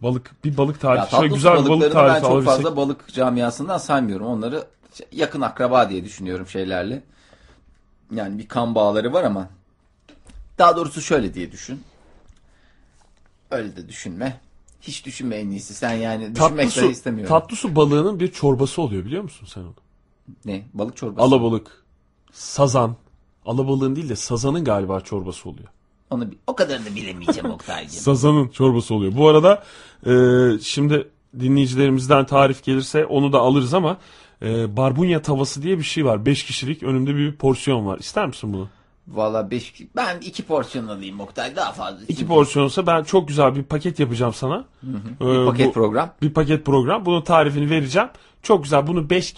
balık 0.02 0.44
bir 0.44 0.56
balık 0.56 0.80
tarifi 0.80 1.16
şöyle 1.16 1.34
güzel 1.34 1.52
bir 1.52 1.58
balık 1.58 1.68
balıklarını 1.68 1.94
ben 1.94 2.08
tarifi 2.08 2.20
çok 2.20 2.30
alabilsek. 2.30 2.54
fazla 2.54 2.76
balık 2.76 3.08
camiasından 3.12 3.78
saymıyorum. 3.78 4.26
Onları 4.26 4.64
yakın 5.12 5.40
akraba 5.40 5.90
diye 5.90 6.04
düşünüyorum 6.04 6.46
şeylerle. 6.46 7.02
Yani 8.14 8.38
bir 8.38 8.48
kan 8.48 8.74
bağları 8.74 9.12
var 9.12 9.24
ama 9.24 9.48
daha 10.58 10.76
doğrusu 10.76 11.00
şöyle 11.00 11.34
diye 11.34 11.52
düşün. 11.52 11.82
Öyle 13.50 13.76
de 13.76 13.88
düşünme. 13.88 14.40
Hiç 14.80 15.06
düşünme 15.06 15.36
en 15.36 15.50
iyisi. 15.50 15.74
Sen 15.74 15.92
yani 15.92 16.34
düşünmek 16.34 16.72
su, 16.72 16.90
istemiyorum. 16.90 17.28
tatlı 17.28 17.56
su 17.56 17.76
balığının 17.76 18.20
bir 18.20 18.32
çorbası 18.32 18.82
oluyor 18.82 19.04
biliyor 19.04 19.22
musun 19.22 19.46
sen 19.54 19.60
onu? 19.60 19.74
ne? 20.44 20.62
Balık 20.74 20.96
çorbası. 20.96 21.26
Alabalık, 21.26 21.84
sazan. 22.32 22.96
Alabalığın 23.46 23.96
değil 23.96 24.08
de 24.08 24.16
sazanın 24.16 24.64
galiba 24.64 25.00
çorbası 25.00 25.48
oluyor. 25.48 25.68
Onu 26.10 26.30
bi- 26.30 26.38
o 26.46 26.56
kadarını 26.56 26.94
bilemeyeceğim 26.96 27.50
Oktay'cığım. 27.50 27.90
Sazanın 28.00 28.48
çorbası 28.48 28.94
oluyor. 28.94 29.12
Bu 29.16 29.28
arada 29.28 29.62
e, 30.06 30.12
şimdi 30.62 31.08
dinleyicilerimizden 31.40 32.26
tarif 32.26 32.64
gelirse 32.64 33.06
onu 33.06 33.32
da 33.32 33.38
alırız 33.38 33.74
ama 33.74 33.96
e, 34.42 34.76
barbunya 34.76 35.22
tavası 35.22 35.62
diye 35.62 35.78
bir 35.78 35.82
şey 35.82 36.04
var. 36.04 36.26
5 36.26 36.44
kişilik 36.44 36.82
önümde 36.82 37.16
bir 37.16 37.36
porsiyon 37.36 37.86
var. 37.86 37.98
İster 37.98 38.26
misin 38.26 38.52
bunu? 38.52 38.68
Valla 39.08 39.50
beş, 39.50 39.74
ben 39.96 40.18
iki 40.20 40.42
porsiyon 40.42 40.88
alayım 40.88 41.20
Oktay 41.20 41.56
daha 41.56 41.72
fazla. 41.72 42.04
İki 42.08 42.26
porsiyonsa 42.26 42.86
ben 42.86 43.02
çok 43.02 43.28
güzel 43.28 43.54
bir 43.56 43.62
paket 43.62 44.00
yapacağım 44.00 44.32
sana. 44.34 44.64
Ee, 45.20 45.24
Bir 45.24 45.46
paket 45.46 45.66
bu- 45.66 45.72
program. 45.72 46.14
Bir 46.22 46.30
paket 46.32 46.66
program. 46.66 47.06
Bunun 47.06 47.22
tarifini 47.22 47.70
vereceğim. 47.70 48.08
Çok 48.42 48.62
güzel. 48.62 48.86
Bunu 48.86 49.10
5 49.10 49.34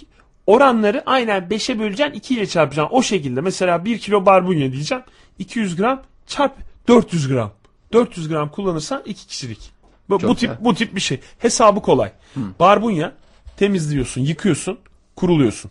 oranları 0.47 1.03
aynen 1.07 1.43
5'e 1.43 1.79
böleceksin 1.79 2.15
2 2.19 2.35
ile 2.35 2.47
çarpacaksın. 2.47 2.97
O 2.97 3.03
şekilde 3.03 3.41
mesela 3.41 3.85
1 3.85 3.99
kilo 3.99 4.27
barbunya 4.27 4.73
diyeceğim. 4.73 5.05
200 5.39 5.77
gram 5.77 6.03
çarp 6.27 6.53
400 6.89 7.29
gram. 7.29 7.53
400 7.93 8.29
gram 8.29 8.51
kullanırsan 8.51 9.03
2 9.07 9.27
kişilik. 9.27 9.71
Bu, 10.11 10.19
Çok 10.19 10.31
bu 10.31 10.35
tip 10.35 10.51
güzel. 10.51 10.65
bu 10.65 10.75
tip 10.75 10.95
bir 10.97 11.01
şey. 11.01 11.21
Hesabı 11.39 11.83
kolay. 11.83 12.13
Barbunya 12.37 13.13
temizliyorsun, 13.57 14.21
yıkıyorsun, 14.21 14.79
kuruluyorsun. 15.17 15.71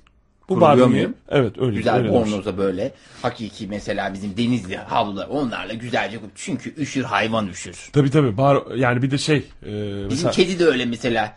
Bu 0.49 0.53
Kuruluyor 0.55 0.69
barbunya. 0.71 0.87
muyum? 0.87 1.13
Evet 1.29 1.57
öyle. 1.59 1.77
Güzel 1.77 1.95
öyle 1.95 2.09
bornoza 2.09 2.57
böyle. 2.57 2.91
Hakiki 3.21 3.67
mesela 3.67 4.13
bizim 4.13 4.37
denizli 4.37 4.77
havlular 4.77 5.27
onlarla 5.27 5.73
güzelce 5.73 6.19
çünkü 6.35 6.75
üşür 6.77 7.03
hayvan 7.03 7.47
üşür. 7.47 7.89
Tabii 7.93 8.09
tabii. 8.11 8.37
Bar, 8.37 8.75
yani 8.75 9.01
bir 9.01 9.11
de 9.11 9.17
şey. 9.17 9.37
e, 9.37 9.43
Bizim 9.65 10.07
mesela, 10.09 10.31
kedi 10.31 10.59
de 10.59 10.65
öyle 10.65 10.85
mesela. 10.85 11.35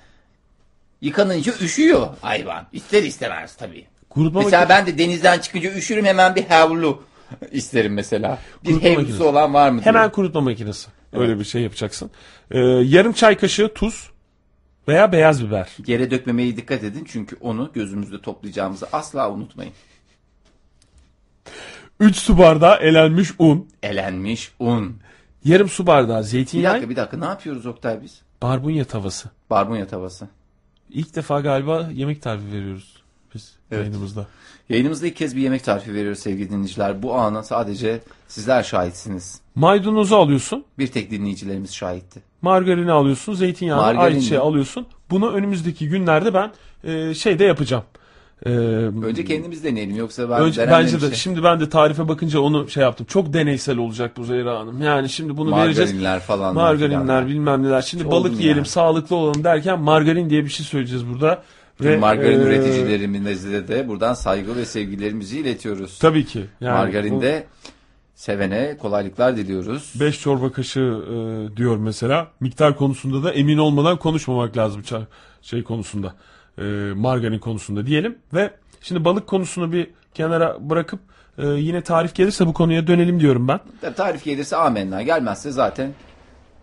Yıkanınca 1.00 1.52
üşüyor 1.60 2.08
hayvan. 2.20 2.66
İster 2.72 3.02
istemez 3.02 3.56
tabii. 3.56 3.86
kurutma 4.10 4.40
mesela 4.42 4.62
makine- 4.62 4.68
ben 4.68 4.86
de 4.86 4.98
denizden 4.98 5.38
çıkınca 5.38 5.72
üşürüm 5.74 6.04
hemen 6.04 6.34
bir 6.34 6.44
havlu 6.46 7.02
isterim 7.52 7.93
mesela. 7.94 8.39
Bir 8.65 8.70
Kurutma 8.70 8.89
makinesi. 8.90 9.23
olan 9.23 9.55
var 9.55 9.70
mı 9.70 9.77
diye. 9.77 9.85
Hemen 9.86 10.12
kurutma 10.12 10.40
makinesi. 10.40 10.89
Öyle 11.12 11.39
bir 11.39 11.44
şey 11.44 11.62
yapacaksın. 11.62 12.11
Ee, 12.51 12.59
yarım 12.69 13.12
çay 13.12 13.36
kaşığı 13.36 13.74
tuz 13.74 14.11
veya 14.89 15.12
beyaz 15.12 15.44
biber. 15.47 15.69
Yere 15.86 16.11
dökmemeye 16.11 16.56
dikkat 16.56 16.85
edin 16.85 17.05
çünkü 17.09 17.36
onu 17.40 17.70
gözümüzde 17.74 18.20
toplayacağımızı 18.20 18.86
asla 18.93 19.31
unutmayın. 19.31 19.73
3 22.01 22.16
su 22.16 22.39
bardağı 22.39 22.77
elenmiş 22.77 23.31
un. 23.39 23.69
Elenmiş 23.82 24.52
un. 24.59 24.97
Yarım 25.44 25.69
su 25.69 25.86
bardağı 25.86 26.19
Bir 26.20 26.24
zeytinyağı. 26.27 26.73
dakika 26.74 26.90
bir 26.90 26.97
dakika 26.97 27.16
ne 27.16 27.24
yapıyoruz 27.24 27.66
Oktay 27.66 28.02
biz? 28.02 28.20
Barbunya 28.43 28.85
tavası. 28.85 29.28
Barbunya 29.51 29.86
tavası. 29.86 30.28
İlk 30.90 31.16
defa 31.16 31.40
galiba 31.40 31.89
yemek 31.93 32.23
tarifi 32.23 32.52
veriyoruz 32.52 33.02
biz 33.35 33.52
Evet. 33.70 33.81
yayınımızda. 33.81 34.27
Yayınımızda 34.68 35.06
ilk 35.06 35.16
kez 35.16 35.36
bir 35.36 35.40
yemek 35.40 35.64
tarifi 35.64 35.94
veriyoruz 35.94 36.18
sevgili 36.18 36.50
dinleyiciler. 36.50 37.02
Bu 37.02 37.14
ana 37.14 37.42
sadece 37.42 38.00
sizler 38.28 38.62
şahitsiniz. 38.62 39.40
Maydanozu 39.54 40.16
alıyorsun. 40.16 40.64
Bir 40.78 40.86
tek 40.86 41.10
dinleyicilerimiz 41.10 41.74
şahitti. 41.74 42.22
Margarini 42.42 42.92
alıyorsun. 42.92 43.34
Zeytinyağını 43.34 43.82
Margarin 43.82 44.14
ayçiçeği 44.14 44.40
alıyorsun. 44.40 44.86
Bunu 45.10 45.30
önümüzdeki 45.32 45.88
günlerde 45.88 46.34
ben 46.34 46.52
e, 46.84 47.14
şeyde 47.14 47.44
yapacağım. 47.44 47.84
E, 48.46 48.50
Önce 48.50 49.24
kendimiz 49.24 49.64
deneyelim 49.64 49.96
yoksa 49.96 50.30
ben 50.30 50.40
Önce, 50.40 50.66
bence 50.70 51.00
de 51.00 51.04
işte. 51.04 51.16
şimdi 51.16 51.42
ben 51.44 51.60
de 51.60 51.68
tarife 51.68 52.08
bakınca 52.08 52.40
onu 52.40 52.68
şey 52.70 52.82
yaptım. 52.82 53.06
Çok 53.10 53.32
deneysel 53.32 53.78
olacak 53.78 54.16
bu 54.16 54.24
Zehra 54.24 54.58
Hanım. 54.58 54.82
Yani 54.82 55.08
şimdi 55.08 55.36
bunu 55.36 55.56
vereceğiz. 55.56 55.90
Margarinler 55.92 56.20
falan. 56.20 56.54
Margarinler 56.54 57.26
bilmem 57.26 57.62
neler. 57.62 57.82
Şimdi 57.82 58.04
Hiç 58.04 58.10
balık 58.10 58.40
yiyelim 58.40 58.58
ya. 58.58 58.64
sağlıklı 58.64 59.16
olalım 59.16 59.44
derken 59.44 59.80
margarin 59.80 60.30
diye 60.30 60.44
bir 60.44 60.50
şey 60.50 60.66
söyleyeceğiz 60.66 61.06
burada. 61.12 61.42
Tüm 61.78 62.01
margarin 62.01 62.40
e, 62.40 62.42
üreticilerimize 62.42 63.68
de 63.68 63.88
buradan 63.88 64.14
saygı 64.14 64.56
ve 64.56 64.64
sevgilerimizi 64.64 65.38
iletiyoruz. 65.38 65.98
Tabii 65.98 66.24
ki. 66.26 66.44
Yani 66.60 66.74
Margarinde 66.74 67.46
sevene 68.14 68.76
kolaylıklar 68.78 69.36
diliyoruz. 69.36 69.92
5 70.01 70.20
çorba 70.20 70.52
kaşığı 70.52 70.80
e, 70.80 71.56
diyor 71.56 71.76
mesela. 71.76 72.28
Miktar 72.40 72.76
konusunda 72.76 73.22
da 73.24 73.32
emin 73.32 73.59
olmadan 73.59 73.96
konuşmamak 73.98 74.56
lazım 74.56 74.82
şey 75.42 75.62
konusunda. 75.62 76.14
E, 76.59 76.62
margarin 76.94 77.38
konusunda 77.38 77.86
diyelim 77.86 78.18
ve 78.34 78.51
şimdi 78.80 79.05
balık 79.05 79.26
konusunu 79.26 79.72
bir 79.72 79.90
kenara 80.14 80.56
bırakıp 80.70 81.01
e, 81.38 81.46
yine 81.46 81.80
tarif 81.80 82.14
gelirse 82.14 82.46
bu 82.46 82.52
konuya 82.52 82.86
dönelim 82.86 83.20
diyorum 83.20 83.48
ben. 83.48 83.60
Tarif 83.96 84.24
gelirse 84.24 84.56
amenna 84.56 85.02
gelmezse 85.02 85.51
zaten 85.51 85.90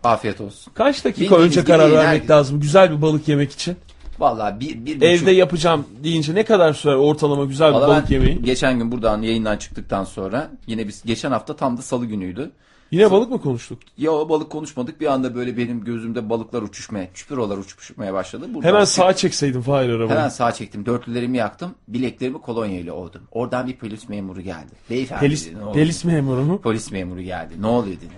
afiyet 0.03 0.41
olsun. 0.41 0.73
Kaç 0.73 1.05
dakika 1.05 1.21
Bildiğiniz 1.35 1.57
önce 1.57 1.63
karar 1.63 1.91
vermek 1.91 2.07
herkes- 2.07 2.29
lazım 2.29 2.59
güzel 2.59 2.91
bir 2.97 3.01
balık 3.01 3.27
yemek 3.27 3.51
için? 3.51 3.77
Vallahi 4.19 4.59
bir, 4.59 4.85
bir 4.85 5.01
Evde 5.01 5.25
buçuk- 5.25 5.33
yapacağım 5.37 5.85
deyince 6.03 6.35
ne 6.35 6.43
kadar 6.45 6.73
sürer 6.73 6.95
ortalama 6.95 7.45
güzel 7.45 7.69
bir 7.69 7.73
Valla 7.75 7.87
balık 7.87 8.11
yemeği? 8.11 8.41
geçen 8.43 8.77
gün 8.77 8.91
buradan 8.91 9.21
yayından 9.21 9.57
çıktıktan 9.57 10.03
sonra 10.03 10.51
yine 10.67 10.87
biz 10.87 11.03
geçen 11.03 11.31
hafta 11.31 11.55
tam 11.55 11.77
da 11.77 11.81
salı 11.81 12.05
günüydü. 12.05 12.51
Yine 12.91 13.11
balık 13.11 13.31
mı 13.31 13.41
konuştuk? 13.41 13.79
Ya 13.97 14.11
balık 14.11 14.49
konuşmadık 14.49 15.01
bir 15.01 15.05
anda 15.05 15.35
böyle 15.35 15.57
benim 15.57 15.83
gözümde 15.83 16.29
balıklar 16.29 16.61
uçuşmaya, 16.61 17.07
çüpürolar 17.13 17.57
uçuşmaya 17.57 18.13
başladı. 18.13 18.45
Buradan 18.53 18.67
Hemen 18.67 18.83
sağa 18.85 19.13
çekseydin 19.15 19.61
Fahir 19.61 19.89
arabayı. 19.89 20.09
Hemen 20.09 20.29
sağa 20.29 20.51
çektim. 20.51 20.85
Dörtlülerimi 20.85 21.37
yaktım. 21.37 21.71
Bileklerimi 21.87 22.41
kolonya 22.41 22.79
ile 22.79 22.91
ovdum. 22.91 23.21
Oradan 23.31 23.67
bir 23.67 23.75
polis 23.77 24.09
memuru 24.09 24.41
geldi. 24.41 24.71
Beyefendi 24.89 25.19
Polis, 25.25 25.45
dedi. 25.45 25.55
Ne 25.55 25.59
oluyor? 25.63 25.73
polis 25.73 26.03
memuru 26.05 26.41
mu? 26.43 26.61
Polis 26.61 26.91
memuru 26.91 27.21
geldi. 27.21 27.53
Ne 27.61 27.67
oluyor 27.67 27.97
dedi. 27.97 28.13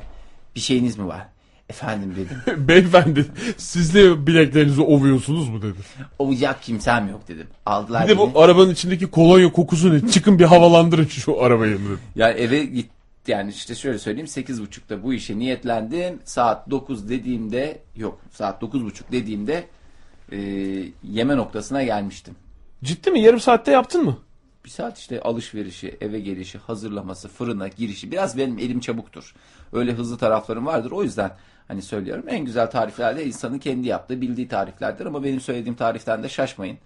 Bir 0.56 0.60
şeyiniz 0.62 0.98
mi 0.98 1.08
var? 1.08 1.28
Efendim 1.70 2.16
dedim. 2.16 2.68
Beyefendi 2.68 3.26
siz 3.58 3.94
de 3.96 4.28
bileklerinizi 4.28 4.82
ovuyorsunuz 4.82 5.50
mu 5.50 5.62
dedi. 5.62 5.78
Ovacak 6.20 6.64
kimsem 6.64 7.10
yok 7.10 7.28
dedim. 7.28 7.48
Aldılar 7.66 8.04
Bir 8.04 8.10
de 8.10 8.20
beni. 8.20 8.34
bu 8.34 8.42
arabanın 8.42 8.70
içindeki 8.74 9.08
kolonya 9.08 9.52
kokusu 9.52 9.94
ne? 9.94 10.10
Çıkın 10.12 10.40
bir 10.40 10.44
havalandırın 10.44 11.06
şu 11.06 11.42
arabayı 11.42 11.74
dedi. 11.74 11.82
Yani 12.16 12.40
eve 12.40 12.66
git 12.66 12.90
yani 13.28 13.50
işte 13.52 13.76
şöyle 13.76 14.00
söyleyeyim 14.00 14.28
8.30'da 14.28 15.04
bu 15.04 15.14
işe 15.14 15.40
niyetlendim. 15.40 16.20
Saat 16.26 16.70
9 16.70 17.10
dediğimde 17.10 17.80
yok 17.96 18.20
saat 18.32 18.62
9.30 18.64 18.92
dediğimde 19.12 19.66
e, 20.32 20.38
yeme 21.04 21.38
noktasına 21.38 21.84
gelmiştim. 21.84 22.36
Ciddi 22.84 23.12
mi? 23.12 23.20
Yarım 23.22 23.40
saatte 23.40 23.72
yaptın 23.72 24.04
mı? 24.06 24.18
Bir 24.66 24.70
saat 24.70 24.98
işte 25.00 25.22
alışverişi, 25.22 25.98
eve 26.02 26.20
gelişi, 26.20 26.58
hazırlaması, 26.58 27.28
fırına 27.30 27.68
girişi. 27.68 28.12
Biraz 28.12 28.38
benim 28.38 28.60
elim 28.60 28.80
çabuktur. 28.80 29.34
Öyle 29.74 29.92
hızlı 29.94 30.18
taraflarım 30.18 30.66
vardır. 30.66 30.92
O 30.92 31.04
yüzden 31.04 31.32
hani 31.68 31.82
söylüyorum 31.82 32.26
en 32.28 32.46
güzel 32.46 32.72
tarifler 32.72 33.18
de 33.18 33.26
insanın 33.26 33.60
kendi 33.60 33.88
yaptığı, 33.88 34.22
bildiği 34.22 34.48
tariflerdir. 34.48 35.06
Ama 35.06 35.24
benim 35.24 35.40
söylediğim 35.42 35.76
tariften 35.76 36.24
de 36.24 36.30
şaşmayın. 36.30 36.78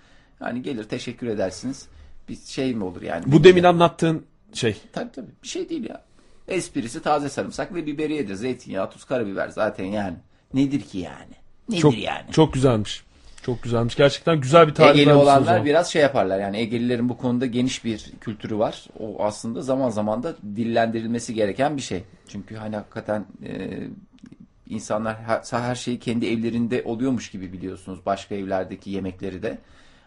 Yani 0.42 0.62
gelir 0.62 0.84
teşekkür 0.84 1.28
edersiniz. 1.28 1.88
Bir 2.30 2.36
şey 2.36 2.76
mi 2.76 2.84
olur 2.84 3.02
yani? 3.02 3.24
Bu 3.28 3.44
demin 3.44 3.64
anlattığın 3.64 4.26
şey. 4.54 4.78
Tabii 4.94 5.12
tabii. 5.12 5.32
Bir 5.44 5.48
şey 5.48 5.70
değil 5.70 5.90
ya. 5.90 6.04
Esprisi 6.48 7.02
taze 7.02 7.30
sarımsak 7.30 7.74
ve 7.74 7.86
biberiyedir. 7.86 8.36
Zeytinyağı, 8.36 8.90
tuz, 8.92 9.04
karabiber 9.06 9.50
zaten 9.50 9.86
yani. 9.86 10.18
Nedir 10.54 10.82
ki 10.82 10.98
yani? 10.98 11.34
Nedir 11.70 11.82
Çok 11.82 11.98
yani? 11.98 12.32
çok 12.32 12.54
güzelmiş. 12.54 13.04
Çok 13.48 13.64
güzelmiş. 13.64 13.96
Gerçekten 13.96 14.42
güzel 14.42 14.68
bir 14.68 14.74
tarif 14.74 14.96
Egeli 14.96 15.14
olanlar 15.14 15.66
biraz 15.66 15.92
şey 15.92 16.02
yaparlar 16.02 16.40
yani 16.40 16.58
Egelilerin 16.58 17.10
bu 17.10 17.18
konuda 17.18 17.46
geniş 17.46 17.86
bir 17.86 18.12
kültürü 18.22 18.58
var. 18.58 18.86
O 19.00 19.24
aslında 19.24 19.62
zaman 19.62 19.90
zaman 19.90 20.24
da 20.24 20.36
dillendirilmesi 20.56 21.34
gereken 21.34 21.78
bir 21.78 21.82
şey. 21.82 22.04
Çünkü 22.28 22.56
hani 22.56 22.76
hakikaten 22.76 23.26
e, 23.46 23.78
insanlar 24.70 25.18
her, 25.18 25.42
her 25.60 25.76
şeyi 25.76 26.00
kendi 26.00 26.28
evlerinde 26.28 26.84
oluyormuş 26.86 27.32
gibi 27.32 27.54
biliyorsunuz 27.54 28.00
başka 28.06 28.36
evlerdeki 28.36 28.90
yemekleri 28.90 29.44
de. 29.44 29.58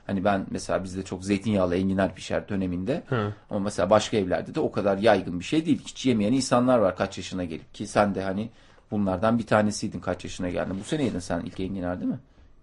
Hani 0.06 0.24
ben 0.24 0.46
mesela 0.50 0.84
bizde 0.84 1.02
çok 1.02 1.24
zeytinyağlı 1.24 1.76
enginar 1.76 2.14
pişer 2.14 2.48
döneminde. 2.48 3.02
Hı. 3.08 3.32
Ama 3.50 3.60
mesela 3.60 3.90
başka 3.90 4.16
evlerde 4.16 4.54
de 4.54 4.60
o 4.60 4.72
kadar 4.72 4.98
yaygın 4.98 5.40
bir 5.40 5.44
şey 5.44 5.66
değil. 5.66 5.80
Hiç 5.86 6.06
yemeyen 6.06 6.32
insanlar 6.32 6.78
var 6.78 6.96
kaç 6.96 7.18
yaşına 7.18 7.44
gelip 7.44 7.74
ki 7.74 7.86
sen 7.86 8.14
de 8.14 8.22
hani 8.22 8.50
bunlardan 8.90 9.38
bir 9.38 9.46
tanesiydin 9.46 10.00
kaç 10.00 10.24
yaşına 10.24 10.50
geldin. 10.50 10.76
Bu 10.80 10.84
sene 10.84 11.04
yedin 11.04 11.18
sen 11.18 11.40
ilk 11.40 11.60
enginar 11.60 12.00
değil 12.00 12.10
mi? 12.10 12.18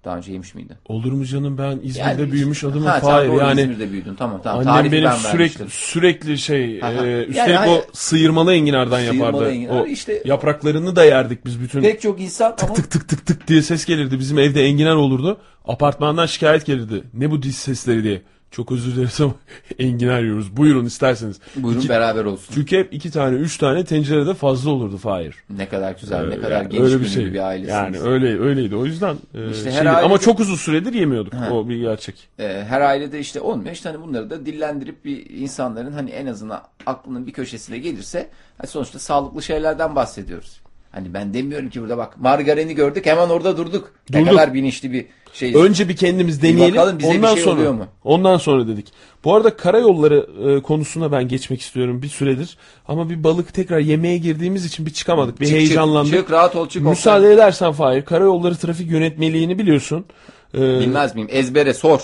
Daha 0.07 0.17
önce 0.17 0.31
yemiş 0.31 0.55
miydin? 0.55 0.75
Olur 0.85 1.11
mu 1.11 1.25
canım 1.25 1.57
ben 1.57 1.79
İzmir'de 1.83 1.99
Yani- 2.21 2.31
büyümüş 2.31 2.63
adamım. 2.63 2.85
Ha, 2.85 2.99
Hayır 3.03 3.29
doğru 3.29 3.37
yani. 3.39 3.61
İzmir'de 3.61 3.91
büyüdün 3.91 4.15
tamam 4.15 4.41
tamam. 4.43 4.67
Annem 4.67 4.91
benim 4.91 5.03
ben 5.05 5.11
sürekli 5.15 5.39
vermiştim. 5.39 5.67
sürekli 5.69 6.37
şey 6.37 6.83
Aha. 6.83 6.91
e, 6.91 7.09
Yani 7.09 7.23
üstelik 7.25 7.57
hayır- 7.57 7.71
o 7.71 7.81
sıyırmalı 7.93 8.53
enginardan 8.53 8.97
Sıyırmalı 8.97 9.25
yapardı. 9.33 9.51
enginar 9.51 9.81
o 9.81 9.85
işte- 9.85 10.21
yapraklarını 10.25 10.95
da 10.95 11.03
yerdik 11.05 11.45
biz 11.45 11.61
bütün. 11.61 11.81
Pek 11.81 12.01
çok 12.01 12.21
insan 12.21 12.55
ama 12.63 12.73
tık 12.73 12.91
tık 12.91 13.07
tık 13.09 13.25
tık 13.25 13.47
diye 13.47 13.61
ses 13.61 13.85
gelirdi. 13.85 14.19
Bizim 14.19 14.39
evde 14.39 14.63
enginar 14.63 14.95
olurdu. 14.95 15.37
Apartmandan 15.65 16.25
şikayet 16.25 16.65
gelirdi. 16.65 17.03
Ne 17.13 17.31
bu 17.31 17.41
diz 17.43 17.55
sesleri 17.57 18.03
diye. 18.03 18.21
Çok 18.51 18.71
özür 18.71 18.95
dileriz 18.95 19.21
ama 19.21 19.33
enginar 19.79 20.21
yiyoruz. 20.21 20.57
Buyurun 20.57 20.85
isterseniz. 20.85 21.39
buyurun 21.55 21.79
İki- 21.79 21.89
beraber 21.89 22.25
olsun. 22.25 22.53
Çünkü 22.55 22.77
hep 22.77 22.93
iki 22.93 23.11
tane, 23.11 23.35
üç 23.37 23.57
tane 23.57 23.85
tencerede 23.85 24.33
fazla 24.33 24.69
olurdu 24.71 24.97
Fahir. 24.97 25.35
Ne 25.49 25.69
kadar 25.69 25.95
güzel, 26.01 26.27
ne 26.27 26.35
Ee, 26.35 26.41
kadar 26.41 26.51
yani 26.63 26.79
öyle 26.83 26.95
bir, 26.95 27.03
bir 27.03 27.09
şey. 27.09 27.33
bir 27.33 27.47
ailesiniz. 27.47 27.73
Yani 27.75 27.99
öyle 27.99 28.39
öyleydi. 28.39 28.75
O 28.75 28.85
yüzden 28.85 29.15
e, 29.35 29.49
İşte 29.51 29.71
her 29.71 29.75
şeydi. 29.75 29.89
ailede- 29.89 30.05
ama 30.05 30.17
çok 30.17 30.39
uzun 30.39 30.55
süredir 30.55 30.93
yemiyorduk. 30.93 31.33
O 31.51 31.69
bir 31.69 31.77
gerçek. 31.77 32.27
Ee, 32.39 32.63
her 32.69 32.81
ailede 32.81 33.19
işte 33.19 33.41
olmuyor. 33.41 33.71
İşte 33.71 33.89
hani 33.89 34.01
bunları 34.01 34.29
da 34.29 34.45
dillendirip 34.45 35.05
bir 35.05 35.29
insanların 35.29 35.91
hani 35.91 36.09
en 36.09 36.25
azından 36.25 36.61
aklının 36.85 37.27
bir 37.27 37.33
köşesine 37.33 37.77
gelirse 37.77 38.29
hani 38.57 38.67
sonuçta 38.67 38.99
sağlıklı 38.99 39.43
şeylerden 39.43 39.95
bahsediyoruz. 39.95 40.61
Hani 40.91 41.13
ben 41.13 41.33
demiyorum 41.33 41.69
ki 41.69 41.81
burada 41.81 41.97
bak 41.97 42.17
margarini 42.21 42.75
gördük 42.75 43.05
hemen 43.05 43.29
orada 43.29 43.57
durduk. 43.57 43.91
Ne 44.09 44.19
Durduk. 44.19 44.31
kadar 44.31 44.53
bilinçli 44.53 44.91
bir 44.91 45.05
şey. 45.33 45.55
Önce 45.55 45.89
bir 45.89 45.95
kendimiz 45.95 46.41
deneyelim. 46.41 46.75
bakalım 46.75 46.99
bize 46.99 47.11
bir 47.11 47.17
ondan 47.17 47.35
şey 47.35 47.43
sonra 47.43 47.55
oluyor 47.55 47.73
mu? 47.73 47.87
ondan 48.03 48.37
sonra 48.37 48.67
dedik. 48.67 48.87
Bu 49.23 49.35
arada 49.35 49.57
karayolları 49.57 50.27
e, 50.49 50.61
konusuna 50.61 51.11
ben 51.11 51.27
geçmek 51.27 51.61
istiyorum 51.61 52.01
bir 52.01 52.07
süredir. 52.07 52.57
Ama 52.87 53.09
bir 53.09 53.23
balık 53.23 53.53
tekrar 53.53 53.79
yemeğe 53.79 54.17
girdiğimiz 54.17 54.65
için 54.65 54.85
bir 54.85 54.93
çıkamadık. 54.93 55.39
Bir 55.39 55.45
Çık, 55.45 55.53
çık, 55.55 55.59
heyecanlandık. 55.59 56.13
çık, 56.13 56.31
rahat 56.31 56.55
ol, 56.55 56.69
çık, 56.69 56.81
Müsaade 56.83 57.33
edersen 57.33 57.71
Fahir. 57.71 58.01
Karayolları 58.01 58.55
trafik 58.55 58.91
yönetmeliğini 58.91 59.59
biliyorsun. 59.59 60.05
E, 60.53 60.59
Bilmez 60.59 61.15
miyim? 61.15 61.27
Ezbere 61.31 61.73
sor. 61.73 62.01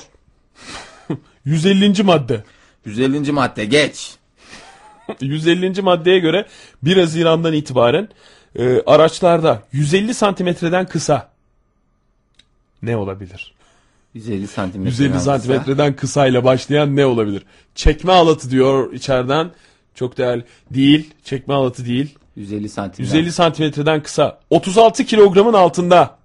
150. 1.45 2.03
madde. 2.03 2.43
150. 2.85 3.31
madde 3.31 3.65
geç. 3.65 4.11
150. 5.21 5.81
maddeye 5.81 6.19
göre 6.19 6.45
1 6.83 6.97
Haziran'dan 6.97 7.53
itibaren 7.53 8.09
e, 8.55 8.81
araçlarda 8.85 9.63
150 9.71 10.13
santimetreden 10.13 10.85
kısa 10.85 11.32
ne 12.84 12.97
olabilir? 12.97 13.53
150 14.14 14.47
santimetre. 14.47 14.89
150 14.89 15.19
santimetreden 15.19 15.95
kısayla 15.95 16.43
başlayan 16.43 16.95
ne 16.95 17.05
olabilir? 17.05 17.43
Çekme 17.76 18.11
alatı 18.14 18.51
diyor 18.51 18.93
içeriden. 18.93 19.51
Çok 19.95 20.18
değerli. 20.18 20.43
Değil. 20.72 21.14
Çekme 21.23 21.53
alatı 21.53 21.85
değil. 21.85 22.15
150 22.35 22.69
santimetre. 22.69 23.18
150 23.18 23.31
santimetreden 23.31 24.03
kısa. 24.03 24.39
36 24.49 25.05
kilogramın 25.05 25.53
altında. 25.53 26.18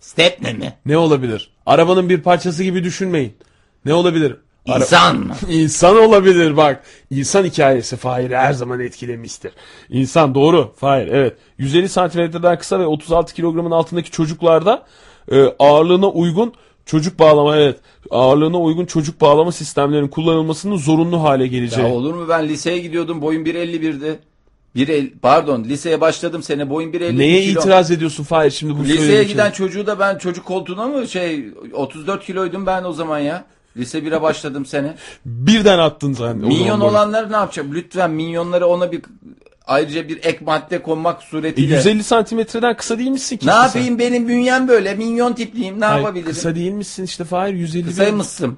Step 0.00 0.40
ne 0.42 0.52
mi? 0.52 0.72
Ne 0.86 0.96
olabilir? 0.96 1.50
Arabanın 1.66 2.08
bir 2.08 2.20
parçası 2.20 2.64
gibi 2.64 2.84
düşünmeyin. 2.84 3.36
Ne 3.84 3.94
olabilir? 3.94 4.36
Ara- 4.68 4.78
İnsan 4.78 5.16
mı? 5.16 5.34
İnsan 5.48 5.96
olabilir 5.96 6.56
bak. 6.56 6.84
İnsan 7.10 7.44
hikayesi 7.44 7.96
Fahir'i 7.96 8.36
her 8.36 8.52
zaman 8.52 8.80
etkilemiştir. 8.80 9.52
İnsan 9.90 10.34
doğru 10.34 10.74
Fahir 10.76 11.06
evet. 11.08 11.36
150 11.58 11.88
santimetreden 11.88 12.58
kısa 12.58 12.78
ve 12.80 12.86
36 12.86 13.34
kilogramın 13.34 13.70
altındaki 13.70 14.10
çocuklarda 14.10 14.82
e, 15.32 15.54
ağırlığına 15.58 16.08
uygun 16.08 16.52
çocuk 16.86 17.18
bağlama 17.18 17.56
evet 17.56 17.76
ağırlığına 18.10 18.60
uygun 18.60 18.86
çocuk 18.86 19.20
bağlama 19.20 19.52
sistemlerinin 19.52 20.08
kullanılmasının 20.08 20.76
zorunlu 20.76 21.22
hale 21.22 21.46
geleceği. 21.46 21.86
Ya 21.86 21.92
olur 21.92 22.14
mu 22.14 22.26
ben 22.28 22.48
liseye 22.48 22.78
gidiyordum 22.78 23.22
boyum 23.22 23.44
1.51'di. 23.46 24.18
1.50 24.76 25.10
pardon 25.22 25.64
liseye 25.64 26.00
başladım 26.00 26.42
sene 26.42 26.70
boyum 26.70 26.92
1.50 26.92 27.18
Neye 27.18 27.42
kilo. 27.42 27.60
itiraz 27.60 27.90
ediyorsun 27.90 28.24
Fahir 28.24 28.50
şimdi 28.50 28.78
bu 28.78 28.84
Liseye 28.84 29.24
giden 29.24 29.50
çocuğu 29.50 29.86
da 29.86 29.98
ben 29.98 30.18
çocuk 30.18 30.44
koltuğuna 30.44 30.86
mı 30.86 31.08
şey 31.08 31.44
34 31.72 32.24
kiloydum 32.24 32.66
ben 32.66 32.84
o 32.84 32.92
zaman 32.92 33.18
ya. 33.18 33.44
Lise 33.76 33.98
1'e 33.98 34.22
başladım 34.22 34.66
sene. 34.66 34.94
Birden 35.24 35.78
attın 35.78 36.12
sen. 36.12 36.36
Minyon 36.36 36.80
olanları 36.80 37.32
ne 37.32 37.36
yapacağım? 37.36 37.74
Lütfen 37.74 38.10
minyonları 38.10 38.66
ona 38.66 38.92
bir 38.92 39.02
ayrıca 39.68 40.08
bir 40.08 40.16
ek 40.22 40.38
madde 40.46 40.82
konmak 40.82 41.22
E, 41.22 41.26
suretiyle. 41.26 41.74
150 41.74 42.02
santimetreden 42.04 42.76
kısa 42.76 42.98
değil 42.98 43.10
misin 43.10 43.36
ki? 43.36 43.46
ne 43.46 43.50
işte 43.50 43.62
yapayım 43.62 43.98
benim 43.98 44.28
bünyem 44.28 44.68
böyle 44.68 44.94
minyon 44.94 45.32
tipliyim 45.32 45.80
ne? 45.80 45.84
Hayır, 45.84 45.98
yapabilirim? 46.02 46.30
Kısa 46.32 46.54
değil 46.54 46.70
misin 46.72 47.04
işte 47.04 47.24
Fahir 47.24 47.54
150 47.54 47.86
Kısaymışsın. 47.86 48.56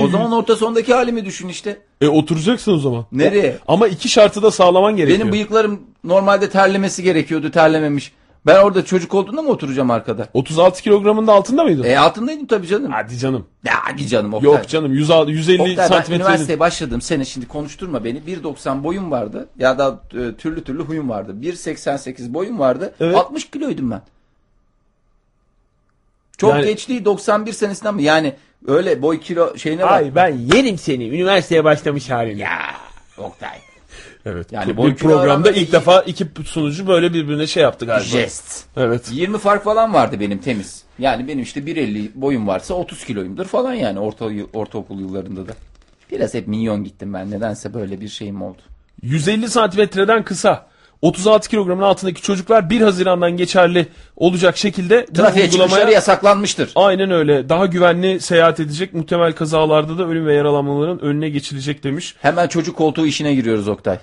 o 0.00 0.08
zaman 0.08 0.32
orta 0.32 0.56
sondaki 0.56 0.94
halimi 0.94 1.24
düşün 1.24 1.48
işte. 1.48 1.78
E 2.00 2.08
oturacaksın 2.08 2.72
o 2.72 2.78
zaman. 2.78 3.06
Nereye? 3.12 3.58
Ama 3.68 3.88
iki 3.88 4.08
şartı 4.08 4.42
da 4.42 4.50
sağlaman 4.50 4.96
gerekiyor. 4.96 5.20
Benim 5.20 5.32
bıyıklarım 5.32 5.80
normalde 6.04 6.50
terlemesi 6.50 7.02
gerekiyordu 7.02 7.50
terlememiş. 7.50 8.12
Ben 8.46 8.62
orada 8.62 8.84
çocuk 8.84 9.14
olduğunda 9.14 9.42
mı 9.42 9.48
oturacağım 9.48 9.90
arkada? 9.90 10.28
36 10.34 10.82
kilogramın 10.82 11.26
da 11.26 11.32
altında 11.32 11.64
mıydın? 11.64 11.84
E 11.84 11.98
altındaydım 11.98 12.46
tabii 12.46 12.66
canım. 12.66 12.92
Hadi 12.92 13.18
canım. 13.18 13.46
Ya 13.64 13.74
hadi 13.82 14.06
canım 14.06 14.34
Oktay. 14.34 14.52
Yok 14.52 14.68
canım 14.68 14.92
150 14.92 15.30
150 15.32 15.60
Oktay 15.62 15.76
ben 15.76 15.88
santimetre. 15.88 16.24
üniversiteye 16.24 16.60
başladığım 16.60 17.00
sene 17.00 17.24
şimdi 17.24 17.48
konuşturma 17.48 18.04
beni. 18.04 18.18
1.90 18.18 18.84
boyum 18.84 19.10
vardı. 19.10 19.48
Ya 19.58 19.78
da 19.78 20.00
e, 20.14 20.34
türlü 20.36 20.64
türlü 20.64 20.82
huyum 20.82 21.08
vardı. 21.08 21.34
1.88 21.42 22.34
boyum 22.34 22.58
vardı. 22.58 22.94
Evet. 23.00 23.16
60 23.16 23.50
kiloydum 23.50 23.90
ben. 23.90 24.02
Çok 26.38 26.50
Yani- 26.54 26.64
geç 26.64 26.88
değil 26.88 27.04
91 27.04 27.52
senesinden 27.52 27.94
mi? 27.94 28.02
Yani 28.02 28.34
öyle 28.66 29.02
boy 29.02 29.20
kilo 29.20 29.56
şeyine 29.56 29.82
bak. 29.82 29.90
Ay 29.92 30.14
ben 30.14 30.28
yerim 30.54 30.78
seni 30.78 31.08
üniversiteye 31.08 31.64
başlamış 31.64 32.10
halini. 32.10 32.40
Ya 32.40 32.58
Oktay. 33.18 33.58
Evet. 34.26 34.52
Yani 34.52 34.76
bir 34.76 34.94
programda 34.94 35.50
ilk 35.50 35.68
iyi. 35.68 35.72
defa 35.72 36.00
iki 36.00 36.26
sunucu 36.44 36.86
böyle 36.86 37.14
birbirine 37.14 37.46
şey 37.46 37.62
yaptı 37.62 37.86
galiba. 37.86 38.04
Jest. 38.04 38.64
Evet. 38.76 39.08
20 39.12 39.38
fark 39.38 39.64
falan 39.64 39.94
vardı 39.94 40.20
benim 40.20 40.38
temiz. 40.38 40.82
Yani 40.98 41.28
benim 41.28 41.42
işte 41.42 41.60
1.50 41.60 42.08
boyum 42.14 42.46
varsa 42.46 42.74
30 42.74 43.04
kiloyumdur 43.04 43.44
falan 43.44 43.74
yani 43.74 44.00
orta 44.00 44.28
ortaokul 44.52 45.00
yıllarında 45.00 45.48
da. 45.48 45.52
Biraz 46.12 46.34
hep 46.34 46.48
minyon 46.48 46.84
gittim 46.84 47.14
ben. 47.14 47.30
Nedense 47.30 47.74
böyle 47.74 48.00
bir 48.00 48.08
şeyim 48.08 48.42
oldu. 48.42 48.58
150 49.02 49.48
santimetreden 49.48 50.24
kısa. 50.24 50.70
36 51.02 51.48
kilogramın 51.48 51.82
altındaki 51.82 52.22
çocuklar 52.22 52.70
1 52.70 52.80
Haziran'dan 52.80 53.36
geçerli 53.36 53.86
olacak 54.16 54.56
şekilde 54.56 55.06
bu 55.10 55.12
Trafiğe 55.12 55.50
çıkışları 55.50 55.92
yasaklanmıştır. 55.92 56.72
aynen 56.74 57.10
öyle 57.10 57.48
daha 57.48 57.66
güvenli 57.66 58.20
seyahat 58.20 58.60
edecek 58.60 58.94
muhtemel 58.94 59.32
kazalarda 59.32 59.98
da 59.98 60.06
ölüm 60.06 60.26
ve 60.26 60.34
yaralanmaların 60.34 61.00
önüne 61.00 61.28
geçilecek 61.28 61.84
demiş. 61.84 62.14
Hemen 62.22 62.48
çocuk 62.48 62.76
koltuğu 62.76 63.06
işine 63.06 63.34
giriyoruz 63.34 63.68
Oktay. 63.68 63.98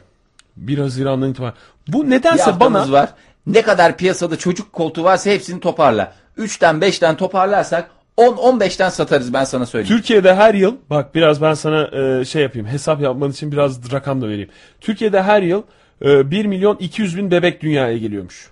1 0.57 0.77
Haziran'dan 0.77 1.29
itibaren. 1.29 1.53
Bu 1.87 2.05
Bir 2.05 2.09
nedense 2.09 2.43
haftamız 2.43 2.91
bana 2.91 3.01
var. 3.01 3.09
Ne 3.47 3.61
kadar 3.61 3.97
piyasada 3.97 4.37
çocuk 4.37 4.73
koltuğu 4.73 5.03
varsa 5.03 5.29
hepsini 5.29 5.59
toparla. 5.59 6.13
3'ten 6.37 6.75
5'ten 6.75 7.17
toparlarsak 7.17 7.89
10-15'ten 8.17 8.89
satarız 8.89 9.33
ben 9.33 9.43
sana 9.43 9.65
söyleyeyim. 9.65 9.97
Türkiye'de 9.97 10.35
her 10.35 10.53
yıl 10.53 10.75
bak 10.89 11.15
biraz 11.15 11.41
ben 11.41 11.53
sana 11.53 11.87
e, 11.87 12.25
şey 12.25 12.41
yapayım 12.41 12.67
hesap 12.67 13.01
yapman 13.01 13.31
için 13.31 13.51
biraz 13.51 13.91
rakam 13.91 14.21
da 14.21 14.27
vereyim. 14.27 14.49
Türkiye'de 14.81 15.23
her 15.23 15.41
yıl 15.41 15.63
e, 16.05 16.31
1 16.31 16.45
milyon 16.45 16.75
200 16.77 17.17
bin 17.17 17.31
bebek 17.31 17.61
dünyaya 17.61 17.97
geliyormuş. 17.97 18.49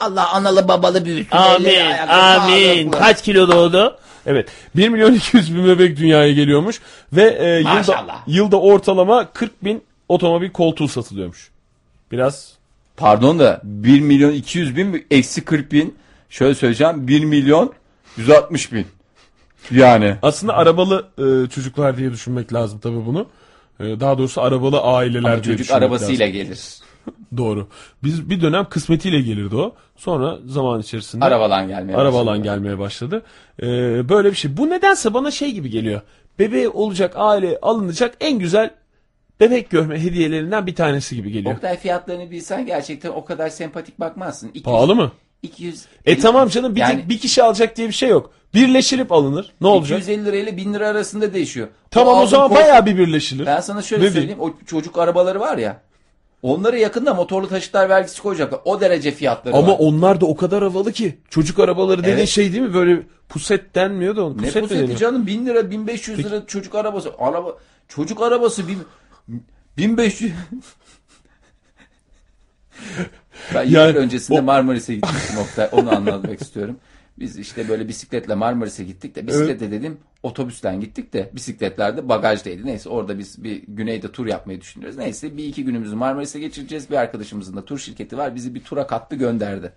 Allah 0.00 0.32
analı 0.32 0.68
babalı 0.68 1.04
büyüsün. 1.04 1.36
Amin 1.36 1.70
amin. 2.08 2.82
sağlıklı. 2.82 2.98
Kaç 2.98 3.22
kilo 3.22 3.48
doğdu? 3.48 3.98
Evet 4.26 4.48
1 4.76 4.88
milyon 4.88 5.14
200 5.14 5.56
bin 5.56 5.66
bebek 5.66 5.96
dünyaya 5.96 6.32
geliyormuş 6.32 6.80
ve 7.12 7.22
e, 7.22 7.58
yılda, 7.58 7.74
Maşallah. 7.74 8.22
yılda 8.26 8.60
ortalama 8.60 9.32
40 9.32 9.64
bin 9.64 9.82
otomobil 10.08 10.50
koltuğu 10.50 10.88
satılıyormuş. 10.88 11.50
Biraz 12.12 12.56
Pardon 12.96 13.38
da 13.38 13.60
1 13.64 14.00
milyon 14.00 14.32
200 14.32 14.76
bin 14.76 15.06
eksi 15.10 15.44
40 15.44 15.72
bin. 15.72 15.94
Şöyle 16.30 16.54
söyleyeceğim 16.54 17.08
1 17.08 17.24
milyon 17.24 17.72
160 18.16 18.72
bin. 18.72 18.86
Yani. 19.70 20.16
Aslında 20.22 20.54
arabalı 20.54 21.08
e, 21.18 21.48
çocuklar 21.50 21.96
diye 21.96 22.12
düşünmek 22.12 22.52
lazım 22.52 22.78
tabii 22.78 23.06
bunu. 23.06 23.26
E, 23.80 24.00
daha 24.00 24.18
doğrusu 24.18 24.42
arabalı 24.42 24.80
aileler 24.80 25.18
Ama 25.18 25.28
diye 25.34 25.42
çocuk 25.42 25.58
düşünmek 25.58 25.82
arabasıyla 25.82 26.26
lazım. 26.26 26.32
gelir. 26.42 26.60
Doğru. 27.36 27.68
Biz 28.04 28.30
bir 28.30 28.40
dönem 28.40 28.64
kısmetiyle 28.64 29.20
gelirdi 29.20 29.56
o. 29.56 29.74
Sonra 29.96 30.38
zaman 30.46 30.80
içerisinde 30.80 31.24
Arabalan 31.24 31.68
gelmeye 31.68 31.96
arabalan 31.96 32.26
başladı. 32.26 32.44
gelmeye 32.44 32.78
başladı. 32.78 33.22
E, 33.62 33.66
böyle 34.08 34.30
bir 34.30 34.36
şey. 34.36 34.56
Bu 34.56 34.70
nedense 34.70 35.14
bana 35.14 35.30
şey 35.30 35.52
gibi 35.52 35.70
geliyor. 35.70 36.00
Bebeği 36.38 36.68
olacak 36.68 37.12
aile 37.16 37.58
alınacak 37.62 38.14
en 38.20 38.38
güzel 38.38 38.70
bebek 39.40 39.70
görme 39.70 40.00
hediyelerinden 40.02 40.66
bir 40.66 40.74
tanesi 40.74 41.16
gibi 41.16 41.32
geliyor. 41.32 41.54
Oktay 41.54 41.78
fiyatlarını 41.78 42.30
bilsen 42.30 42.66
gerçekten 42.66 43.10
o 43.10 43.24
kadar 43.24 43.48
sempatik 43.48 44.00
bakmazsın. 44.00 44.48
200, 44.48 44.64
Pahalı 44.64 44.94
mı? 44.94 45.12
200. 45.42 45.84
E 46.04 46.18
tamam 46.18 46.48
canım 46.48 46.74
bir, 46.74 46.80
Yani- 46.80 47.08
bir 47.08 47.18
kişi 47.18 47.42
alacak 47.42 47.76
diye 47.76 47.88
bir 47.88 47.92
şey 47.92 48.08
yok. 48.08 48.30
Birleşilip 48.54 49.12
alınır. 49.12 49.52
Ne 49.60 49.66
olacak? 49.66 49.98
250 49.98 50.24
lira 50.24 50.36
ile 50.36 50.56
1000 50.56 50.74
lira 50.74 50.88
arasında 50.88 51.34
değişiyor. 51.34 51.68
Tamam 51.90 52.14
o 52.14 52.16
aldığın 52.16 52.26
zaman 52.30 52.48
koltuk- 52.48 52.62
bayağı 52.62 52.86
bir 52.86 52.98
birleşilir. 52.98 53.46
Ben 53.46 53.60
sana 53.60 53.82
şöyle 53.82 54.04
Ne 54.04 54.10
söyleyeyim. 54.10 54.40
O 54.40 54.54
çocuk 54.66 54.98
arabaları 54.98 55.40
var 55.40 55.58
ya. 55.58 55.80
Onları 56.42 56.78
yakında 56.78 57.14
motorlu 57.14 57.48
taşıtlar 57.48 57.88
vergisi 57.88 58.22
koyacaklar. 58.22 58.60
O 58.64 58.80
derece 58.80 59.10
fiyatları 59.10 59.56
Ama 59.56 59.68
var. 59.72 59.76
onlar 59.78 60.20
da 60.20 60.26
o 60.26 60.36
kadar 60.36 60.62
havalı 60.62 60.92
ki. 60.92 61.18
Çocuk 61.30 61.58
arabaları 61.58 62.00
dediğin 62.02 62.16
Evet. 62.16 62.28
şey 62.28 62.52
değil 62.52 62.62
mi? 62.62 62.74
Böyle 62.74 63.02
puset 63.28 63.74
denmiyor 63.74 64.16
da 64.16 64.24
onu. 64.24 64.36
Ne 64.36 64.42
Puset 64.42 64.62
mi 64.62 64.68
puseti 64.68 64.96
canım 64.96 65.26
1000 65.26 65.46
lira 65.46 65.70
1500 65.70 66.18
lira 66.18 66.46
çocuk 66.46 66.74
arabası. 66.74 67.10
Araba 67.18 67.56
çocuk 67.88 68.22
arabası 68.22 68.68
bin, 68.68 68.78
1500 69.78 70.32
Ben 73.54 73.64
Yani 73.64 73.96
öncesinde 73.96 74.40
o- 74.40 74.42
Marmaris'e 74.42 74.94
gitmiştim 74.94 75.38
Oktay. 75.38 75.68
Onu 75.72 75.96
anlatmak 75.96 76.40
istiyorum. 76.42 76.76
Biz 77.18 77.38
işte 77.38 77.68
böyle 77.68 77.88
bisikletle 77.88 78.34
Marmaris'e 78.34 78.84
gittik 78.84 79.14
de 79.16 79.26
bisikletle 79.26 79.70
dedim 79.70 79.98
otobüsten 80.22 80.80
gittik 80.80 81.12
de 81.12 81.30
bisikletlerde 81.34 82.08
bagajdaydı. 82.08 82.66
Neyse 82.66 82.88
orada 82.88 83.18
biz 83.18 83.44
bir 83.44 83.62
güneyde 83.68 84.12
tur 84.12 84.26
yapmayı 84.26 84.60
düşünüyoruz. 84.60 84.98
Neyse 84.98 85.36
bir 85.36 85.44
iki 85.44 85.64
günümüzü 85.64 85.94
Marmaris'e 85.96 86.40
geçireceğiz. 86.40 86.90
Bir 86.90 86.96
arkadaşımızın 86.96 87.56
da 87.56 87.64
tur 87.64 87.78
şirketi 87.78 88.18
var. 88.18 88.34
Bizi 88.34 88.54
bir 88.54 88.64
tura 88.64 88.86
kattı 88.86 89.16
gönderdi. 89.16 89.72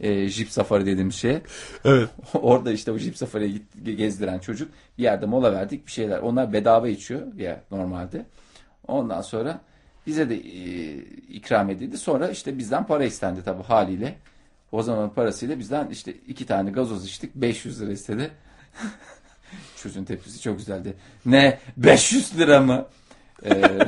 Ee, 0.00 0.28
Jeep 0.28 0.50
Safari 0.50 0.86
dediğimiz 0.86 1.14
şeye. 1.14 1.42
Evet. 1.84 2.08
Orada 2.34 2.72
işte 2.72 2.92
o 2.92 2.98
Jeep 2.98 3.16
Safari'ye 3.16 3.58
gezdiren 3.94 4.38
çocuk 4.38 4.68
bir 4.98 5.02
yerde 5.02 5.26
mola 5.26 5.52
verdik 5.52 5.86
bir 5.86 5.92
şeyler. 5.92 6.18
Onlar 6.18 6.52
bedava 6.52 6.88
içiyor 6.88 7.34
ya 7.38 7.60
normalde. 7.70 8.26
Ondan 8.88 9.20
sonra 9.20 9.60
bize 10.06 10.30
de 10.30 10.36
e, 10.36 10.96
ikram 11.28 11.70
edildi. 11.70 11.98
Sonra 11.98 12.28
işte 12.28 12.58
bizden 12.58 12.86
para 12.86 13.04
istendi 13.04 13.44
tabii 13.44 13.62
haliyle. 13.62 14.16
O 14.72 14.82
zaman 14.82 15.14
parasıyla 15.14 15.58
bizden 15.58 15.88
işte 15.88 16.12
iki 16.12 16.46
tane 16.46 16.70
gazoz 16.70 17.06
içtik. 17.06 17.34
500 17.34 17.80
lira 17.82 17.92
istedi. 17.92 18.30
Çocuğun 19.76 20.04
tepkisi 20.04 20.42
çok 20.42 20.58
güzeldi. 20.58 20.96
Ne? 21.26 21.58
500 21.76 22.38
lira 22.38 22.60
mı? 22.60 22.86
Ee, 23.44 23.62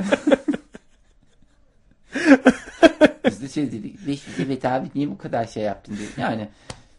biz 3.25 3.41
de 3.41 3.49
şey 3.49 3.71
dedik. 3.71 4.07
500 4.07 4.39
evet 4.39 4.65
abi 4.65 4.87
niye 4.95 5.09
bu 5.09 5.17
kadar 5.17 5.45
şey 5.45 5.63
yaptın 5.63 5.97
diye. 5.97 6.07
Yani 6.17 6.49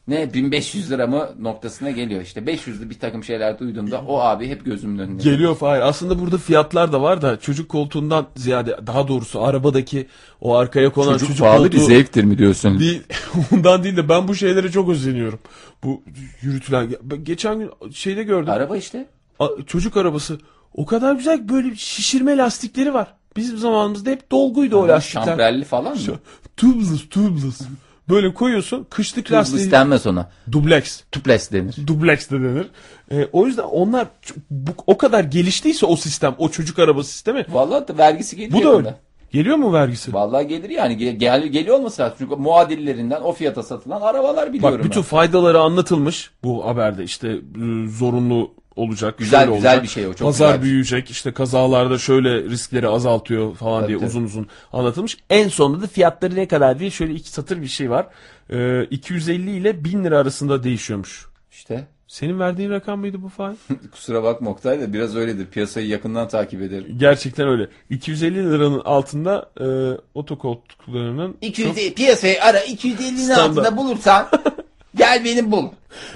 ne 0.09 0.35
1500 0.35 0.91
lira 0.91 1.07
mı 1.07 1.29
noktasına 1.41 1.91
geliyor 1.91 2.23
işte. 2.23 2.41
500'lü 2.41 2.91
bir 2.91 2.99
takım 2.99 3.25
şeyler 3.25 3.59
duyduğumda 3.59 4.01
o 4.09 4.21
abi 4.21 4.49
hep 4.49 4.65
gözümün 4.65 4.99
önünde. 4.99 5.23
Geliyor 5.23 5.57
Fahir. 5.57 5.81
Aslında 5.81 6.21
burada 6.21 6.39
fiyatlar 6.39 6.93
da 6.93 7.03
var 7.03 7.23
da 7.23 7.41
çocuk 7.41 7.69
koltuğundan 7.69 8.27
ziyade 8.37 8.77
daha 8.87 9.09
doğrusu 9.09 9.43
arabadaki 9.43 10.07
o 10.41 10.55
arkaya 10.55 10.93
konan 10.93 11.13
Çocuk, 11.13 11.29
çocuk, 11.29 11.47
pahalı 11.47 11.73
bir 11.73 11.79
koltuğu 11.79 11.87
zevktir 11.87 12.25
mi 12.25 12.39
diyorsun? 12.39 12.79
değil. 12.79 13.03
Ondan 13.53 13.85
değil 13.85 13.97
de 13.97 14.09
ben 14.09 14.29
bu 14.29 14.35
şeylere 14.35 14.71
çok 14.71 14.89
özeniyorum. 14.89 15.39
Bu 15.85 16.03
yürütülen 16.43 16.89
geçen 17.23 17.59
gün 17.59 17.71
şeyde 17.93 18.23
gördüm. 18.23 18.53
Araba 18.53 18.77
işte. 18.77 19.07
A- 19.39 19.63
çocuk 19.67 19.97
arabası 19.97 20.39
o 20.75 20.87
kadar 20.87 21.15
güzel 21.15 21.49
böyle 21.49 21.77
şişirme 21.77 22.37
lastikleri 22.37 22.95
var. 22.95 23.15
Bizim 23.37 23.59
zamanımızda 23.59 24.11
hep 24.11 24.31
dolguydu 24.31 24.77
o 24.77 24.89
lastikler. 24.89 25.25
Şambrelli 25.25 25.65
falan 25.65 25.93
mı? 25.93 26.19
Tubeless, 26.57 27.09
tubeless. 27.11 27.61
Böyle 28.09 28.35
koyuyorsun 28.35 28.87
kışlık 28.91 29.33
lastiği. 29.33 29.71
denmez 29.71 30.07
ona. 30.07 30.31
Dublex. 30.53 31.03
Tuples 31.13 31.53
denir. 31.53 31.77
Dublex 31.87 32.31
de 32.31 32.41
denir. 32.41 32.67
Ee, 33.13 33.29
o 33.33 33.47
yüzden 33.47 33.63
onlar 33.63 34.03
ç- 34.03 34.35
bu, 34.51 34.71
o 34.87 34.99
kadar 34.99 35.25
geliştiyse 35.25 35.87
o 35.87 35.97
sistem, 35.97 36.35
o 36.39 36.49
çocuk 36.49 36.79
araba 36.79 37.03
sistemi. 37.05 37.47
Vallahi 37.49 37.89
da 37.89 37.99
vergisi 37.99 38.37
geliyor. 38.37 38.61
Bu 38.61 38.65
da 38.65 38.77
öyle. 38.77 38.95
Geliyor 39.33 39.57
mu 39.57 39.73
vergisi? 39.73 40.15
Vallahi 40.15 40.47
gelir 40.47 40.71
yani. 40.71 40.97
Gel, 40.97 41.15
gel- 41.17 41.47
geliyor 41.47 41.79
olması 41.79 42.03
lazım. 42.03 42.15
Çünkü 42.19 42.37
muadillerinden 42.37 43.21
o 43.21 43.33
fiyata 43.33 43.63
satılan 43.63 44.01
arabalar 44.01 44.53
biliyorum 44.53 44.79
Bak 44.79 44.85
bütün 44.85 45.03
ben. 45.03 45.07
faydaları 45.07 45.61
anlatılmış 45.61 46.31
bu 46.45 46.67
haberde. 46.67 47.05
İşte 47.05 47.29
e, 47.29 47.89
zorunlu 47.89 48.51
olacak. 48.79 49.19
Güzel- 49.19 49.41
güzel 49.47 49.49
olacak. 49.57 49.83
bir 49.83 49.89
şey 49.89 50.07
o, 50.07 50.15
çok 50.15 50.29
Pazar 50.29 50.47
güzel 50.47 50.55
şey. 50.55 50.63
büyüyecek. 50.63 51.11
işte 51.11 51.33
kazalarda 51.33 51.99
şöyle 51.99 52.43
riskleri 52.43 52.89
azaltıyor 52.89 53.55
falan 53.55 53.81
Tabii, 53.81 53.89
diye 53.89 53.99
tabii. 53.99 54.09
uzun 54.09 54.25
uzun 54.25 54.47
anlatılmış. 54.73 55.17
En 55.31 55.49
sonunda 55.49 55.83
da 55.83 55.87
fiyatları 55.87 56.35
ne 56.35 56.49
kadar 56.49 56.79
diye 56.79 56.91
şöyle 56.91 57.13
iki 57.15 57.29
satır 57.31 57.63
bir 57.63 57.67
şey 57.67 57.91
var. 57.91 58.07
Ee, 58.51 58.85
250 58.85 59.51
ile 59.51 59.85
1000 59.85 60.05
lira 60.05 60.19
arasında 60.19 60.63
değişiyormuş. 60.65 61.27
İşte 61.51 61.87
Senin 62.09 62.39
verdiğin 62.41 62.71
rakam 62.71 63.01
mıydı 63.01 63.23
bu 63.23 63.29
Fahir? 63.29 63.57
kusura 63.93 64.23
bakma 64.23 64.51
Oktay 64.51 64.81
da 64.81 64.93
biraz 64.93 65.17
öyledir. 65.17 65.47
Piyasayı 65.47 65.87
yakından 65.87 66.29
takip 66.29 66.63
ederim. 66.63 66.87
Gerçekten 66.99 67.49
öyle. 67.49 67.69
250 67.91 68.51
liranın 68.51 68.81
altında 68.85 69.51
e, 69.61 69.67
otokoltuklarının 70.15 71.37
200 71.41 71.95
piyasayı 71.95 72.43
ara 72.45 72.59
250'nin 72.61 73.17
Standart. 73.17 73.49
altında 73.59 73.77
bulursan 73.77 74.27
gel 74.99 75.25
beni 75.25 75.51
bul. 75.51 75.69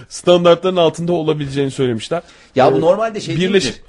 standartların 0.08 0.76
altında 0.76 1.12
olabileceğini 1.12 1.70
söylemişler. 1.70 2.22
Ya 2.54 2.72
bu 2.72 2.76
Ee, 2.76 2.80
normalde 2.80 3.20
şey 3.20 3.36
birleş 3.36 3.64
değildir. 3.64 3.82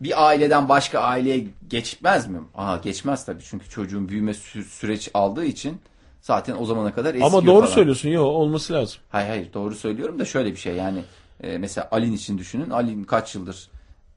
Bir 0.00 0.26
aileden 0.26 0.68
başka 0.68 0.98
aileye 1.00 1.46
geçmez 1.68 2.26
mi? 2.28 2.38
Aa 2.54 2.76
geçmez 2.76 3.24
tabii 3.26 3.42
çünkü 3.50 3.68
çocuğun 3.70 4.08
büyüme 4.08 4.30
sü- 4.30 4.64
süreç 4.64 5.10
aldığı 5.14 5.44
için 5.44 5.80
zaten 6.20 6.56
o 6.60 6.64
zamana 6.64 6.94
kadar 6.94 7.14
eskiyor 7.14 7.26
ama 7.32 7.46
doğru 7.46 7.60
falan. 7.62 7.74
söylüyorsun. 7.74 8.08
Yok 8.08 8.26
olması 8.26 8.72
lazım. 8.72 9.00
Hayır 9.10 9.28
hayır 9.28 9.52
doğru 9.54 9.74
söylüyorum 9.74 10.18
da 10.18 10.24
şöyle 10.24 10.50
bir 10.52 10.56
şey 10.56 10.74
yani 10.74 11.02
e, 11.42 11.58
mesela 11.58 11.88
Alin 11.90 12.12
için 12.12 12.38
düşünün. 12.38 12.70
Alin 12.70 13.04
kaç 13.04 13.34
yıldır 13.34 13.68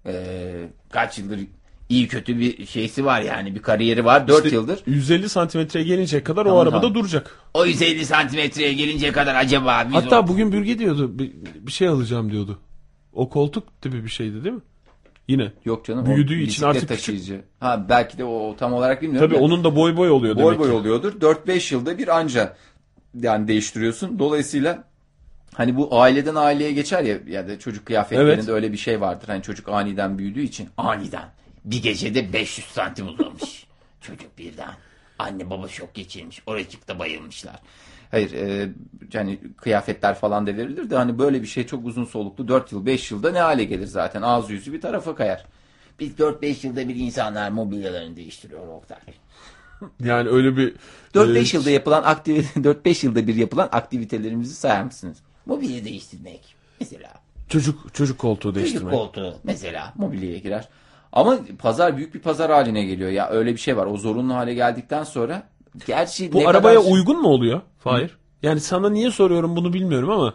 e, 0.06 0.34
kaç 0.90 1.18
yıldır 1.20 1.40
iyi 1.92 2.08
kötü 2.08 2.40
bir 2.40 2.66
şeysi 2.66 3.06
var 3.06 3.22
yani 3.22 3.56
bir 3.56 3.62
kariyeri 3.62 4.06
var 4.06 4.28
4 4.28 4.46
İşte 4.46 4.56
yıldır. 4.56 4.80
150 4.86 5.30
santimetreye 5.30 5.86
gelinceye 5.86 6.24
kadar 6.24 6.42
o 6.42 6.46
Tamam, 6.46 6.60
arabada 6.60 6.82
tamam. 6.82 6.96
duracak. 6.96 7.36
O 7.54 7.66
150 7.66 8.06
santimetreye 8.06 8.74
gelinceye 8.74 9.12
kadar 9.12 9.36
acaba 9.36 9.84
biz 9.88 9.94
Hatta 9.96 10.20
o- 10.22 10.28
bugün 10.28 10.52
Bürge 10.52 10.80
diyordu 10.80 11.20
bir, 11.20 11.32
bir 11.68 11.72
şey 11.72 11.88
alacağım 11.88 12.32
diyordu. 12.32 12.60
O 13.14 13.30
koltuk 13.30 13.82
gibi 13.82 14.04
bir 14.04 14.10
şeydi 14.10 14.44
değil 14.44 14.56
mi? 14.56 14.62
Yine. 15.28 15.52
Yok 15.66 15.86
canım. 15.86 16.06
Büyüdüğü 16.06 16.36
o 16.40 16.42
için 16.44 16.64
artık 16.66 16.82
küçük. 16.82 16.98
taşıyıcı. 16.98 17.42
Ha 17.60 17.86
belki 17.90 18.18
de 18.18 18.24
o 18.24 18.56
tam 18.60 18.74
olarak 18.74 19.02
bilmiyorum. 19.02 19.30
Tabii 19.30 19.40
da 19.40 19.44
onun 19.44 19.64
da 19.64 19.76
boy 19.76 19.98
boy 19.98 20.10
oluyor 20.10 20.36
boy 20.36 20.44
demek 20.46 20.60
boy 20.60 20.68
ki. 20.68 20.74
oluyordur. 20.74 21.22
4-5 21.22 21.74
yılda 21.74 21.98
bir 21.98 22.18
anca 22.20 22.56
yani 23.22 23.48
değiştiriyorsun. 23.48 24.20
Dolayısıyla 24.20 24.84
hani 25.54 25.76
bu 25.78 26.02
aileden 26.02 26.36
aileye 26.36 26.72
geçer 26.72 27.04
ya 27.04 27.18
ya 27.28 27.48
da 27.48 27.60
çocuk 27.60 27.86
kıyafetlerinde 27.86 28.34
Evet. 28.34 28.50
öyle 28.50 28.72
bir 28.72 28.78
şey 28.78 29.02
vardır. 29.02 29.28
Hani 29.28 29.42
çocuk 29.42 29.70
aniden 29.70 30.18
büyüdüğü 30.18 30.42
için 30.42 30.70
aniden 30.78 31.30
bir 31.66 31.84
gecede 31.84 32.34
500 32.34 32.68
santim 32.68 33.08
uzamış. 33.08 33.68
çocuk 34.02 34.38
birden. 34.38 34.74
Anne 35.20 35.50
baba 35.50 35.68
şok 35.68 35.94
geçirmiş. 35.94 36.42
Oracıkta 36.46 37.00
bayılmışlar. 37.00 37.56
Hayır 38.12 38.32
e, 38.34 38.70
yani 39.14 39.40
kıyafetler 39.58 40.16
falan 40.16 40.48
da 40.48 40.58
verilir 40.58 40.90
de 40.90 40.96
hani 40.96 41.20
böyle 41.20 41.42
bir 41.42 41.48
şey 41.48 41.68
çok 41.68 41.86
uzun 41.86 42.06
soluklu 42.06 42.48
4 42.48 42.72
yıl 42.72 42.86
5 42.86 43.12
yılda 43.12 43.32
ne 43.32 43.40
hale 43.40 43.64
gelir 43.64 43.88
zaten 43.88 44.22
ağzı 44.22 44.54
yüzü 44.54 44.74
bir 44.74 44.82
tarafa 44.82 45.16
kayar. 45.16 45.46
Biz 46.00 46.12
4-5 46.14 46.68
yılda 46.68 46.88
bir 46.90 46.96
insanlar 46.96 47.52
mobilyalarını 47.52 48.16
değiştiriyor 48.16 48.68
Oktay. 48.68 48.98
Yani 50.04 50.30
öyle 50.30 50.58
bir 50.58 50.76
4-5 51.14 51.54
e, 51.54 51.58
yılda 51.58 51.70
yapılan 51.70 52.04
aktivite 52.04 52.60
4-5 52.60 53.06
yılda 53.06 53.28
bir 53.28 53.36
yapılan 53.36 53.70
aktivitelerimizi 53.72 54.56
sayar 54.56 54.84
mısınız? 54.84 55.18
Mobilya 55.46 55.86
değiştirmek 55.86 56.56
mesela. 56.80 57.14
çocuk 57.50 57.94
çocuk 57.94 58.20
koltuğu 58.20 58.42
Çocuk 58.50 58.56
değiştirmek. 58.56 58.94
koltuğu 58.94 59.36
mesela 59.44 59.94
mobilyaya 59.98 60.38
girer. 60.38 60.68
Ama 61.14 61.38
pazar 61.60 61.98
büyük 61.98 62.14
bir 62.14 62.20
pazar 62.20 62.52
haline 62.52 62.84
geliyor 62.84 63.10
ya. 63.10 63.30
Öyle 63.30 63.54
bir 63.54 63.60
şey 63.60 63.78
var. 63.78 63.86
O 63.86 63.98
zorunlu 63.98 64.34
hale 64.36 64.54
geldikten 64.54 65.04
sonra 65.04 65.44
gerçi 65.88 66.34
Bu 66.34 66.48
arabaya 66.48 66.80
kadar... 66.80 66.92
uygun 66.92 67.22
mu 67.22 67.28
oluyor? 67.28 67.62
Hayır. 67.84 68.18
Yani 68.44 68.60
sana 68.60 68.90
niye 68.90 69.12
soruyorum 69.12 69.56
bunu 69.56 69.74
bilmiyorum 69.74 70.10
ama 70.10 70.34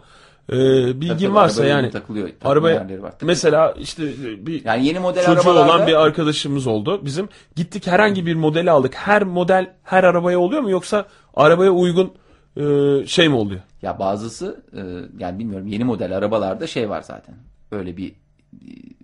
e, 0.49 0.55
bilgin 0.55 1.07
Tabii 1.07 1.19
tabii, 1.19 1.33
varsa 1.33 1.65
yani 1.65 1.91
takılıyor. 1.91 2.29
Takma 2.29 2.49
arabaya 2.49 3.01
var. 3.01 3.13
mesela 3.21 3.71
işte 3.71 4.03
bir 4.45 4.65
Yani 4.65 4.85
yeni 4.85 4.99
model 4.99 5.25
çocuğu 5.25 5.49
arabalarda 5.49 5.75
olan 5.75 5.87
bir 5.87 5.93
arkadaşımız 5.93 6.67
oldu. 6.67 7.05
Bizim 7.05 7.29
gittik 7.55 7.87
herhangi 7.87 8.25
bir 8.25 8.35
modeli 8.35 8.71
aldık. 8.71 8.95
Her 8.95 9.23
model 9.23 9.73
her 9.83 10.03
arabaya 10.03 10.39
oluyor 10.39 10.61
mu 10.61 10.69
yoksa 10.69 11.05
arabaya 11.35 11.71
uygun 11.71 12.13
e, 12.57 13.05
şey 13.07 13.29
mi 13.29 13.35
oluyor? 13.35 13.61
ya 13.81 13.99
bazısı 13.99 14.63
e, 14.73 14.81
yani 15.23 15.39
bilmiyorum 15.39 15.67
yeni 15.67 15.83
model 15.83 16.17
arabalarda 16.17 16.67
şey 16.67 16.89
var 16.89 17.01
zaten. 17.01 17.35
Öyle 17.71 17.97
bir 17.97 18.13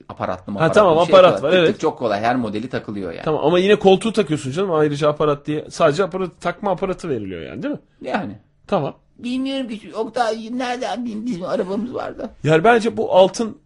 aparatlı 0.09 0.53
mı 0.53 0.59
Ha, 0.59 0.71
tamam, 0.71 0.93
şey 0.95 1.03
aparat 1.03 1.31
yapıyorlar. 1.31 1.57
var, 1.57 1.63
evet. 1.63 1.71
tık 1.73 1.79
çok 1.81 1.97
kolay. 1.99 2.21
Her 2.21 2.35
modeli 2.35 2.69
takılıyor 2.69 3.11
yani. 3.11 3.25
Tamam 3.25 3.45
ama 3.45 3.59
yine 3.59 3.75
koltuğu 3.75 4.13
takıyorsun 4.13 4.51
canım 4.51 4.71
ayrıca 4.71 5.09
aparat 5.09 5.47
diye. 5.47 5.65
Sadece 5.69 6.03
aparat 6.03 6.29
takma 6.41 6.71
aparatı 6.71 7.09
veriliyor 7.09 7.41
yani 7.41 7.63
değil 7.63 7.73
mi? 7.73 7.79
Yani. 8.01 8.37
Tamam. 8.67 8.95
Bilmiyorum 9.17 9.67
ki 9.67 9.95
Oktay 9.95 10.49
nereden 10.51 11.01
bileyim 11.05 11.25
bizim 11.25 11.43
arabamız 11.43 11.93
vardı. 11.93 12.29
Yani 12.43 12.63
bence 12.63 12.97
bu 12.97 13.13
altın 13.15 13.57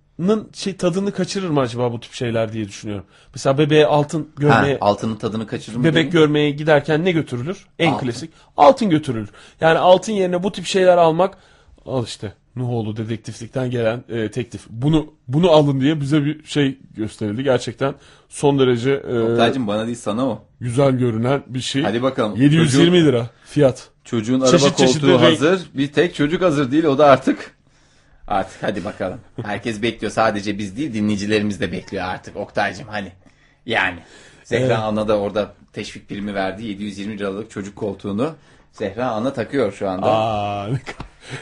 şey 0.53 0.75
tadını 0.77 1.11
kaçırır 1.11 1.49
mı 1.49 1.59
acaba 1.59 1.91
bu 1.91 1.99
tip 1.99 2.13
şeyler 2.13 2.53
diye 2.53 2.67
düşünüyorum. 2.67 3.05
Mesela 3.33 3.57
bebeğe 3.57 3.85
altın 3.85 4.21
Ha, 4.21 4.27
görmeye 4.37 4.77
altının 4.81 5.15
tadını 5.15 5.47
kaçırır 5.47 5.77
mı? 5.77 5.83
bebek 5.83 5.95
demin? 5.95 6.11
görmeye 6.11 6.49
giderken 6.51 7.05
ne 7.05 7.11
götürülür? 7.11 7.67
En 7.79 7.91
Altın. 7.93 8.05
klasik 8.05 8.31
altın 8.57 8.89
götürülür. 8.89 9.29
Yani 9.61 9.79
altın 9.79 10.13
yerine 10.13 10.43
bu 10.43 10.51
tip 10.51 10.65
şeyler 10.65 10.97
almak 10.97 11.37
al 11.85 12.03
işte 12.05 12.33
Nuhoğlu 12.57 12.97
dedektiflikten 12.97 13.69
gelen 13.71 14.03
e, 14.09 14.31
teklif. 14.31 14.61
Bunu 14.69 15.13
bunu 15.27 15.51
alın 15.51 15.81
diye 15.81 16.01
bize 16.01 16.25
bir 16.25 16.43
şey 16.43 16.77
gösterildi. 16.95 17.43
Gerçekten 17.43 17.93
son 18.29 18.59
derece 18.59 18.91
e, 18.91 19.19
Oktay'cım 19.19 19.67
bana 19.67 19.85
değil 19.85 19.97
sana 19.97 20.25
o. 20.25 20.45
güzel 20.59 20.91
görünen 20.91 21.43
bir 21.47 21.59
şey. 21.61 21.81
Hadi 21.81 22.01
bakalım. 22.03 22.41
720 22.41 22.97
Çocuğun- 22.97 23.05
lira 23.05 23.29
fiyat. 23.45 23.89
Çocuğun 24.03 24.41
araba 24.41 24.57
çeşit 24.57 24.77
koltuğu 24.77 25.07
renk. 25.11 25.21
hazır. 25.21 25.61
Bir 25.73 25.87
tek 25.91 26.15
çocuk 26.15 26.41
hazır 26.41 26.71
değil. 26.71 26.83
O 26.83 26.97
da 26.97 27.05
artık 27.05 27.57
Artık 28.27 28.63
hadi 28.63 28.85
bakalım. 28.85 29.19
Herkes 29.43 29.81
bekliyor. 29.81 30.11
Sadece 30.11 30.57
biz 30.57 30.77
değil 30.77 30.93
dinleyicilerimiz 30.93 31.61
de 31.61 31.71
bekliyor 31.71 32.05
artık 32.05 32.35
Oktay'cım 32.37 32.87
hani. 32.87 33.11
Yani. 33.65 33.99
Zehra 34.43 34.63
Evet. 34.65 34.77
Ana 34.77 35.07
da 35.07 35.19
orada 35.19 35.53
teşvik 35.73 36.09
primi 36.09 36.33
verdi. 36.33 36.65
720 36.65 37.17
liralık 37.19 37.51
çocuk 37.51 37.75
koltuğunu 37.75 38.35
Zehra 38.71 39.11
Ana 39.11 39.33
takıyor 39.33 39.71
şu 39.73 39.89
anda. 39.89 40.05
Aa 40.05 40.67
ne, 40.67 40.79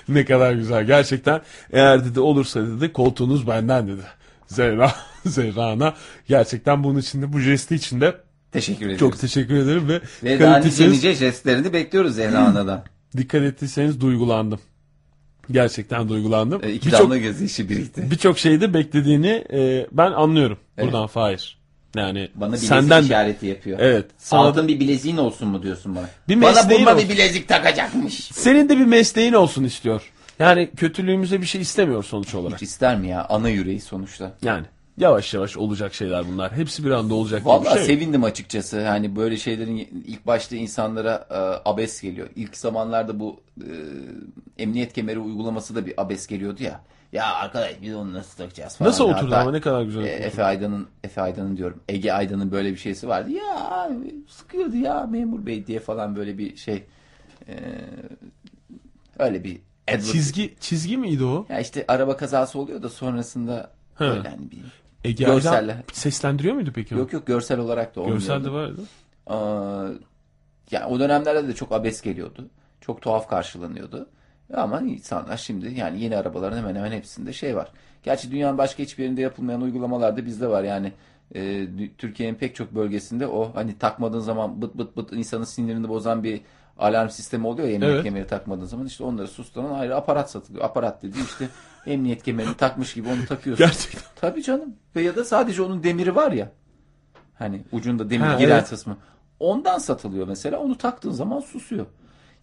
ne 0.10 0.26
kadar 0.26 0.53
güzel. 0.53 0.85
Gerçekten 0.85 1.41
eğer 1.72 2.06
dedi 2.06 2.19
olursa 2.19 2.61
dedi 2.68 2.93
koltuğunuz 2.93 3.47
benden 3.47 3.88
dedi. 3.88 4.02
Zehra, 4.47 4.91
Zehra 5.26 5.65
Ana. 5.65 5.93
Gerçekten 6.27 6.84
bunun 6.84 6.99
içinde 6.99 7.34
bu 7.34 7.39
jesti 7.39 7.76
içinde 7.76 8.15
Teşekkür 8.52 8.85
ederiz. 8.85 8.99
çok 8.99 9.19
teşekkür 9.19 9.56
ederim 9.56 9.88
ve 9.89 10.02
Ve 10.23 10.39
daha 10.39 10.57
nice 10.57 10.89
nice 10.89 11.14
jestlerini 11.15 11.73
bekliyoruz 11.73 12.15
Zehra 12.15 12.39
Ana'dan. 12.39 12.84
dikkat 13.18 13.41
ettiyseniz 13.41 14.02
duygulandım. 14.02 14.60
Gerçekten 15.52 16.10
duygulandım. 16.10 16.61
E, 16.64 16.72
İki 16.73 16.85
Birçok 16.88 16.99
damla 16.99 17.18
gözyaşı 17.18 17.69
birikti. 17.69 18.11
birçok 18.11 18.39
şeyde 18.39 18.73
beklediğini 18.73 19.45
e, 19.53 19.88
ben 19.91 20.11
anlıyorum. 20.11 20.57
Evet. 20.77 20.88
Buradan 20.88 21.07
Fahir. 21.07 21.57
Yani 21.97 22.30
Bana 22.35 22.49
bilezik 22.49 22.69
senden 22.69 23.01
de- 23.01 23.05
işareti 23.05 23.45
yapıyor. 23.45 23.80
Evet. 23.81 24.05
Sana 24.17 24.41
Altın 24.41 24.67
bir 24.67 24.80
bileziğin 24.80 25.17
olsun 25.17 25.47
mu 25.47 25.63
diyorsun 25.63 25.95
bana? 25.95 26.09
Bir 26.30 26.41
bana 26.41 26.69
bununla 26.69 26.95
olsun. 26.95 27.09
bir 27.09 27.13
bilezik 27.13 27.47
takacakmış. 27.47 28.13
senin 28.13 28.69
de 28.69 28.77
bir 28.77 28.85
mesleğin 28.85 29.34
olsun 29.34 29.63
istiyor. 29.63 30.11
Yani 30.39 30.69
kötülüğümüze 30.77 31.41
bir 31.41 31.45
şey 31.45 31.61
istemiyor 31.61 32.03
sonuç 32.03 32.35
olarak. 32.35 32.61
Hiç 32.61 32.67
ister 32.69 32.97
mi 32.99 33.07
ya? 33.07 33.26
Ana 33.30 33.49
yüreği 33.49 33.81
sonuçta. 33.81 34.31
Yani 34.41 34.65
yavaş 34.97 35.34
yavaş 35.34 35.57
olacak 35.57 35.93
şeyler 35.93 36.27
bunlar. 36.31 36.51
Hepsi 36.51 36.85
bir 36.85 36.91
anda 36.91 37.13
olacak 37.13 37.45
Vallahi 37.45 37.77
şey. 37.77 37.85
sevindim 37.85 38.23
açıkçası. 38.23 38.77
Yani 38.77 39.15
böyle 39.15 39.38
şeylerin 39.38 40.03
ilk 40.07 40.27
başta 40.27 40.55
insanlara 40.55 41.27
e, 41.30 41.69
abes 41.69 42.01
geliyor. 42.01 42.27
İlk 42.35 42.57
zamanlarda 42.57 43.19
bu 43.19 43.39
e, 43.61 43.69
emniyet 44.63 44.93
kemeri 44.93 45.19
uygulaması 45.19 45.76
da 45.76 45.85
bir 45.85 46.01
abes 46.01 46.27
geliyordu 46.27 46.63
ya. 46.63 46.81
Ya 47.15 47.33
arkadaş 47.35 47.71
biz 47.81 47.95
onu 47.95 48.13
nasıl 48.13 48.37
takacağız 48.37 48.77
falan. 48.77 48.89
Nasıl 48.89 49.03
oturdu 49.03 49.25
hatta, 49.25 49.41
ama 49.41 49.51
ne 49.51 49.61
kadar 49.61 49.81
güzel 49.83 50.03
e. 50.03 50.07
Efe 50.07 50.43
Aydın'ın 50.43 50.87
Efe 51.03 51.21
Aydın'ın 51.21 51.57
diyorum. 51.57 51.79
Ege 51.89 52.11
Aydın'ın 52.11 52.51
böyle 52.51 52.71
bir 52.71 52.77
şeysi 52.77 53.07
vardı. 53.07 53.29
Ya 53.29 53.69
abi, 53.69 54.15
sıkıyordu 54.29 54.75
ya 54.75 55.07
memur 55.07 55.45
bey 55.45 55.67
diye 55.67 55.79
falan 55.79 56.15
böyle 56.15 56.37
bir 56.37 56.55
şey. 56.55 56.83
E, 57.47 57.55
öyle 59.19 59.43
bir 59.43 59.59
Edward- 59.87 60.11
Çizgi 60.11 60.55
çizgi 60.59 60.97
miydi 60.97 61.23
o? 61.23 61.45
Ya 61.49 61.59
işte 61.59 61.85
araba 61.87 62.17
kazası 62.17 62.59
oluyor 62.59 62.83
da 62.83 62.89
sonrasında 62.89 63.71
He. 63.95 64.05
böyle 64.05 64.29
hani 64.29 64.51
bir 64.51 64.59
Ege 65.03 65.23
Görselle. 65.23 65.71
Aydan 65.71 65.83
seslendiriyor 65.93 66.55
muydu 66.55 66.71
peki 66.75 66.95
o? 66.95 66.97
Yok 66.99 67.13
yok 67.13 67.27
görsel 67.27 67.59
olarak 67.59 67.95
da 67.95 68.01
olmuyordu. 68.01 68.21
Görsel 68.21 68.43
de 68.45 68.51
vardı. 68.51 68.81
Aa, 69.27 69.87
yani 70.71 70.85
o 70.85 70.99
dönemlerde 70.99 71.47
de 71.47 71.53
çok 71.53 71.71
abes 71.71 72.01
geliyordu. 72.01 72.49
Çok 72.81 73.01
tuhaf 73.01 73.29
karşılanıyordu. 73.29 74.09
Ama 74.53 74.81
insanlar 74.81 75.38
şimdi 75.38 75.73
yani 75.73 76.01
yeni 76.01 76.17
arabaların 76.17 76.57
hemen 76.57 76.76
hemen 76.76 76.91
hepsinde 76.91 77.34
şey 77.34 77.55
var. 77.55 77.72
Gerçi 78.03 78.31
dünyanın 78.31 78.57
başka 78.57 78.84
hiçbir 78.84 79.03
yerinde 79.03 79.22
yapılmayan 79.22 79.61
uygulamalar 79.61 80.17
da 80.17 80.26
bizde 80.26 80.47
var. 80.47 80.63
Yani 80.63 80.91
e, 81.35 81.67
Türkiye'nin 81.97 82.35
pek 82.35 82.55
çok 82.55 82.76
bölgesinde 82.76 83.27
o 83.27 83.51
hani 83.55 83.77
takmadığın 83.77 84.19
zaman 84.19 84.61
bıt 84.61 84.76
bıt 84.76 84.97
bıt 84.97 85.13
insanın 85.13 85.43
sinirini 85.43 85.89
bozan 85.89 86.23
bir 86.23 86.41
alarm 86.77 87.09
sistemi 87.09 87.47
oluyor 87.47 87.67
ya 87.67 87.73
emniyet 87.73 87.93
Evet. 87.93 88.03
kemeri 88.03 88.27
takmadığın 88.27 88.65
zaman 88.65 88.85
işte 88.85 89.03
onları 89.03 89.27
susturan 89.27 89.72
ayrı 89.73 89.95
aparat 89.95 90.31
satılıyor. 90.31 90.65
Aparat 90.65 91.03
dedi 91.03 91.17
işte 91.26 91.47
emniyet 91.91 92.23
kemerini 92.23 92.55
takmış 92.57 92.93
gibi 92.93 93.09
onu 93.09 93.26
takıyorsun. 93.26 93.65
Gerçekten. 93.65 94.01
Tabii 94.15 94.43
canım. 94.43 94.76
Ve 94.95 95.01
ya 95.01 95.15
da 95.15 95.26
sadece 95.26 95.61
onun 95.61 95.84
demiri 95.84 96.15
var 96.15 96.31
ya. 96.31 96.51
Hani 97.35 97.61
ucunda 97.72 98.09
demir 98.09 98.26
Ha, 98.26 98.38
giren 98.39 98.55
evet. 98.55 98.69
kısmı. 98.69 98.97
Ondan 99.39 99.77
satılıyor 99.77 100.27
mesela. 100.27 100.59
Onu 100.59 100.77
taktığın 100.77 101.11
zaman 101.11 101.39
susuyor. 101.39 101.85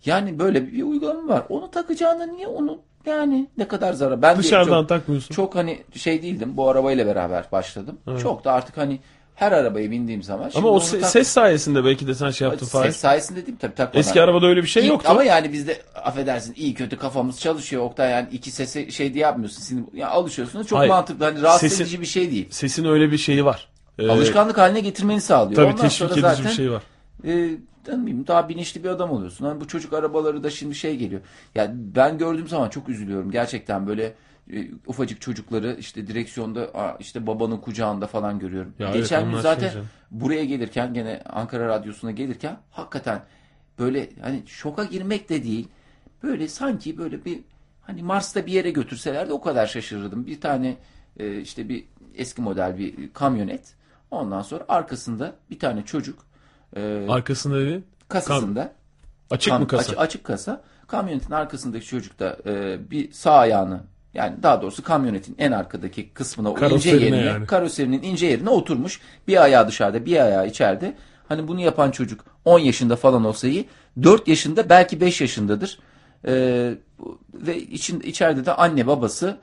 Yani 0.04 0.38
böyle 0.38 0.72
bir 0.72 0.82
uygulama 0.82 1.28
var. 1.34 1.42
Onu 1.48 1.70
takacağına 1.70 2.26
niye 2.26 2.46
onu 2.46 2.78
yani 3.06 3.48
ne 3.58 3.68
kadar 3.68 3.92
zarar. 3.92 4.22
Ben 4.22 4.38
Dışarıdan 4.38 4.80
çok, 4.80 4.88
takmıyorsun. 4.88 5.34
çok 5.34 5.54
hani 5.54 5.82
şey 5.94 6.22
değildim. 6.22 6.56
Bu 6.56 6.68
arabayla 6.68 7.06
beraber 7.06 7.44
başladım. 7.52 7.98
Çok 8.22 8.44
da 8.44 8.52
artık 8.52 8.76
hani 8.76 9.00
her 9.34 9.52
arabaya 9.52 9.90
bindiğim 9.90 10.22
zaman. 10.22 10.50
Ama 10.54 10.68
o 10.68 10.78
se- 10.78 11.00
tak- 11.00 11.10
ses 11.10 11.28
sayesinde 11.28 11.84
belki 11.84 12.06
de 12.06 12.14
sen 12.14 12.30
şey 12.30 12.48
yaptın 12.48 12.66
Fahir. 12.66 12.86
Ses 12.86 12.96
sayesinde 12.96 13.46
değil 13.46 13.58
tabii 13.60 13.74
takmadan. 13.74 14.00
Eski 14.00 14.22
arabada 14.22 14.46
öyle 14.46 14.62
bir 14.62 14.66
şey 14.68 14.82
İyi- 14.84 14.88
yoktu. 14.88 15.08
Ama 15.10 15.22
yani 15.24 15.52
bizde 15.52 15.82
affedersin 16.04 16.54
iyi 16.56 16.74
kötü 16.74 16.96
kafamız 16.96 17.40
çalışıyor 17.40 17.82
Oktay 17.82 18.10
yani 18.10 18.28
iki 18.32 18.50
sesi 18.50 18.92
şey 18.92 19.14
diye 19.14 19.22
yapmıyorsun. 19.24 19.62
Sinir, 19.62 19.84
yani 19.94 20.10
alışıyorsunuz 20.10 20.66
çok 20.66 20.78
Hayır. 20.78 20.90
mantıklı. 20.90 21.24
Hani 21.24 21.42
rahatsız 21.42 21.68
Sesin- 21.70 21.82
edici 21.84 22.00
bir 22.00 22.06
şey 22.06 22.30
değil. 22.30 22.46
Sesin 22.50 22.84
öyle 22.84 23.12
bir 23.12 23.18
şeyi 23.18 23.44
var. 23.44 23.68
Ee, 23.98 24.08
Alışkanlık 24.08 24.58
haline 24.58 24.80
getirmeni 24.80 25.20
sağlıyor. 25.20 25.56
Tabii 25.56 25.66
Ondan 25.66 25.76
teşvik 25.76 25.92
sonra 25.98 26.08
edici 26.10 26.20
zaten 26.20 26.44
bir 26.44 26.50
şey 26.50 26.70
var. 26.72 26.82
e, 27.26 27.48
bileyim, 27.86 28.26
daha 28.26 28.48
bilinçli 28.48 28.84
bir 28.84 28.88
adam 28.88 29.10
oluyorsun. 29.10 29.46
Hani 29.46 29.60
bu 29.60 29.68
çocuk 29.68 29.92
arabaları 29.92 30.42
da 30.42 30.50
şimdi 30.50 30.74
şey 30.74 30.96
geliyor. 30.96 31.20
Yani 31.54 31.74
ben 31.76 32.18
gördüğüm 32.18 32.48
zaman 32.48 32.68
çok 32.68 32.88
üzülüyorum. 32.88 33.30
Gerçekten 33.30 33.86
böyle 33.86 34.14
e, 34.52 34.68
ufacık 34.86 35.20
çocukları 35.20 35.76
işte 35.78 36.06
direksiyonda 36.06 36.96
işte 37.00 37.26
babanın 37.26 37.56
kucağında 37.56 38.06
falan 38.06 38.38
görüyorum. 38.38 38.74
Ya 38.78 38.86
evet, 38.86 38.96
Geçen 38.96 39.24
gün 39.24 39.32
onlar 39.32 39.40
zaten 39.40 39.68
şey 39.68 39.82
buraya 40.10 40.44
gelirken 40.44 40.94
gene 40.94 41.22
Ankara 41.26 41.68
Radyosu'na 41.68 42.10
gelirken 42.10 42.56
hakikaten 42.70 43.22
böyle 43.78 44.10
hani 44.22 44.42
şoka 44.46 44.84
girmek 44.84 45.28
de 45.28 45.42
değil. 45.44 45.68
Böyle 46.22 46.48
sanki 46.48 46.98
böyle 46.98 47.24
bir 47.24 47.40
hani 47.82 48.02
Mars'ta 48.02 48.46
bir 48.46 48.52
yere 48.52 48.70
götürseler 48.70 49.28
de 49.28 49.32
o 49.32 49.40
kadar 49.40 49.66
şaşırırdım. 49.66 50.26
Bir 50.26 50.40
tane 50.40 50.76
e, 51.18 51.40
işte 51.40 51.68
bir 51.68 51.84
eski 52.14 52.42
model 52.42 52.78
bir 52.78 53.12
kamyonet. 53.12 53.74
Ondan 54.10 54.42
sonra 54.42 54.64
arkasında 54.68 55.36
bir 55.50 55.58
tane 55.58 55.84
çocuk 55.84 56.26
e, 56.76 57.06
Arkasında 57.08 57.60
dedi. 57.60 57.82
kasasında 58.08 58.72
Açık 59.30 59.52
kam- 59.52 59.60
mı 59.60 59.66
kasa? 59.66 59.82
açı- 59.90 60.00
açık 60.00 60.24
kasa. 60.24 60.62
Kamyonetin 60.86 61.32
arkasındaki 61.32 61.86
çocuk 61.86 62.18
da 62.18 62.36
e, 62.46 62.78
bir 62.90 63.12
sağ 63.12 63.32
ayağını 63.32 63.80
yani 64.14 64.42
daha 64.42 64.62
doğrusu 64.62 64.82
kamyonetin 64.82 65.34
en 65.38 65.52
arkadaki 65.52 66.10
kısmına 66.10 66.50
o 66.50 66.68
ince 66.68 66.90
yerine 66.90 67.16
yani. 67.16 67.46
karoserinin 67.46 68.02
ince 68.02 68.26
yerine 68.26 68.50
oturmuş. 68.50 69.00
Bir 69.28 69.42
ayağı 69.42 69.68
dışarıda 69.68 70.06
bir 70.06 70.16
ayağı 70.24 70.46
içeride. 70.46 70.94
Hani 71.28 71.48
bunu 71.48 71.60
yapan 71.60 71.90
çocuk 71.90 72.24
10 72.44 72.58
yaşında 72.58 72.96
falan 72.96 73.24
olsa 73.24 73.48
iyi. 73.48 73.68
4 74.02 74.28
yaşında 74.28 74.68
belki 74.68 75.00
5 75.00 75.20
yaşındadır. 75.20 75.78
E, 76.26 76.74
bu- 76.98 77.18
ve 77.34 77.56
için, 77.62 78.00
içeride 78.00 78.46
de 78.46 78.52
anne 78.54 78.86
babası 78.86 79.36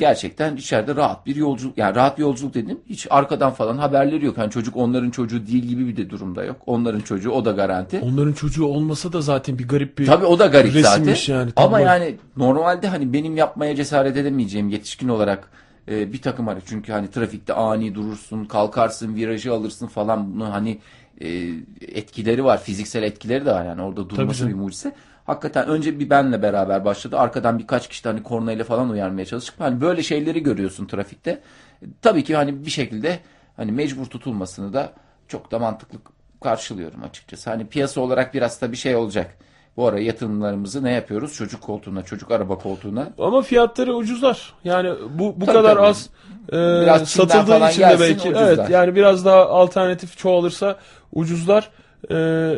gerçekten 0.00 0.56
içeride 0.56 0.96
rahat 0.96 1.26
bir 1.26 1.36
yolculuk 1.36 1.78
yani 1.78 1.94
rahat 1.94 2.18
bir 2.18 2.22
yolculuk 2.22 2.54
dedim 2.54 2.78
hiç 2.88 3.06
arkadan 3.10 3.50
falan 3.50 3.78
haberleri 3.78 4.24
yok. 4.24 4.38
Yani 4.38 4.50
çocuk 4.50 4.76
onların 4.76 5.10
çocuğu 5.10 5.46
değil 5.46 5.64
gibi 5.64 5.88
bir 5.88 5.96
de 5.96 6.10
durumda 6.10 6.44
yok. 6.44 6.56
Onların 6.66 7.00
çocuğu 7.00 7.30
o 7.30 7.44
da 7.44 7.50
garanti. 7.50 8.00
Onların 8.00 8.32
çocuğu 8.32 8.64
olmasa 8.66 9.12
da 9.12 9.20
zaten 9.20 9.58
bir 9.58 9.68
garip 9.68 9.98
bir 9.98 10.06
Tabii 10.06 10.26
o 10.26 10.38
da 10.38 10.46
garip 10.46 10.72
zaten. 10.72 11.16
yani. 11.26 11.52
Ama 11.56 11.76
Tablo. 11.78 11.86
yani 11.86 12.16
normalde 12.36 12.88
hani 12.88 13.12
benim 13.12 13.36
yapmaya 13.36 13.76
cesaret 13.76 14.16
edemeyeceğim 14.16 14.68
yetişkin 14.68 15.08
olarak 15.08 15.50
e, 15.88 16.12
bir 16.12 16.22
takım 16.22 16.48
araç. 16.48 16.62
Çünkü 16.66 16.92
hani 16.92 17.10
trafikte 17.10 17.54
ani 17.54 17.94
durursun, 17.94 18.44
kalkarsın, 18.44 19.14
virajı 19.14 19.52
alırsın 19.52 19.86
falan. 19.86 20.34
Bunu 20.34 20.52
hani 20.52 20.78
e, 21.20 21.28
etkileri 21.80 22.44
var. 22.44 22.62
Fiziksel 22.62 23.02
etkileri 23.02 23.46
de 23.46 23.52
var 23.52 23.64
yani 23.64 23.82
orada 23.82 24.10
durması 24.10 24.48
bir 24.48 24.54
mucize. 24.54 24.92
Hakikaten 25.26 25.68
önce 25.68 26.00
bir 26.00 26.10
benle 26.10 26.42
beraber 26.42 26.84
başladı. 26.84 27.18
Arkadan 27.18 27.58
birkaç 27.58 27.88
kişi 27.88 28.08
hani 28.08 28.22
kornayla 28.22 28.64
falan 28.64 28.90
uyarmaya 28.90 29.26
çalıştık. 29.26 29.54
Hani 29.58 29.80
böyle 29.80 30.02
şeyleri 30.02 30.42
görüyorsun 30.42 30.86
trafikte. 30.86 31.30
E, 31.30 31.86
Tabii 32.02 32.24
ki 32.24 32.36
hani 32.36 32.66
bir 32.66 32.70
şekilde 32.70 33.18
hani 33.56 33.72
mecbur 33.72 34.06
tutulmasını 34.06 34.72
da 34.72 34.92
çok 35.28 35.50
da 35.50 35.58
mantıklı 35.58 35.98
karşılıyorum 36.42 37.02
açıkçası. 37.04 37.50
Hani 37.50 37.66
piyasa 37.66 38.00
olarak 38.00 38.34
biraz 38.34 38.60
da 38.62 38.72
bir 38.72 38.76
şey 38.76 38.96
olacak. 38.96 39.36
Bu 39.76 39.86
ara 39.88 40.00
yatırımlarımızı 40.00 40.84
ne 40.84 40.92
yapıyoruz? 40.92 41.34
Çocuk 41.34 41.60
koltuğuna, 41.60 42.02
çocuk 42.02 42.30
araba 42.30 42.58
koltuğuna. 42.58 43.08
Ama 43.18 43.42
fiyatları 43.42 43.94
ucuzlar. 43.94 44.54
Yani 44.64 44.90
bu 45.14 45.40
bu 45.40 45.46
Tabii, 45.46 45.56
kadar 45.56 45.74
tabii. 45.76 45.86
az 45.86 46.08
e, 46.48 46.52
Biraz 46.52 47.08
satıldığı 47.08 47.68
için 47.70 47.82
de 47.82 47.96
belki 48.00 48.28
ucuzlar. 48.28 48.46
evet 48.46 48.70
yani 48.70 48.94
biraz 48.94 49.24
daha 49.24 49.46
alternatif 49.48 50.18
çoğalırsa 50.18 50.76
ucuzlar. 51.12 51.70
E, 52.10 52.54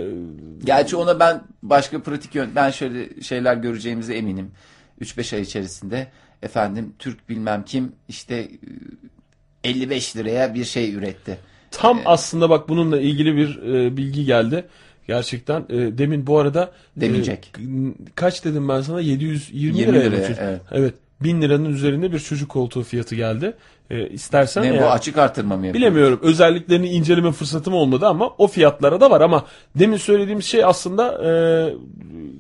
Gerçi 0.65 0.97
ona 0.97 1.21
ben 1.21 1.43
başka 1.63 2.03
pratik 2.03 2.35
yön, 2.35 2.51
ben 2.57 2.71
şöyle 2.71 3.21
şeyler 3.21 3.57
göreceğimize 3.57 4.15
eminim. 4.15 4.51
3-5 5.01 5.37
ay 5.37 5.43
içerisinde 5.43 6.07
efendim 6.43 6.95
Türk 6.99 7.29
bilmem 7.29 7.65
kim 7.67 7.93
işte 8.09 8.49
e, 9.65 9.69
55 9.71 10.17
liraya 10.17 10.55
bir 10.55 10.65
şey 10.65 10.95
üretti. 10.95 11.39
tam 11.71 12.01
aslında 12.05 12.51
bak 12.51 12.69
bununla 12.69 13.01
ilgili 13.01 13.37
bir 13.37 13.63
e, 13.63 13.97
bilgi 13.97 14.25
geldi. 14.25 14.65
Gerçekten 15.07 15.61
e, 15.61 15.99
demin 15.99 16.27
bu 16.27 16.39
arada 16.39 16.73
Demeyecek. 16.97 17.53
e, 17.59 17.63
kaç 18.15 18.45
dedim 18.45 18.69
ben 18.69 18.81
sana 18.81 19.01
720 19.01 19.79
20 19.79 19.93
liraya 19.93 20.11
liraya, 20.11 20.27
evet. 20.41 20.61
evet. 20.71 20.95
1000 21.25 21.43
liranın 21.43 21.65
üzerinde 21.73 22.13
bir 22.13 22.19
çocuk 22.19 22.49
koltuğu 22.51 22.83
fiyatı 22.83 23.15
geldi. 23.15 23.55
E, 23.91 24.09
istersen 24.09 24.63
Ne 24.65 24.71
bu 24.71 24.75
eğer- 24.75 24.91
açık 24.91 25.19
artırma 25.19 25.57
mı 25.57 25.67
yapıyor? 25.67 25.83
Bilemiyorum. 25.87 26.21
Özelliklerini 26.23 26.89
inceleme 26.89 27.33
fırsatım 27.33 27.75
olmadı 27.75 28.07
ama 28.07 28.31
o 28.39 28.47
fiyatlara 28.49 29.01
da 29.01 29.11
var 29.11 29.21
ama 29.21 29.45
demin 29.79 29.97
söylediğim 29.97 30.43
şey 30.43 30.65
aslında 30.65 31.29
e, 31.29 31.33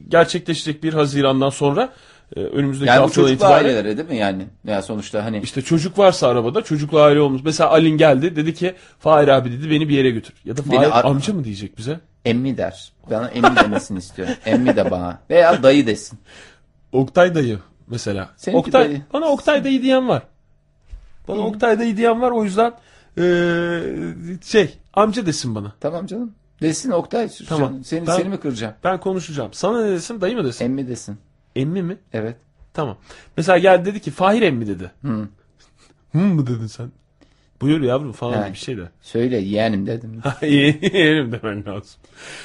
gerçekleşecek 0.08 0.82
bir 0.82 0.94
Haziran'dan 0.94 1.50
sonra 1.50 1.92
e, 2.36 2.40
önümüzdeki 2.40 2.88
Yani 2.88 3.04
bu 3.04 3.10
çocuklu 3.10 3.32
itibaren 3.34 3.64
ailelere 3.64 3.96
değil 3.96 4.08
mi 4.08 4.16
yani? 4.16 4.42
Ya 4.66 4.82
sonuçta 4.82 5.24
hani 5.24 5.40
işte 5.42 5.62
çocuk 5.62 5.98
varsa 5.98 6.28
arabada 6.28 6.62
çocuklu 6.62 7.00
aile 7.00 7.20
olmuş. 7.20 7.42
Mesela 7.44 7.70
Alin 7.70 7.96
geldi 7.96 8.36
dedi 8.36 8.54
ki 8.54 8.74
Fahir 8.98 9.28
abi 9.28 9.52
dedi 9.52 9.70
beni 9.70 9.88
bir 9.88 9.94
yere 9.96 10.10
götür. 10.10 10.34
Ya 10.44 10.56
da 10.56 10.62
Fahir 10.62 10.98
ar- 10.98 11.04
amca 11.04 11.32
mı 11.34 11.44
diyecek 11.44 11.78
bize? 11.78 12.00
emmi 12.24 12.56
der. 12.56 12.92
Bana 13.10 13.28
emmi 13.28 13.56
demesini 13.64 13.98
istiyorum. 13.98 14.34
Emmi 14.46 14.76
de 14.76 14.90
bana. 14.90 15.18
Veya 15.30 15.62
dayı 15.62 15.86
desin. 15.86 16.18
Oktay 16.92 17.34
dayı 17.34 17.58
mesela. 17.86 18.30
Seninki 18.36 18.58
Oktay, 18.58 18.88
dayı. 18.88 19.02
Bana 19.12 19.26
Oktay 19.26 19.64
dayı 19.64 19.82
diyen 19.82 20.08
var. 20.08 20.22
Bana 21.28 21.40
Oktay 21.40 21.78
dayı 21.78 21.96
diyen 21.96 22.20
var 22.22 22.30
o 22.30 22.44
yüzden 22.44 22.72
e, 23.18 23.22
şey 24.44 24.74
amca 24.94 25.26
desin 25.26 25.54
bana. 25.54 25.72
Tamam 25.80 26.06
canım. 26.06 26.32
Desin 26.62 26.90
Oktay. 26.90 27.28
Tamam. 27.48 27.84
Seni, 27.84 28.06
Ben- 28.06 28.16
seni 28.16 28.28
mi 28.28 28.40
kıracağım? 28.40 28.74
Ben 28.84 29.00
konuşacağım. 29.00 29.52
Sana 29.52 29.82
ne 29.84 29.90
desin 29.90 30.20
dayı 30.20 30.36
mı 30.36 30.44
desin? 30.44 30.64
Emmi 30.64 30.88
desin. 30.88 31.18
Emmi 31.56 31.82
mi? 31.82 31.96
Evet. 32.12 32.36
Tamam. 32.74 32.96
Mesela 33.36 33.58
geldi 33.58 33.84
dedi 33.84 34.00
ki 34.00 34.10
Fahir 34.10 34.42
emmi 34.42 34.66
dedi. 34.66 34.90
Hı. 35.04 35.28
Hı 36.12 36.18
mı 36.18 36.46
dedin 36.46 36.66
sen? 36.66 36.92
Buyur 37.60 37.80
yavrum 37.80 38.12
falan 38.12 38.42
Ha. 38.42 38.48
bir 38.52 38.58
şey 38.58 38.76
de. 38.76 38.88
Söyle 39.00 39.36
yeğenim 39.38 39.86
dedim. 39.86 40.20
Yeğenim 40.42 41.32
demen 41.32 41.64
lazım. 41.66 42.00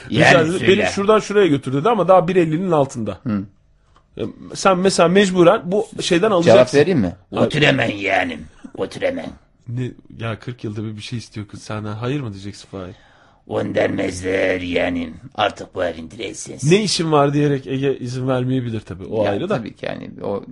Yeğenim 0.10 0.38
Mesela 0.40 0.60
söyle. 0.60 0.68
beni 0.78 0.86
şuradan 0.88 1.20
şuraya 1.20 1.48
götür 1.48 1.74
dedi 1.74 1.90
ama 1.90 2.08
daha 2.08 2.20
1.50'nin 2.20 2.72
altında. 2.72 3.20
Hı. 3.24 3.44
Sen 4.56 4.78
mesela 4.80 5.10
mecburen 5.10 5.62
bu 5.72 5.88
şeyden 6.02 6.22
Cevap 6.30 6.34
alacaksın. 6.38 6.78
vereyim 6.78 7.00
mi? 7.00 7.16
Hayır. 7.34 7.46
Otur 7.48 7.62
hemen 7.62 7.92
yeğenim. 7.92 8.46
Otur 8.78 9.02
hemen. 9.02 9.30
Ne, 9.68 9.92
ya 10.18 10.40
40 10.40 10.64
yılda 10.64 10.84
bir 10.84 10.98
bir 10.98 11.02
şey 11.02 11.20
istiyor 11.20 11.48
kız 11.48 11.62
senden. 11.64 11.94
Hayır 11.94 12.22
mı 12.22 12.34
diyeceksin 12.34 12.68
Fahir? 12.72 12.96
On 13.48 13.76
dermezler 13.76 14.62
yeğenim. 14.62 15.14
Artık 15.36 15.76
bu 15.76 15.84
evin 15.84 16.12
direğisin. 16.12 16.72
Ne 16.72 16.84
işin 16.84 17.12
var 17.12 17.34
diyerek 17.34 17.68
Ege 17.68 17.98
izin 17.98 18.28
vermeyebibir 18.28 18.80
tabii. 18.80 19.06
O 19.06 19.24
Ya 19.24 19.32
ayrı 19.32 19.50
da. 19.50 19.58
Tabii 19.58 19.76
ki 19.76 19.86
yani 19.86 20.10
o 20.24 20.44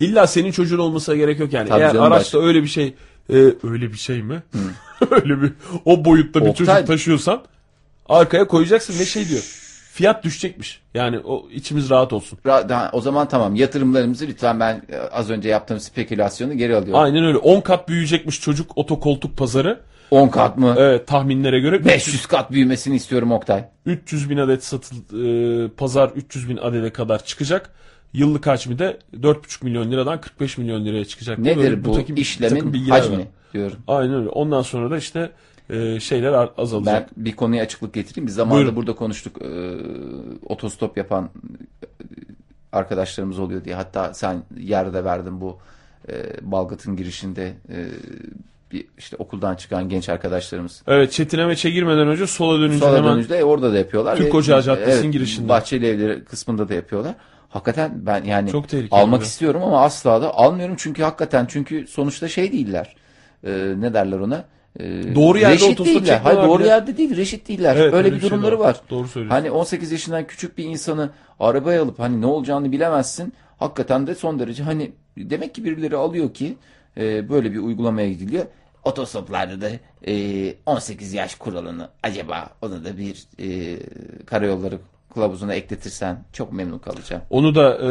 İlla 0.00 0.26
senin 0.26 0.52
çocuğun 0.52 0.78
olmasına 0.78 1.16
gerek 1.16 1.38
yok 1.40 1.52
yani. 1.52 1.68
Tabii 1.68 1.82
Eğer 1.82 1.94
araçta 1.94 2.42
öyle 2.42 2.62
bir 2.62 2.68
şey 2.68 2.94
e, 3.30 3.34
öyle 3.62 3.92
bir 3.92 3.96
şey 3.98 4.22
mi? 4.22 4.42
öyle 5.10 5.42
bir 5.42 5.52
o 5.84 6.04
boyutta 6.04 6.40
bir 6.40 6.46
Oktay- 6.46 6.54
çocuk 6.54 6.86
taşıyorsan 6.86 7.42
arkaya 8.08 8.46
koyacaksın 8.48 8.98
ve 8.98 9.04
şey 9.04 9.28
diyor. 9.28 9.67
Fiyat 9.98 10.24
düşecekmiş. 10.24 10.80
Yani 10.94 11.18
o 11.18 11.46
içimiz 11.54 11.90
rahat 11.90 12.12
olsun. 12.12 12.38
Ra- 12.46 12.90
o 12.92 13.00
zaman 13.00 13.28
tamam 13.28 13.54
yatırımlarımızı 13.54 14.26
lütfen 14.26 14.60
ben 14.60 14.82
e, 14.92 14.96
az 14.96 15.30
önce 15.30 15.48
yaptığım 15.48 15.80
spekülasyonu 15.80 16.54
geri 16.54 16.76
alıyorum. 16.76 17.02
Aynen 17.04 17.24
öyle. 17.24 17.36
10 17.38 17.60
kat 17.60 17.88
büyüyecekmiş 17.88 18.40
çocuk 18.40 18.78
otokoltuk 18.78 19.36
pazarı. 19.36 19.80
10 20.10 20.28
kat 20.28 20.56
mı? 20.58 20.74
Evet 20.78 21.06
tahminlere 21.06 21.60
göre 21.60 21.84
500 21.84 22.26
kat 22.26 22.50
büyümesini 22.52 22.96
istiyorum 22.96 23.32
Oktay. 23.32 23.64
300 23.86 24.30
bin 24.30 24.38
adet 24.38 24.64
satıl 24.64 24.96
e, 24.96 25.68
pazar 25.68 26.08
300 26.08 26.48
bin 26.48 26.56
adede 26.56 26.90
kadar 26.92 27.24
çıkacak. 27.24 27.70
Yıllık 28.12 28.46
hacmi 28.46 28.78
de 28.78 28.98
4,5 29.16 29.64
milyon 29.64 29.90
liradan 29.90 30.20
45 30.20 30.58
milyon 30.58 30.84
liraya 30.84 31.04
çıkacak. 31.04 31.38
Nedir 31.38 31.56
Böyle 31.62 31.84
bu, 31.84 31.92
takım- 31.92 32.16
bir 32.16 32.20
işlemin 32.20 32.54
takım 32.60 32.74
hacmi 32.74 33.18
var. 33.18 33.24
diyorum. 33.54 33.76
Aynen 33.88 34.14
öyle. 34.14 34.28
Ondan 34.28 34.62
sonra 34.62 34.90
da 34.90 34.96
işte 34.98 35.30
e, 35.70 36.00
şeyler 36.00 36.32
ar- 36.32 36.50
Ben 36.58 36.62
azalacak. 36.62 37.08
bir 37.16 37.36
konuya 37.36 37.62
açıklık 37.64 37.94
getireyim. 37.94 38.26
Bir 38.26 38.32
zamanda 38.32 38.56
Buyurun. 38.56 38.76
burada 38.76 38.94
konuştuk. 38.94 39.42
e, 39.42 39.76
otostop 40.46 40.96
yapan 40.96 41.30
e, 41.82 41.86
arkadaşlarımız 42.72 43.38
oluyor 43.38 43.64
diye. 43.64 43.74
Hatta 43.74 44.14
sen 44.14 44.42
yerde 44.58 45.04
verdin 45.04 45.40
bu 45.40 45.58
e, 46.08 46.12
Balgat'ın 46.42 46.96
girişinde 46.96 47.46
e, 47.68 47.86
bir 48.72 48.86
işte 48.98 49.16
okuldan 49.18 49.54
çıkan 49.54 49.88
genç 49.88 50.08
arkadaşlarımız. 50.08 50.82
Evet 50.86 51.12
Çetinemeç'e 51.12 51.70
girmeden 51.70 52.08
önce 52.08 52.26
sola 52.26 52.58
dönünce 52.60 52.78
Sola 52.78 52.98
hemen 52.98 53.14
dönüşte 53.14 53.44
orada 53.44 53.72
da 53.72 53.78
yapıyorlar. 53.78 54.16
Türk 54.16 54.34
Ocağı 54.34 54.62
Caddesi'nin 54.62 55.12
girişinde. 55.12 55.48
Bahçeli 55.48 55.86
evleri 55.86 56.24
kısmında 56.24 56.68
da 56.68 56.74
yapıyorlar. 56.74 57.14
Hakikaten 57.48 57.92
ben 58.06 58.24
yani 58.24 58.50
Çok 58.50 58.64
almak 58.90 59.08
oluyor. 59.08 59.22
istiyorum 59.22 59.62
ama 59.64 59.82
asla 59.82 60.22
da 60.22 60.34
almıyorum 60.34 60.74
çünkü 60.78 61.02
hakikaten 61.02 61.46
çünkü 61.46 61.86
sonuçta 61.86 62.28
şey 62.28 62.52
değiller. 62.52 62.96
E, 63.44 63.50
ne 63.78 63.94
derler 63.94 64.18
ona? 64.18 64.44
E, 64.78 65.14
Doğru 65.14 65.38
yerde 65.38 65.54
reşit 65.54 65.84
değiller. 65.84 66.20
Hayır 66.22 66.38
doğru 66.38 66.58
bile. 66.60 66.68
yerde 66.68 66.96
değil, 66.96 67.16
reşit 67.16 67.48
değiller. 67.48 67.76
Evet, 67.76 67.84
öyle 67.84 67.96
öyle 67.96 68.10
bir 68.10 68.16
bir 68.16 68.20
şey 68.20 68.30
durumları 68.30 68.58
var. 68.58 68.68
var. 68.68 68.80
Doğru 68.90 69.08
söylüyorsun. 69.08 69.34
Hani 69.36 69.50
18 69.50 69.92
yaşından 69.92 70.26
küçük 70.26 70.58
bir 70.58 70.64
insanı 70.64 71.10
arabaya 71.40 71.82
alıp 71.82 71.98
hani 71.98 72.20
ne 72.20 72.26
olacağını 72.26 72.72
bilemezsin. 72.72 73.32
Hakikaten 73.58 74.06
de 74.06 74.14
son 74.14 74.38
derece 74.38 74.62
hani 74.62 74.92
demek 75.16 75.54
ki 75.54 75.64
birileri 75.64 75.96
alıyor 75.96 76.34
ki 76.34 76.56
e, 76.96 77.28
böyle 77.28 77.52
bir 77.52 77.58
uygulamaya 77.58 78.08
gidiliyor. 78.08 78.44
Otostoplarda 78.84 79.60
da 79.60 79.70
e, 80.06 80.54
18 80.66 81.12
yaş 81.12 81.34
kuralını 81.34 81.88
acaba 82.02 82.50
onu 82.62 82.84
da 82.84 82.98
bir 82.98 83.24
e, 83.40 83.78
karayolları 84.26 84.78
kılavuzuna 85.14 85.54
ekletirsen 85.54 86.24
çok 86.32 86.52
memnun 86.52 86.78
kalacağım. 86.78 87.22
Onu 87.30 87.54
da 87.54 87.78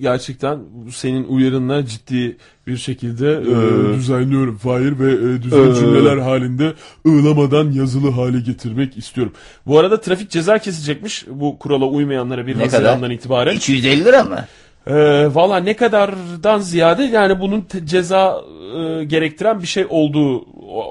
gerçekten 0.00 0.58
senin 0.90 1.24
uyarınla 1.24 1.86
ciddi 1.86 2.36
bir 2.66 2.76
şekilde 2.76 3.32
e, 3.32 3.94
düzenliyorum 3.96 4.56
Fahir 4.56 4.98
ve 4.98 5.12
e, 5.12 5.42
düzgün 5.42 5.74
cümleler 5.74 6.16
halinde 6.16 6.72
ığlamadan 7.06 7.70
yazılı 7.70 8.10
hale 8.10 8.40
getirmek 8.40 8.96
istiyorum. 8.98 9.32
Bu 9.66 9.78
arada 9.78 10.00
trafik 10.00 10.30
ceza 10.30 10.58
kesecekmiş 10.58 11.24
bu 11.28 11.58
kurala 11.58 11.84
uymayanlara 11.84 12.46
bir 12.46 12.58
Ne 12.58 12.62
Haziran'dan 12.62 13.00
kadar? 13.00 13.10
itibaren. 13.10 13.56
250 13.56 14.04
lira 14.04 14.24
mı? 14.24 14.44
E, 14.86 14.94
Valla 15.34 15.56
ne 15.56 15.76
kadardan 15.76 16.58
ziyade 16.58 17.02
yani 17.02 17.40
bunun 17.40 17.66
ceza 17.84 18.40
e, 18.76 19.04
gerektiren 19.04 19.62
bir 19.62 19.66
şey 19.66 19.86
olduğu 19.90 20.44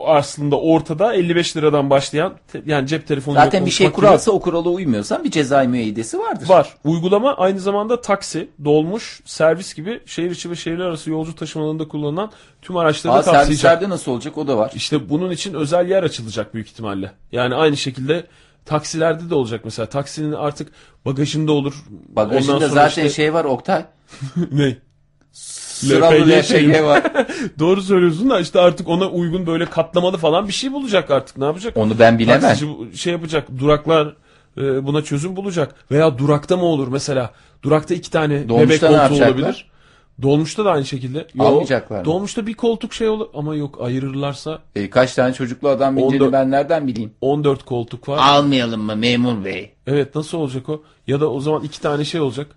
aslında 0.08 0.60
ortada 0.60 1.14
55 1.14 1.58
liradan 1.58 1.90
başlayan 1.90 2.34
te- 2.52 2.62
yani 2.66 2.88
cep 2.88 3.08
telefonu 3.08 3.36
Zaten 3.36 3.66
bir 3.66 3.72
şey 3.72 3.92
kuralsa 3.92 4.32
o 4.32 4.40
kurala 4.40 4.70
uymuyorsan 4.70 5.24
bir 5.24 5.32
cezai 5.32 5.68
müeyyidesi 5.68 6.20
vardır. 6.20 6.50
Var. 6.50 6.70
Uygulama 6.84 7.34
aynı 7.34 7.60
zamanda 7.60 8.02
taksi, 8.02 8.50
dolmuş, 8.66 9.22
servis 9.26 9.74
gibi 9.74 10.00
şehir 10.06 10.32
içi 10.32 10.50
ve 10.50 10.56
şehirler 10.56 10.86
arası 10.86 11.10
yolcu 11.10 11.36
taşımalarında 11.36 11.88
kullanılan 11.88 12.32
tüm 12.62 12.78
araçları 12.78 13.14
Aa, 13.14 13.16
kapsayacak. 13.16 13.46
servislerde 13.46 13.90
nasıl 13.90 14.12
olacak 14.12 14.38
o 14.38 14.48
da 14.48 14.58
var. 14.58 14.72
İşte 14.76 15.10
bunun 15.10 15.32
için 15.32 15.54
özel 15.54 15.90
yer 15.90 16.04
açılacak 16.04 16.54
büyük 16.54 16.68
ihtimalle. 16.68 17.12
Yani 17.32 17.56
aynı 17.56 17.78
şekilde 17.78 18.24
taksilerde 18.66 19.30
de 19.30 19.36
olacak 19.36 19.62
mesela. 19.64 19.86
Taksinin 19.86 20.32
artık 20.32 20.72
bagajında 21.06 21.52
olur. 21.52 21.74
Bagajında 22.10 22.56
Ondan 22.56 22.68
sonra 22.68 22.90
zaten 22.90 23.06
işte- 23.06 23.16
şey 23.16 23.34
var 23.34 23.46
Oktay. 23.46 23.86
ne? 24.52 24.78
Sıralı 25.32 26.30
LPG 26.30 26.46
şey 26.46 26.84
var. 26.86 27.04
Doğru 27.60 27.82
söylüyorsun 27.82 28.30
da 28.30 28.40
işte 28.40 28.60
artık 28.60 28.88
ona 28.88 29.08
uygun 29.08 29.48
böyle 29.48 29.66
katlamalı 29.66 30.18
falan 30.18 30.48
bir 30.48 30.54
şey 30.54 30.72
bulacak 30.72 31.12
artık. 31.12 31.38
Ne 31.38 31.46
yapacak? 31.46 31.78
Onu 31.78 32.00
ben 32.00 32.20
bilemem. 32.20 32.42
Taksici 32.42 32.98
şey 32.98 33.14
yapacak. 33.14 33.48
Duraklar 33.60 34.16
e, 34.58 34.86
buna 34.86 35.04
çözüm 35.04 35.36
bulacak. 35.36 35.76
Veya 35.92 36.18
durakta 36.18 36.58
mı 36.58 36.66
olur 36.66 36.88
mesela? 36.88 37.32
Durakta 37.64 37.94
iki 37.94 38.12
tane 38.12 38.50
Dolmuşta 38.50 38.90
bebek 38.90 39.00
koltuğu 39.10 39.24
olabilir. 39.24 39.71
Dolmuşta 40.22 40.66
da 40.66 40.72
aynı 40.72 40.86
şekilde. 40.86 41.28
Yo, 41.36 41.46
Almayacaklar 41.46 42.00
mı? 42.00 42.06
Dolmuşta 42.06 42.48
bir 42.48 42.54
koltuk 42.54 42.94
şey 42.94 43.08
olur 43.10 43.28
ama 43.34 43.56
yok 43.56 43.78
ayırırlarsa 43.82 44.60
E, 44.76 44.90
kaç 44.90 45.14
tane 45.14 45.34
çocuklu 45.34 45.70
adam 45.70 45.98
bineceğini 45.98 46.24
14 46.24 46.34
ben 46.34 46.52
nereden 46.52 46.88
bileyim? 46.88 47.12
14 47.22 47.64
koltuk 47.66 48.10
var. 48.10 48.18
Almayalım 48.22 48.82
mı 48.82 48.96
memur 48.96 49.46
bey? 49.46 49.72
Evet 49.88 50.16
nasıl 50.16 50.38
olacak 50.38 50.70
o? 50.70 50.82
Ya 51.08 51.20
da 51.20 51.32
o 51.32 51.40
zaman 51.40 51.64
iki 51.64 51.82
tane 51.82 52.06
şey 52.06 52.22
olacak. 52.22 52.48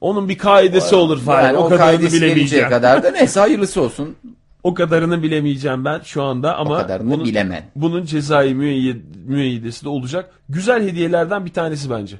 Onun 0.00 0.28
bir 0.28 0.38
kaidesi 0.38 0.94
olur 0.94 1.20
falan. 1.20 1.42
Yani 1.42 1.56
o, 1.56 1.64
o 1.64 1.68
kadarını 1.68 2.12
bilemeyeceğim. 2.12 2.68
kadar 2.68 3.02
da 3.02 3.10
neyse 3.10 3.40
hayırlısı 3.40 3.82
olsun. 3.82 4.16
O 4.62 4.74
kadarını 4.74 5.22
bilemeyeceğim 5.22 5.84
ben 5.84 6.00
şu 6.04 6.22
anda 6.22 6.56
ama 6.56 6.74
o 6.74 6.78
kadarını 6.78 7.10
bunun, 7.10 7.24
bilemem. 7.24 7.64
bunun 7.76 8.04
cezai 8.04 8.54
müeyyide, 8.54 8.98
müeyyidesi 9.26 9.84
de 9.84 9.88
olacak. 9.88 10.30
Güzel 10.48 10.88
hediyelerden 10.88 11.46
bir 11.46 11.52
tanesi 11.52 11.90
bence. 11.90 12.16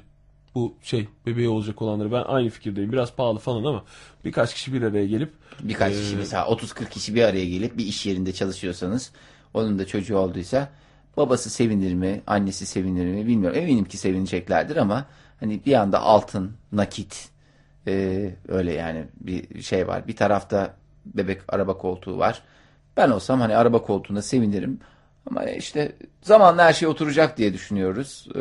Bu 0.57 0.73
şey 0.81 1.07
bebeği 1.25 1.49
olacak 1.49 1.81
olanları 1.81 2.11
ben 2.11 2.23
aynı 2.27 2.49
fikirdeyim. 2.49 2.91
Biraz 2.91 3.15
pahalı 3.15 3.39
falan 3.39 3.63
ama 3.63 3.83
birkaç 4.25 4.53
kişi 4.53 4.73
bir 4.73 4.81
araya 4.81 5.07
gelip 5.07 5.33
Birkaç 5.63 5.93
Ee, 5.93 5.99
kişi 5.99 6.15
mesela 6.15 6.43
30-40 6.43 6.89
kişi 6.89 7.15
bir 7.15 7.23
araya 7.23 7.45
gelip 7.45 7.77
bir 7.77 7.85
iş 7.85 8.05
yerinde 8.05 8.33
çalışıyorsanız 8.33 9.11
onun 9.53 9.79
da 9.79 9.87
çocuğu 9.87 10.17
olduysa 10.17 10.69
babası 11.17 11.49
sevinir 11.49 11.93
mi, 11.93 12.21
annesi 12.27 12.65
sevinir 12.65 13.05
mi 13.05 13.27
bilmiyorum. 13.27 13.57
Eminim 13.59 13.85
ki 13.85 13.97
sevineceklerdir 13.97 14.75
ama 14.75 15.05
hani 15.39 15.65
bir 15.65 15.73
anda 15.73 15.99
altın, 15.99 16.51
nakit 16.71 17.29
e, 17.87 18.31
öyle 18.47 18.73
yani 18.73 19.05
bir 19.21 19.61
şey 19.61 19.87
var. 19.87 20.07
Bir 20.07 20.15
tarafta 20.15 20.73
bebek 21.05 21.41
araba 21.47 21.77
koltuğu 21.77 22.17
var. 22.17 22.41
Ben 22.97 23.09
olsam 23.09 23.41
hani 23.41 23.57
araba 23.57 23.81
koltuğunda 23.81 24.21
sevinirim. 24.21 24.79
Ama 25.31 25.43
işte 25.43 25.91
zamanla 26.21 26.65
her 26.65 26.73
şey 26.73 26.87
oturacak 26.87 27.37
diye 27.37 27.53
düşünüyoruz. 27.53 28.27
Ee, 28.35 28.39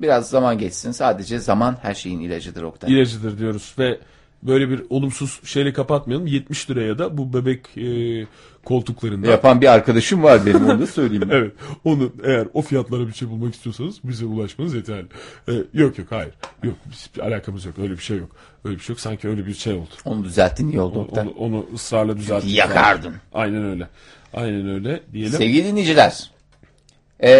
biraz 0.00 0.30
zaman 0.30 0.58
geçsin. 0.58 0.92
Sadece 0.92 1.38
zaman 1.38 1.76
her 1.82 1.94
şeyin 1.94 2.20
ilacıdır 2.20 2.62
Oktay. 2.62 2.92
ilacıdır 2.92 3.38
diyoruz 3.38 3.74
ve 3.78 3.98
böyle 4.42 4.70
bir 4.70 4.82
olumsuz 4.90 5.40
şeyle 5.44 5.72
kapatmayalım. 5.72 6.26
70 6.26 6.70
liraya 6.70 6.98
da 6.98 7.18
bu 7.18 7.32
bebek 7.32 7.78
e, 7.78 8.26
koltuklarında. 8.64 9.26
Yapan 9.30 9.60
bir 9.60 9.66
arkadaşım 9.66 10.22
var 10.22 10.46
benim 10.46 10.64
onu 10.64 10.80
da 10.80 10.86
söyleyeyim. 10.86 11.28
Evet. 11.32 11.52
Onu 11.84 12.12
eğer 12.24 12.46
o 12.54 12.62
fiyatlara 12.62 13.08
bir 13.08 13.12
şey 13.12 13.28
bulmak 13.28 13.54
istiyorsanız 13.54 13.96
bize 14.04 14.24
ulaşmanız 14.24 14.74
yeterli. 14.74 15.06
Ee, 15.48 15.52
yok 15.74 15.98
yok 15.98 16.06
hayır. 16.10 16.34
Yok 16.62 16.74
biz, 16.90 17.10
bir 17.16 17.20
alakamız 17.20 17.64
yok. 17.64 17.74
Öyle 17.78 17.92
bir 17.92 18.02
şey 18.02 18.18
yok. 18.18 18.30
Öyle 18.64 18.76
bir 18.76 18.80
şey 18.82 18.92
yok. 18.94 19.00
Sanki 19.00 19.28
öyle 19.28 19.46
bir 19.46 19.54
şey 19.54 19.72
oldu. 19.72 19.90
Onu 20.04 20.24
düzelttin 20.24 20.68
iyi 20.68 20.80
oldu. 20.80 21.08
Onu, 21.12 21.20
onu, 21.20 21.30
onu 21.30 21.66
ısrarla 21.74 22.16
düzelttik. 22.16 22.56
yakardın. 22.56 23.14
Aynen 23.34 23.64
öyle. 23.64 23.88
Aynen 24.36 24.68
öyle 24.68 25.00
diyelim. 25.12 25.32
Sevgili 25.32 25.64
dinleyiciler, 25.64 26.30
ee, 27.20 27.30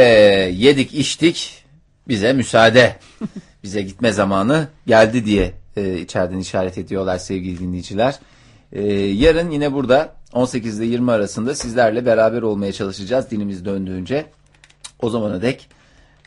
yedik 0.56 0.94
içtik 0.94 1.64
bize 2.08 2.32
müsaade. 2.32 2.96
bize 3.62 3.82
gitme 3.82 4.12
zamanı 4.12 4.68
geldi 4.86 5.24
diye 5.26 5.52
e, 5.76 5.98
içeriden 5.98 6.38
işaret 6.38 6.78
ediyorlar 6.78 7.18
sevgili 7.18 7.58
dinleyiciler. 7.58 8.18
E, 8.72 8.82
yarın 8.94 9.50
yine 9.50 9.72
burada 9.72 10.14
18 10.32 10.80
ile 10.80 10.86
20 10.86 11.12
arasında 11.12 11.54
sizlerle 11.54 12.06
beraber 12.06 12.42
olmaya 12.42 12.72
çalışacağız 12.72 13.30
dilimiz 13.30 13.64
döndüğünce. 13.64 14.26
O 15.02 15.10
zamana 15.10 15.42
dek 15.42 15.68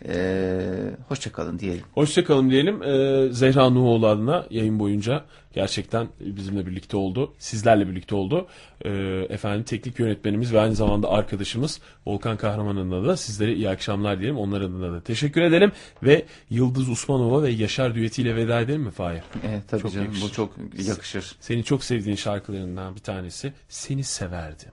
e, 0.08 0.60
hoşçakalın 1.08 1.60
diyelim. 1.60 1.84
Hoşçakalın 1.94 2.50
diyelim. 2.50 2.84
Ee, 2.84 3.28
Zehra 3.32 3.70
Nuhoğlu 3.70 4.08
adına 4.08 4.46
yayın 4.50 4.80
boyunca 4.80 5.24
gerçekten 5.54 6.08
bizimle 6.20 6.66
birlikte 6.68 6.98
oldu. 6.98 7.34
Sizlerle 7.40 7.88
birlikte 7.88 8.16
oldu. 8.16 8.48
Ee, 8.86 8.90
efendim 9.30 9.64
teknik 9.64 10.00
yönetmenimiz 10.00 10.54
ve 10.54 10.60
aynı 10.60 10.76
zamanda 10.76 11.10
arkadaşımız 11.10 11.80
Volkan 12.08 12.38
Kahraman 12.38 12.76
adına 12.76 13.08
da 13.08 13.18
sizlere 13.18 13.54
iyi 13.54 13.70
akşamlar 13.70 14.20
diyelim. 14.20 14.38
Onlar 14.38 14.62
adına 14.62 14.92
da 14.94 15.02
teşekkür 15.04 15.42
edelim. 15.42 15.72
Ve 16.04 16.26
Yıldız 16.50 16.90
Usmanova 16.90 17.44
ve 17.44 17.50
Yaşar 17.50 17.96
düetiyle 17.96 18.36
veda 18.36 18.62
edelim 18.62 18.82
mi 18.82 18.92
Fahir? 18.92 19.22
Evet 19.50 19.64
tabii 19.68 19.82
Çok 19.82 19.94
canım 19.94 20.06
yakışır. 20.06 20.24
bu 20.28 20.32
çok 20.32 20.54
yakışır. 20.88 21.36
Senin 21.40 21.64
çok 21.64 21.84
sevdiğin 21.84 22.16
şarkılarından 22.16 22.96
bir 22.96 23.02
tanesi. 23.02 23.54
Seni 23.70 24.04
severdim. 24.04 24.72